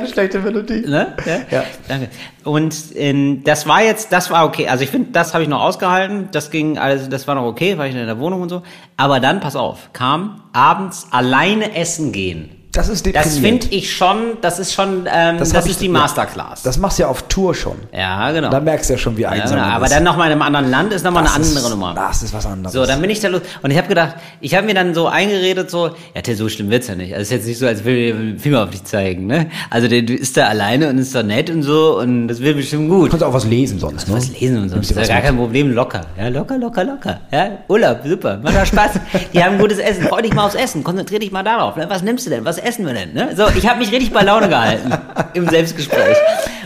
Das 0.00 0.16
war 0.16 0.20
wirklich 0.20 0.30
keine 0.30 0.30
schlechte 0.30 0.38
Melodie. 0.40 0.88
Ne? 0.88 1.14
Ja? 1.24 1.58
Ja. 1.58 1.64
Danke. 1.88 2.08
Und 2.44 2.74
ähm, 2.94 3.42
das 3.44 3.66
war 3.66 3.82
jetzt, 3.82 4.12
das 4.12 4.30
war 4.30 4.44
okay. 4.46 4.68
Also 4.68 4.84
ich 4.84 4.90
finde, 4.90 5.10
das 5.12 5.34
habe 5.34 5.42
ich 5.42 5.48
noch 5.48 5.60
ausgehalten. 5.60 6.28
Das 6.32 6.50
ging, 6.50 6.78
also 6.78 7.08
das 7.08 7.26
war 7.26 7.34
noch 7.34 7.44
okay, 7.44 7.78
war 7.78 7.86
ich 7.86 7.94
in 7.94 8.06
der 8.06 8.18
Wohnung 8.18 8.42
und 8.42 8.48
so. 8.48 8.62
Aber 8.96 9.20
dann, 9.20 9.40
pass 9.40 9.56
auf, 9.56 9.90
kam 9.92 10.42
abends 10.52 11.08
alleine 11.10 11.74
essen 11.74 12.12
gehen. 12.12 12.50
Das 12.76 12.88
ist 12.88 13.06
Das 13.06 13.12
deprimierend. 13.24 13.64
finde 13.64 13.76
ich 13.76 13.94
schon, 13.94 14.16
das 14.40 14.58
ist 14.58 14.72
schon, 14.74 15.06
ähm, 15.12 15.38
das, 15.38 15.52
ich- 15.52 15.70
ist 15.72 15.80
die 15.80 15.86
ja. 15.86 15.92
Masterclass. 15.92 16.62
Das 16.62 16.78
machst 16.78 16.98
du 16.98 17.02
ja 17.04 17.08
auf 17.08 17.22
Tour 17.28 17.54
schon. 17.54 17.76
ja, 17.92 18.30
genau. 18.32 18.50
Da 18.50 18.60
merkst 18.60 18.90
du 18.90 18.94
ja 18.94 18.98
schon, 18.98 19.16
wie 19.16 19.22
ja, 19.22 19.30
einsam 19.30 19.56
genau. 19.58 19.68
du 19.68 19.74
Aber 19.74 19.88
dann 19.88 20.04
nochmal 20.04 20.26
in 20.28 20.32
einem 20.32 20.42
anderen 20.42 20.70
Land 20.70 20.92
ist 20.92 21.04
nochmal 21.04 21.24
eine 21.26 21.32
Das 21.38 21.48
ist- 21.48 21.56
andere 21.56 21.70
Nummer. 21.70 21.94
Das 21.94 22.22
ist 22.22 22.32
was 22.34 22.46
anderes. 22.46 22.72
So, 22.74 22.84
dann 22.86 23.00
bin 23.00 23.10
ich 23.10 23.20
da 23.20 23.28
los. 23.28 23.40
Und 23.62 23.70
ich 23.70 23.78
habe 23.78 23.88
gedacht, 23.88 24.14
ich 24.40 24.54
habe 24.54 24.66
mir 24.66 24.74
dann 24.74 24.94
so 24.94 25.06
eingeredet, 25.06 25.70
so, 25.70 25.90
ja, 26.14 26.22
Till, 26.22 26.36
so 26.36 26.48
schlimm 26.48 26.70
wird's 26.70 26.86
ja 26.88 26.94
nicht. 26.94 27.12
Also 27.14 27.22
ist 27.22 27.30
jetzt 27.32 27.46
nicht 27.46 27.58
so, 27.58 27.66
als 27.66 27.84
will 27.84 28.12
dem 28.12 28.38
Finger 28.38 28.62
auf 28.64 28.70
dich 28.70 28.84
zeigen, 28.84 29.26
ne? 29.26 29.48
Also 29.70 29.88
der 29.88 30.08
ist 30.08 30.36
da 30.36 30.46
alleine 30.48 30.88
und 30.90 30.98
ist 30.98 31.14
da 31.14 31.22
nett 31.22 31.50
und 31.50 31.62
so 31.62 31.98
und 31.98 32.28
das 32.28 32.40
wird 32.40 32.56
bestimmt 32.56 32.88
gut. 32.90 33.06
du 33.06 33.10
kannst 33.10 33.24
auch 33.24 33.32
was 33.32 33.44
lesen 33.46 33.78
sonst, 33.78 34.08
ne? 34.08 34.14
Was 34.14 34.28
lesen 34.38 34.58
und 34.62 34.68
so. 34.68 34.74
Ein 34.76 34.80
Das 34.82 34.90
ist 34.90 34.96
ja 34.96 35.06
gar 35.06 35.14
mit. 35.16 35.24
kein 35.24 35.36
Problem, 35.36 35.72
locker. 35.72 36.02
Ja, 36.18 36.28
locker, 36.28 36.58
locker, 36.58 36.84
locker. 36.84 37.20
Ja, 37.32 37.48
Urlaub, 37.68 38.00
super. 38.04 38.38
Macht 38.42 38.56
doch 38.56 38.66
Spaß. 38.66 38.90
Die 39.32 39.42
haben 39.42 39.58
gutes 39.58 39.78
Essen. 39.78 40.04
Freu 40.04 40.20
dich 40.22 40.34
mal 40.34 40.44
aufs 40.46 40.54
Essen. 40.54 40.84
Konzentrier 40.84 41.18
dich 41.18 41.32
mal 41.32 41.42
darauf. 41.42 41.76
Ne? 41.76 41.86
Was 41.88 42.02
nimmst 42.02 42.26
du 42.26 42.30
denn? 42.30 42.44
Was 42.44 42.58
essen 42.66 42.84
wir 42.84 42.94
denn? 42.94 43.14
Ne? 43.14 43.34
So, 43.36 43.46
ich 43.56 43.68
habe 43.68 43.78
mich 43.78 43.92
richtig 43.92 44.12
bei 44.12 44.22
Laune 44.22 44.48
gehalten 44.48 44.92
im 45.34 45.48
Selbstgespräch. 45.48 46.16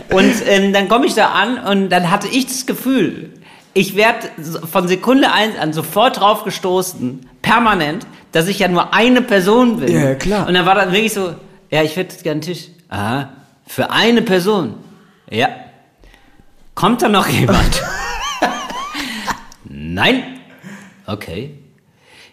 Und 0.09 0.33
ähm, 0.47 0.73
dann 0.73 0.89
komme 0.89 1.05
ich 1.05 1.13
da 1.13 1.27
an 1.27 1.59
und 1.59 1.89
dann 1.89 2.09
hatte 2.09 2.27
ich 2.27 2.47
das 2.47 2.65
Gefühl, 2.65 3.29
ich 3.73 3.95
werde 3.95 4.29
von 4.69 4.87
Sekunde 4.87 5.31
eins 5.31 5.57
an 5.57 5.71
sofort 5.71 6.19
drauf 6.19 6.43
gestoßen, 6.43 7.29
permanent, 7.41 8.05
dass 8.31 8.47
ich 8.47 8.59
ja 8.59 8.67
nur 8.67 8.93
eine 8.93 9.21
Person 9.21 9.79
bin. 9.79 9.93
Ja, 9.93 10.15
klar. 10.15 10.47
Und 10.47 10.55
dann 10.55 10.65
war 10.65 10.75
dann 10.75 10.91
wirklich 10.91 11.13
so, 11.13 11.35
ja, 11.69 11.83
ich 11.83 11.95
hätte 11.95 12.15
gerne 12.23 12.31
einen 12.31 12.41
Tisch. 12.41 12.67
Aha, 12.89 13.29
für 13.65 13.91
eine 13.91 14.21
Person. 14.21 14.75
Ja. 15.29 15.49
Kommt 16.75 17.01
da 17.01 17.09
noch 17.09 17.27
jemand? 17.27 17.81
Nein. 19.63 20.23
Okay. 21.05 21.57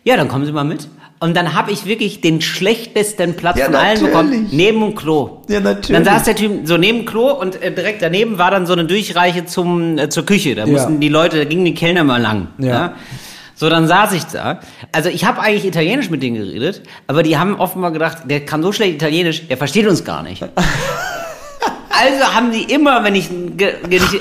Ja, 0.03 0.17
dann 0.17 0.29
kommen 0.29 0.47
Sie 0.47 0.53
mal 0.53 0.65
mit. 0.65 0.89
Und 1.21 1.37
dann 1.37 1.55
habe 1.55 1.73
ich 1.73 1.85
wirklich 1.85 2.21
den 2.21 2.41
schlechtesten 2.41 3.35
Platz 3.35 3.59
Ja, 3.59 3.67
von 3.67 3.75
allen 3.75 4.01
bekommen, 4.01 4.49
neben 4.53 4.81
dem 4.81 4.95
Klo. 4.95 5.43
Ja, 5.49 5.59
natürlich. 5.59 5.89
Dann 5.89 6.05
saß 6.05 6.25
der 6.25 6.37
Typ 6.37 6.61
so 6.67 6.77
neben 6.77 6.99
dem 6.99 7.07
Klo 7.07 7.33
und 7.33 7.61
äh, 7.61 7.73
direkt 7.73 8.03
daneben 8.03 8.39
war 8.39 8.51
dann 8.53 8.67
so 8.67 8.73
eine 8.73 8.85
Durchreiche 8.85 9.45
zum, 9.45 9.99
äh, 9.99 10.09
zur 10.09 10.25
Küche. 10.25 10.55
Da 10.55 10.67
mussten 10.67 11.01
die 11.01 11.09
Leute, 11.09 11.39
da 11.39 11.45
gingen 11.45 11.65
die 11.65 11.75
Kellner 11.75 12.05
mal 12.05 12.23
lang. 12.23 12.49
Ja. 12.59 12.95
So, 13.57 13.69
dann 13.69 13.89
saß 13.89 14.13
ich 14.13 14.23
da. 14.27 14.61
Also 14.93 15.09
ich 15.09 15.25
habe 15.25 15.41
eigentlich 15.41 15.65
Italienisch 15.65 16.11
mit 16.11 16.23
denen 16.23 16.37
geredet, 16.37 16.83
aber 17.09 17.25
die 17.25 17.37
haben 17.37 17.57
offenbar 17.57 17.91
gedacht, 17.91 18.19
der 18.27 18.45
kann 18.47 18.63
so 18.63 18.71
schlecht 18.71 18.95
Italienisch, 18.95 19.49
der 19.49 19.57
versteht 19.57 19.89
uns 19.89 20.05
gar 20.05 20.23
nicht. 20.23 20.45
Also 22.01 22.35
haben 22.35 22.53
die 22.53 22.63
immer, 22.73 23.03
wenn 23.03 23.15
ich, 23.15 23.29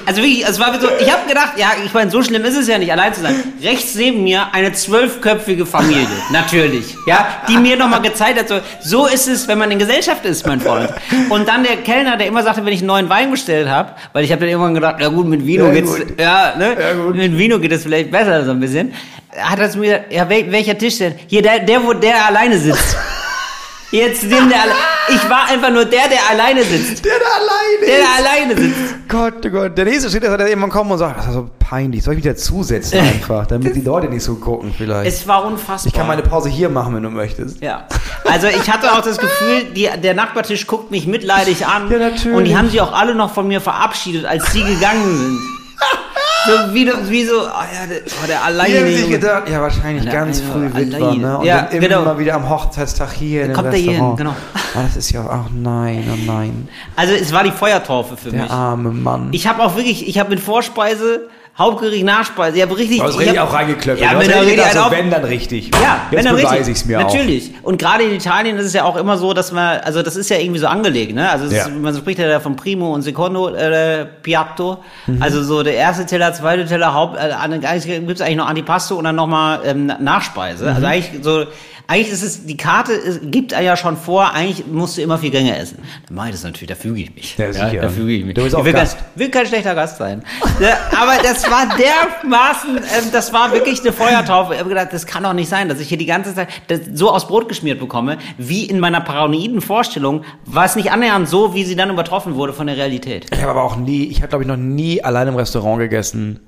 also 0.06 0.22
wirklich, 0.22 0.48
es 0.48 0.60
war 0.60 0.80
so, 0.80 0.88
ich 1.00 1.12
habe 1.12 1.28
gedacht, 1.28 1.54
ja, 1.58 1.68
ich 1.86 1.94
meine, 1.94 2.10
so 2.10 2.24
schlimm 2.24 2.44
ist 2.46 2.58
es 2.58 2.68
ja 2.68 2.78
nicht, 2.78 2.92
allein 2.92 3.14
zu 3.14 3.22
sein. 3.22 3.36
Rechts 3.62 3.94
neben 3.96 4.24
mir 4.24 4.48
eine 4.54 4.72
zwölfköpfige 4.74 5.66
Familie, 5.66 6.08
natürlich, 6.32 6.96
ja, 7.06 7.28
die 7.48 7.58
mir 7.58 7.78
nochmal 7.78 8.02
gezeigt 8.02 8.40
hat, 8.40 8.48
so, 8.48 8.60
so 8.82 9.06
ist 9.08 9.28
es, 9.28 9.48
wenn 9.48 9.58
man 9.60 9.70
in 9.72 9.80
Gesellschaft 9.80 10.26
ist, 10.26 10.46
mein 10.48 10.60
Freund. 10.60 10.90
Und 11.30 11.48
dann 11.48 11.64
der 11.64 11.78
Kellner, 11.78 12.18
der 12.18 12.28
immer 12.28 12.42
sagte, 12.44 12.66
wenn 12.66 12.74
ich 12.74 12.80
einen 12.80 12.88
neuen 12.88 13.10
Wein 13.10 13.30
bestellt 13.30 13.70
habe, 13.70 13.92
weil 14.14 14.24
ich 14.24 14.32
habe 14.32 14.40
dann 14.42 14.50
irgendwann 14.50 14.74
gedacht, 14.74 15.00
ja 15.00 15.10
gut, 15.10 15.28
mit 15.28 15.46
Vino 15.46 15.66
Ja, 15.68 15.72
geht's, 15.74 15.96
gut. 15.96 16.20
ja, 16.20 16.54
ne, 16.58 16.76
Ja, 16.80 16.94
mit 17.14 17.38
Vino 17.38 17.60
geht 17.60 17.72
es 17.72 17.84
vielleicht 17.84 18.10
besser 18.12 18.44
so 18.46 18.52
ein 18.52 18.60
bisschen. 18.60 18.94
Hat 19.38 19.60
er 19.60 19.70
zu 19.70 19.78
mir 19.78 19.86
gesagt, 20.00 20.14
ja, 20.14 20.28
wel, 20.28 20.52
welcher 20.52 20.78
Tisch 20.78 20.98
denn? 20.98 21.14
Hier, 21.28 21.42
der, 21.44 21.60
der, 21.60 21.84
wo 21.84 21.94
der 21.94 22.26
alleine 22.26 22.58
sitzt. 22.58 22.98
Jetzt 23.92 24.24
dem 24.24 24.50
der 24.50 24.62
alle 24.64 24.72
Ich 25.08 25.30
war 25.30 25.46
einfach 25.50 25.70
nur 25.70 25.86
der, 25.86 26.10
der 26.10 26.20
alleine 26.30 26.62
sitzt. 26.64 27.06
Der 27.06 27.14
da 27.20 27.26
alleine 27.26 27.86
Der, 27.86 27.88
ist. 27.88 28.04
der 28.04 28.16
alleine 28.18 28.58
sitzt. 28.62 28.96
Gott, 29.08 29.46
oh 29.46 29.50
Gott. 29.50 29.78
Der 29.78 29.86
nächste 29.86 30.10
steht, 30.10 30.24
dass 30.24 30.32
er 30.38 30.48
irgendwann 30.48 30.70
kommt 30.72 30.92
und 30.92 30.98
sagt, 30.98 31.18
das 31.20 31.28
ist 31.28 31.34
so 31.34 31.50
peinlich. 31.58 32.04
Soll 32.04 32.16
ich 32.16 32.24
mich 32.24 32.34
dazusetzen 32.34 33.00
einfach, 33.00 33.48
damit 33.48 33.76
die 33.78 33.82
Leute 33.82 34.08
nicht 34.10 34.24
so 34.24 34.36
gucken 34.36 34.74
vielleicht. 34.78 35.08
Es 35.08 35.26
war 35.28 35.46
unfassbar. 35.46 35.88
ich 35.88 35.94
kann 35.94 36.06
meine 36.08 36.22
Pause 36.22 36.50
hier 36.50 36.68
machen, 36.68 36.96
wenn 36.96 37.04
du 37.04 37.10
möchtest. 37.10 37.62
ja. 37.64 37.88
Also 38.30 38.48
ich 38.48 38.70
hatte 38.70 38.92
auch 38.92 39.02
das 39.02 39.18
Gefühl, 39.18 39.64
die, 39.74 39.90
der 40.04 40.14
Nachbartisch 40.14 40.68
guckt 40.68 40.92
mich 40.92 41.08
mitleidig 41.08 41.66
an. 41.66 41.90
Ja, 41.90 41.98
natürlich. 41.98 42.38
Und 42.38 42.44
die 42.44 42.58
haben 42.58 42.70
sich 42.70 42.82
auch 42.82 42.92
alle 42.92 43.16
noch 43.16 43.34
von 43.34 43.48
mir 43.48 43.62
verabschiedet, 43.62 44.26
als 44.26 44.52
sie 44.52 44.64
gegangen 44.64 45.18
sind. 45.18 45.40
So 46.48 46.74
wie, 46.74 46.88
wie 47.10 47.26
so, 47.26 47.34
oh 47.42 47.44
ja, 47.46 47.86
der, 47.88 47.98
oh, 48.06 48.26
der 48.28 48.38
Die 48.38 48.44
alleine. 48.44 48.80
haben 48.80 48.88
sich 48.88 49.10
gedacht, 49.10 49.50
ja, 49.50 49.62
wahrscheinlich 49.62 50.10
ganz 50.12 50.42
früh 50.42 50.70
Witwer, 50.74 51.14
ne? 51.16 51.38
Und 51.40 51.46
Ja, 51.46 51.62
dann 51.64 51.72
immer 51.78 51.88
genau. 51.88 52.20
wieder 52.20 52.36
am 52.36 52.50
Hochzeitstag 52.50 53.12
hier 53.14 53.44
in 53.46 53.54
kommt 53.54 53.68
Restaurant. 53.74 54.18
genau. 54.18 54.36
Ah, 54.76 54.84
das 54.84 54.96
ist 54.98 55.12
ja, 55.12 55.26
ach 55.30 55.50
nein, 55.54 56.04
oh 56.12 56.18
nein. 56.26 56.68
Also 56.96 57.14
es 57.14 57.32
war 57.34 57.44
die 57.44 57.52
Feuertaufe 57.52 58.16
für 58.18 58.30
Der 58.32 58.44
mich. 58.44 58.52
arme 58.52 58.92
Mann. 58.92 59.30
Ich 59.32 59.48
habe 59.48 59.64
auch 59.64 59.76
wirklich, 59.76 60.08
ich 60.08 60.20
habe 60.20 60.30
mit 60.30 60.40
Vorspeise, 60.40 61.28
Hauptgericht, 61.58 62.06
Nachspeise, 62.06 62.58
ich 62.58 62.62
habe 62.62 62.78
richtig... 62.78 62.98
Ich 62.98 63.04
richtig 63.20 63.40
hab- 63.40 63.50
auch 63.50 63.54
reingeklöppelt. 63.54 64.00
Ja, 64.04 64.12
wenn 64.20 64.30
er 64.30 64.42
richtig 64.42 64.42
richtig 64.42 64.56
gedacht, 64.58 64.70
einen 64.70 64.78
so, 64.80 64.86
auf- 64.86 64.92
wenn 64.92 65.10
dann 65.12 65.24
richtig. 65.24 65.72
Ja, 65.74 66.00
Jetzt 66.12 66.18
wenn 66.20 66.26
dann 66.26 66.36
richtig. 66.36 66.68
ich's 66.68 66.86
mir 66.86 66.98
Natürlich. 67.00 67.52
Und 67.64 67.78
gerade 67.80 68.04
in 68.04 68.12
Italien 68.14 68.58
ist 68.58 68.66
es 68.68 68.74
ja 68.74 68.84
auch 68.84 68.96
immer 68.96 69.18
so, 69.18 69.34
dass 69.34 69.52
man, 69.52 69.80
also 69.80 70.04
das 70.04 70.16
ist 70.16 70.30
ja 70.30 70.38
irgendwie 70.38 70.60
so 70.60 70.68
angelegt, 70.68 71.16
ne? 71.16 71.30
Also 71.30 71.46
Ja. 71.54 71.64
ist, 71.64 71.76
man 71.76 71.96
spricht 71.96 72.20
ja 72.20 72.28
da 72.28 72.40
von 72.40 72.56
Primo 72.56 72.94
und 72.94 73.02
Secondo 73.02 73.50
äh, 73.56 74.06
Piatto. 74.22 74.84
Mhm. 75.08 75.22
Also 75.22 75.42
so 75.44 75.64
der 75.64 75.74
erste 75.74 76.06
Teller, 76.06 76.32
zweite 76.34 76.66
Teller, 76.66 76.94
Haupt, 76.94 77.18
äh, 77.18 77.32
eigentlich 77.32 77.86
gibt's 78.06 78.22
eigentlich 78.22 78.38
noch 78.38 78.48
Antipasto 78.48 78.96
und 78.96 79.06
dann 79.06 79.16
nochmal 79.16 79.62
ähm, 79.66 79.88
Nachspeise. 80.00 80.66
Mhm. 80.66 80.76
Also 80.76 80.86
eigentlich 80.88 81.24
so, 81.24 81.46
eigentlich 81.90 82.12
ist 82.12 82.22
es, 82.22 82.46
die 82.46 82.58
Karte 82.58 82.92
ist, 82.92 83.32
gibt 83.32 83.54
ja 83.54 83.78
schon 83.78 83.96
vor, 83.96 84.34
eigentlich 84.34 84.68
musst 84.68 84.98
du 84.98 85.02
immer 85.02 85.18
vier 85.18 85.32
Gänge 85.32 85.58
essen. 85.58 85.80
Dann 86.08 86.16
mache 86.16 86.28
ich 86.28 86.34
das 86.34 86.44
natürlich, 86.44 86.68
da 86.68 86.76
füge 86.76 87.00
ich 87.00 87.16
mich. 87.16 87.38
Ja, 87.38 87.54
sicher. 87.54 87.82
da 87.82 87.90
füge 87.90 88.12
ich 88.12 88.26
mich. 88.26 88.34
Du 88.34 88.44
bist 88.44 88.54
ich 88.54 88.60
auch 88.60 88.66
will, 88.66 88.74
Gast. 88.74 88.98
Kein, 88.98 89.06
will 89.16 89.30
kein 89.30 89.46
schlechter 89.46 89.74
Gast 89.74 89.98
sein. 89.98 90.22
ja, 90.60 90.78
aber 91.00 91.24
das 91.24 91.50
war 91.50 91.66
dermaßen, 91.78 92.78
ähm, 92.78 93.12
das 93.14 93.32
war 93.32 93.54
wirklich 93.54 93.80
eine 93.82 93.94
Feuertaufe. 93.94 94.54
Ich 94.54 94.60
habe 94.60 94.68
gedacht, 94.70 94.90
das 94.92 95.06
kann 95.06 95.24
doch 95.24 95.32
nicht 95.32 95.48
sein, 95.48 95.70
dass 95.70 95.80
ich 95.80 95.88
hier 95.88 95.98
die 95.98 96.06
ganze 96.06 96.36
Zeit 96.36 96.50
so 96.94 97.10
aus 97.10 97.28
Brot 97.28 97.48
geschmiert 97.48 97.80
bekomme, 97.80 98.18
wie 98.38 98.66
in 98.66 98.82
meiner 98.82 99.00
paranoiden 99.00 99.62
Vorstellung, 99.62 100.26
war 100.46 100.66
es 100.66 100.76
nicht 100.76 100.92
annähernd 100.92 101.30
so, 101.30 101.56
wie 101.56 101.64
sie 101.64 101.78
dann 101.78 101.90
übertroffen 101.90 102.36
wurde 102.36 102.52
von 102.52 102.68
der 102.68 102.76
Realität. 102.76 103.28
Ich 103.32 103.42
habe 103.42 103.52
aber 103.52 103.64
auch 103.64 103.78
nie, 103.78 104.06
ich 104.08 104.18
habe 104.18 104.28
glaube 104.28 104.44
ich 104.44 104.48
noch 104.48 104.58
nie 104.58 105.02
allein 105.02 105.30
im 105.30 105.36
Restaurant 105.36 105.80
gegessen 105.80 106.42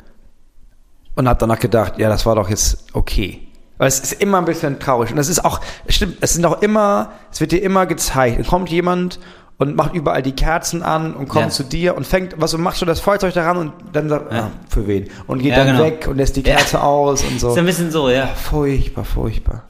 und 1.16 1.30
habe 1.30 1.40
danach 1.40 1.60
gedacht, 1.60 1.98
ja, 1.98 2.10
das 2.10 2.26
war 2.26 2.36
doch 2.36 2.50
jetzt 2.50 2.88
okay. 2.94 3.49
Weil 3.80 3.88
es 3.88 4.00
ist 4.00 4.14
immer 4.22 4.38
ein 4.38 4.46
bisschen 4.46 4.78
traurig 4.80 5.12
und 5.12 5.18
es 5.18 5.28
ist 5.30 5.44
auch, 5.44 5.60
es 5.88 5.96
stimmt, 5.96 6.18
es 6.22 6.34
sind 6.34 6.46
auch 6.46 6.62
immer, 6.62 7.12
es 7.32 7.40
wird 7.42 7.52
dir 7.54 7.64
immer 7.64 7.86
gezeigt. 7.88 8.38
Es 8.40 8.48
kommt 8.48 8.70
jemand 8.70 9.20
und 9.58 9.76
macht 9.76 9.94
überall 9.96 10.22
die 10.22 10.34
Kerzen 10.34 10.84
an 10.84 11.14
und 11.16 11.28
kommt 11.30 11.46
Ja. 11.46 11.50
zu 11.50 11.64
dir 11.64 11.96
und 11.98 12.06
fängt, 12.06 12.36
was 12.40 12.52
du 12.52 12.58
machst, 12.58 12.82
du 12.82 12.86
das 12.86 13.00
Feuerzeug 13.00 13.34
daran 13.34 13.58
und 13.58 13.74
dann 13.94 14.08
sagt, 14.10 14.32
Ja. 14.32 14.40
ah, 14.40 14.52
für 14.70 14.86
wen? 14.86 15.08
Und 15.28 15.40
geht 15.42 15.52
Ja, 15.52 15.64
dann 15.64 15.68
genau. 15.78 15.84
weg 15.84 16.08
und 16.10 16.18
lässt 16.18 16.36
die 16.36 16.42
Ja. 16.44 16.58
Kerze 16.58 16.84
aus 16.84 17.24
und 17.24 17.40
so. 17.40 17.52
Ist 17.52 17.58
ein 17.58 17.66
bisschen 17.66 17.90
so, 17.90 18.10
ja. 18.10 18.28
Furchtbar, 18.28 19.06
furchtbar. 19.06 19.64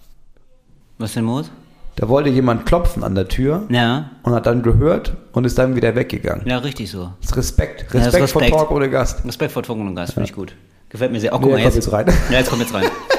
Was 0.98 1.14
denn, 1.14 1.24
Moos? 1.24 1.50
Da 1.96 2.08
wollte 2.10 2.30
jemand 2.30 2.66
klopfen 2.66 3.04
an 3.04 3.14
der 3.14 3.28
Tür 3.28 3.64
Ja, 3.70 4.10
und 4.24 4.34
hat 4.34 4.46
dann 4.46 4.64
gehört 4.64 5.18
und 5.34 5.46
ist 5.46 5.58
dann 5.58 5.76
wieder 5.76 5.96
weggegangen. 5.96 6.48
ja, 6.48 6.58
richtig 6.60 6.90
so. 6.90 7.12
Das 7.22 7.32
ist 7.32 7.38
Respekt. 7.38 7.86
das 7.94 8.08
ist 8.08 8.14
Respekt 8.14 8.30
vor 8.32 8.42
Respekt. 8.42 8.58
Talk 8.58 8.72
ohne 8.72 8.90
Gast. 8.90 9.24
Respekt 9.26 9.52
vor 9.52 9.62
Trunken 9.64 9.88
und 9.88 9.96
Gast, 9.96 10.14
finde 10.14 10.28
ich 10.30 10.34
gut. 10.36 10.56
Gefällt 10.90 11.12
mir 11.12 11.20
sehr. 11.20 11.34
Oh, 11.34 11.38
Nee, 11.38 11.42
guck 11.44 11.52
mal, 11.52 11.62
kommt 11.62 11.76
jetzt. 11.76 11.86
jetzt 11.86 11.94
rein. 11.94 12.06
Ja, 12.32 12.38
jetzt 12.40 12.50
kommt 12.50 12.62
jetzt 12.64 12.74
rein. 12.74 12.86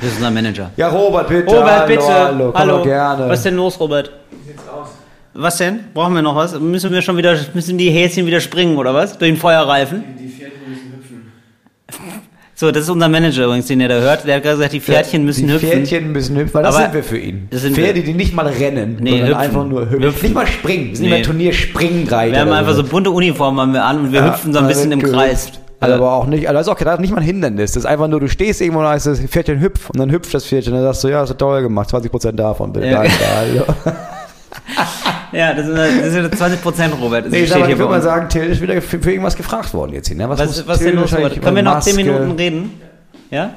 Das 0.00 0.10
ist 0.10 0.16
unser 0.18 0.30
Manager. 0.30 0.70
Ja, 0.76 0.88
Robert, 0.88 1.28
bitte. 1.28 1.46
Robert, 1.54 1.70
hallo, 1.80 1.86
bitte. 1.86 2.02
Hallo, 2.08 2.52
komm 2.54 2.68
doch 2.68 2.82
gerne. 2.84 3.28
Was 3.28 3.38
ist 3.38 3.44
denn 3.46 3.56
los, 3.56 3.80
Robert? 3.80 4.10
Was 5.34 5.56
denn? 5.58 5.80
Brauchen 5.94 6.14
wir 6.14 6.22
noch 6.22 6.34
was? 6.36 6.58
Müssen 6.58 6.92
wir 6.92 7.02
schon 7.02 7.16
wieder, 7.16 7.36
müssen 7.54 7.78
die 7.78 7.90
Häschen 7.90 8.26
wieder 8.26 8.40
springen 8.40 8.76
oder 8.76 8.94
was? 8.94 9.18
Durch 9.18 9.30
den 9.30 9.36
Feuerreifen? 9.36 10.02
Die 10.18 10.28
Pferdchen 10.28 10.68
müssen 10.68 10.92
hüpfen. 10.96 11.32
So, 12.54 12.72
das 12.72 12.84
ist 12.84 12.90
unser 12.90 13.08
Manager 13.08 13.44
übrigens, 13.44 13.66
den 13.66 13.80
ihr 13.80 13.88
da 13.88 14.00
hört. 14.00 14.26
Der 14.26 14.36
hat 14.36 14.42
gerade 14.42 14.56
gesagt, 14.56 14.72
die 14.72 14.80
Pferdchen 14.80 15.24
müssen 15.24 15.46
die 15.46 15.52
hüpfen. 15.54 15.68
Pferdchen 15.68 16.10
müssen 16.12 16.36
hüpfen, 16.36 16.54
weil 16.54 16.62
das 16.64 16.74
Aber 16.74 16.84
sind 16.86 16.94
wir 16.94 17.04
für 17.04 17.18
ihn. 17.18 17.46
das 17.50 17.62
sind 17.62 17.74
Pferde, 17.76 18.00
die 18.02 18.14
nicht 18.14 18.34
mal 18.34 18.46
rennen, 18.48 18.96
Nee, 19.00 19.10
sondern 19.10 19.28
hüpfen. 19.28 19.40
einfach 19.42 19.64
nur 19.66 19.80
hüpfen. 19.82 20.02
Hüpfen. 20.02 20.22
Nicht 20.22 20.34
mal 20.34 20.46
springen. 20.46 20.88
Wir 20.88 20.96
sind 20.96 21.04
Nee. 21.06 21.10
nicht 21.10 21.18
mal 21.20 21.32
Turnierspringreiter. 21.32 22.32
Wir 22.32 22.40
haben 22.40 22.52
einfach 22.52 22.74
so 22.74 22.82
bunte 22.84 23.10
Uniformen 23.12 23.60
haben 23.60 23.72
wir 23.74 23.84
an 23.84 23.98
und 24.00 24.12
wir 24.12 24.20
Ja, 24.20 24.32
hüpfen 24.32 24.52
so 24.52 24.58
ein 24.58 24.66
bisschen 24.66 24.90
im 24.90 24.98
gehüpft. 25.00 25.16
Kreis. 25.16 25.52
Also 25.80 25.94
aber 25.94 26.12
auch 26.12 26.26
nicht, 26.26 26.48
also 26.48 26.58
das 26.58 26.66
ist 26.66 26.72
auch 26.72 26.78
das 26.78 26.94
ist 26.94 27.00
nicht 27.00 27.10
mal 27.12 27.18
ein 27.18 27.24
Hindernis. 27.24 27.72
Das 27.72 27.84
ist 27.84 27.86
einfach 27.86 28.08
nur, 28.08 28.18
du 28.20 28.28
stehst 28.28 28.60
irgendwo 28.60 28.80
und 28.80 28.86
da 28.86 28.90
heißt 28.92 29.06
das 29.06 29.20
Pferdchen 29.20 29.60
hüpf 29.60 29.90
und 29.90 29.98
dann 30.00 30.10
hüpft 30.10 30.34
das 30.34 30.44
Pferdchen 30.44 30.72
und 30.72 30.80
dann 30.80 30.86
sagst 30.92 31.04
du, 31.04 31.08
ja, 31.08 31.20
das 31.20 31.30
ist 31.30 31.38
toll 31.38 31.62
gemacht, 31.62 31.88
20% 31.90 32.32
davon, 32.32 32.72
bitte. 32.72 32.86
Ja. 32.88 33.02
Danke, 33.02 33.12
also. 33.38 33.64
Ja, 35.32 35.52
das 35.54 35.66
sind, 35.66 35.76
das 35.76 36.12
sind 36.12 36.34
20 36.36 36.62
Prozent, 36.62 36.94
Robert. 37.00 37.26
Das 37.26 37.32
Nee, 37.32 37.40
ich, 37.40 37.50
steht 37.50 37.64
hier 37.64 37.72
ich 37.74 37.78
würde 37.78 37.90
mal 37.92 38.02
sagen, 38.02 38.28
Till 38.28 38.44
ist 38.44 38.60
wieder 38.62 38.80
für, 38.80 38.98
für 38.98 39.10
irgendwas 39.10 39.36
gefragt 39.36 39.72
worden 39.74 39.92
jetzt 39.92 40.08
hier. 40.08 40.16
Ne? 40.16 40.28
Was, 40.28 40.40
muss 40.40 40.66
was 40.66 40.78
Till 40.78 40.92
denn 40.92 41.00
los, 41.00 41.14
Robert? 41.14 41.40
Können 41.40 41.56
wir 41.56 41.62
noch 41.62 41.80
10 41.80 41.94
Maske- 41.96 42.04
Minuten 42.12 42.30
reden? 42.32 42.80
Ja? 43.30 43.50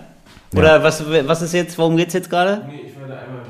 Oder 0.56 0.84
was, 0.84 1.04
was 1.26 1.42
ist 1.42 1.54
jetzt, 1.54 1.78
worum 1.78 1.96
geht's 1.96 2.14
jetzt 2.14 2.30
gerade? 2.30 2.64
Nee, 2.68 2.82
ich 2.88 3.00
wollte 3.00 3.14
einmal 3.14 3.41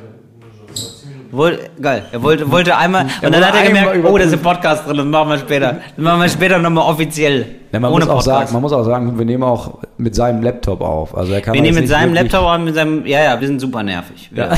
so 1.32 1.38
10 1.38 1.49
Minuten. 1.51 1.67
Woll, 1.77 1.82
geil. 1.82 2.05
Er 2.11 2.21
wollte, 2.23 2.51
wollte 2.51 2.77
einmal, 2.77 3.03
und 3.03 3.11
dann 3.21 3.34
wollte 3.34 3.47
hat 3.47 3.55
er 3.55 3.63
gemerkt, 3.67 4.05
oh, 4.05 4.17
da 4.17 4.23
ist 4.25 4.34
ein 4.34 4.39
Podcast 4.41 4.86
drin, 4.88 4.97
das 4.97 5.05
machen 5.05 5.29
wir 5.29 5.38
später. 5.39 5.77
Das 5.95 6.03
machen 6.03 6.21
wir 6.21 6.29
später 6.29 6.57
nochmal 6.59 6.89
offiziell. 6.89 7.45
Ja, 7.71 7.79
man, 7.79 7.91
ohne 7.93 8.05
muss 8.05 8.13
auch 8.13 8.21
sagen, 8.21 8.51
man 8.51 8.61
muss 8.61 8.73
auch 8.73 8.84
sagen, 8.84 9.17
wir 9.17 9.25
nehmen 9.25 9.43
auch 9.43 9.79
mit 9.97 10.13
seinem 10.13 10.41
Laptop 10.43 10.82
auf. 10.82 11.15
Also 11.15 11.32
er 11.32 11.41
kann 11.41 11.53
wir 11.53 11.61
nehmen 11.61 11.79
mit 11.79 11.88
seinem 11.88 12.13
Laptop 12.13 12.45
an, 12.45 12.65
mit 12.65 12.75
seinem, 12.75 13.05
ja, 13.05 13.23
ja, 13.23 13.39
wir 13.39 13.47
sind 13.47 13.61
super 13.61 13.82
nervig. 13.82 14.29
Ja. 14.36 14.49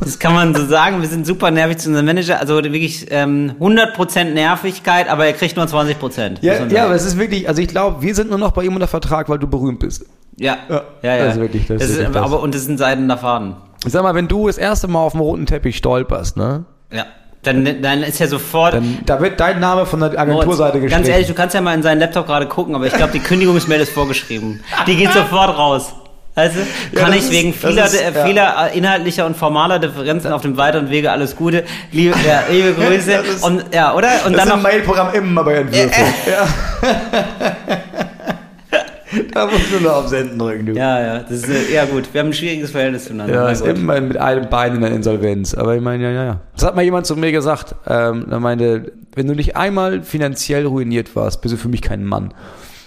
Das 0.00 0.18
kann 0.18 0.34
man 0.34 0.54
so 0.54 0.64
sagen, 0.66 1.00
wir 1.02 1.08
sind 1.08 1.26
super 1.26 1.50
nervig 1.50 1.78
zu 1.78 1.88
unserem 1.88 2.06
Manager, 2.06 2.40
also 2.40 2.62
wirklich 2.62 3.06
ähm, 3.10 3.52
100% 3.60 4.24
Nervigkeit, 4.32 5.08
aber 5.10 5.26
er 5.26 5.32
kriegt 5.32 5.56
nur 5.56 5.66
20%. 5.66 5.96
muss 6.00 6.16
Ja, 6.42 6.54
ja, 6.66 6.84
aber 6.84 6.94
es 6.94 7.04
ist 7.04 7.18
wirklich, 7.18 7.48
also 7.48 7.60
ich 7.60 7.68
glaube, 7.68 8.02
wir 8.02 8.14
sind 8.14 8.30
nur 8.30 8.38
noch 8.38 8.52
bei 8.52 8.64
ihm 8.64 8.74
unter 8.74 8.86
Vertrag, 8.88 9.28
weil 9.28 9.38
du 9.38 9.46
berühmt 9.46 9.80
bist. 9.80 10.04
ja, 10.36 10.56
Ja, 10.68 10.82
ja, 11.02 11.16
ja. 11.16 11.24
das 11.26 11.34
ist 11.34 11.40
wirklich- 11.40 11.66
das 11.66 11.82
ist 11.82 11.90
ist, 11.90 11.96
wirklich 11.98 12.14
das. 12.14 12.22
aber, 12.24 12.40
und 12.40 12.54
das 12.54 12.62
ist 12.62 12.68
ein 12.68 12.78
seidener 12.78 13.18
Faden. 13.18 13.56
Sag 13.86 14.02
mal, 14.02 14.14
wenn 14.14 14.28
du 14.28 14.46
das 14.46 14.58
erste 14.58 14.88
Mal 14.88 14.98
auf 15.00 15.12
dem 15.12 15.20
roten 15.20 15.46
Teppich 15.46 15.76
stolperst, 15.76 16.36
ne? 16.36 16.64
Ja. 16.92 17.04
Dann, 17.42 17.80
dann 17.80 18.02
ist 18.02 18.18
ja 18.18 18.26
sofort, 18.26 18.74
Dann, 18.74 18.98
da 19.06 19.20
wird 19.20 19.38
dein 19.38 19.60
Name 19.60 19.86
von 19.86 20.00
der 20.00 20.18
Agenturseite 20.18 20.80
gestrichen. 20.80 20.90
Ganz 21.04 21.08
ehrlich, 21.08 21.28
du 21.28 21.34
kannst 21.34 21.54
ja 21.54 21.60
mal 21.60 21.74
in 21.74 21.82
seinen 21.82 22.00
Laptop 22.00 22.26
gerade 22.26 22.46
gucken, 22.46 22.74
aber 22.74 22.86
ich 22.86 22.92
glaube, 22.92 23.12
die 23.12 23.20
Kündigungsmail 23.20 23.80
ist 23.80 23.92
vorgeschrieben. 23.92 24.64
Die 24.88 24.96
geht 24.96 25.12
sofort 25.12 25.56
raus. 25.56 25.92
Weißt 26.34 26.54
du? 26.56 26.58
Ja, 26.92 27.00
Kann 27.02 27.12
das 27.12 27.20
ich 27.20 27.22
ist- 27.26 27.30
wegen 27.32 27.52
das 27.52 27.70
vieler, 27.70 27.84
ist- 27.86 28.14
ja. 28.16 28.24
vieler 28.26 28.70
äh, 28.74 28.76
inhaltlicher 28.76 29.24
und 29.26 29.36
formaler 29.36 29.78
Differenzen 29.78 30.32
auf 30.32 30.42
dem 30.42 30.56
weiteren 30.58 30.90
Wege 30.90 31.10
alles 31.12 31.34
Gute. 31.36 31.64
Liebe, 31.92 32.14
ja, 32.26 32.42
liebe 32.50 32.74
Grüße. 32.78 33.12
Ist- 33.12 33.44
und, 33.44 33.64
ja, 33.72 33.94
oder? 33.94 34.08
Und 34.26 34.32
das 34.36 34.40
dann 34.44 34.48
ist 34.48 34.54
im 34.54 34.56
noch, 34.56 34.62
Mailprogramm 34.62 35.14
immer 35.14 35.44
bei 35.44 35.54
Entwürfen. 35.54 35.90
ja. 36.26 36.46
Da 39.32 39.46
musst 39.46 39.72
du 39.72 39.80
nur 39.80 39.96
auf 39.96 40.08
Senden 40.08 40.38
drücken, 40.38 40.66
du. 40.66 40.72
Ja, 40.72 41.00
ja, 41.00 41.18
das 41.20 41.42
ist, 41.42 41.70
ja 41.70 41.84
gut. 41.84 42.12
Wir 42.12 42.20
haben 42.20 42.28
ein 42.28 42.32
schwieriges 42.32 42.70
Verhältnis 42.70 43.04
zueinander. 43.06 43.34
Ja, 43.34 43.48
ist 43.48 43.64
immer 43.64 44.00
mit 44.00 44.16
einem 44.16 44.48
Bein 44.48 44.74
in 44.74 44.80
der 44.80 44.92
Insolvenz. 44.92 45.54
Aber 45.54 45.74
ich 45.74 45.82
meine, 45.82 46.04
ja, 46.04 46.10
ja, 46.10 46.24
ja. 46.24 46.40
Das 46.54 46.64
hat 46.64 46.76
mal 46.76 46.82
jemand 46.82 47.06
zu 47.06 47.16
mir 47.16 47.32
gesagt. 47.32 47.74
Ähm, 47.86 48.26
er 48.30 48.40
meinte, 48.40 48.92
wenn 49.14 49.26
du 49.26 49.34
nicht 49.34 49.56
einmal 49.56 50.02
finanziell 50.02 50.66
ruiniert 50.66 51.16
warst, 51.16 51.42
bist 51.42 51.54
du 51.54 51.58
für 51.58 51.68
mich 51.68 51.82
kein 51.82 52.04
Mann. 52.04 52.34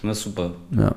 Das 0.04 0.18
ist 0.18 0.24
super. 0.24 0.52
Ja. 0.72 0.96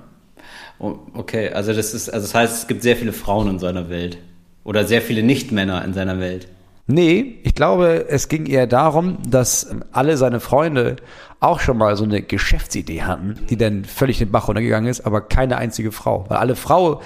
Okay, 0.78 1.50
also 1.50 1.72
das 1.72 1.94
ist, 1.94 2.12
also 2.12 2.26
das 2.26 2.34
heißt, 2.34 2.62
es 2.62 2.66
gibt 2.66 2.82
sehr 2.82 2.96
viele 2.96 3.12
Frauen 3.12 3.48
in 3.48 3.58
seiner 3.58 3.88
Welt. 3.88 4.18
Oder 4.64 4.84
sehr 4.84 5.02
viele 5.02 5.22
Nicht-Männer 5.22 5.84
in 5.84 5.92
seiner 5.94 6.20
Welt. 6.20 6.48
Nee, 6.86 7.38
ich 7.44 7.54
glaube, 7.54 8.06
es 8.08 8.28
ging 8.28 8.46
eher 8.46 8.66
darum, 8.66 9.18
dass 9.28 9.74
alle 9.92 10.16
seine 10.16 10.40
Freunde 10.40 10.96
auch 11.38 11.60
schon 11.60 11.78
mal 11.78 11.96
so 11.96 12.04
eine 12.04 12.22
Geschäftsidee 12.22 13.02
hatten, 13.02 13.36
die 13.50 13.56
dann 13.56 13.84
völlig 13.84 14.18
den 14.18 14.30
Bach 14.30 14.48
runtergegangen 14.48 14.90
ist, 14.90 15.06
aber 15.06 15.20
keine 15.20 15.56
einzige 15.58 15.92
Frau. 15.92 16.24
Weil 16.28 16.38
alle 16.38 16.56
Frau, 16.56 17.00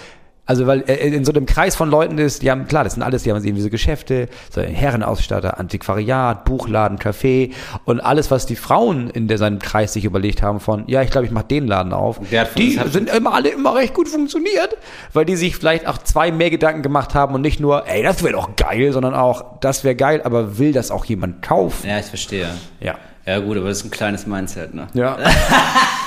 also 0.47 0.67
weil 0.67 0.85
er 0.87 1.01
in 1.01 1.25
so 1.25 1.33
einem 1.33 1.45
Kreis 1.45 1.75
von 1.75 1.91
Leuten 1.91 2.19
ist, 2.19 2.43
die 2.43 2.51
haben, 2.51 2.67
klar, 2.69 2.85
das 2.85 2.95
sind 2.95 3.03
alles, 3.03 3.25
die 3.25 3.31
haben 3.31 3.43
irgendwie 3.43 3.63
so 3.63 3.69
Geschäfte, 3.69 4.29
so 4.51 4.63
Herrenausstatter, 4.63 5.59
Antiquariat, 5.59 6.45
Buchladen, 6.45 6.99
Café 6.99 7.53
und 7.85 8.01
alles, 8.01 8.31
was 8.31 8.47
die 8.47 8.57
Frauen 8.57 9.11
in 9.11 9.27
der, 9.29 9.39
seinem 9.39 9.59
Kreis 9.59 9.93
sich 9.93 10.05
überlegt 10.05 10.43
haben 10.43 10.61
von, 10.61 10.85
ja, 10.87 11.03
ich 11.03 11.11
glaube, 11.11 11.27
ich 11.27 11.33
mache 11.33 11.47
den 11.47 11.67
Laden 11.67 11.93
auf. 11.93 12.21
Die 12.57 12.79
sind 12.91 13.11
immer 13.11 13.35
alle 13.35 13.51
immer 13.51 13.75
recht 13.75 13.93
gut 13.93 14.09
funktioniert, 14.09 14.77
weil 15.13 15.25
die 15.25 15.37
sich 15.37 15.57
vielleicht 15.57 15.87
auch 15.87 15.99
zwei 15.99 16.31
mehr 16.31 16.51
Gedanken 16.51 16.83
gemacht 16.83 17.15
haben 17.15 17.35
und 17.35 17.41
nicht 17.41 17.61
nur, 17.61 17.87
ey, 17.89 18.03
das 18.03 18.23
wäre 18.23 18.35
doch 18.35 18.57
geil, 18.57 18.93
sondern 18.93 19.15
auch, 19.15 19.59
das 19.61 19.85
wäre 19.85 19.97
geil, 19.97 20.23
aber 20.25 20.59
will 20.59 20.73
das 20.73 20.91
auch 20.91 21.05
jemand 21.05 21.43
kaufen? 21.43 21.89
Ja, 21.89 21.99
ich 21.99 22.07
verstehe. 22.07 22.49
Ja. 22.81 22.95
Ja 23.27 23.41
gut, 23.41 23.57
aber 23.57 23.69
das 23.69 23.79
ist 23.79 23.85
ein 23.85 23.91
kleines 23.91 24.27
Mindset, 24.27 24.75
ne? 24.75 24.87
Ja. 24.95 25.19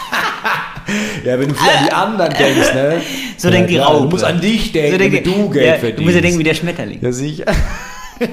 ja, 1.26 1.40
wenn 1.40 1.50
du 1.50 1.56
viel 1.56 1.70
an 1.70 1.86
die 1.86 1.92
anderen 1.94 2.34
denkst, 2.34 2.74
ne? 2.74 3.02
So 3.38 3.48
ja, 3.48 3.54
denkt 3.56 3.70
die 3.70 3.78
Raupe. 3.78 4.04
Du 4.04 4.10
musst 4.10 4.24
an 4.26 4.40
dich 4.42 4.72
denken, 4.72 4.92
so 4.92 4.98
damit 4.98 5.14
denkt- 5.26 5.28
du 5.28 5.50
Geld 5.50 5.66
ja, 5.66 5.74
verdienst. 5.74 6.00
Du 6.00 6.04
musst 6.04 6.16
ja 6.16 6.22
denken 6.22 6.40
wie 6.40 6.44
der 6.44 6.54
Schmetterling. 6.54 7.00
Ja, 7.02 7.12
sicher. 7.12 7.46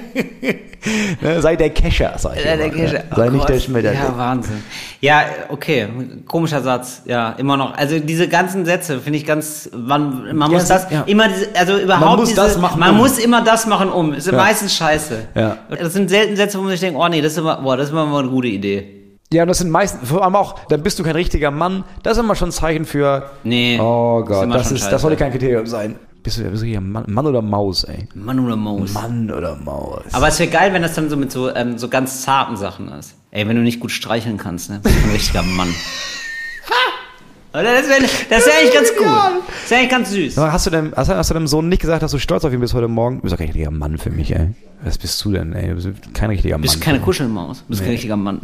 ne, 1.20 1.40
sei 1.40 1.57
der 1.57 1.70
Kescher, 1.70 2.14
sag 2.16 2.36
ich 2.36 2.44
Ja, 2.44 2.57
der 2.57 2.66
immer, 2.66 2.74
Kescher. 2.74 2.98
ne? 2.98 3.04
Sei 3.14 3.26
Oh 3.26 3.30
nicht 3.30 3.48
der 3.48 3.57
Gott. 3.57 3.64
Schmetterling. 3.64 4.00
Ja, 4.00 4.16
Wahnsinn. 4.18 4.62
Ja, 5.00 5.22
okay, 5.48 5.86
komischer 6.26 6.61
Satz. 6.62 7.02
Ja, 7.04 7.30
immer 7.38 7.57
noch. 7.57 7.76
Also 7.76 7.98
diese 8.00 8.28
ganzen 8.28 8.64
Sätze 8.64 8.98
finde 9.00 9.18
ich 9.18 9.26
ganz. 9.26 9.70
Man, 9.76 10.34
man 10.36 10.50
Ja, 10.50 10.59
muss 10.59 10.66
das 10.68 10.86
ja. 10.90 11.02
immer, 11.07 11.28
diese, 11.28 11.48
also 11.54 11.78
überhaupt 11.78 12.18
muss 12.20 12.28
diese, 12.30 12.40
das 12.40 12.59
machen, 12.59 12.80
Man 12.80 12.90
um. 12.92 12.96
muss 12.98 13.18
immer 13.18 13.42
das 13.44 13.66
machen 13.66 13.90
um. 13.90 14.12
Ist 14.14 14.26
Ja. 14.26 14.32
meistens 14.34 14.74
scheiße. 14.76 15.28
Ja. 15.34 15.59
Das 15.68 15.92
sind 15.92 16.09
selten 16.11 16.34
Sätze, 16.36 16.59
wo 16.59 16.62
man 16.62 16.72
sich 16.72 16.80
denkt, 16.80 16.98
oh 17.00 17.07
nee, 17.09 17.20
das 17.20 17.32
ist 17.32 17.38
immer, 17.38 17.57
boah, 17.62 17.76
das 17.76 17.86
ist 17.86 17.92
immer 17.92 18.07
mal 18.07 18.20
eine 18.20 18.28
gute 18.30 18.48
Idee. 18.48 18.95
Ja, 19.32 19.42
und 19.42 19.48
das 19.48 19.58
sind 19.58 19.70
meistens, 19.70 20.08
vor 20.08 20.22
allem 20.22 20.36
auch, 20.36 20.58
dann 20.68 20.82
bist 20.82 20.98
du 20.98 21.02
kein 21.02 21.16
richtiger 21.16 21.50
Mann. 21.50 21.84
Das 22.02 22.16
ist 22.16 22.22
immer 22.22 22.36
schon 22.36 22.50
ein 22.50 22.52
Zeichen 22.52 22.84
für, 22.84 23.30
Nee. 23.42 23.78
oh 23.80 24.22
Gott, 24.24 24.48
das, 24.52 24.70
ist, 24.70 24.78
scheiße. 24.80 24.90
das 24.90 25.02
sollte 25.02 25.16
kein 25.16 25.32
Kriterium 25.32 25.66
sein. 25.66 25.96
Bist 26.22 26.38
du, 26.38 26.42
bist 26.44 26.62
du 26.62 26.66
hier 26.66 26.80
Mann, 26.80 27.04
Mann 27.08 27.26
oder 27.26 27.42
Maus, 27.42 27.84
ey? 27.84 28.08
Mann 28.14 28.38
oder 28.40 28.56
Maus. 28.56 28.92
Mann 28.92 29.30
oder 29.30 29.56
Maus. 29.56 30.02
Aber 30.12 30.28
es 30.28 30.38
wäre 30.38 30.50
geil, 30.50 30.72
wenn 30.72 30.82
das 30.82 30.94
dann 30.94 31.08
so 31.10 31.16
mit 31.16 31.30
so, 31.32 31.54
ähm, 31.54 31.78
so 31.78 31.88
ganz 31.88 32.22
zarten 32.22 32.56
Sachen 32.56 32.88
ist. 32.88 33.14
Ey, 33.30 33.46
wenn 33.48 33.56
du 33.56 33.62
nicht 33.62 33.80
gut 33.80 33.90
streicheln 33.92 34.36
kannst, 34.36 34.70
ne? 34.70 34.80
Bist 34.82 34.94
du 34.96 35.00
ein 35.08 35.12
richtiger 35.12 35.42
Mann. 35.42 35.68
Oder 37.52 37.74
das 37.80 37.88
wäre 37.88 38.02
das 38.28 38.44
wär 38.46 38.52
eigentlich 38.60 38.74
ganz 38.74 38.88
gut. 38.96 39.06
Das 39.06 39.70
wäre 39.70 39.80
eigentlich 39.80 39.90
ganz 39.90 40.10
süß. 40.10 40.36
Hast 40.36 40.66
du, 40.66 40.70
deinem, 40.70 40.92
hast, 40.94 41.08
hast 41.08 41.30
du 41.30 41.34
deinem 41.34 41.46
Sohn 41.46 41.68
nicht 41.68 41.80
gesagt, 41.80 42.02
dass 42.02 42.10
du 42.10 42.18
stolz 42.18 42.44
auf 42.44 42.52
ihn 42.52 42.60
bist 42.60 42.74
heute 42.74 42.88
Morgen? 42.88 43.16
Du 43.16 43.22
bist 43.22 43.32
doch 43.32 43.38
kein 43.38 43.46
richtiger 43.46 43.70
Mann 43.70 43.96
für 43.96 44.10
mich, 44.10 44.34
ey. 44.34 44.50
Was 44.82 44.98
bist 44.98 45.24
du 45.24 45.32
denn, 45.32 45.52
ey? 45.54 45.68
Du 45.68 45.74
bist 45.76 45.88
kein 46.12 46.30
richtiger 46.30 46.56
Mann. 46.56 46.62
Du 46.62 46.68
bist 46.68 46.80
keine. 46.80 47.00
Kuschelmaus. 47.00 47.58
Du 47.60 47.68
bist 47.68 47.82
kein 47.82 47.92
richtiger 47.92 48.16
Mann. 48.16 48.40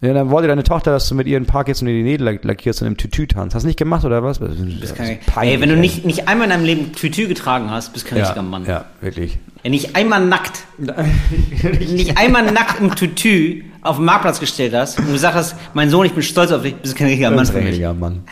Ja, 0.00 0.12
dann 0.14 0.30
wollte 0.30 0.46
deine 0.46 0.62
Tochter, 0.62 0.92
dass 0.92 1.08
du 1.08 1.16
mit 1.16 1.26
ihr 1.26 1.36
in 1.36 1.42
den 1.42 1.48
Park 1.48 1.66
jetzt 1.66 1.82
und 1.82 1.88
in 1.88 1.94
die 1.96 2.02
Nägel 2.04 2.24
lack- 2.24 2.44
lackierst 2.44 2.82
und 2.82 2.88
im 2.88 2.96
Tütü 2.96 3.26
tanzt. 3.26 3.56
Hast 3.56 3.64
du 3.64 3.66
nicht 3.66 3.78
gemacht, 3.78 4.04
oder 4.04 4.22
was? 4.22 4.38
Das 4.38 4.50
ist 4.50 4.94
kein, 4.94 5.18
peinlich, 5.26 5.54
ey, 5.56 5.60
wenn 5.60 5.68
du 5.70 5.76
nicht, 5.76 6.04
nicht 6.04 6.28
einmal 6.28 6.44
in 6.46 6.50
deinem 6.50 6.64
Leben 6.64 6.92
Tütü 6.92 7.26
getragen 7.26 7.68
hast, 7.70 7.92
bist 7.92 8.04
du 8.06 8.10
kein 8.10 8.18
ja, 8.18 8.24
richtiger 8.26 8.42
Mann. 8.44 8.64
Ja, 8.64 8.84
wirklich. 9.00 9.38
Ey, 9.64 9.70
nicht 9.70 9.96
einmal 9.96 10.24
nackt, 10.24 10.60
nicht 11.80 12.16
einmal 12.16 12.44
nackt 12.52 12.80
im 12.80 12.94
Tütü 12.94 13.64
auf 13.82 13.96
den 13.96 14.04
Marktplatz 14.04 14.38
gestellt 14.38 14.72
hast 14.72 15.00
und 15.00 15.08
du 15.08 15.12
gesagt 15.12 15.34
hast, 15.34 15.56
mein 15.74 15.90
Sohn, 15.90 16.06
ich 16.06 16.12
bin 16.12 16.22
stolz 16.22 16.52
auf 16.52 16.62
dich, 16.62 16.76
bist 16.76 16.94
du 16.94 16.98
kein 16.98 17.08
richtiger 17.08 17.30
Mann 17.32 17.46
mich. 17.46 17.56
richtiger 17.66 17.94
Mann. 17.94 18.22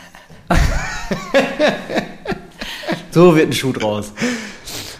So 3.11 3.35
wird 3.35 3.49
ein 3.49 3.53
Schuh 3.53 3.71
draus. 3.73 4.13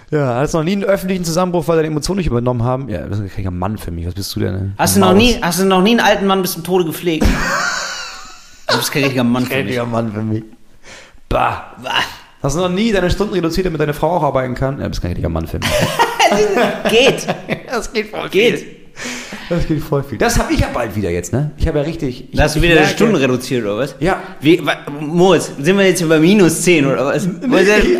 Ja, 0.10 0.36
hattest 0.36 0.54
du 0.54 0.60
noch 0.60 0.64
nie 0.64 0.72
einen 0.74 0.84
öffentlichen 0.86 1.26
Zusammenbruch, 1.26 1.68
weil 1.68 1.76
deine 1.78 1.90
Emotionen 1.90 2.20
nicht 2.20 2.28
übernommen 2.28 2.64
haben? 2.64 2.88
Ja, 2.88 3.02
du 3.02 3.10
bist 3.10 3.20
ein 3.22 3.26
richtiger 3.26 3.52
Mann 3.52 3.78
für 3.78 3.92
mich. 3.92 4.06
Was 4.08 4.14
bist 4.14 4.34
du 4.36 4.40
denn? 4.40 4.56
ey? 4.56 4.62
Hast 4.78 4.96
du 4.96 5.02
noch 5.02 5.08
Maus. 5.10 5.18
nie, 5.18 5.38
hast 5.42 5.60
du 5.60 5.66
noch 5.66 5.82
nie 5.82 5.92
einen 5.92 6.00
alten 6.00 6.26
Mann 6.28 6.42
bis 6.42 6.54
zum 6.54 6.64
Tode 6.64 6.86
gepflegt? 6.86 7.26
Du 8.70 8.76
bist 8.76 8.92
kein 8.92 9.04
richtiger 9.04 9.24
Mann 9.24 9.46
für 9.46 9.50
mich. 9.56 9.64
Richtiger 9.64 9.86
Mann 9.86 10.12
für 10.12 10.22
mich. 10.22 10.44
Bah. 11.30 11.68
Bah. 11.82 11.92
Hast 12.44 12.58
du 12.58 12.60
noch 12.60 12.68
nie 12.70 12.92
deine 12.92 13.10
Stunden 13.10 13.34
reduziert, 13.34 13.66
damit 13.66 13.80
deine 13.80 13.94
Frau 13.94 14.18
auch 14.18 14.24
arbeiten 14.24 14.56
kann? 14.56 14.78
Ja, 14.78 14.84
du 14.84 14.90
bist 14.90 15.02
kein 15.02 15.12
richtiger 15.12 15.30
Mann 15.30 15.48
für 15.48 15.58
mich. 15.58 15.70
Geht. 16.90 17.28
Das 17.70 17.94
geht 17.94 18.10
voll 18.10 18.28
Geht. 18.28 18.66
Das 19.50 19.68
geht 19.68 19.82
voll 19.82 20.04
viel. 20.04 20.18
Das 20.18 20.38
habe 20.38 20.54
ich 20.54 20.60
ja 20.60 20.68
bald 20.74 20.96
wieder 20.96 21.10
jetzt, 21.10 21.32
ne? 21.34 21.52
Ich 21.58 21.68
habe 21.68 21.80
ja 21.80 21.84
richtig. 21.86 22.30
Ich, 22.32 22.38
Da 22.38 22.44
hast 22.44 22.56
du 22.56 22.62
wieder 22.62 22.74
die 22.76 22.80
merke- 22.82 22.94
Stunden 22.94 23.16
reduziert, 23.16 23.64
oder 23.66 23.78
was? 23.78 23.96
Ja. 24.00 24.18
Wie, 24.42 24.66
wa, 24.66 24.74
Moritz, 25.00 25.52
sind 25.60 25.78
wir 25.78 25.86
jetzt 25.86 26.02
über 26.02 26.20
minus 26.20 26.62
10 26.64 26.86
oder 26.86 27.06
was? 27.06 27.28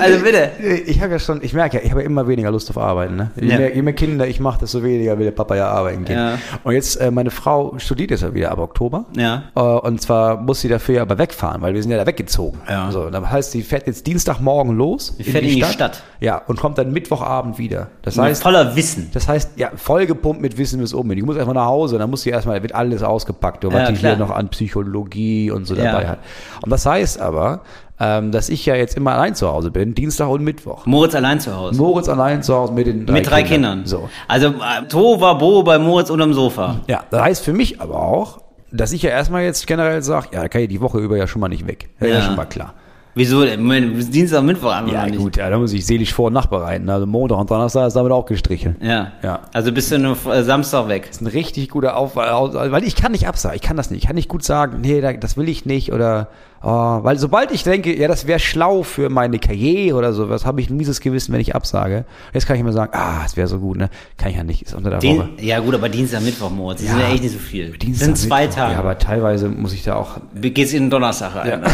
Also 0.02 0.20
bitte. 0.24 0.52
Ich 0.86 1.02
habe 1.02 1.14
ja 1.14 1.20
schon, 1.20 1.42
ich 1.44 1.54
merke 1.54 1.78
ja, 1.78 1.84
ich 1.84 1.92
habe 1.92 2.02
ja 2.02 2.06
immer 2.08 2.28
weniger 2.28 2.52
Lust 2.52 2.70
auf 2.70 2.78
Arbeiten. 2.78 3.16
Ne? 3.16 3.32
Je, 3.40 3.48
Ja. 3.50 3.58
mehr, 3.58 3.76
je 3.76 3.82
mehr 3.82 3.94
Kinder 3.94 4.28
ich 4.28 4.40
mache, 4.40 4.60
desto 4.60 4.84
weniger 4.84 5.18
will 5.18 5.26
der 5.26 5.32
Papa 5.32 5.56
ja 5.56 5.68
arbeiten 5.70 6.06
gehen. 6.06 6.16
Ja. 6.18 6.38
Und 6.64 6.74
jetzt, 6.74 6.96
äh, 6.98 7.12
meine 7.12 7.32
Frau 7.32 7.76
studiert 7.78 8.12
jetzt 8.12 8.22
ja 8.24 8.34
wieder 8.34 8.52
ab 8.52 8.60
Oktober. 8.60 9.06
Ja. 9.16 9.44
Äh, 9.56 9.60
und 9.60 10.02
zwar 10.02 10.40
muss 10.42 10.62
sie 10.62 10.68
dafür 10.68 11.02
aber 11.02 11.18
wegfahren, 11.18 11.62
weil 11.62 11.74
wir 11.74 11.82
sind 11.82 11.92
ja 11.92 11.98
da 11.98 12.06
weggezogen. 12.06 12.60
Ja. 12.70 12.92
So, 12.92 13.10
das 13.10 13.30
heißt, 13.30 13.52
sie 13.52 13.64
fährt 13.64 13.88
jetzt 13.88 14.06
Dienstagmorgen 14.08 14.76
los. 14.78 15.14
Sie 15.18 15.24
fährt 15.24 15.44
in 15.44 15.56
die 15.56 15.64
Stadt. 15.64 16.04
Ja, 16.20 16.42
und 16.48 16.60
kommt 16.60 16.78
dann 16.78 16.92
Mittwochabend 16.92 17.58
wieder. 17.58 17.88
Das 18.02 18.16
Mit 18.16 18.26
heißt, 18.26 18.44
voller 18.44 18.76
Wissen. 18.76 19.10
das 19.14 19.28
heißt, 19.28 19.52
ja, 19.56 19.72
vollgepumpt 19.76 20.42
mit 20.42 20.58
Wissen 20.58 20.80
bis 20.80 20.94
oben. 20.94 21.08
Die 21.18 21.24
muss 21.24 21.36
erstmal 21.36 21.56
nach 21.56 21.66
Hause, 21.66 21.98
dann 21.98 22.10
muss 22.10 22.22
sie 22.22 22.30
erstmal, 22.30 22.62
wird 22.62 22.74
alles 22.76 23.04
ausgepackt, 23.04 23.66
was 23.66 23.74
Ja, 23.74 23.92
die 23.92 23.98
klar. 23.98 24.16
hier 24.16 24.26
noch 24.26 24.32
an 24.32 24.48
Psychologie 24.50 25.52
und 25.52 25.66
so 25.66 25.76
Ja. 25.76 25.92
dabei 25.92 26.08
hat. 26.08 26.20
Und 26.64 26.70
das 26.72 26.86
heißt 26.86 27.20
aber, 27.20 27.62
ähm, 28.00 28.32
dass 28.32 28.50
ich 28.50 28.66
ja 28.66 28.76
jetzt 28.76 28.96
immer 28.96 29.14
allein 29.14 29.34
zu 29.36 29.48
Hause 29.48 29.72
bin, 29.72 29.96
Dienstag 29.96 30.30
und 30.30 30.44
Mittwoch. 30.44 30.86
Moritz 30.86 31.16
allein 31.16 31.40
zu 31.40 31.56
Hause. 31.56 31.82
Moritz 31.82 32.08
allein 32.08 32.44
zu 32.44 32.54
Hause 32.56 32.74
mit 32.74 32.86
den 32.88 33.06
drei, 33.08 33.14
Mit 33.14 33.30
drei 33.30 33.44
Kindern. 33.44 33.86
So. 33.86 34.08
Also 34.28 34.48
äh, 34.50 34.88
To 34.88 35.20
war 35.20 35.38
Bo 35.40 35.64
bei 35.64 35.80
Moritz 35.80 36.10
unterm 36.12 36.34
Sofa. 36.34 36.82
Ja, 36.88 37.04
das 37.10 37.22
heißt 37.22 37.44
für 37.44 37.54
mich 37.54 37.82
aber 37.82 38.00
auch, 38.00 38.40
dass 38.72 38.92
ich 38.92 39.02
ja 39.02 39.10
erstmal 39.10 39.44
jetzt 39.44 39.66
generell 39.66 40.04
sage, 40.04 40.28
ja, 40.34 40.42
da 40.44 40.48
kann 40.48 40.62
ich 40.62 40.68
die 40.70 40.82
Woche 40.82 41.00
über 41.00 41.18
ja 41.18 41.26
schon 41.26 41.40
mal 41.42 41.48
nicht 41.50 41.66
weg. 41.68 41.90
Das 42.00 42.08
ist 42.10 42.14
ja 42.14 42.20
Ja. 42.20 42.26
schon 42.26 42.36
mal 42.36 42.46
klar. 42.46 42.74
Wieso? 43.18 43.40
Moment, 43.46 44.14
Dienstag, 44.14 44.44
Mittwoch 44.44 44.72
an 44.72 44.88
Ja, 44.88 45.02
oder 45.02 45.10
nicht? 45.12 45.20
gut, 45.20 45.38
ja, 45.38 45.50
da 45.50 45.58
muss 45.58 45.74
ich 45.74 45.86
seelisch 45.86 46.14
vor- 46.14 46.28
und 46.28 46.34
nachbereiten. 46.34 46.88
Also 46.90 47.06
Montag 47.08 47.40
und 47.40 47.50
Donnerstag 47.50 47.88
ist 47.88 47.96
damit 47.96 48.12
auch 48.12 48.26
gestrichen. 48.28 48.76
Ja. 48.80 49.12
Ja. 49.24 49.40
Also 49.54 49.72
bist 49.72 49.92
du 49.92 49.98
nur 49.98 50.16
äh, 50.32 50.44
Samstag 50.44 50.88
weg. 50.88 51.08
Das 51.08 51.18
ist 51.18 51.22
ein 51.22 51.28
richtig 51.28 51.70
guter 51.70 51.98
Aufwand, 51.98 52.54
weil 52.72 52.84
ich 52.84 52.96
kann 52.96 53.12
nicht 53.12 53.28
absagen, 53.28 53.56
ich 53.56 53.62
kann 53.64 53.76
das 53.76 53.90
nicht. 53.90 54.02
Ich 54.04 54.08
kann 54.08 54.16
nicht 54.16 54.30
gut 54.30 54.44
sagen, 54.44 54.82
nee, 54.82 55.02
da- 55.02 55.14
das 55.14 55.36
will 55.36 55.50
ich 55.50 55.66
nicht 55.66 55.92
oder, 55.92 56.30
oh, 56.62 56.70
weil 56.70 57.18
sobald 57.18 57.52
ich 57.52 57.64
denke, 57.64 57.98
ja, 58.00 58.08
das 58.08 58.28
wäre 58.28 58.40
schlau 58.40 58.84
für 58.84 59.10
meine 59.10 59.40
Karriere 59.40 59.98
oder 59.98 60.14
sowas, 60.14 60.46
habe 60.46 60.62
ich 60.62 60.70
ein 60.70 60.78
mieses 60.78 61.02
Gewissen, 61.02 61.34
wenn 61.34 61.42
ich 61.42 61.56
absage. 61.56 62.06
Jetzt 62.34 62.46
kann 62.46 62.56
ich 62.56 62.62
immer 62.62 62.72
sagen, 62.74 62.92
ah, 62.96 63.24
es 63.26 63.36
wäre 63.36 63.48
so 63.48 63.58
gut, 63.60 63.78
ne? 63.78 63.90
Kann 64.18 64.30
ich 64.30 64.38
ja 64.38 64.44
nicht, 64.44 64.62
ist 64.62 64.76
unter 64.76 64.92
der 64.92 65.02
Woche. 65.02 65.30
Den, 65.38 65.46
ja 65.46 65.60
gut, 65.60 65.74
aber 65.74 65.90
Dienstag, 65.90 66.22
Mittwoch, 66.22 66.52
Moritz, 66.52 66.82
das 66.82 66.92
sind 66.92 67.00
ja 67.00 67.08
echt 67.08 67.24
nicht 67.24 67.34
so 67.34 67.40
viel. 67.40 67.72
Dienstag, 67.78 68.06
sind 68.06 68.18
zwei 68.18 68.42
Mittwoch. 68.44 68.58
Tage. 68.60 68.74
Ja, 68.74 68.80
aber 68.80 68.98
teilweise 69.00 69.50
muss 69.50 69.74
ich 69.74 69.84
da 69.84 69.96
auch, 69.96 70.18
Geht's 70.40 70.74
in 70.74 70.84
den 70.84 70.90
Donnerstag 70.92 71.34
rein. 71.36 71.48
Ja. 71.50 71.62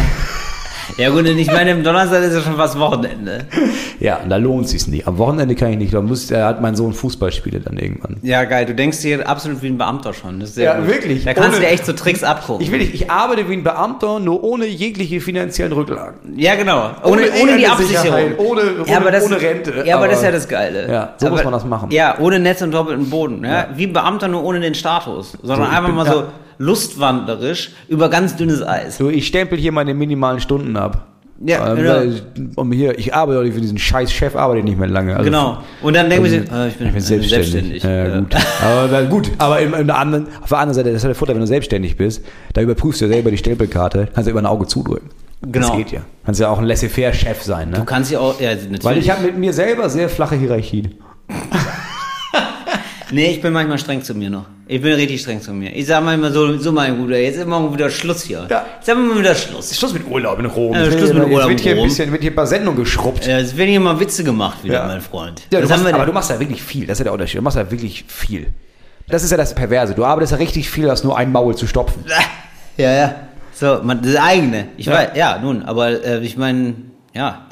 ja 0.98 1.10
gut, 1.10 1.20
und 1.28 1.38
ich 1.38 1.48
meine, 1.48 1.72
im 1.72 1.84
Donnerstag 1.84 2.24
ist 2.24 2.34
ja 2.34 2.42
schon 2.42 2.56
fast 2.56 2.78
Wochenende. 2.80 3.46
ja, 4.00 4.18
und 4.18 4.30
da 4.30 4.38
lohnt 4.38 4.68
sich's 4.70 4.88
nicht. 4.88 5.08
Am 5.08 5.18
Wochenende 5.18 5.56
kann 5.56 5.72
ich 5.72 5.78
nicht, 5.78 5.94
da 5.94 6.02
muss, 6.02 6.28
da 6.28 6.48
hat 6.48 6.62
mein 6.62 6.76
Sohn 6.76 6.94
Fußballspiele 6.94 7.60
dann 7.60 7.78
irgendwann. 7.78 8.18
Ja, 8.22 8.44
geil. 8.46 8.66
Du 8.66 8.76
denkst 8.76 9.02
dir 9.02 9.28
absolut 9.28 9.62
wie 9.62 9.68
ein 9.68 9.78
Beamter 9.78 10.14
schon. 10.14 10.40
Das 10.40 10.50
ist 10.50 10.56
sehr 10.56 10.66
Ja, 10.74 10.80
gut. 10.80 10.88
wirklich. 10.88 11.24
Da 11.26 11.34
kannst 11.34 11.50
Ohne- 11.50 11.58
du 11.60 11.64
dir 11.66 11.72
echt 11.72 11.86
so 11.86 11.94
Tricks 11.94 12.24
abgucken. 12.24 12.64
Ich 12.66 12.72
will 12.72 12.80
nicht, 12.80 12.94
ich 12.94 13.10
arbeite 13.12 13.50
wie 13.50 13.54
ein 13.54 13.64
Beamter, 13.64 14.20
nur 14.20 14.44
ohne 14.44 14.66
jegliche 14.66 15.20
finanziellen 15.22 15.74
Rücklagen. 15.74 16.38
ja, 16.38 16.56
genau. 16.56 16.92
Ohne 17.04 17.24
Ohne, 17.24 17.32
ohne, 17.42 17.58
die 17.58 17.68
Absicherung. 17.68 18.04
Sicherheit, 18.04 18.40
ohne- 18.40 18.62
ja, 18.86 18.98
aber 18.98 19.06
ohne- 19.08 19.12
das, 19.12 19.26
ohne 19.26 19.42
Rente, 19.42 19.84
Ja, 19.86 19.98
aber, 19.98 20.08
das 20.08 20.18
ist 20.18 20.24
ja 20.24 20.30
aber- 20.30 20.38
das 20.38 20.48
Geile. 20.48 20.92
Ja, 20.92 21.14
so 21.18 21.30
muss 21.30 21.44
man 21.44 21.54
das 21.54 21.66
machen. 21.66 21.92
Ja, 21.92 22.18
ohne 22.20 22.40
Netz 22.40 22.62
und 22.62 22.72
doppelten 22.72 23.10
Boden. 23.10 23.44
Ja? 23.44 23.68
Wie 23.76 23.86
ein 23.88 23.94
Beamter, 23.94 24.28
nur 24.28 24.44
ohne 24.44 24.60
den 24.60 24.76
Status. 24.76 25.38
Sondern 25.42 25.70
So, 25.70 25.76
einfach 25.78 25.92
mal 25.94 26.06
ja. 26.06 26.12
so 26.14 26.24
lustwandlerisch 26.58 27.72
über 27.88 28.10
ganz 28.10 28.36
dünnes 28.36 28.62
Eis. 28.66 28.98
So, 28.98 29.10
ich 29.10 29.28
stempel 29.28 29.58
hier 29.58 29.72
meine 29.72 29.94
minimalen 29.94 30.40
Stunden 30.40 30.76
ab. 30.76 31.08
Ja, 31.46 31.76
ähm, 31.76 31.78
genau. 32.36 32.52
Um 32.56 32.72
hier, 32.72 32.98
ich 32.98 33.14
arbeite 33.14 33.40
auch 33.40 33.44
nicht 33.44 33.56
für 33.56 33.62
diesen 33.62 33.78
scheiß 33.78 34.12
Chef, 34.14 34.36
arbeite 34.36 34.60
ich 34.60 34.66
nicht 34.66 34.80
mehr 34.80 34.88
lange. 34.88 35.14
Also, 35.14 35.26
genau. 35.26 35.58
Und 35.82 35.96
dann 35.96 36.10
denken 36.10 36.26
wir 36.26 36.32
also, 36.32 36.44
sich, 36.44 36.52
ah, 36.52 36.68
ich 36.68 36.76
bin, 36.76 36.88
ich 36.88 36.94
bin 36.94 37.02
selbstständig. 37.02 37.82
selbstständig. 37.82 37.84
Ja, 37.84 38.20
gut. 38.20 38.36
Aber 38.62 38.90
na, 38.92 39.02
gut. 39.02 39.32
Aber 39.40 39.60
im, 39.60 39.74
im 39.74 39.90
anderen, 39.90 40.28
auf 40.42 40.50
der 40.50 40.60
anderen 40.60 40.76
Seite, 40.76 40.90
das 40.90 40.98
ist 40.98 41.04
ja 41.04 41.10
der 41.10 41.16
Vorteil, 41.16 41.36
wenn 41.36 41.42
du 41.42 41.48
selbstständig 41.48 41.98
bist, 41.98 42.24
da 42.54 42.62
überprüfst 42.62 43.02
du 43.02 43.06
ja 43.06 43.12
selber 43.12 43.32
die 43.32 43.38
Stempelkarte, 43.38 44.08
kannst 44.14 44.28
du 44.28 44.32
über 44.32 44.42
ein 44.42 44.46
Auge 44.46 44.68
zudrücken. 44.68 45.10
Genau. 45.42 45.68
Das 45.68 45.78
geht 45.78 45.92
ja. 45.92 46.02
Kannst 46.26 46.40
ja 46.40 46.50
auch 46.50 46.60
ein 46.60 46.66
laissez-faire-Chef 46.66 47.42
sein, 47.42 47.72
ne? 47.72 47.78
Du 47.78 47.84
kannst 47.84 48.12
ja 48.12 48.20
auch, 48.20 48.40
ja, 48.40 48.52
natürlich. 48.52 48.84
Weil 48.84 48.98
ich 48.98 49.10
habe 49.10 49.24
mit 49.24 49.38
mir 49.38 49.52
selber 49.52 49.90
sehr 49.90 50.08
flache 50.08 50.36
Hierarchien. 50.36 50.96
Nee, 53.14 53.28
ich 53.32 53.42
bin 53.42 53.54
manchmal 53.54 53.78
streng 53.78 54.02
zu 54.02 54.16
mir 54.16 54.30
noch. 54.30 54.46
Ich 54.68 54.82
bin 54.82 54.94
richtig 54.94 55.22
streng 55.22 55.40
zu 55.42 55.52
mir. 55.54 55.76
Ich 55.76 55.86
sag 55.86 56.04
manchmal 56.04 56.32
so, 56.32 56.58
so 56.58 56.72
mein 56.72 56.98
Bruder, 56.98 57.18
jetzt 57.20 57.38
ist 57.38 57.46
morgen 57.48 57.74
wieder 57.74 57.90
Schluss 57.90 58.24
hier. 58.24 58.48
Ja. 58.50 58.66
Jetzt 58.80 58.90
haben 58.90 59.08
wir 59.08 59.14
mal 59.14 59.20
wieder 59.22 59.36
Schluss. 59.36 59.76
Schluss 59.78 59.94
mit 59.94 60.08
Urlaub 60.08 60.40
in 60.40 60.46
Rom. 60.48 60.74
Ja, 60.74 60.84
Jetzt 60.86 60.98
Schluss 60.98 61.14
mit 61.14 61.24
jetzt 61.24 61.32
Urlaub 61.34 61.50
wird 61.50 61.60
hier 61.60 61.72
in 61.74 61.78
ein 61.78 61.80
Rom. 61.82 61.88
bisschen, 61.90 62.12
wird 62.12 62.22
hier 62.24 62.32
ein 62.32 62.36
paar 62.36 62.48
Sendungen 62.48 62.80
geschrubbt. 62.80 63.28
Äh, 63.28 63.40
Es 63.42 63.56
werden 63.56 63.70
hier 63.70 63.80
mal 63.80 64.00
Witze 64.00 64.24
gemacht 64.24 64.64
wieder, 64.64 64.76
Ja. 64.76 64.88
mein 64.88 65.02
Freund. 65.02 65.42
Ja, 65.52 65.62
du 65.62 65.68
machst, 65.68 65.86
aber 65.86 66.06
du 66.06 66.14
machst 66.14 66.30
ja 66.32 66.40
wirklich 66.40 66.64
viel. 66.64 66.88
Das 66.88 66.96
ist 66.96 67.00
ja 67.00 67.04
der 67.04 67.14
Unterschied. 67.14 67.38
Du 67.40 67.44
machst 67.44 67.58
ja 67.58 67.70
wirklich 67.70 68.06
viel. 68.08 68.48
Das 69.08 69.24
ist 69.24 69.32
ja 69.32 69.38
das 69.38 69.54
Perverse. 69.54 69.94
Du 69.94 70.06
arbeitest 70.06 70.32
ja 70.32 70.38
richtig 70.40 70.70
viel, 70.70 70.90
hast 70.90 71.04
nur 71.04 71.18
ein 71.18 71.32
Maul 71.32 71.56
zu 71.56 71.68
stopfen. 71.68 72.04
Ja, 72.78 72.92
ja. 72.92 73.16
So, 73.54 73.82
man, 73.84 74.02
das 74.02 74.16
eigene. 74.16 74.70
Ich 74.78 74.88
Ja. 74.88 74.94
weiß, 74.94 75.10
ja, 75.14 75.38
nun, 75.40 75.62
aber 75.62 76.04
äh, 76.04 76.20
ich 76.26 76.38
meine, 76.38 76.74
ja. 77.14 77.46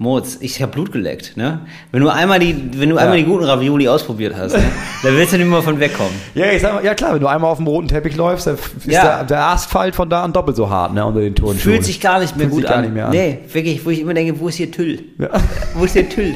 Moritz, 0.00 0.38
ich 0.40 0.62
habe 0.62 0.70
Blut 0.70 0.92
geleckt, 0.92 1.36
ne? 1.36 1.60
Wenn 1.90 2.02
du 2.02 2.08
einmal 2.08 2.38
die, 2.38 2.54
wenn 2.76 2.88
du 2.88 2.96
einmal 2.98 3.16
die 3.16 3.24
guten 3.24 3.42
Ravioli 3.44 3.88
ausprobiert 3.88 4.36
hast, 4.36 4.52
ne? 4.56 4.62
dann 5.02 5.16
willst 5.16 5.32
du 5.32 5.38
nicht 5.38 5.48
mehr 5.50 5.60
von 5.60 5.80
wegkommen. 5.80 6.12
Ja, 6.36 6.46
ich 6.52 6.62
sag 6.62 6.74
mal, 6.74 6.84
ja 6.84 6.94
klar, 6.94 7.14
wenn 7.14 7.20
du 7.20 7.26
einmal 7.26 7.50
auf 7.50 7.56
dem 7.58 7.66
roten 7.66 7.88
Teppich 7.88 8.14
läufst, 8.14 8.46
dann 8.46 8.54
ist 8.54 8.86
Ja. 8.86 9.02
der, 9.18 9.24
der 9.24 9.44
Asphalt 9.46 9.96
von 9.96 10.08
da 10.08 10.22
an 10.22 10.32
doppelt 10.32 10.56
so 10.56 10.70
hart, 10.70 10.94
ne, 10.94 11.04
unter 11.04 11.20
den 11.20 11.34
Turnschuhen. 11.34 11.58
Fühlt 11.74 11.84
sich 11.84 12.00
gar 12.00 12.20
nicht 12.20 12.36
mehr 12.36 12.46
Fühlt 12.46 12.52
gut 12.52 12.60
sich 12.62 12.68
gar 12.68 12.76
an. 12.78 12.84
nicht 12.84 12.94
mehr 12.94 13.06
an. 13.06 13.10
Nee, 13.10 13.38
wirklich, 13.52 13.84
wo 13.84 13.90
ich 13.90 14.00
immer 14.00 14.14
denke, 14.14 14.38
wo 14.38 14.46
ist 14.46 14.54
hier 14.54 14.70
Tüll? 14.70 15.00
Ja. 15.18 15.30
Wo 15.74 15.84
ist 15.84 15.94
hier 15.94 16.08
Tüll? 16.08 16.34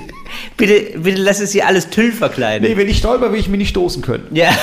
Bitte, 0.56 0.98
bitte 0.98 1.20
lass 1.22 1.38
es 1.40 1.52
hier 1.52 1.66
alles 1.66 1.88
Tüll 1.90 2.10
verkleiden. 2.10 2.68
Nee, 2.68 2.76
wenn 2.76 2.88
ich 2.88 2.98
stolper, 2.98 3.32
will 3.32 3.38
ich 3.38 3.48
mich 3.48 3.58
nicht 3.58 3.68
stoßen 3.70 4.02
können. 4.02 4.24
Ja. 4.32 4.48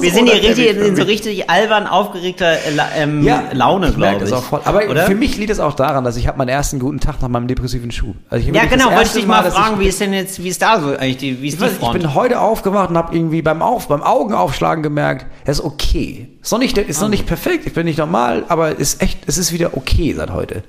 Wir 0.00 0.10
sind 0.10 0.26
hier 0.28 0.42
richtig 0.42 0.76
in 0.76 0.96
so 0.96 1.02
richtig 1.02 1.50
albern 1.50 1.86
aufgeregter 1.86 2.52
äh, 2.52 2.58
ähm, 2.96 3.22
Ja, 3.22 3.44
Laune, 3.52 3.88
ich 3.88 3.96
glaube 3.96 4.24
ich. 4.24 4.32
auch 4.32 4.42
voll. 4.42 4.60
Aber 4.64 4.88
Oder? 4.88 5.06
für 5.06 5.14
mich 5.14 5.36
liegt 5.36 5.50
es 5.50 5.60
auch 5.60 5.74
daran, 5.74 6.04
dass 6.04 6.16
ich 6.16 6.26
habe 6.28 6.38
meinen 6.38 6.48
ersten 6.48 6.78
guten 6.78 7.00
Tag 7.00 7.20
nach 7.22 7.28
meinem 7.28 7.46
depressiven 7.48 7.90
Schub. 7.90 8.16
Also 8.30 8.46
ich 8.48 8.54
ja, 8.54 8.64
genau, 8.66 8.86
wollte 8.90 9.02
ich 9.02 9.12
dich 9.12 9.26
mal 9.26 9.42
dass 9.42 9.54
fragen, 9.54 9.74
ich, 9.74 9.80
wie 9.80 9.88
ist 9.88 10.00
denn 10.00 10.12
jetzt, 10.12 10.42
wie 10.42 10.48
ist 10.48 10.62
da 10.62 10.80
so 10.80 10.88
eigentlich 10.88 11.16
die, 11.18 11.42
wie 11.42 11.48
ist 11.48 11.54
Ich, 11.54 11.58
die 11.58 11.64
weiß, 11.64 11.72
ich 11.72 11.78
Front? 11.78 11.98
bin 12.00 12.14
heute 12.14 12.40
aufgewacht 12.40 12.90
und 12.90 12.96
habe 12.96 13.14
irgendwie 13.14 13.42
beim 13.42 13.62
Auf, 13.62 13.88
beim 13.88 14.02
Augenaufschlagen 14.02 14.82
gemerkt, 14.82 15.26
es 15.44 15.58
ist 15.58 15.64
okay. 15.64 16.28
Ist 16.42 16.52
noch 16.52 16.58
nicht, 16.58 16.76
ist 16.78 17.00
noch 17.00 17.08
nicht 17.08 17.26
perfekt, 17.26 17.66
ich 17.66 17.72
bin 17.72 17.84
nicht 17.86 17.98
normal, 17.98 18.44
aber 18.48 18.76
ist 18.78 19.02
echt, 19.02 19.20
es 19.26 19.38
ist 19.38 19.52
wieder 19.52 19.76
okay 19.76 20.14
seit 20.16 20.30
heute. 20.32 20.62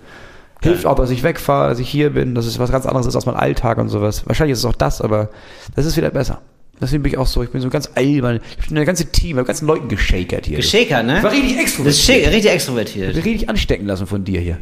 Hilft 0.62 0.86
auch, 0.86 0.96
dass 0.96 1.10
ich 1.10 1.24
wegfahre, 1.24 1.70
dass 1.70 1.80
ich 1.80 1.90
hier 1.90 2.12
bin, 2.12 2.36
dass 2.36 2.46
es 2.46 2.58
was 2.58 2.72
ganz 2.72 2.86
anderes 2.86 3.06
ist 3.06 3.16
als 3.16 3.26
mein 3.26 3.36
Alltag 3.36 3.78
und 3.80 3.90
sowas. 3.90 4.26
Wahrscheinlich 4.28 4.54
ist 4.54 4.60
es 4.60 4.66
auch 4.66 4.76
das, 4.76 5.02
aber 5.02 5.30
das 5.76 5.86
ist 5.86 5.98
wieder 5.98 6.10
besser. 6.10 6.40
Deswegen 6.82 7.04
bin 7.04 7.14
ich 7.14 7.18
auch 7.18 7.28
so, 7.28 7.44
ich 7.44 7.50
bin 7.50 7.62
so 7.62 7.70
ganz 7.70 7.92
albern. 7.96 8.42
Ich 8.60 8.68
bin 8.68 8.78
ein 8.78 8.86
ganze 8.86 9.06
Team, 9.06 9.38
habe 9.38 9.46
ganzen 9.46 9.68
Leuten 9.68 9.88
geschakert 9.88 10.48
hier. 10.48 10.58
Geschäker, 10.58 11.04
ne? 11.04 11.18
Ich 11.18 11.24
war 11.24 11.32
richtig 11.32 11.58
extrovertiert. 11.60 12.28
richtig 12.28 12.46
Ich 12.46 12.52
extrovertiert. 12.52 13.14
bin 13.14 13.24
richtig 13.24 13.50
anstecken 13.50 13.86
lassen 13.86 14.08
von 14.08 14.24
dir 14.24 14.42
hier. 14.42 14.58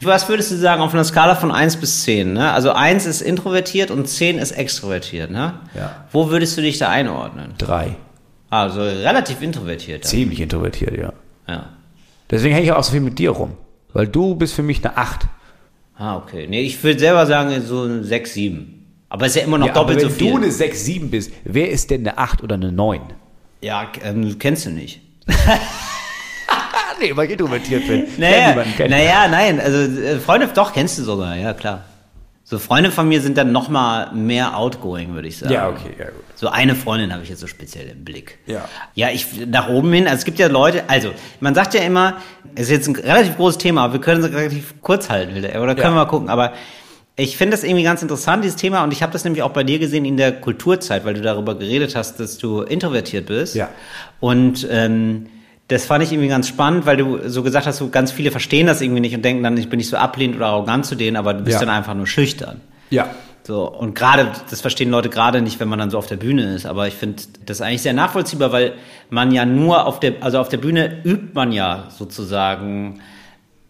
Was 0.00 0.28
würdest 0.28 0.52
du 0.52 0.56
sagen 0.56 0.80
auf 0.80 0.94
einer 0.94 1.04
Skala 1.04 1.34
von 1.34 1.50
1 1.50 1.76
bis 1.76 2.04
10? 2.04 2.32
Ne? 2.32 2.50
Also 2.52 2.72
1 2.72 3.04
ist 3.06 3.20
introvertiert 3.20 3.90
und 3.90 4.06
10 4.06 4.38
ist 4.38 4.52
extrovertiert. 4.52 5.30
Ne? 5.30 5.54
Ja. 5.74 6.06
Wo 6.12 6.30
würdest 6.30 6.56
du 6.56 6.62
dich 6.62 6.78
da 6.78 6.88
einordnen? 6.88 7.54
Drei. 7.58 7.96
Also 8.48 8.80
relativ 8.80 9.42
introvertiert. 9.42 10.04
dann. 10.04 10.10
Ziemlich 10.10 10.40
introvertiert, 10.40 10.96
ja. 10.96 11.12
Ja. 11.48 11.70
Deswegen 12.30 12.54
hänge 12.54 12.66
ich 12.66 12.72
auch 12.72 12.84
so 12.84 12.92
viel 12.92 13.00
mit 13.00 13.18
dir 13.18 13.30
rum. 13.30 13.52
Weil 13.92 14.06
du 14.06 14.34
bist 14.34 14.54
für 14.54 14.62
mich 14.62 14.84
eine 14.84 14.96
Acht. 14.96 15.26
Ah, 15.98 16.16
okay. 16.16 16.46
Nee, 16.48 16.62
ich 16.62 16.82
würde 16.82 16.98
selber 17.00 17.26
sagen 17.26 17.60
so 17.62 17.84
ein 17.84 18.04
6, 18.04 18.34
7. 18.34 18.75
Aber 19.08 19.26
ist 19.26 19.36
ja 19.36 19.42
immer 19.42 19.58
noch 19.58 19.68
Ja, 19.68 19.72
doppelt 19.74 20.00
wenn 20.02 20.08
so 20.10 20.14
viel. 20.14 20.30
du 20.32 20.36
eine 20.38 20.50
6, 20.50 20.84
7 20.84 21.10
bist, 21.10 21.32
wer 21.44 21.70
ist 21.70 21.90
denn 21.90 22.00
eine 22.06 22.18
8 22.18 22.42
oder 22.42 22.54
eine 22.56 22.72
9? 22.72 23.00
ja, 23.62 23.90
ähm, 24.02 24.38
kennst 24.38 24.66
du 24.66 24.70
nicht. 24.70 25.00
Nee, 26.98 27.14
weil 27.14 27.26
ich 27.26 27.32
introvertiert 27.32 27.86
bin. 27.86 28.06
Naja, 28.16 28.54
naja, 28.88 29.28
nein, 29.28 29.60
also 29.60 29.76
äh, 30.00 30.18
Freunde, 30.18 30.48
doch, 30.54 30.72
kennst 30.72 30.98
du 30.98 31.02
sogar, 31.02 31.36
ja 31.36 31.52
klar. 31.52 31.84
So 32.42 32.58
Freunde 32.58 32.90
von 32.90 33.06
mir 33.06 33.20
sind 33.20 33.36
dann 33.36 33.52
noch 33.52 33.68
mal 33.68 34.12
mehr 34.14 34.56
outgoing, 34.56 35.12
würde 35.12 35.28
ich 35.28 35.36
sagen. 35.36 35.52
Ja, 35.52 35.68
okay, 35.68 35.90
ja 35.98 36.06
gut. 36.06 36.22
So 36.36 36.48
eine 36.48 36.74
Freundin 36.74 37.12
habe 37.12 37.22
ich 37.22 37.28
jetzt 37.28 37.40
so 37.40 37.46
speziell 37.48 37.88
im 37.88 38.02
Blick. 38.04 38.38
Ja. 38.46 38.64
Ja, 38.94 39.10
ich 39.10 39.26
nach 39.46 39.68
oben 39.68 39.92
hin, 39.92 40.06
also 40.06 40.18
es 40.20 40.24
gibt 40.24 40.38
ja 40.38 40.46
Leute, 40.46 40.84
also 40.88 41.10
man 41.40 41.54
sagt 41.54 41.74
ja 41.74 41.82
immer, 41.82 42.16
es 42.54 42.62
ist 42.62 42.70
jetzt 42.70 42.88
ein 42.88 42.96
relativ 42.96 43.36
großes 43.36 43.58
Thema, 43.58 43.84
aber 43.84 43.94
wir 43.94 44.00
können 44.00 44.24
es 44.24 44.30
relativ 44.32 44.74
kurz 44.80 45.10
halten, 45.10 45.36
oder 45.36 45.50
können 45.50 45.78
Ja. 45.78 45.84
wir 45.84 45.90
mal 45.90 46.04
gucken, 46.06 46.30
aber 46.30 46.54
ich 47.16 47.36
finde 47.36 47.56
das 47.56 47.64
irgendwie 47.64 47.82
ganz 47.84 48.02
interessant, 48.02 48.44
dieses 48.44 48.56
Thema, 48.56 48.84
und 48.84 48.92
ich 48.92 49.02
habe 49.02 49.12
das 49.12 49.24
nämlich 49.24 49.42
auch 49.42 49.50
bei 49.52 49.64
dir 49.64 49.78
gesehen 49.78 50.04
in 50.04 50.16
der 50.18 50.32
Kulturzeit, 50.32 51.04
weil 51.06 51.14
du 51.14 51.22
darüber 51.22 51.54
geredet 51.54 51.96
hast, 51.96 52.20
dass 52.20 52.36
du 52.36 52.60
introvertiert 52.60 53.26
bist. 53.26 53.54
Ja. 53.54 53.70
Und 54.20 54.66
ähm, 54.70 55.26
das 55.68 55.86
fand 55.86 56.04
ich 56.04 56.12
irgendwie 56.12 56.28
ganz 56.28 56.46
spannend, 56.46 56.84
weil 56.86 56.98
du 56.98 57.28
so 57.28 57.42
gesagt 57.42 57.66
hast, 57.66 57.78
so 57.78 57.88
ganz 57.88 58.12
viele 58.12 58.30
verstehen 58.30 58.66
das 58.66 58.82
irgendwie 58.82 59.00
nicht 59.00 59.14
und 59.14 59.24
denken 59.24 59.42
dann, 59.42 59.56
ich 59.56 59.68
bin 59.70 59.78
nicht 59.78 59.88
so 59.88 59.96
ablehnend 59.96 60.36
oder 60.36 60.46
arrogant 60.46 60.84
zu 60.84 60.94
denen, 60.94 61.16
aber 61.16 61.32
du 61.34 61.42
bist 61.42 61.54
Ja. 61.60 61.66
dann 61.66 61.74
einfach 61.74 61.94
nur 61.94 62.06
schüchtern. 62.06 62.60
Ja. 62.90 63.08
So, 63.44 63.66
und 63.70 63.94
gerade, 63.94 64.30
das 64.50 64.60
verstehen 64.60 64.90
Leute 64.90 65.08
gerade 65.08 65.40
nicht, 65.40 65.58
wenn 65.58 65.68
man 65.68 65.78
dann 65.78 65.90
so 65.90 65.98
auf 65.98 66.06
der 66.08 66.16
Bühne 66.16 66.54
ist, 66.54 66.66
aber 66.66 66.86
ich 66.88 66.94
finde 66.94 67.22
das 67.46 67.60
eigentlich 67.60 67.82
sehr 67.82 67.92
nachvollziehbar, 67.94 68.52
weil 68.52 68.74
man 69.08 69.30
ja 69.32 69.44
nur 69.46 69.86
auf 69.86 70.00
der, 70.00 70.14
also 70.20 70.38
auf 70.38 70.48
der 70.48 70.56
Bühne 70.58 70.98
übt 71.04 71.28
man 71.32 71.52
ja 71.52 71.88
sozusagen 71.96 73.00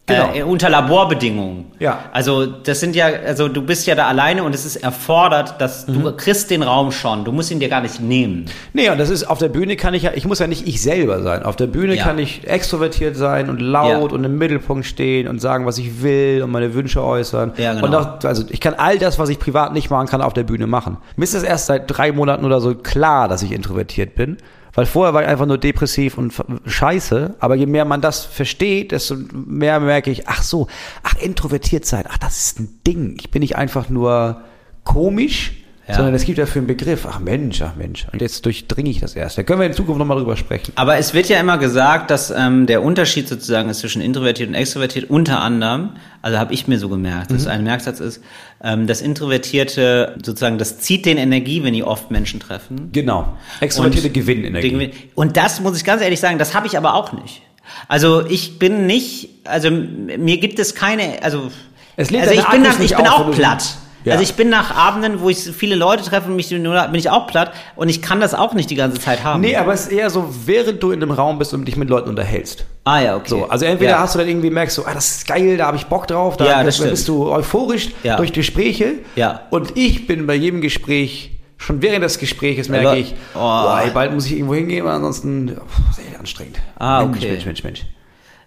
Genau. 0.08 0.32
äh, 0.34 0.42
unter 0.44 0.70
Laborbedingungen. 0.70 1.64
Ja. 1.80 1.98
Also 2.12 2.46
das 2.46 2.78
sind 2.78 2.94
ja, 2.94 3.06
also 3.06 3.48
du 3.48 3.60
bist 3.60 3.88
ja 3.88 3.96
da 3.96 4.06
alleine 4.06 4.44
und 4.44 4.54
es 4.54 4.64
ist 4.64 4.76
erfordert, 4.76 5.60
dass 5.60 5.88
Mhm. 5.88 6.02
du 6.04 6.12
kriegst 6.16 6.48
den 6.50 6.62
Raum 6.62 6.92
schon, 6.92 7.24
du 7.24 7.32
musst 7.32 7.50
ihn 7.50 7.58
dir 7.58 7.68
gar 7.68 7.80
nicht 7.80 8.00
nehmen. 8.00 8.44
Nee, 8.72 8.88
und 8.90 8.98
das 8.98 9.10
ist, 9.10 9.24
auf 9.24 9.38
der 9.38 9.48
Bühne 9.48 9.74
kann 9.74 9.94
ich 9.94 10.04
ja, 10.04 10.12
ich 10.14 10.24
muss 10.24 10.38
ja 10.38 10.46
nicht 10.46 10.66
ich 10.68 10.80
selber 10.80 11.22
sein. 11.22 11.42
Auf 11.42 11.56
der 11.56 11.66
Bühne 11.66 11.96
Ja. 11.96 12.04
kann 12.04 12.20
ich 12.20 12.46
extrovertiert 12.46 13.16
sein 13.16 13.50
und 13.50 13.60
laut 13.60 13.90
Ja. 13.90 13.98
und 14.16 14.22
im 14.22 14.38
Mittelpunkt 14.38 14.86
stehen 14.86 15.26
und 15.26 15.40
sagen, 15.40 15.66
was 15.66 15.76
ich 15.78 16.02
will 16.02 16.40
und 16.44 16.52
meine 16.52 16.72
Wünsche 16.74 17.02
äußern. 17.02 17.54
Ja, 17.56 17.74
genau. 17.74 17.86
Und 17.86 17.94
auch, 17.96 18.22
also 18.24 18.44
ich 18.48 18.60
kann 18.60 18.74
all 18.74 18.98
das, 18.98 19.18
was 19.18 19.28
ich 19.28 19.40
privat 19.40 19.72
nicht 19.72 19.90
machen 19.90 20.06
kann, 20.06 20.22
auf 20.22 20.34
der 20.34 20.44
Bühne 20.44 20.68
machen. 20.68 20.98
Mir 21.16 21.24
ist 21.24 21.34
das 21.34 21.42
erst 21.42 21.66
seit 21.66 21.84
drei 21.88 22.12
Monaten 22.12 22.44
oder 22.44 22.60
so 22.60 22.76
klar, 22.76 23.26
dass 23.26 23.42
ich 23.42 23.50
introvertiert 23.50 24.14
bin. 24.14 24.36
Weil 24.76 24.86
vorher 24.86 25.12
war 25.14 25.22
ich 25.22 25.28
einfach 25.28 25.46
nur 25.46 25.58
depressiv 25.58 26.16
und 26.18 26.32
scheiße. 26.66 27.34
Aber 27.40 27.56
je 27.56 27.66
mehr 27.66 27.84
man 27.84 28.00
das 28.00 28.24
versteht, 28.24 28.92
desto 28.92 29.16
mehr 29.32 29.80
merke 29.80 30.10
ich, 30.12 30.28
ach 30.28 30.42
so, 30.42 30.68
ach, 31.02 31.16
introvertiert 31.20 31.84
sein, 31.84 32.04
ach, 32.08 32.18
das 32.18 32.38
ist 32.38 32.60
ein 32.60 32.68
Ding. 32.86 33.16
Ich 33.18 33.30
bin 33.32 33.40
nicht 33.40 33.56
einfach 33.56 33.88
nur 33.88 34.42
komisch, 34.84 35.52
Ja. 35.88 35.94
sondern 35.94 36.14
es 36.14 36.24
gibt 36.24 36.38
dafür 36.38 36.60
einen 36.60 36.66
Begriff. 36.66 37.06
Ach 37.08 37.20
Mensch, 37.20 37.62
ach 37.62 37.74
Mensch. 37.76 38.06
Und 38.12 38.20
jetzt 38.20 38.44
durchdringe 38.44 38.90
ich 38.90 39.00
das 39.00 39.14
erst. 39.16 39.38
Da 39.38 39.42
können 39.44 39.60
wir 39.60 39.66
in 39.66 39.72
Zukunft 39.72 39.98
nochmal 39.98 40.18
drüber 40.18 40.36
sprechen. 40.36 40.72
Aber 40.74 40.96
es 40.96 41.14
wird 41.14 41.28
ja 41.28 41.38
immer 41.40 41.58
gesagt, 41.58 42.10
dass 42.10 42.30
ähm, 42.30 42.66
der 42.66 42.82
Unterschied 42.82 43.28
sozusagen 43.28 43.68
ist 43.70 43.78
zwischen 43.80 44.02
introvertiert 44.02 44.48
und 44.48 44.54
extrovertiert. 44.56 45.08
Unter 45.10 45.40
anderem, 45.40 45.90
also 46.26 46.38
habe 46.38 46.52
ich 46.52 46.66
mir 46.66 46.78
so 46.80 46.88
gemerkt, 46.88 47.30
Mhm. 47.30 47.34
dass 47.34 47.46
ein 47.46 47.62
Merksatz 47.62 48.00
ist, 48.00 48.20
ähm, 48.62 48.88
das 48.88 49.00
Introvertierte 49.00 50.16
sozusagen, 50.24 50.58
das 50.58 50.78
zieht 50.80 51.06
den 51.06 51.18
Energie, 51.18 51.62
wenn 51.62 51.72
die 51.72 51.84
oft 51.84 52.10
Menschen 52.10 52.40
treffen. 52.40 52.90
Genau. 52.92 53.36
Extrovertierte 53.60 54.08
Und- 54.08 54.14
Gewinnenergie. 54.14 54.70
Den 54.70 54.78
Gewinn- 54.80 54.92
Und 55.14 55.36
das 55.36 55.60
muss 55.60 55.76
ich 55.76 55.84
ganz 55.84 56.02
ehrlich 56.02 56.18
sagen, 56.18 56.38
das 56.38 56.52
habe 56.54 56.66
ich 56.66 56.76
aber 56.76 56.94
auch 56.94 57.12
nicht. 57.12 57.42
Also 57.86 58.26
ich 58.26 58.58
bin 58.58 58.86
nicht, 58.86 59.28
also 59.44 59.70
mir 59.70 60.38
gibt 60.38 60.58
es 60.58 60.74
keine, 60.74 61.22
also, 61.22 61.50
also 61.96 62.14
ich 62.16 62.48
bin, 62.48 62.64
dann, 62.64 62.82
ich 62.82 62.96
bin 62.96 63.06
auf, 63.06 63.20
auch 63.26 63.30
platt. 63.30 63.64
Ja. 64.06 64.12
Also 64.12 64.22
ich 64.22 64.34
bin 64.34 64.48
nach 64.48 64.74
Abenden, 64.74 65.20
wo 65.20 65.28
ich 65.28 65.38
viele 65.38 65.74
Leute 65.74 66.04
treffe 66.04 66.28
und 66.28 66.36
mich 66.36 66.48
bin 66.48 66.94
ich 66.94 67.10
auch 67.10 67.26
platt 67.26 67.52
und 67.74 67.88
ich 67.88 68.00
kann 68.00 68.20
das 68.20 68.34
auch 68.34 68.54
nicht 68.54 68.70
die 68.70 68.76
ganze 68.76 69.00
Zeit 69.00 69.24
haben. 69.24 69.40
Nee, 69.40 69.56
aber 69.56 69.72
es 69.74 69.86
ist 69.86 69.92
eher 69.92 70.10
so, 70.10 70.32
während 70.46 70.80
du 70.80 70.92
in 70.92 71.02
einem 71.02 71.10
Raum 71.10 71.38
bist 71.40 71.52
und 71.52 71.64
dich 71.66 71.76
mit 71.76 71.90
Leuten 71.90 72.08
unterhältst. 72.08 72.64
ah 72.84 73.00
ja, 73.00 73.16
okay. 73.16 73.28
So, 73.28 73.48
also 73.48 73.64
entweder 73.64 73.90
ja. 73.90 73.98
hast 73.98 74.14
du 74.14 74.20
dann 74.20 74.28
irgendwie 74.28 74.50
merkst 74.50 74.78
du, 74.78 74.84
ah, 74.86 74.94
das 74.94 75.16
ist 75.16 75.26
geil, 75.26 75.56
da 75.56 75.66
habe 75.66 75.76
ich 75.76 75.86
Bock 75.86 76.06
drauf, 76.06 76.36
da, 76.36 76.44
Ja, 76.62 76.70
stimmt. 76.70 76.90
bist 76.90 77.08
du 77.08 77.28
euphorisch 77.28 77.88
Ja. 78.04 78.16
durch 78.16 78.32
Gespräche. 78.32 79.00
Ja. 79.16 79.40
Und 79.50 79.76
ich 79.76 80.06
bin 80.06 80.26
bei 80.28 80.34
jedem 80.36 80.60
Gespräch, 80.60 81.32
schon 81.58 81.82
während 81.82 82.04
des 82.04 82.18
Gesprächs 82.20 82.68
merke 82.68 82.96
ich, 82.98 83.12
Oh. 83.34 83.38
boah, 83.40 83.82
bald 83.92 84.12
muss 84.14 84.26
ich 84.26 84.34
irgendwo 84.34 84.54
hingehen, 84.54 84.84
weil 84.84 84.94
ansonsten 84.94 85.48
pff, 85.48 85.90
ist 85.98 86.06
echt 86.06 86.16
anstrengend. 86.16 86.58
Ah, 86.78 87.02
Mensch, 87.02 87.16
okay. 87.16 87.32
Mensch, 87.32 87.44
Mensch, 87.46 87.64
Mensch. 87.64 87.82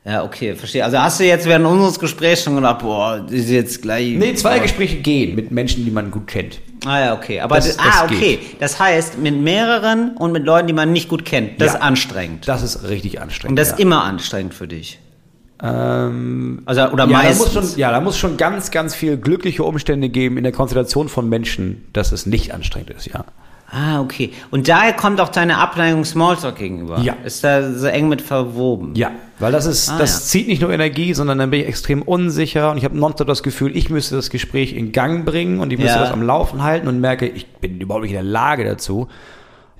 Ja, 0.05 0.23
okay, 0.23 0.55
verstehe. 0.55 0.83
Also 0.85 0.97
hast 0.97 1.19
du 1.19 1.25
jetzt 1.25 1.45
während 1.45 1.65
unseres 1.65 1.99
Gesprächs 1.99 2.43
schon 2.43 2.55
gedacht, 2.55 2.79
boah, 2.79 3.19
das 3.21 3.31
ist 3.33 3.49
jetzt 3.49 3.81
gleich. 3.81 4.15
Nee, 4.17 4.33
zwei 4.35 4.55
boah. 4.55 4.63
Gespräche 4.63 4.97
gehen 4.97 5.35
mit 5.35 5.51
Menschen, 5.51 5.83
die 5.85 5.91
man 5.91 6.09
gut 6.09 6.25
kennt. 6.25 6.59
Ah 6.85 6.99
ja, 6.99 7.13
okay. 7.13 7.41
Aber 7.41 7.57
Das- 7.57 7.75
das, 7.75 7.77
das 7.77 7.85
ah, 8.01 8.05
okay. 8.05 8.17
geht. 8.37 8.61
Das 8.61 8.79
heißt, 8.79 9.17
mit 9.19 9.35
mehreren 9.39 10.15
und 10.17 10.31
mit 10.31 10.45
Leuten, 10.45 10.67
die 10.67 10.73
man 10.73 10.93
nicht 10.93 11.09
gut 11.09 11.25
kennt, 11.25 11.59
das 11.61 11.73
Ja. 11.73 11.79
ist 11.79 11.81
anstrengend. 11.81 12.47
Das 12.47 12.63
ist 12.63 12.87
richtig 12.87 13.19
anstrengend. 13.21 13.51
und 13.51 13.55
das 13.57 13.69
ja. 13.69 13.73
ist 13.75 13.79
immer 13.81 14.03
anstrengend 14.05 14.53
für 14.53 14.67
dich. 14.67 14.99
Ähm, 15.61 16.61
Also, 16.65 16.81
oder 16.89 17.03
ja, 17.03 17.09
da 17.11 17.23
meistens. 17.23 17.53
muss 17.53 17.71
schon, 17.71 17.77
ja, 17.79 17.91
da 17.91 17.99
muss 17.99 18.17
schon 18.17 18.37
ganz, 18.37 18.71
ganz 18.71 18.95
viel 18.95 19.17
glückliche 19.17 19.63
Umstände 19.63 20.07
geben 20.07 20.37
in 20.37 20.43
der 20.43 20.53
Konstellation 20.53 21.09
von 21.09 21.27
Menschen, 21.27 21.85
dass 21.91 22.13
es 22.13 22.25
nicht 22.25 22.53
anstrengend 22.53 22.91
ist, 22.91 23.07
ja. 23.07 23.25
Ah, 23.71 24.01
okay. 24.01 24.31
Und 24.49 24.67
daher 24.67 24.93
kommt 24.93 25.21
auch 25.21 25.29
deine 25.29 25.57
Abneigung 25.59 26.03
Smalltalk 26.03 26.55
gegenüber. 26.57 26.99
Ja. 27.01 27.15
Ist 27.23 27.43
da 27.43 27.71
so 27.71 27.85
eng 27.85 28.09
mit 28.09 28.21
verwoben. 28.21 28.95
Ja, 28.95 29.11
weil 29.37 29.51
das 29.51 29.67
ist, 29.67 29.89
Ah, 29.89 29.97
das 29.99 30.13
ja. 30.13 30.19
zieht 30.25 30.47
nicht 30.47 30.61
nur 30.61 30.71
Energie, 30.71 31.13
sondern 31.13 31.37
dann 31.37 31.51
bin 31.51 31.61
ich 31.61 31.67
extrem 31.67 32.01
unsicher 32.01 32.71
und 32.71 32.77
ich 32.77 32.83
habe 32.83 32.97
nonstop 32.97 33.27
das 33.27 33.43
Gefühl, 33.43 33.77
ich 33.77 33.89
müsste 33.91 34.15
das 34.15 34.31
Gespräch 34.31 34.73
in 34.73 34.91
Gang 34.91 35.23
bringen 35.23 35.59
und 35.59 35.71
ich 35.71 35.77
müsste 35.77 35.97
Ja. 35.97 36.01
das 36.01 36.11
am 36.11 36.23
Laufen 36.23 36.63
halten 36.63 36.87
und 36.87 36.99
merke, 36.99 37.27
ich 37.27 37.45
bin 37.47 37.79
überhaupt 37.79 38.03
nicht 38.03 38.11
in 38.11 38.15
der 38.17 38.23
Lage 38.23 38.65
dazu. 38.65 39.07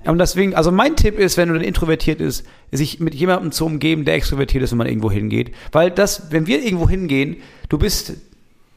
Und 0.04 0.18
deswegen, 0.18 0.54
also 0.54 0.70
mein 0.72 0.96
Tipp 0.96 1.18
ist, 1.18 1.36
wenn 1.36 1.48
du 1.48 1.54
dann 1.54 1.62
introvertiert 1.64 2.20
ist, 2.20 2.46
sich 2.72 3.00
mit 3.00 3.14
jemandem 3.14 3.52
zu 3.52 3.66
umgeben, 3.66 4.04
der 4.06 4.14
extrovertiert 4.14 4.64
ist, 4.64 4.70
wenn 4.70 4.78
man 4.78 4.86
irgendwo 4.86 5.10
hingeht. 5.10 5.52
Weil 5.72 5.90
das, 5.90 6.30
wenn 6.30 6.46
wir 6.46 6.62
irgendwo 6.62 6.88
hingehen, 6.88 7.36
du 7.68 7.76
bist 7.76 8.14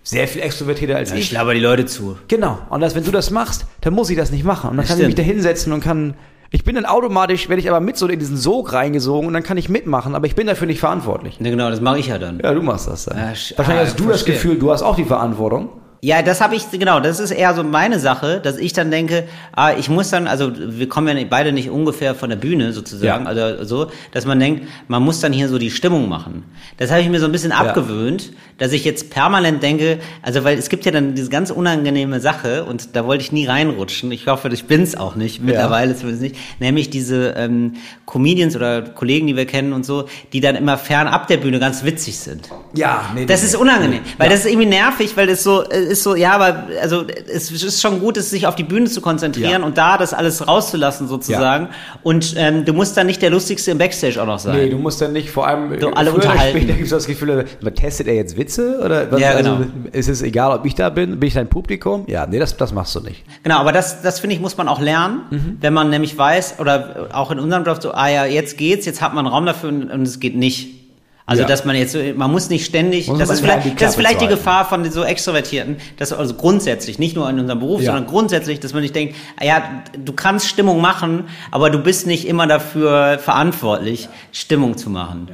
sehr 0.04 0.28
viel 0.28 0.42
extrovertierter 0.42 0.98
als 0.98 1.12
Ich 1.14 1.20
ich. 1.20 1.32
laber 1.32 1.54
die 1.54 1.60
Leute 1.62 1.86
zu. 1.86 2.18
Genau. 2.28 2.60
Und 2.70 2.82
das, 2.82 2.94
wenn 2.96 3.04
du 3.06 3.12
das 3.12 3.32
machst, 3.32 3.66
dann 3.82 3.94
muss 3.94 4.10
ich 4.10 4.18
das 4.18 4.32
nicht 4.32 4.44
machen. 4.44 4.70
Und 4.70 4.78
dann 4.78 4.86
Das 4.86 4.90
kann 4.90 5.00
ich 5.00 5.06
mich 5.06 5.14
stimmt. 5.14 5.28
da 5.28 5.32
hinsetzen 5.34 5.74
und 5.74 5.80
kann. 5.82 6.14
Ich 6.52 6.64
bin 6.64 6.76
dann 6.76 6.86
automatisch, 6.86 7.50
werde 7.50 7.60
ich 7.62 7.68
aber 7.70 7.80
mit 7.80 7.98
so 7.98 8.08
in 8.08 8.20
diesen 8.20 8.38
Sog 8.38 8.74
reingesogen 8.74 9.28
und 9.28 9.34
dann 9.34 9.42
kann 9.42 9.58
ich 9.58 9.70
mitmachen, 9.70 10.14
aber 10.14 10.28
ich 10.28 10.36
bin 10.36 10.46
dafür 10.46 10.68
nicht 10.68 10.80
verantwortlich. 10.80 11.40
Ne, 11.40 11.50
genau, 11.50 11.70
das 11.72 11.82
mache 11.82 11.98
ich 11.98 12.08
ja 12.08 12.20
dann. 12.20 12.40
Ja, 12.44 12.54
du 12.54 12.62
machst 12.62 12.88
das 12.88 13.06
dann. 13.06 13.18
Ja, 13.18 13.24
sch- 13.32 13.58
Wahrscheinlich 13.58 13.84
ah, 13.84 13.88
hast 13.90 14.00
du 14.00 14.04
das 14.04 14.22
verstehe. 14.22 14.36
Gefühl, 14.36 14.60
du 14.60 14.72
hast 14.72 14.84
auch 14.84 14.96
die 14.96 15.04
Verantwortung. 15.06 15.70
Ja, 16.06 16.22
das 16.22 16.42
habe 16.42 16.54
ich, 16.58 16.70
genau, 16.70 17.00
das 17.00 17.22
ist 17.22 17.32
eher 17.32 17.54
so 17.56 17.64
meine 17.64 17.98
Sache, 17.98 18.42
dass 18.44 18.58
ich 18.58 18.74
dann 18.74 18.92
denke, 18.92 19.24
ah, 19.54 19.72
ich 19.72 19.88
muss 19.88 20.10
dann, 20.10 20.28
also 20.28 20.52
wir 20.54 20.90
kommen 20.90 21.18
ja 21.18 21.24
beide 21.30 21.54
nicht 21.54 21.70
ungefähr 21.70 22.14
von 22.14 22.30
der 22.30 22.36
Bühne 22.36 22.74
sozusagen, 22.74 23.24
Ja. 23.24 23.30
also 23.30 23.64
so, 23.64 23.92
dass 24.12 24.26
man 24.26 24.38
denkt, 24.38 24.68
man 24.90 25.02
muss 25.02 25.22
dann 25.22 25.32
hier 25.32 25.48
so 25.48 25.58
die 25.58 25.72
Stimmung 25.72 26.10
machen. 26.10 26.44
Das 26.76 26.92
habe 26.92 27.00
ich 27.00 27.08
mir 27.08 27.22
so 27.22 27.26
ein 27.28 27.32
bisschen 27.32 27.54
abgewöhnt, 27.54 28.34
dass 28.58 28.74
ich 28.74 28.84
jetzt 28.84 29.12
permanent 29.12 29.64
denke, 29.64 30.00
also 30.22 30.44
weil 30.44 30.58
es 30.58 30.68
gibt 30.68 30.84
ja 30.84 30.92
dann 30.92 31.16
diese 31.16 31.30
ganz 31.30 31.52
unangenehme 31.52 32.20
Sache 32.20 32.66
und 32.66 32.98
da 32.98 33.06
wollte 33.06 33.24
ich 33.24 33.32
nie 33.32 33.46
reinrutschen, 33.46 34.12
ich 34.12 34.28
hoffe, 34.28 34.50
ich 34.52 34.66
bin's 34.66 34.96
auch 34.98 35.16
nicht, 35.16 35.42
mittlerweile 35.42 35.96
zumindest 35.96 36.22
nicht, 36.22 36.36
nämlich 36.60 36.90
diese 36.90 37.30
ähm, 37.38 37.76
Comedians 38.06 38.58
oder 38.58 38.82
Kollegen, 38.82 39.28
die 39.28 39.38
wir 39.38 39.46
kennen 39.46 39.72
und 39.72 39.86
so, 39.86 40.10
die 40.34 40.42
dann 40.42 40.58
immer 40.58 40.78
fernab 40.78 41.28
der 41.28 41.38
Bühne 41.38 41.60
ganz 41.60 41.86
witzig 41.86 42.20
sind. 42.20 42.50
Ja, 42.76 43.06
nee. 43.16 43.26
Das 43.26 43.40
nee, 43.40 43.48
ist 43.48 43.54
nee. 43.54 43.60
unangenehm, 43.62 44.02
weil 44.18 44.28
Ja. 44.28 44.34
das 44.36 44.42
ist 44.46 44.52
irgendwie 44.52 44.68
nervig, 44.68 45.16
weil 45.16 45.28
das 45.28 45.44
so 45.44 45.64
äh, 45.64 45.93
ist 45.94 46.04
so, 46.04 46.16
ja, 46.16 46.34
aber 46.34 46.64
also 46.82 47.06
es 47.34 47.50
ist 47.52 47.82
schon 47.82 48.00
gut, 48.02 48.18
es 48.18 48.30
sich 48.30 48.46
auf 48.48 48.56
die 48.56 48.64
Bühne 48.64 48.86
zu 48.88 49.00
konzentrieren 49.02 49.62
Ja. 49.62 49.66
und 49.66 49.78
da 49.78 49.98
das 49.98 50.14
alles 50.14 50.46
rauszulassen 50.48 51.08
sozusagen. 51.08 51.70
Und 52.04 52.34
ähm, 52.38 52.66
du 52.66 52.74
musst 52.74 52.98
dann 52.98 53.08
nicht 53.08 53.22
der 53.22 53.30
lustigste 53.30 53.72
im 53.72 53.78
Backstage 53.78 54.22
auch 54.22 54.26
noch 54.26 54.40
sein. 54.40 54.56
Nee, 54.58 54.70
du 54.70 54.78
musst 54.78 55.00
dann 55.02 55.14
nicht 55.14 55.30
vor 55.30 55.48
allem 55.48 55.80
So, 55.80 55.92
alle 55.92 56.12
unterhalten. 56.12 56.58
Später 56.58 56.74
gibt 56.74 56.86
es 56.86 56.90
das 56.90 57.08
Gefühl, 57.08 57.46
testet 57.76 58.08
er 58.08 58.16
jetzt 58.16 58.38
Witze 58.38 58.80
oder 58.84 59.10
was? 59.12 59.20
Ja, 59.22 59.30
also, 59.32 59.56
genau. 59.58 59.68
ist 59.94 60.10
es 60.10 60.22
egal, 60.22 60.52
ob 60.58 60.66
ich 60.66 60.76
da 60.76 60.90
bin? 60.90 61.20
Bin 61.20 61.28
ich 61.28 61.34
dein 61.36 61.48
Publikum? 61.48 62.04
Ja, 62.08 62.26
nee, 62.26 62.40
das, 62.40 62.58
das 62.58 62.74
machst 62.74 62.94
du 62.96 63.00
nicht. 63.00 63.24
Genau, 63.44 63.58
aber 63.60 63.72
das, 63.72 64.02
das 64.02 64.20
finde 64.20 64.36
ich, 64.36 64.42
muss 64.42 64.58
man 64.58 64.68
auch 64.68 64.82
lernen, 64.82 65.22
Mhm. 65.32 65.58
wenn 65.62 65.74
man 65.74 65.90
nämlich 65.90 66.18
weiß, 66.18 66.56
oder 66.60 67.08
auch 67.14 67.32
in 67.32 67.40
unserem 67.40 67.64
Job 67.64 67.78
so, 67.82 67.92
ah 67.94 68.10
ja, 68.10 68.26
jetzt 68.26 68.58
geht's, 68.58 68.86
jetzt 68.86 69.02
hat 69.02 69.14
man 69.14 69.26
Raum 69.28 69.46
dafür 69.46 69.70
und 69.70 70.02
es 70.04 70.20
geht 70.20 70.36
nicht. 70.36 70.83
Also, 71.26 71.44
Ja. 71.44 71.48
dass 71.48 71.64
man 71.64 71.76
jetzt, 71.78 71.96
man 72.18 72.30
muss 72.32 72.50
nicht 72.50 72.66
ständig, 72.66 73.08
Muss 73.08 73.18
das 73.20 73.30
ist, 73.30 73.40
vielleicht, 73.40 73.66
die 73.66 73.76
das 73.76 73.92
ist 73.92 73.96
vielleicht 73.96 74.20
die 74.20 74.26
halten. 74.26 74.36
Gefahr 74.38 74.66
von 74.66 74.92
so 74.92 75.04
Extrovertierten, 75.04 75.78
dass 75.98 76.12
also 76.12 76.34
grundsätzlich, 76.34 77.00
nicht 77.00 77.16
nur 77.16 77.30
in 77.30 77.40
unserem 77.40 77.60
Beruf, 77.60 77.80
Ja. 77.82 77.94
sondern 77.94 78.08
grundsätzlich, 78.08 78.60
dass 78.60 78.74
man 78.74 78.82
nicht 78.82 78.94
denkt, 78.94 79.16
ah 79.40 79.46
ja, 79.46 79.84
du 79.98 80.12
kannst 80.12 80.48
Stimmung 80.50 80.82
machen, 80.82 81.26
aber 81.50 81.70
du 81.70 81.80
bist 81.80 82.08
nicht 82.08 82.28
immer 82.28 82.46
dafür 82.46 83.20
verantwortlich, 83.20 84.10
Stimmung 84.34 84.76
zu 84.78 84.90
machen. 84.90 85.30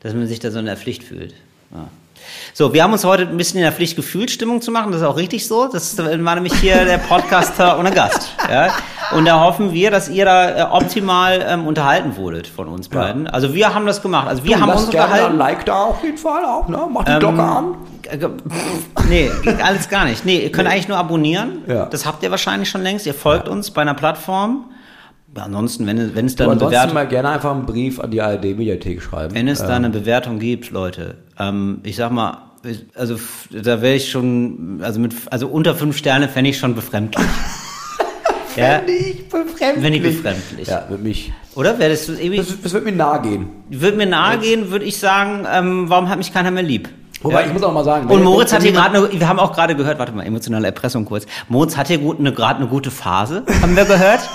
Dass 0.00 0.12
man 0.14 0.26
sich 0.26 0.40
da 0.40 0.50
so 0.50 0.58
in 0.58 0.66
der 0.66 0.76
Pflicht 0.76 1.02
fühlt. 1.04 1.32
Ja. 1.72 1.88
So, 2.52 2.72
wir 2.72 2.82
haben 2.82 2.92
uns 2.92 3.04
heute 3.04 3.22
ein 3.24 3.36
bisschen 3.36 3.58
in 3.58 3.62
der 3.64 3.72
Pflicht 3.72 3.96
gefühlt, 3.96 4.30
Stimmung 4.30 4.60
zu 4.60 4.70
machen. 4.70 4.92
Das 4.92 5.00
ist 5.00 5.06
auch 5.06 5.16
richtig 5.16 5.46
so. 5.46 5.66
Das 5.68 5.96
war 5.98 6.34
nämlich 6.34 6.54
hier 6.54 6.84
der 6.84 6.98
Podcaster 6.98 7.78
ohne 7.78 7.90
Gast. 7.90 8.32
Ja? 8.50 8.68
Und 9.16 9.24
da 9.26 9.40
hoffen 9.40 9.72
wir, 9.72 9.90
dass 9.90 10.08
ihr 10.08 10.24
da 10.24 10.50
äh, 10.50 10.62
optimal 10.70 11.44
ähm, 11.48 11.66
unterhalten 11.66 12.16
wurdet 12.16 12.46
von 12.46 12.68
uns 12.68 12.88
beiden. 12.88 13.26
Also 13.26 13.54
wir 13.54 13.74
haben 13.74 13.86
das 13.86 14.02
gemacht. 14.02 14.28
Also 14.28 14.44
wir 14.44 14.56
Du, 14.56 14.62
haben 14.62 14.70
uns 14.70 14.90
gerne 14.90 15.06
ein 15.06 15.12
unterhalten. 15.12 15.38
Like 15.38 15.64
da 15.66 15.82
auf 15.84 16.02
jeden 16.04 16.18
Fall 16.18 16.44
auch, 16.44 16.68
ne? 16.68 16.86
Mach 16.92 17.04
die 17.04 17.10
Ähm, 17.12 17.18
Glocke 17.20 17.42
an. 17.42 17.74
Äh, 18.08 18.18
Nee, 19.08 19.30
alles 19.62 19.88
gar 19.88 20.04
nicht. 20.04 20.24
Nee, 20.24 20.38
ihr 20.38 20.52
könnt 20.52 20.68
eigentlich 20.68 20.88
nur 20.88 20.96
abonnieren. 20.98 21.62
Ja. 21.66 21.86
Das 21.86 22.06
habt 22.06 22.22
ihr 22.22 22.30
wahrscheinlich 22.30 22.68
schon 22.68 22.82
längst. 22.82 23.06
Ihr 23.06 23.14
folgt 23.14 23.48
uns 23.48 23.70
bei 23.70 23.82
einer 23.82 23.94
Plattform. 23.94 24.66
Ansonsten, 25.34 25.86
wenn, 25.86 25.98
es- 25.98 26.14
wenn 26.14 26.26
es 26.26 26.34
da 26.36 26.44
Du, 26.44 26.50
eine 26.50 26.60
Bewertung 26.60 26.94
mal 26.94 27.06
gerne 27.06 27.28
einfach 27.30 27.52
einen 27.52 27.64
Brief 27.66 28.00
an 28.00 28.10
die 28.10 28.20
ARD-Mediathek 28.20 29.00
schreiben. 29.02 29.34
Wenn 29.34 29.48
es 29.48 29.60
da 29.60 29.76
eine 29.76 29.90
Bewertung 29.90 30.38
gibt, 30.38 30.70
Leute, 30.70 31.18
ähm, 31.38 31.78
ich 31.84 31.96
sag 31.96 32.10
mal, 32.10 32.38
also 32.94 33.16
da 33.50 33.80
wäre 33.80 33.94
ich 33.94 34.10
schon, 34.10 34.80
also 34.82 34.98
mit, 35.00 35.14
also 35.30 35.46
unter 35.48 35.74
fünf 35.74 35.96
Sterne 35.96 36.28
fände 36.28 36.50
ich 36.50 36.58
schon 36.58 36.74
befremdlich. 36.74 37.24
ja, 38.56 38.80
ich 38.86 39.28
befremdlich. 39.28 39.84
wenn 39.84 39.92
ich 39.94 40.02
befremdlich. 40.02 40.68
Ja, 40.68 40.82
für 40.88 40.98
mich. 40.98 41.32
Oder 41.54 41.78
wäre 41.78 41.90
das 41.90 42.06
so 42.06 42.12
irgendwie, 42.12 42.36
Das, 42.38 42.48
das 42.62 42.72
wird 42.72 42.84
mir 42.84 42.92
nahe 42.92 43.22
gehen. 43.22 43.48
würde 43.70 43.96
mir 43.96 44.06
nahe 44.06 44.38
gehen, 44.38 44.70
würde 44.70 44.84
ich 44.84 44.98
sagen, 44.98 45.46
ähm, 45.50 45.84
warum 45.88 46.08
hat 46.08 46.18
mich 46.18 46.32
keiner 46.34 46.50
mehr 46.50 46.62
lieb? 46.64 46.88
Wobei, 47.22 47.42
Ja. 47.42 47.46
ich 47.46 47.52
muss 47.52 47.62
auch 47.62 47.72
mal 47.72 47.84
sagen, 47.84 48.08
Und 48.10 48.24
Moritz 48.24 48.52
hat 48.52 48.62
hier 48.62 48.72
gerade, 48.72 48.96
eine- 48.98 49.12
wir 49.20 49.28
haben 49.28 49.38
auch 49.38 49.52
gerade 49.52 49.76
gehört, 49.76 49.98
warte 49.98 50.12
mal, 50.12 50.24
emotionale 50.26 50.66
Erpressung 50.66 51.04
kurz. 51.04 51.26
Moritz 51.48 51.76
hat 51.76 51.86
hier 51.88 51.98
gerade 51.98 52.56
eine 52.60 52.66
gute 52.66 52.90
Phase, 52.90 53.44
haben 53.62 53.76
wir 53.76 53.84
gehört. 53.84 54.20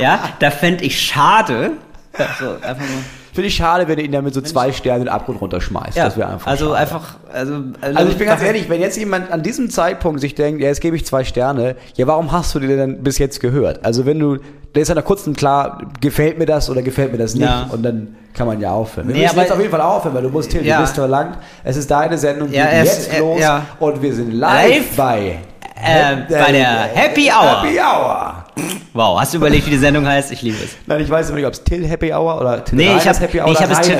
ja, 0.00 0.20
da 0.38 0.50
fände 0.50 0.84
ich 0.84 1.00
schade. 1.00 1.72
Ja, 2.18 2.26
so, 2.38 2.46
einfach 2.66 2.76
nur. 2.86 3.02
Finde 3.34 3.48
ich 3.48 3.54
schade, 3.56 3.88
wenn 3.88 3.98
ihr 3.98 4.04
ihn 4.04 4.12
da 4.12 4.20
mit 4.20 4.34
so 4.34 4.42
zwei 4.42 4.72
Sternen 4.72 5.00
in 5.00 5.06
den 5.06 5.14
Abgrund 5.14 5.40
runterschmeißt. 5.40 5.96
Ja, 5.96 6.04
das 6.04 6.18
wäre 6.18 6.28
einfach 6.28 6.46
also 6.46 6.66
schade. 6.66 6.76
einfach, 6.78 7.14
also, 7.32 7.54
Also 7.80 8.10
ich 8.10 8.18
bin 8.18 8.26
ganz 8.26 8.42
ehrlich, 8.42 8.68
wenn 8.68 8.82
jetzt 8.82 8.98
jemand 8.98 9.32
an 9.32 9.42
diesem 9.42 9.70
Zeitpunkt 9.70 10.20
sich 10.20 10.34
denkt, 10.34 10.60
ja, 10.60 10.68
jetzt 10.68 10.82
gebe 10.82 10.96
ich 10.96 11.06
zwei 11.06 11.24
Sterne, 11.24 11.76
ja, 11.94 12.06
warum 12.06 12.30
hast 12.32 12.54
du 12.54 12.60
dir 12.60 12.76
denn 12.76 13.02
bis 13.02 13.16
jetzt 13.16 13.40
gehört? 13.40 13.82
Also 13.86 14.04
wenn 14.04 14.18
du, 14.18 14.36
da 14.74 14.80
ist 14.82 14.88
ja 14.88 14.94
nach 14.94 15.04
kurzem 15.06 15.34
klar, 15.34 15.80
gefällt 16.02 16.38
mir 16.38 16.44
das 16.44 16.68
oder 16.68 16.82
gefällt 16.82 17.12
mir 17.12 17.16
das 17.18 17.34
nicht 17.34 17.44
Ja. 17.48 17.68
und 17.70 17.82
dann 17.82 18.16
kann 18.34 18.46
man 18.46 18.60
ja 18.60 18.70
aufhören. 18.72 19.08
Wir 19.08 19.14
Nee, 19.14 19.22
müssen 19.22 19.32
aber- 19.32 19.42
jetzt 19.42 19.52
auf 19.52 19.58
jeden 19.60 19.70
Fall 19.70 19.80
aufhören, 19.80 20.14
weil 20.14 20.22
du 20.24 20.28
musst 20.28 20.52
hin, 20.52 20.62
Ja. 20.66 20.76
du 20.76 20.82
bist 20.82 20.94
verlangt. 20.94 21.38
Es 21.64 21.78
ist 21.78 21.90
deine 21.90 22.18
Sendung, 22.18 22.52
Ja, 22.52 22.66
geht 22.66 22.84
jetzt 22.84 23.10
er- 23.14 23.20
los 23.20 23.40
und 23.80 24.02
wir 24.02 24.12
sind 24.14 24.34
live, 24.34 24.68
Live? 24.68 24.96
bei, 24.96 25.38
Äh, 25.84 26.16
bei 26.28 26.52
der 26.52 26.66
Happy 26.94 27.30
Hour. 27.30 27.62
Happy 27.62 27.78
Hour. 27.80 28.41
Wow, 28.92 29.18
hast 29.18 29.32
du 29.32 29.38
überlegt, 29.38 29.66
wie 29.66 29.70
die 29.70 29.78
Sendung 29.78 30.06
heißt? 30.06 30.32
Ich 30.32 30.42
liebe 30.42 30.58
es. 30.62 30.76
Nein, 30.86 31.00
ich 31.00 31.08
weiß 31.08 31.30
nicht, 31.32 31.46
ob 31.46 31.54
es 31.54 31.64
Till 31.64 31.86
Happy 31.86 32.12
Hour 32.12 32.40
oder 32.40 32.64
Till 32.64 32.76
Nee, 32.76 32.96
ich 32.96 33.08
habe 33.08 33.18
Happy 33.18 33.40
Hour 33.40 33.46
nee, 33.46 33.52
ich 33.52 33.58
oder 33.58 33.68
hab 33.68 33.82
es 33.82 33.88
Reiners 33.88 33.98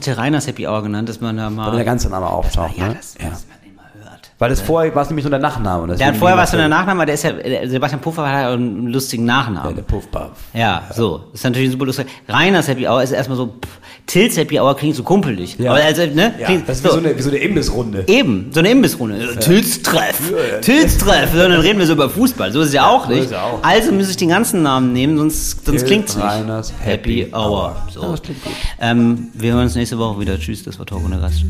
Terrainer, 0.00 0.40
Happy 0.40 0.66
Hour. 0.66 0.82
genannt, 0.82 1.08
dass 1.08 1.20
man 1.20 1.36
da 1.36 1.48
mal. 1.50 1.68
Weil 1.68 1.76
der 1.76 1.84
ganze 1.84 2.08
Name 2.08 2.26
auftaucht. 2.26 2.76
ja, 2.76 2.88
ne? 2.88 2.94
das, 2.96 3.14
ja. 3.20 3.30
dass 3.30 3.46
man 3.46 3.58
den 3.64 3.76
mal 3.76 3.90
hört. 4.02 4.29
Weil 4.40 4.48
das 4.48 4.62
vorher 4.62 4.94
war 4.94 5.02
es 5.02 5.10
nämlich 5.10 5.24
nur 5.24 5.30
der 5.30 5.38
Nachname. 5.38 5.94
Der 5.96 6.06
hat 6.08 6.16
vorher 6.16 6.36
was 6.36 6.50
das 6.50 6.54
in 6.54 6.60
der 6.60 6.68
Nachname, 6.70 7.04
der 7.04 7.14
ist 7.14 7.24
ja, 7.24 7.32
der 7.32 7.68
Sebastian 7.68 8.00
Puffer 8.00 8.26
hat 8.26 8.42
ja 8.42 8.52
einen 8.54 8.86
lustigen 8.88 9.26
Ja, 9.26 9.36
Nachnamen. 9.42 9.74
der 9.76 9.82
Puffpuff. 9.82 10.30
Ja, 10.54 10.82
so. 10.96 11.18
Das 11.30 11.40
ist 11.40 11.44
natürlich 11.44 11.70
super 11.70 11.84
lustig. 11.84 12.06
Reiners 12.26 12.66
Happy 12.66 12.88
Hour 12.88 13.02
ist 13.02 13.12
erstmal 13.12 13.36
so, 13.36 13.48
pff, 13.48 13.80
Tills 14.06 14.36
Happy 14.38 14.58
Hour 14.58 14.74
klingt 14.76 14.96
so 14.96 15.02
kumpelig. 15.02 15.56
Ja. 15.58 15.72
Aber 15.72 15.84
also, 15.84 16.06
ne? 16.06 16.34
Ja, 16.38 16.46
klingt, 16.46 16.68
das 16.68 16.78
ist 16.78 16.82
so. 16.84 16.88
wie, 16.88 16.92
so 16.94 16.98
eine, 16.98 17.18
wie 17.18 17.22
so 17.22 17.28
eine 17.28 17.38
Imbissrunde. 17.38 18.04
Eben, 18.06 18.50
so 18.50 18.60
eine 18.60 18.70
Imbissrunde. 18.70 19.36
Tills 19.40 19.82
Treff. 19.82 20.18
Tills 20.62 20.98
Treff. 20.98 21.30
So, 21.32 21.38
dann 21.38 21.52
reden 21.60 21.78
wir 21.78 21.86
so 21.86 21.92
über 21.92 22.08
Fußball. 22.08 22.50
So 22.50 22.62
ist 22.62 22.68
es 22.68 22.72
ja 22.72 22.88
auch 22.88 23.08
nicht. 23.08 23.24
ist 23.24 23.32
ja 23.32 23.42
auch. 23.42 23.62
Also 23.62 23.92
muss 23.92 24.08
ich 24.10 24.16
den 24.16 24.30
ganzen 24.30 24.62
Namen 24.62 24.92
nehmen, 24.92 25.16
sonst, 25.18 25.64
sonst 25.66 25.84
klingt 25.86 26.08
es 26.08 26.16
nicht. 26.16 26.24
Reiners 26.26 26.72
Happy 26.80 27.20
Happy 27.20 27.32
Hour. 27.34 27.50
Hour. 27.50 27.76
So. 27.92 28.02
Ja, 28.02 28.10
das 28.12 28.22
klingt 28.22 28.42
gut. 28.42 28.52
Ähm, 28.80 29.28
wir 29.34 29.52
hören 29.52 29.64
uns 29.64 29.74
nächste 29.76 29.98
Woche 29.98 30.18
wieder. 30.18 30.38
Tschüss, 30.38 30.64
das 30.64 30.78
war 30.78 30.86
Talk 30.86 31.04
ohne 31.04 31.20
Gast. 31.20 31.44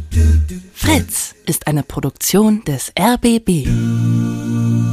Fritz 0.75 1.35
ist 1.47 1.67
eine 1.67 1.83
Produktion 1.83 2.63
des 2.81 2.93
RBB. 2.97 4.90